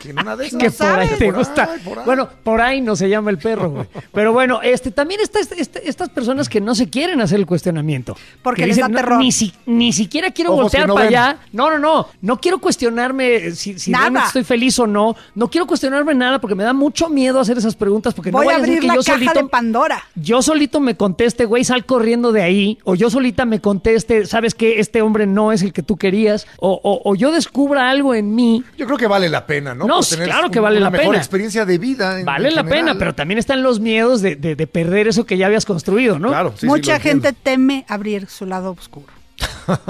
que 0.00 0.10
en 0.10 0.18
una 0.20 0.34
de 0.36 0.46
esas. 0.46 0.60
que 0.60 0.70
por 0.70 0.86
ahí 0.86 1.06
sabes. 1.06 1.18
te 1.18 1.24
Por 1.26 1.34
gusta. 1.36 1.64
ahí, 1.72 1.78
por 1.84 1.98
ahí. 1.98 2.04
Bueno, 2.04 2.28
por 2.42 2.60
ahí 2.60 2.80
no 2.80 2.96
se 2.96 3.08
llama 3.08 3.30
el 3.30 3.38
perro, 3.38 3.70
güey. 3.70 3.86
Pero 4.12 4.32
bueno, 4.32 4.60
este 4.62 4.90
también 4.90 5.20
está 5.20 5.38
este- 5.40 5.60
este- 5.60 5.88
estas 5.88 6.08
personas 6.08 6.48
que 6.48 6.60
no 6.60 6.74
se 6.74 6.88
quieren 6.88 7.20
hacer 7.20 7.38
el 7.38 7.46
cuestionamiento. 7.46 8.16
Porque 8.42 8.62
Que 8.62 8.68
les 8.68 8.78
da 8.78 8.88
"No, 8.88 8.96
terror". 8.96 9.18
Ni, 9.18 9.30
si- 9.32 9.52
ni 9.66 9.92
siquiera 9.92 10.30
quiero 10.30 10.52
Ojos 10.52 10.62
voltear 10.64 10.82
que 10.84 10.88
no 10.88 10.94
para 10.94 11.06
ven. 11.06 11.16
allá. 11.16 11.38
No, 11.52 11.70
no, 11.70 11.78
no. 11.78 12.08
No 12.22 12.40
quiero 12.40 12.58
cuestionarme 12.58 13.50
si, 13.52 13.78
si 13.78 13.90
Nada. 13.90 14.04
realmente 14.04 14.26
estoy 14.28 14.44
feliz 14.44 14.78
o 14.78 14.86
no. 14.86 15.14
No 15.34 15.48
quiero 15.50 15.66
cuestionarme 15.66 16.14
nada 16.14 16.40
porque 16.40 16.54
me 16.54 16.64
da 16.64 16.72
mucho 16.72 17.08
miedo 17.08 17.38
hacer 17.40 17.58
esas 17.58 17.76
preguntas 17.76 18.14
porque 18.14 18.30
Voy 18.30 18.46
no 18.46 18.50
a 18.50 18.54
vaya 18.54 18.64
ser 18.64 18.68
abrir 18.70 18.80
que 18.80 18.86
la 18.86 18.94
yo 18.94 19.00
caja 19.02 19.18
solito 19.18 19.42
de 19.42 19.48
Pandora. 19.48 20.02
yo 20.14 20.42
solito 20.42 20.80
me 20.80 20.96
conteste, 20.96 21.44
güey, 21.44 21.62
sal 21.64 21.84
corriendo 21.84 22.32
de 22.32 22.42
ahí, 22.42 22.78
o 22.84 22.94
yo 22.94 23.10
solita 23.10 23.44
me 23.44 23.60
conteste, 23.60 24.26
sabes 24.26 24.54
que 24.54 24.80
este 24.80 25.02
hombre 25.02 25.26
no 25.26 25.52
es 25.52 25.62
el 25.62 25.72
que 25.72 25.82
tú 25.82 25.96
querías, 25.96 26.46
o, 26.58 26.80
o- 26.82 27.00
o 27.10 27.14
yo 27.14 27.32
descubra 27.32 27.90
algo 27.90 28.14
en 28.14 28.34
mí. 28.34 28.64
Yo 28.78 28.86
creo 28.86 28.98
que 28.98 29.06
vale 29.06 29.28
la 29.28 29.46
pena, 29.46 29.74
¿no? 29.74 29.86
No, 29.90 29.96
Por 29.96 30.04
sí, 30.04 30.14
tener 30.14 30.28
claro 30.28 30.50
que 30.50 30.58
un- 30.60 30.62
vale 30.62 30.76
una 30.76 30.86
la 30.86 30.90
mejor 30.90 31.06
pena. 31.08 31.18
experiencia 31.18 31.64
de 31.64 31.78
vida. 31.78 32.20
en- 32.20 32.24
Vale 32.24 32.48
en 32.48 32.54
la 32.54 32.62
general. 32.62 32.84
pena, 32.86 32.98
pero 32.98 33.14
también 33.14 33.38
están 33.38 33.62
los 33.62 33.80
miedos 33.80 34.22
de, 34.22 34.36
de- 34.36 34.54
de 34.54 34.66
perder 34.66 35.08
eso 35.08 35.26
que 35.26 35.36
ya 35.36 35.46
habías 35.46 35.64
construido, 35.66 36.18
¿no? 36.18 36.28
Claro, 36.28 36.50
sí, 36.52 36.60
sí, 36.60 36.66
Mucha 36.66 36.96
entiendo. 36.96 37.24
gente 37.28 37.38
teme 37.42 37.84
abrir 37.88 38.28
su 38.28 38.46
lado 38.46 38.70
oscuro. 38.70 39.12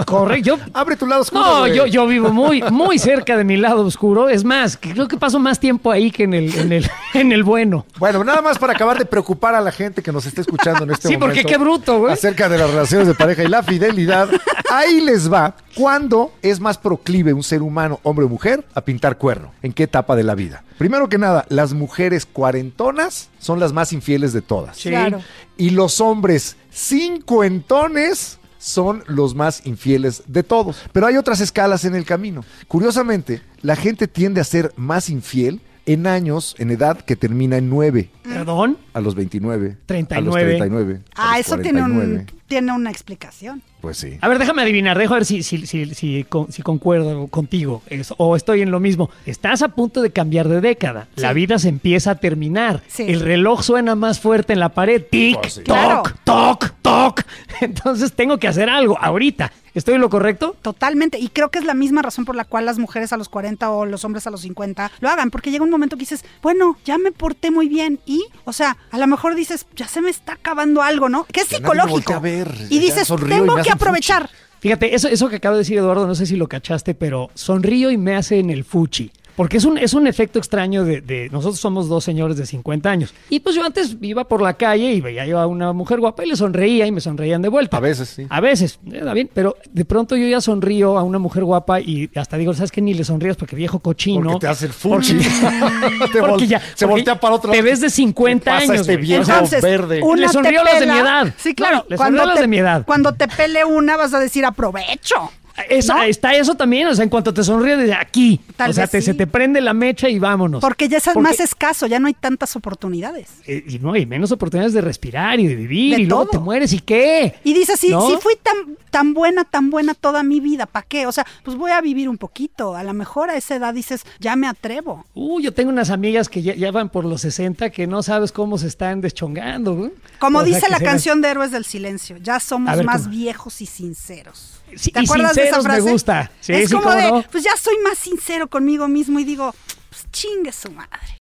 Correcto. 0.06 0.56
Yo, 0.56 0.58
Abre 0.74 0.96
tu 0.96 1.06
lado 1.06 1.22
oscuro. 1.22 1.42
no, 1.44 1.66
yo, 1.66 1.86
yo 1.86 2.06
vivo 2.06 2.30
muy, 2.30 2.62
muy 2.70 2.98
cerca 2.98 3.36
de 3.36 3.44
mi 3.44 3.56
lado 3.56 3.84
oscuro. 3.84 4.28
Es 4.28 4.44
más, 4.44 4.76
creo 4.80 5.08
que 5.08 5.16
paso 5.16 5.38
más 5.38 5.58
tiempo 5.60 5.90
ahí 5.90 6.10
que 6.10 6.24
en 6.24 6.34
el, 6.34 6.54
en 6.58 6.72
el, 6.72 6.90
en 7.14 7.32
el 7.32 7.42
bueno. 7.44 7.86
Bueno, 7.98 8.22
nada 8.24 8.42
más 8.42 8.58
para 8.58 8.72
acabar 8.72 8.98
de 8.98 9.04
preocupar 9.06 9.54
a 9.54 9.60
la 9.60 9.72
gente 9.72 10.02
que 10.02 10.12
nos 10.12 10.26
está 10.26 10.40
escuchando 10.40 10.84
en 10.84 10.90
este 10.90 11.08
Sí, 11.08 11.14
momento. 11.14 11.26
porque 11.34 11.44
qué 11.44 11.58
bruto, 11.58 11.98
güey. 12.00 12.12
Acerca 12.12 12.48
de 12.48 12.58
las 12.58 12.70
relaciones 12.70 13.06
de 13.08 13.14
pareja 13.14 13.42
y 13.44 13.48
la 13.48 13.62
fidelidad. 13.62 14.28
Ahí 14.70 15.00
les 15.00 15.32
va. 15.32 15.54
¿Cuándo 15.74 16.32
es 16.42 16.60
más 16.60 16.78
proclive 16.78 17.32
un 17.32 17.42
ser 17.42 17.62
humano, 17.62 18.00
hombre 18.02 18.24
o 18.26 18.28
mujer, 18.28 18.64
a 18.74 18.80
pintar 18.80 19.18
cuerno? 19.18 19.52
¿En 19.62 19.72
qué 19.72 19.84
etapa 19.84 20.16
de 20.16 20.24
la 20.24 20.34
vida? 20.34 20.64
Primero 20.78 21.08
que 21.08 21.18
nada, 21.18 21.44
las 21.48 21.72
mujeres 21.74 22.26
cuarentonas 22.26 23.28
son 23.38 23.60
las 23.60 23.72
más 23.72 23.92
infieles 23.92 24.32
de 24.32 24.42
todas. 24.42 24.76
Sí. 24.76 24.88
Claro. 24.90 25.20
Y 25.56 25.70
los 25.70 26.00
hombres 26.00 26.56
cincuentones 26.72 28.38
son 28.60 29.02
los 29.08 29.34
más 29.34 29.66
infieles 29.66 30.22
de 30.28 30.44
todos. 30.44 30.84
Pero 30.92 31.06
hay 31.06 31.16
otras 31.16 31.40
escalas 31.40 31.84
en 31.84 31.96
el 31.96 32.04
camino. 32.04 32.44
Curiosamente, 32.68 33.42
la 33.62 33.74
gente 33.74 34.06
tiende 34.06 34.40
a 34.40 34.44
ser 34.44 34.72
más 34.76 35.10
infiel 35.10 35.60
en 35.86 36.06
años, 36.06 36.54
en 36.58 36.70
edad 36.70 37.00
que 37.00 37.16
termina 37.16 37.56
en 37.56 37.68
9, 37.70 38.10
Perdón. 38.22 38.78
a 38.92 39.00
los 39.00 39.14
29, 39.14 39.78
39. 39.86 40.20
a 40.20 40.44
los 40.44 40.58
39. 40.58 41.00
a 41.16 41.32
Ah, 41.32 41.38
los 41.38 41.46
eso 41.46 41.58
tiene, 41.58 41.82
un, 41.82 41.92
49. 41.94 42.26
Tiene 42.50 42.72
una 42.72 42.90
explicación. 42.90 43.62
Pues 43.80 43.96
sí. 43.96 44.18
A 44.20 44.28
ver, 44.28 44.38
déjame 44.38 44.60
adivinar, 44.62 44.98
dejo 44.98 45.14
a 45.14 45.18
ver 45.18 45.24
si, 45.24 45.42
si, 45.44 45.66
si, 45.66 45.94
si, 45.94 46.24
con- 46.24 46.52
si 46.52 46.62
concuerdo 46.62 47.28
contigo 47.28 47.82
es- 47.86 48.12
o 48.18 48.34
estoy 48.36 48.60
en 48.60 48.70
lo 48.72 48.80
mismo. 48.80 49.08
Estás 49.24 49.62
a 49.62 49.68
punto 49.68 50.02
de 50.02 50.10
cambiar 50.10 50.48
de 50.48 50.60
década. 50.60 51.06
La 51.14 51.32
vida 51.32 51.58
se 51.60 51.68
empieza 51.68 52.10
a 52.10 52.14
terminar. 52.16 52.82
Sí. 52.88 53.04
El 53.08 53.20
reloj 53.20 53.62
suena 53.62 53.94
más 53.94 54.18
fuerte 54.20 54.52
en 54.52 54.58
la 54.60 54.70
pared. 54.70 55.02
Tic, 55.10 55.38
Pues 55.40 55.54
sí. 55.54 55.60
toc, 55.62 55.76
Claro. 55.76 56.02
toc, 56.24 56.72
toc. 56.82 57.22
Entonces 57.60 58.12
tengo 58.12 58.36
que 58.38 58.48
hacer 58.48 58.68
algo 58.68 58.98
ahorita. 59.00 59.52
¿Estoy 59.72 59.94
en 59.94 60.00
lo 60.00 60.10
correcto? 60.10 60.56
Totalmente. 60.62 61.20
Y 61.20 61.28
creo 61.28 61.50
que 61.50 61.60
es 61.60 61.64
la 61.64 61.74
misma 61.74 62.02
razón 62.02 62.24
por 62.24 62.34
la 62.34 62.44
cual 62.44 62.66
las 62.66 62.78
mujeres 62.78 63.12
a 63.12 63.16
los 63.16 63.28
40 63.28 63.70
o 63.70 63.86
los 63.86 64.04
hombres 64.04 64.26
a 64.26 64.30
los 64.30 64.40
50 64.40 64.90
lo 64.98 65.08
hagan. 65.08 65.30
Porque 65.30 65.52
llega 65.52 65.62
un 65.62 65.70
momento 65.70 65.94
que 65.96 66.00
dices, 66.00 66.24
bueno, 66.42 66.76
ya 66.84 66.98
me 66.98 67.12
porté 67.12 67.52
muy 67.52 67.68
bien. 67.68 68.00
Y, 68.04 68.24
o 68.44 68.52
sea, 68.52 68.76
a 68.90 68.98
lo 68.98 69.06
mejor 69.06 69.36
dices, 69.36 69.66
ya 69.76 69.86
se 69.86 70.00
me 70.00 70.10
está 70.10 70.32
acabando 70.32 70.82
algo, 70.82 71.08
¿no? 71.08 71.24
Que 71.24 71.42
es 71.42 71.48
Ya 71.50 71.60
nadie 71.60 71.74
me 71.76 71.80
psicológico. 71.82 72.12
Ver, 72.44 72.66
y 72.68 72.76
ya 72.76 72.80
dices, 72.80 73.10
y 73.10 73.28
tengo 73.28 73.54
que 73.56 73.60
hacen 73.60 73.72
aprovechar. 73.72 74.30
Fíjate, 74.60 74.94
eso, 74.94 75.08
eso 75.08 75.28
que 75.28 75.36
acaba 75.36 75.54
de 75.54 75.60
decir 75.60 75.78
Eduardo, 75.78 76.06
no 76.06 76.14
sé 76.14 76.26
si 76.26 76.36
lo 76.36 76.46
cachaste, 76.46 76.94
pero 76.94 77.30
sonrío 77.34 77.90
y 77.90 77.96
me 77.96 78.14
hace 78.14 78.38
en 78.38 78.50
el 78.50 78.64
fuchi. 78.64 79.10
Porque 79.36 79.56
es 79.56 79.64
un, 79.64 79.78
es 79.78 79.94
un 79.94 80.06
efecto 80.06 80.38
extraño 80.38 80.84
de, 80.84 81.00
de- 81.00 81.28
Nosotros 81.30 81.60
somos 81.60 81.88
dos 81.88 82.04
señores 82.04 82.36
de 82.36 82.46
50 82.46 82.90
años. 82.90 83.14
Y 83.28 83.40
pues 83.40 83.54
yo 83.54 83.64
antes 83.64 83.96
iba 84.00 84.24
por 84.24 84.42
la 84.42 84.54
calle 84.54 84.92
y 84.92 85.00
veía 85.00 85.26
yo 85.26 85.38
a 85.38 85.46
una 85.46 85.72
mujer 85.72 86.00
guapa 86.00 86.24
y 86.24 86.28
le 86.28 86.36
sonreía 86.36 86.86
y 86.86 86.92
me 86.92 87.00
sonreían 87.00 87.42
de 87.42 87.48
vuelta. 87.48 87.76
A 87.76 87.80
veces, 87.80 88.08
sí. 88.08 88.26
A 88.28 88.40
veces, 88.40 88.78
está 88.92 89.12
bien, 89.14 89.30
pero 89.32 89.56
de 89.70 89.84
pronto 89.84 90.16
yo 90.16 90.26
ya 90.28 90.40
sonrío 90.40 90.98
a 90.98 91.02
una 91.02 91.18
mujer 91.18 91.44
guapa 91.44 91.80
y 91.80 92.10
hasta 92.16 92.36
digo, 92.36 92.52
¿sabes 92.54 92.70
qué? 92.72 92.80
Ni 92.82 92.94
le 92.94 93.04
sonrías 93.04 93.36
porque 93.36 93.56
viejo 93.56 93.78
cochino. 93.78 94.22
Porque 94.22 94.40
te 94.40 94.46
hace 94.48 94.66
el 94.66 94.72
fuchi. 94.72 95.14
Porque- 95.14 96.10
Te 96.12 96.20
vol- 96.22 96.28
porque 96.30 96.46
ya- 96.46 96.60
se 96.74 96.86
voltea 96.86 97.18
para 97.20 97.34
otro 97.34 97.52
Te 97.52 97.62
ves 97.62 97.80
de 97.80 97.90
50 97.90 98.44
¿Qué 98.44 98.50
pasa 98.50 98.72
años. 98.72 98.80
este 98.82 98.96
viejo 98.96 99.22
Entonces, 99.22 99.62
verde? 99.62 100.00
Le 100.16 100.28
sonrío 100.28 100.60
a 100.60 100.64
los 100.64 100.80
de 100.80 100.86
mi 100.86 100.98
edad. 100.98 101.34
Sí, 101.38 101.54
claro. 101.54 101.78
No, 101.78 101.84
le 101.88 101.96
sonrío 101.96 102.22
a 102.22 102.26
los 102.26 102.34
te, 102.36 102.40
de 102.42 102.48
mi 102.48 102.58
edad. 102.58 102.84
Cuando 102.86 103.12
te 103.14 103.28
pele 103.28 103.64
una, 103.64 103.96
vas 103.96 104.12
a 104.14 104.18
decir 104.18 104.44
aprovecho. 104.44 105.30
Esa- 105.68 105.94
¿no? 105.96 106.02
Está 106.02 106.34
eso 106.34 106.54
también, 106.54 106.86
o 106.88 106.94
sea, 106.94 107.02
en 107.04 107.10
cuanto 107.10 107.32
te 107.34 107.42
sonríe 107.44 107.76
desde 107.76 107.94
aquí, 107.94 108.40
Tal 108.56 108.70
o 108.70 108.72
sea, 108.72 108.86
te- 108.86 109.00
sí. 109.00 109.06
se 109.06 109.14
te 109.14 109.26
prende 109.26 109.60
la 109.60 109.74
mecha 109.74 110.08
y 110.08 110.18
vámonos. 110.18 110.60
Porque 110.60 110.88
ya 110.88 110.98
es 110.98 111.04
Porque- 111.04 111.20
más 111.20 111.40
escaso, 111.40 111.86
ya 111.86 111.98
no 111.98 112.06
hay 112.06 112.14
tantas 112.14 112.56
oportunidades. 112.56 113.28
eh, 113.46 113.64
y 113.68 113.78
no 113.78 113.92
hay 113.92 114.06
menos 114.06 114.32
oportunidades 114.32 114.72
de 114.74 114.80
respirar 114.80 115.38
y 115.40 115.46
de 115.46 115.54
vivir 115.56 115.96
De 115.96 116.02
y 116.02 116.06
luego 116.06 116.22
todo. 116.24 116.30
te 116.32 116.38
mueres 116.38 116.72
y 116.72 116.80
qué. 116.80 117.34
Y 117.44 117.52
dices, 117.54 117.78
si, 117.80 117.90
¿No? 117.90 118.08
si 118.08 118.16
fui 118.16 118.34
tan, 118.42 118.76
tan 118.90 119.14
buena, 119.14 119.44
tan 119.44 119.70
buena 119.70 119.94
toda 119.94 120.22
mi 120.22 120.40
vida, 120.40 120.66
¿para 120.66 120.86
qué? 120.86 121.06
O 121.06 121.12
sea, 121.12 121.26
pues 121.44 121.56
voy 121.56 121.70
a 121.70 121.80
vivir 121.80 122.08
un 122.08 122.18
poquito. 122.18 122.74
A 122.74 122.82
lo 122.84 122.92
mejor 122.94 123.30
a 123.30 123.36
esa 123.36 123.56
edad 123.56 123.74
dices, 123.74 124.02
ya 124.18 124.36
me 124.36 124.46
atrevo. 124.46 125.04
Uh, 125.14 125.40
yo 125.40 125.52
tengo 125.54 125.70
unas 125.70 125.90
amigas 125.90 126.28
que 126.28 126.42
ya, 126.42 126.54
ya 126.54 126.70
van 126.70 126.88
por 126.90 127.04
los 127.04 127.20
60 127.22 127.70
que 127.70 127.86
no 127.86 128.02
sabes 128.02 128.32
cómo 128.32 128.58
se 128.58 128.66
están 128.66 129.00
deschongando. 129.00 129.90
Como 130.18 130.38
O 130.40 130.44
dice 130.44 130.68
la 130.70 130.80
canción 130.80 131.20
de 131.22 131.28
Héroes 131.28 131.50
del 131.50 131.64
Silencio, 131.64 132.16
ya 132.18 132.40
somos 132.40 132.76
ver, 132.76 132.84
más 132.84 133.02
¿cómo? 133.02 133.12
viejos 133.14 133.60
y 133.60 133.66
sinceros. 133.66 134.59
Sí, 134.76 134.90
¿Te 134.92 135.00
y 135.00 135.04
acuerdas 135.04 135.34
de 135.34 135.42
esa 135.48 135.56
sinceros 135.56 135.64
me 135.64 135.70
frase? 135.74 135.90
gusta. 135.92 136.30
Sí, 136.40 136.52
es 136.52 136.68
sí, 136.68 136.74
como 136.74 136.90
de, 136.90 137.10
no. 137.10 137.22
pues 137.30 137.44
ya 137.44 137.56
soy 137.56 137.76
más 137.78 137.98
sincero 137.98 138.48
conmigo 138.48 138.88
mismo 138.88 139.18
y 139.20 139.24
digo, 139.24 139.54
pues 139.88 140.06
chingue 140.12 140.52
su 140.52 140.70
madre. 140.70 141.19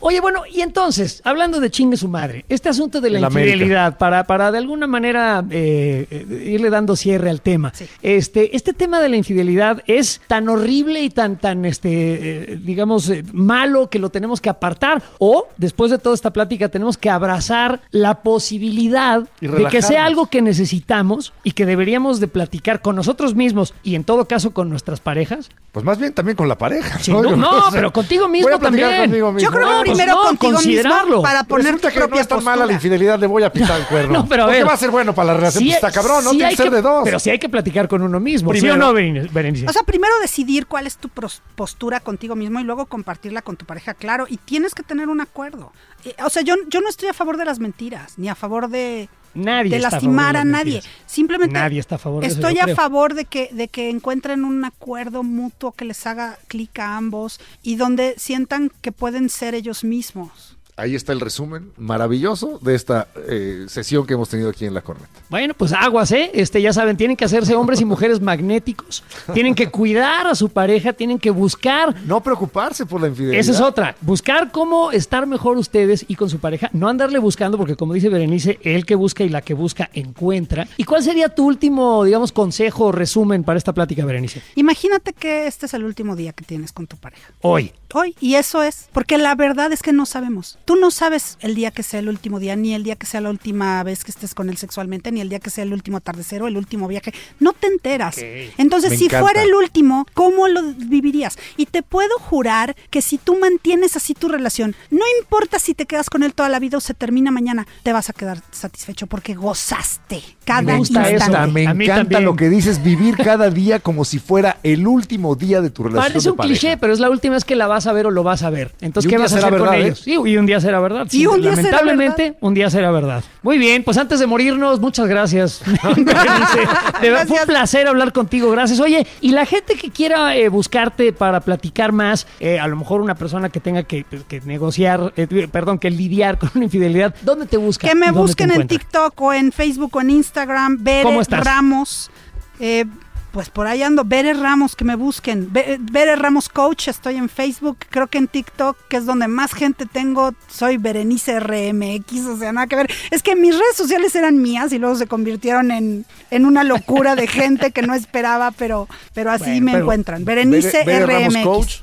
Oye, 0.00 0.20
bueno, 0.20 0.42
y 0.50 0.62
entonces, 0.62 1.20
hablando 1.24 1.60
de 1.60 1.70
chingue 1.70 1.96
su 1.96 2.08
madre, 2.08 2.44
este 2.48 2.68
asunto 2.68 3.00
de 3.00 3.10
la 3.10 3.20
infidelidad, 3.20 3.98
para, 3.98 4.24
para 4.24 4.50
de 4.50 4.58
alguna 4.58 4.86
manera 4.86 5.44
eh, 5.50 6.06
eh, 6.10 6.44
irle 6.46 6.70
dando 6.70 6.96
cierre 6.96 7.28
al 7.28 7.42
tema. 7.42 7.72
Sí. 7.74 7.86
Este, 8.02 8.56
este 8.56 8.72
tema 8.72 9.00
de 9.00 9.08
la 9.10 9.16
infidelidad 9.16 9.82
es 9.86 10.20
tan 10.26 10.48
horrible 10.48 11.02
y 11.02 11.10
tan, 11.10 11.36
tan, 11.36 11.64
este, 11.64 12.52
eh, 12.52 12.58
digamos, 12.62 13.08
eh, 13.10 13.24
malo 13.32 13.90
que 13.90 13.98
lo 13.98 14.10
tenemos 14.10 14.40
que 14.40 14.48
apartar. 14.48 15.02
O, 15.18 15.48
después 15.58 15.90
de 15.90 15.98
toda 15.98 16.14
esta 16.14 16.32
plática, 16.32 16.68
tenemos 16.70 16.96
que 16.96 17.10
abrazar 17.10 17.82
la 17.90 18.22
posibilidad 18.22 19.28
de 19.40 19.66
que 19.70 19.82
sea 19.82 20.06
algo 20.06 20.26
que 20.26 20.40
necesitamos 20.42 21.32
y 21.44 21.52
que 21.52 21.66
deberíamos 21.66 22.20
de 22.20 22.28
platicar 22.28 22.80
con 22.80 22.96
nosotros 22.96 23.34
mismos 23.34 23.74
y 23.82 23.94
en 23.94 24.04
todo 24.04 24.26
caso 24.26 24.52
con 24.52 24.70
nuestras 24.70 25.00
parejas. 25.00 25.50
Pues 25.72 25.84
más 25.84 25.98
bien 25.98 26.12
también 26.12 26.36
con 26.36 26.48
la 26.48 26.58
pareja. 26.58 26.98
Sí, 26.98 27.12
no, 27.12 27.36
no, 27.36 27.50
O 27.60 27.62
sea, 27.62 27.70
pero 27.70 27.92
contigo 27.92 28.28
mismo 28.28 28.48
voy 28.48 28.56
a 28.56 28.58
platicar 28.58 28.90
también. 28.90 29.10
conmigo 29.10 29.32
mismo. 29.32 29.50
Yo 29.50 29.56
creo 29.56 29.82
que 29.84 29.89
primero 29.92 30.14
no, 30.14 30.22
contigo 30.28 30.52
considerarlo. 30.54 31.06
mismo 31.06 31.22
para 31.22 31.44
poner 31.44 31.66
Resulta 31.66 31.88
tu 31.88 31.94
que 31.94 32.00
no 32.00 32.06
propia 32.06 32.20
es 32.22 32.28
tan 32.28 32.36
postura. 32.38 32.56
mala 32.56 32.66
la 32.66 32.72
infidelidad, 32.72 33.18
le 33.18 33.26
voy 33.26 33.42
a 33.42 33.52
pitar 33.52 33.80
el 33.80 33.86
cuerno. 33.88 34.12
No, 34.20 34.26
pero 34.28 34.42
a 34.42 34.46
Porque 34.46 34.58
ver. 34.60 34.68
va 34.68 34.72
a 34.74 34.76
ser 34.76 34.90
bueno 34.90 35.14
para 35.14 35.26
la 35.28 35.34
relación, 35.34 35.64
pues 35.64 35.74
está 35.76 35.90
cabrón, 35.90 36.24
¿no? 36.24 36.30
Tiene 36.30 36.50
que 36.50 36.56
ser 36.56 36.70
de 36.70 36.82
dos. 36.82 37.02
Pero 37.04 37.18
sí 37.18 37.30
hay 37.30 37.38
que 37.38 37.48
platicar 37.48 37.88
con 37.88 38.02
uno 38.02 38.20
mismo. 38.20 38.50
Primero. 38.50 38.74
¿Sí 38.74 38.80
o 38.80 38.82
no, 38.82 38.92
Berenice? 38.92 39.66
O 39.68 39.72
sea, 39.72 39.82
primero 39.82 40.12
decidir 40.20 40.66
cuál 40.66 40.86
es 40.86 40.96
tu 40.96 41.08
postura 41.54 42.00
contigo 42.00 42.36
mismo 42.36 42.60
y 42.60 42.64
luego 42.64 42.86
compartirla 42.86 43.42
con 43.42 43.56
tu 43.56 43.64
pareja, 43.66 43.94
claro, 43.94 44.26
y 44.28 44.36
tienes 44.36 44.74
que 44.74 44.82
tener 44.82 45.08
un 45.08 45.20
acuerdo. 45.20 45.72
Eh, 46.04 46.14
O 46.24 46.30
sea, 46.30 46.42
yo, 46.42 46.54
yo 46.68 46.80
no 46.80 46.88
estoy 46.88 47.08
a 47.08 47.12
favor 47.14 47.36
de 47.36 47.44
las 47.44 47.58
mentiras, 47.58 48.14
ni 48.18 48.28
a 48.28 48.34
favor 48.34 48.68
de, 48.68 49.08
Nadie 49.34 49.70
de 49.70 49.78
lastimar 49.78 50.36
a 50.36 50.44
de 50.44 50.50
nadie. 50.50 50.82
Simplemente 51.06 51.54
Nadie 51.54 51.80
está 51.80 51.94
a 51.94 51.98
favor 51.98 52.22
de 52.22 52.28
estoy 52.28 52.58
a 52.58 52.64
creo. 52.64 52.76
favor 52.76 53.14
de 53.14 53.24
que, 53.24 53.48
de 53.52 53.68
que 53.68 53.90
encuentren 53.90 54.44
un 54.44 54.64
acuerdo 54.64 55.22
mutuo 55.22 55.72
que 55.72 55.84
les 55.84 56.06
haga 56.06 56.38
clic 56.48 56.78
a 56.78 56.96
ambos 56.96 57.40
y 57.62 57.76
donde 57.76 58.14
sientan 58.18 58.70
que 58.80 58.92
pueden 58.92 59.28
ser 59.28 59.54
ellos 59.54 59.84
mismos. 59.84 60.56
Ahí 60.76 60.94
está 60.94 61.12
el 61.12 61.20
resumen 61.20 61.72
maravilloso 61.76 62.58
de 62.62 62.74
esta 62.74 63.08
eh, 63.28 63.66
sesión 63.68 64.06
que 64.06 64.14
hemos 64.14 64.28
tenido 64.28 64.50
aquí 64.50 64.64
en 64.64 64.74
La 64.74 64.80
Corneta. 64.80 65.08
Bueno, 65.28 65.54
pues 65.54 65.72
aguas, 65.72 66.10
¿eh? 66.12 66.30
Este, 66.34 66.62
ya 66.62 66.72
saben, 66.72 66.96
tienen 66.96 67.16
que 67.16 67.24
hacerse 67.24 67.54
hombres 67.54 67.80
y 67.80 67.84
mujeres 67.84 68.20
magnéticos. 68.20 69.04
Tienen 69.34 69.54
que 69.54 69.70
cuidar 69.70 70.26
a 70.26 70.34
su 70.34 70.48
pareja, 70.48 70.92
tienen 70.92 71.18
que 71.18 71.30
buscar. 71.30 71.94
No 72.04 72.22
preocuparse 72.22 72.86
por 72.86 73.00
la 73.00 73.08
infidelidad. 73.08 73.40
Esa 73.40 73.52
es 73.52 73.60
otra. 73.60 73.96
Buscar 74.00 74.50
cómo 74.50 74.90
estar 74.92 75.26
mejor 75.26 75.56
ustedes 75.58 76.04
y 76.08 76.14
con 76.14 76.30
su 76.30 76.38
pareja. 76.38 76.70
No 76.72 76.88
andarle 76.88 77.18
buscando, 77.18 77.58
porque 77.58 77.76
como 77.76 77.94
dice 77.94 78.08
Berenice, 78.08 78.58
el 78.62 78.86
que 78.86 78.94
busca 78.94 79.24
y 79.24 79.28
la 79.28 79.42
que 79.42 79.54
busca 79.54 79.90
encuentra. 79.92 80.66
¿Y 80.76 80.84
cuál 80.84 81.02
sería 81.02 81.28
tu 81.28 81.46
último, 81.46 82.04
digamos, 82.04 82.32
consejo 82.32 82.86
o 82.86 82.92
resumen 82.92 83.44
para 83.44 83.58
esta 83.58 83.72
plática, 83.72 84.04
Berenice? 84.04 84.42
Imagínate 84.54 85.12
que 85.12 85.46
este 85.46 85.66
es 85.66 85.74
el 85.74 85.84
último 85.84 86.16
día 86.16 86.32
que 86.32 86.44
tienes 86.44 86.72
con 86.72 86.86
tu 86.86 86.96
pareja. 86.96 87.32
Hoy. 87.42 87.72
Hoy, 87.92 88.14
y 88.20 88.36
eso 88.36 88.62
es, 88.62 88.88
porque 88.92 89.18
la 89.18 89.34
verdad 89.34 89.72
es 89.72 89.82
que 89.82 89.92
no 89.92 90.06
sabemos. 90.06 90.58
Tú 90.70 90.76
no 90.76 90.92
sabes 90.92 91.36
el 91.40 91.56
día 91.56 91.72
que 91.72 91.82
sea 91.82 91.98
el 91.98 92.08
último 92.08 92.38
día, 92.38 92.54
ni 92.54 92.74
el 92.74 92.84
día 92.84 92.94
que 92.94 93.04
sea 93.04 93.20
la 93.20 93.30
última 93.30 93.82
vez 93.82 94.04
que 94.04 94.12
estés 94.12 94.36
con 94.36 94.48
él 94.50 94.56
sexualmente, 94.56 95.10
ni 95.10 95.20
el 95.20 95.28
día 95.28 95.40
que 95.40 95.50
sea 95.50 95.64
el 95.64 95.72
último 95.72 95.96
atardecer 95.96 96.44
o 96.44 96.46
el 96.46 96.56
último 96.56 96.86
viaje. 96.86 97.12
No 97.40 97.54
te 97.54 97.66
enteras. 97.66 98.16
Entonces, 98.56 98.90
Me 98.90 98.96
si 98.96 99.06
encanta. 99.06 99.24
fuera 99.24 99.42
el 99.42 99.52
último, 99.52 100.06
¿cómo 100.14 100.46
lo 100.46 100.62
vivirías? 100.62 101.36
Y 101.56 101.66
te 101.66 101.82
puedo 101.82 102.16
jurar 102.20 102.76
que 102.90 103.02
si 103.02 103.18
tú 103.18 103.36
mantienes 103.36 103.96
así 103.96 104.14
tu 104.14 104.28
relación, 104.28 104.76
no 104.90 105.02
importa 105.18 105.58
si 105.58 105.74
te 105.74 105.86
quedas 105.86 106.08
con 106.08 106.22
él 106.22 106.34
toda 106.34 106.48
la 106.48 106.60
vida 106.60 106.76
o 106.76 106.80
se 106.80 106.94
termina 106.94 107.32
mañana, 107.32 107.66
te 107.82 107.92
vas 107.92 108.08
a 108.08 108.12
quedar 108.12 108.40
satisfecho 108.52 109.08
porque 109.08 109.34
gozaste 109.34 110.22
cada 110.44 110.62
Me 110.62 110.76
gusta 110.76 111.10
eso. 111.10 111.48
Me 111.48 111.64
encanta 111.64 112.20
lo 112.20 112.36
que 112.36 112.48
dices, 112.48 112.80
vivir 112.80 113.16
cada 113.16 113.50
día 113.50 113.80
como 113.80 114.04
si 114.04 114.20
fuera 114.20 114.58
el 114.62 114.86
último 114.86 115.34
día 115.34 115.62
de 115.62 115.70
tu 115.70 115.82
relación 115.82 116.12
Parece 116.12 116.30
un 116.30 116.36
cliché, 116.36 116.76
pero 116.76 116.92
es 116.92 117.00
la 117.00 117.10
última 117.10 117.34
vez 117.34 117.44
que 117.44 117.56
la 117.56 117.66
vas 117.66 117.88
a 117.88 117.92
ver 117.92 118.06
o 118.06 118.12
lo 118.12 118.22
vas 118.22 118.44
a 118.44 118.50
ver. 118.50 118.72
Entonces, 118.80 119.10
¿qué 119.10 119.18
vas 119.18 119.32
a 119.32 119.38
hacer 119.38 119.50
con 119.50 119.62
verdad, 119.62 119.74
¿eh? 119.74 119.86
ellos? 119.86 119.98
Sí, 119.98 120.12
y 120.12 120.36
un 120.36 120.46
día 120.46 120.59
será 120.60 120.80
verdad. 120.80 121.06
Y 121.10 121.26
un 121.26 121.40
día 121.40 121.56
será 121.56 121.78
Lamentablemente, 121.78 122.22
verdad. 122.22 122.38
un 122.40 122.54
día 122.54 122.70
será 122.70 122.90
verdad. 122.90 123.24
Muy 123.42 123.58
bien, 123.58 123.84
pues 123.84 123.96
antes 123.96 124.20
de 124.20 124.26
morirnos, 124.26 124.80
muchas 124.80 125.06
gracias. 125.06 125.62
De 125.94 127.10
verdad, 127.10 127.26
fue 127.26 127.40
un 127.40 127.46
placer 127.46 127.88
hablar 127.88 128.12
contigo. 128.12 128.50
Gracias. 128.50 128.80
Oye, 128.80 129.06
y 129.20 129.32
la 129.32 129.46
gente 129.46 129.74
que 129.74 129.90
quiera 129.90 130.36
eh, 130.36 130.48
buscarte 130.48 131.12
para 131.12 131.40
platicar 131.40 131.92
más, 131.92 132.26
eh, 132.38 132.58
a 132.58 132.66
lo 132.66 132.76
mejor 132.76 133.00
una 133.00 133.14
persona 133.14 133.48
que 133.48 133.60
tenga 133.60 133.82
que, 133.82 134.04
que 134.04 134.40
negociar, 134.42 135.12
eh, 135.16 135.48
perdón, 135.50 135.78
que 135.78 135.90
lidiar 135.90 136.38
con 136.38 136.50
una 136.54 136.64
infidelidad, 136.64 137.14
¿dónde 137.22 137.46
te 137.46 137.56
busca? 137.56 137.88
Que 137.88 137.94
me 137.94 138.06
¿Y 138.06 138.08
dónde 138.08 138.18
te 138.18 138.22
busquen 138.22 138.50
en? 138.50 138.68
TikTok 138.68 139.20
o 139.20 139.32
en 139.32 139.52
Facebook 139.52 139.96
o 139.96 140.00
en 140.00 140.10
Instagram, 140.10 140.78
Bere 140.80 141.02
¿Cómo 141.02 141.20
estás? 141.20 141.44
Ramos. 141.44 142.10
Eh, 142.58 142.84
pues 143.32 143.48
por 143.48 143.66
ahí 143.66 143.82
ando, 143.82 144.04
Bere 144.04 144.34
Ramos, 144.34 144.74
que 144.74 144.84
me 144.84 144.96
busquen. 144.96 145.52
Be- 145.52 145.78
Bere 145.80 146.16
Ramos 146.16 146.48
Coach, 146.48 146.88
estoy 146.88 147.16
en 147.16 147.28
Facebook, 147.28 147.78
creo 147.88 148.06
que 148.08 148.18
en 148.18 148.26
TikTok, 148.28 148.76
que 148.88 148.96
es 148.96 149.06
donde 149.06 149.28
más 149.28 149.52
gente 149.52 149.86
tengo, 149.86 150.32
soy 150.48 150.76
Berenice 150.78 151.38
RMX, 151.38 152.26
o 152.26 152.36
sea, 152.38 152.52
nada 152.52 152.66
que 152.66 152.76
ver. 152.76 152.90
Es 153.10 153.22
que 153.22 153.36
mis 153.36 153.54
redes 153.54 153.76
sociales 153.76 154.14
eran 154.14 154.40
mías 154.42 154.72
y 154.72 154.78
luego 154.78 154.96
se 154.96 155.06
convirtieron 155.06 155.70
en, 155.70 156.04
en 156.30 156.44
una 156.46 156.64
locura 156.64 157.14
de 157.14 157.26
gente 157.26 157.70
que 157.70 157.82
no 157.82 157.94
esperaba, 157.94 158.50
pero, 158.50 158.88
pero 159.14 159.30
así 159.30 159.44
Bueno, 159.44 159.64
me 159.64 159.72
pero- 159.72 159.84
encuentran. 159.84 160.24
Berenice 160.24 160.84
Bere- 160.84 160.86
Bere 160.86 161.06
Ramos 161.06 161.34
RMX. 161.34 161.44
Coach. 161.44 161.74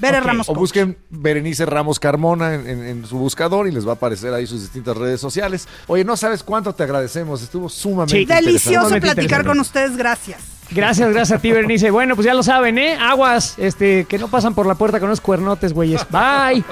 Bere 0.00 0.18
Ok. 0.18 0.24
Ramos 0.24 0.48
O 0.48 0.52
Coach. 0.52 0.58
busquen 0.60 0.96
Berenice 1.10 1.66
Ramos 1.66 1.98
Carmona 1.98 2.54
en, 2.54 2.68
en- 2.68 2.84
en 2.86 3.06
su 3.06 3.18
buscador 3.18 3.66
y 3.66 3.72
les 3.72 3.86
va 3.86 3.92
a 3.92 3.94
aparecer 3.94 4.32
ahí 4.34 4.46
sus 4.46 4.60
distintas 4.62 4.96
redes 4.96 5.20
sociales. 5.20 5.66
Oye, 5.88 6.04
no 6.04 6.16
sabes 6.16 6.42
cuánto 6.42 6.74
te 6.74 6.84
agradecemos, 6.84 7.42
estuvo 7.42 7.68
sumamente 7.68 8.14
Sí. 8.16 8.22
interesante. 8.22 8.46
Delicioso 8.46 9.00
platicar 9.00 9.44
con 9.44 9.58
ustedes, 9.60 9.96
gracias. 9.96 10.38
Gracias, 10.74 11.10
gracias 11.12 11.38
a 11.38 11.42
ti, 11.42 11.52
Berenice. 11.52 11.90
Bueno, 11.90 12.14
pues 12.14 12.24
ya 12.24 12.34
lo 12.34 12.42
saben, 12.42 12.78
¿eh? 12.78 12.96
Aguas, 12.98 13.58
este, 13.58 14.06
que 14.06 14.18
no 14.18 14.28
pasan 14.28 14.54
por 14.54 14.66
la 14.66 14.74
puerta 14.74 14.98
con 14.98 15.08
unos 15.08 15.20
cuernotes, 15.20 15.72
güeyes. 15.72 16.06
Bye. 16.10 16.64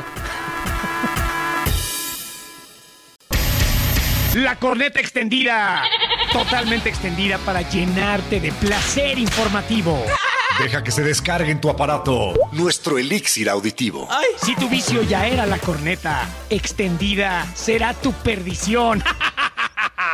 La 4.34 4.56
corneta 4.56 5.00
extendida. 5.00 5.82
Totalmente 6.32 6.88
extendida 6.88 7.38
para 7.38 7.62
llenarte 7.62 8.40
de 8.40 8.52
placer 8.52 9.18
informativo. 9.18 10.02
Deja 10.62 10.84
que 10.84 10.90
se 10.90 11.02
descargue 11.02 11.50
en 11.50 11.60
tu 11.60 11.68
aparato 11.68 12.34
nuestro 12.52 12.98
elixir 12.98 13.50
auditivo. 13.50 14.08
Si 14.42 14.54
tu 14.56 14.68
vicio 14.68 15.02
ya 15.02 15.26
era 15.26 15.46
la 15.46 15.58
corneta, 15.58 16.28
extendida 16.48 17.46
será 17.54 17.92
tu 17.94 18.12
perdición. 18.12 19.02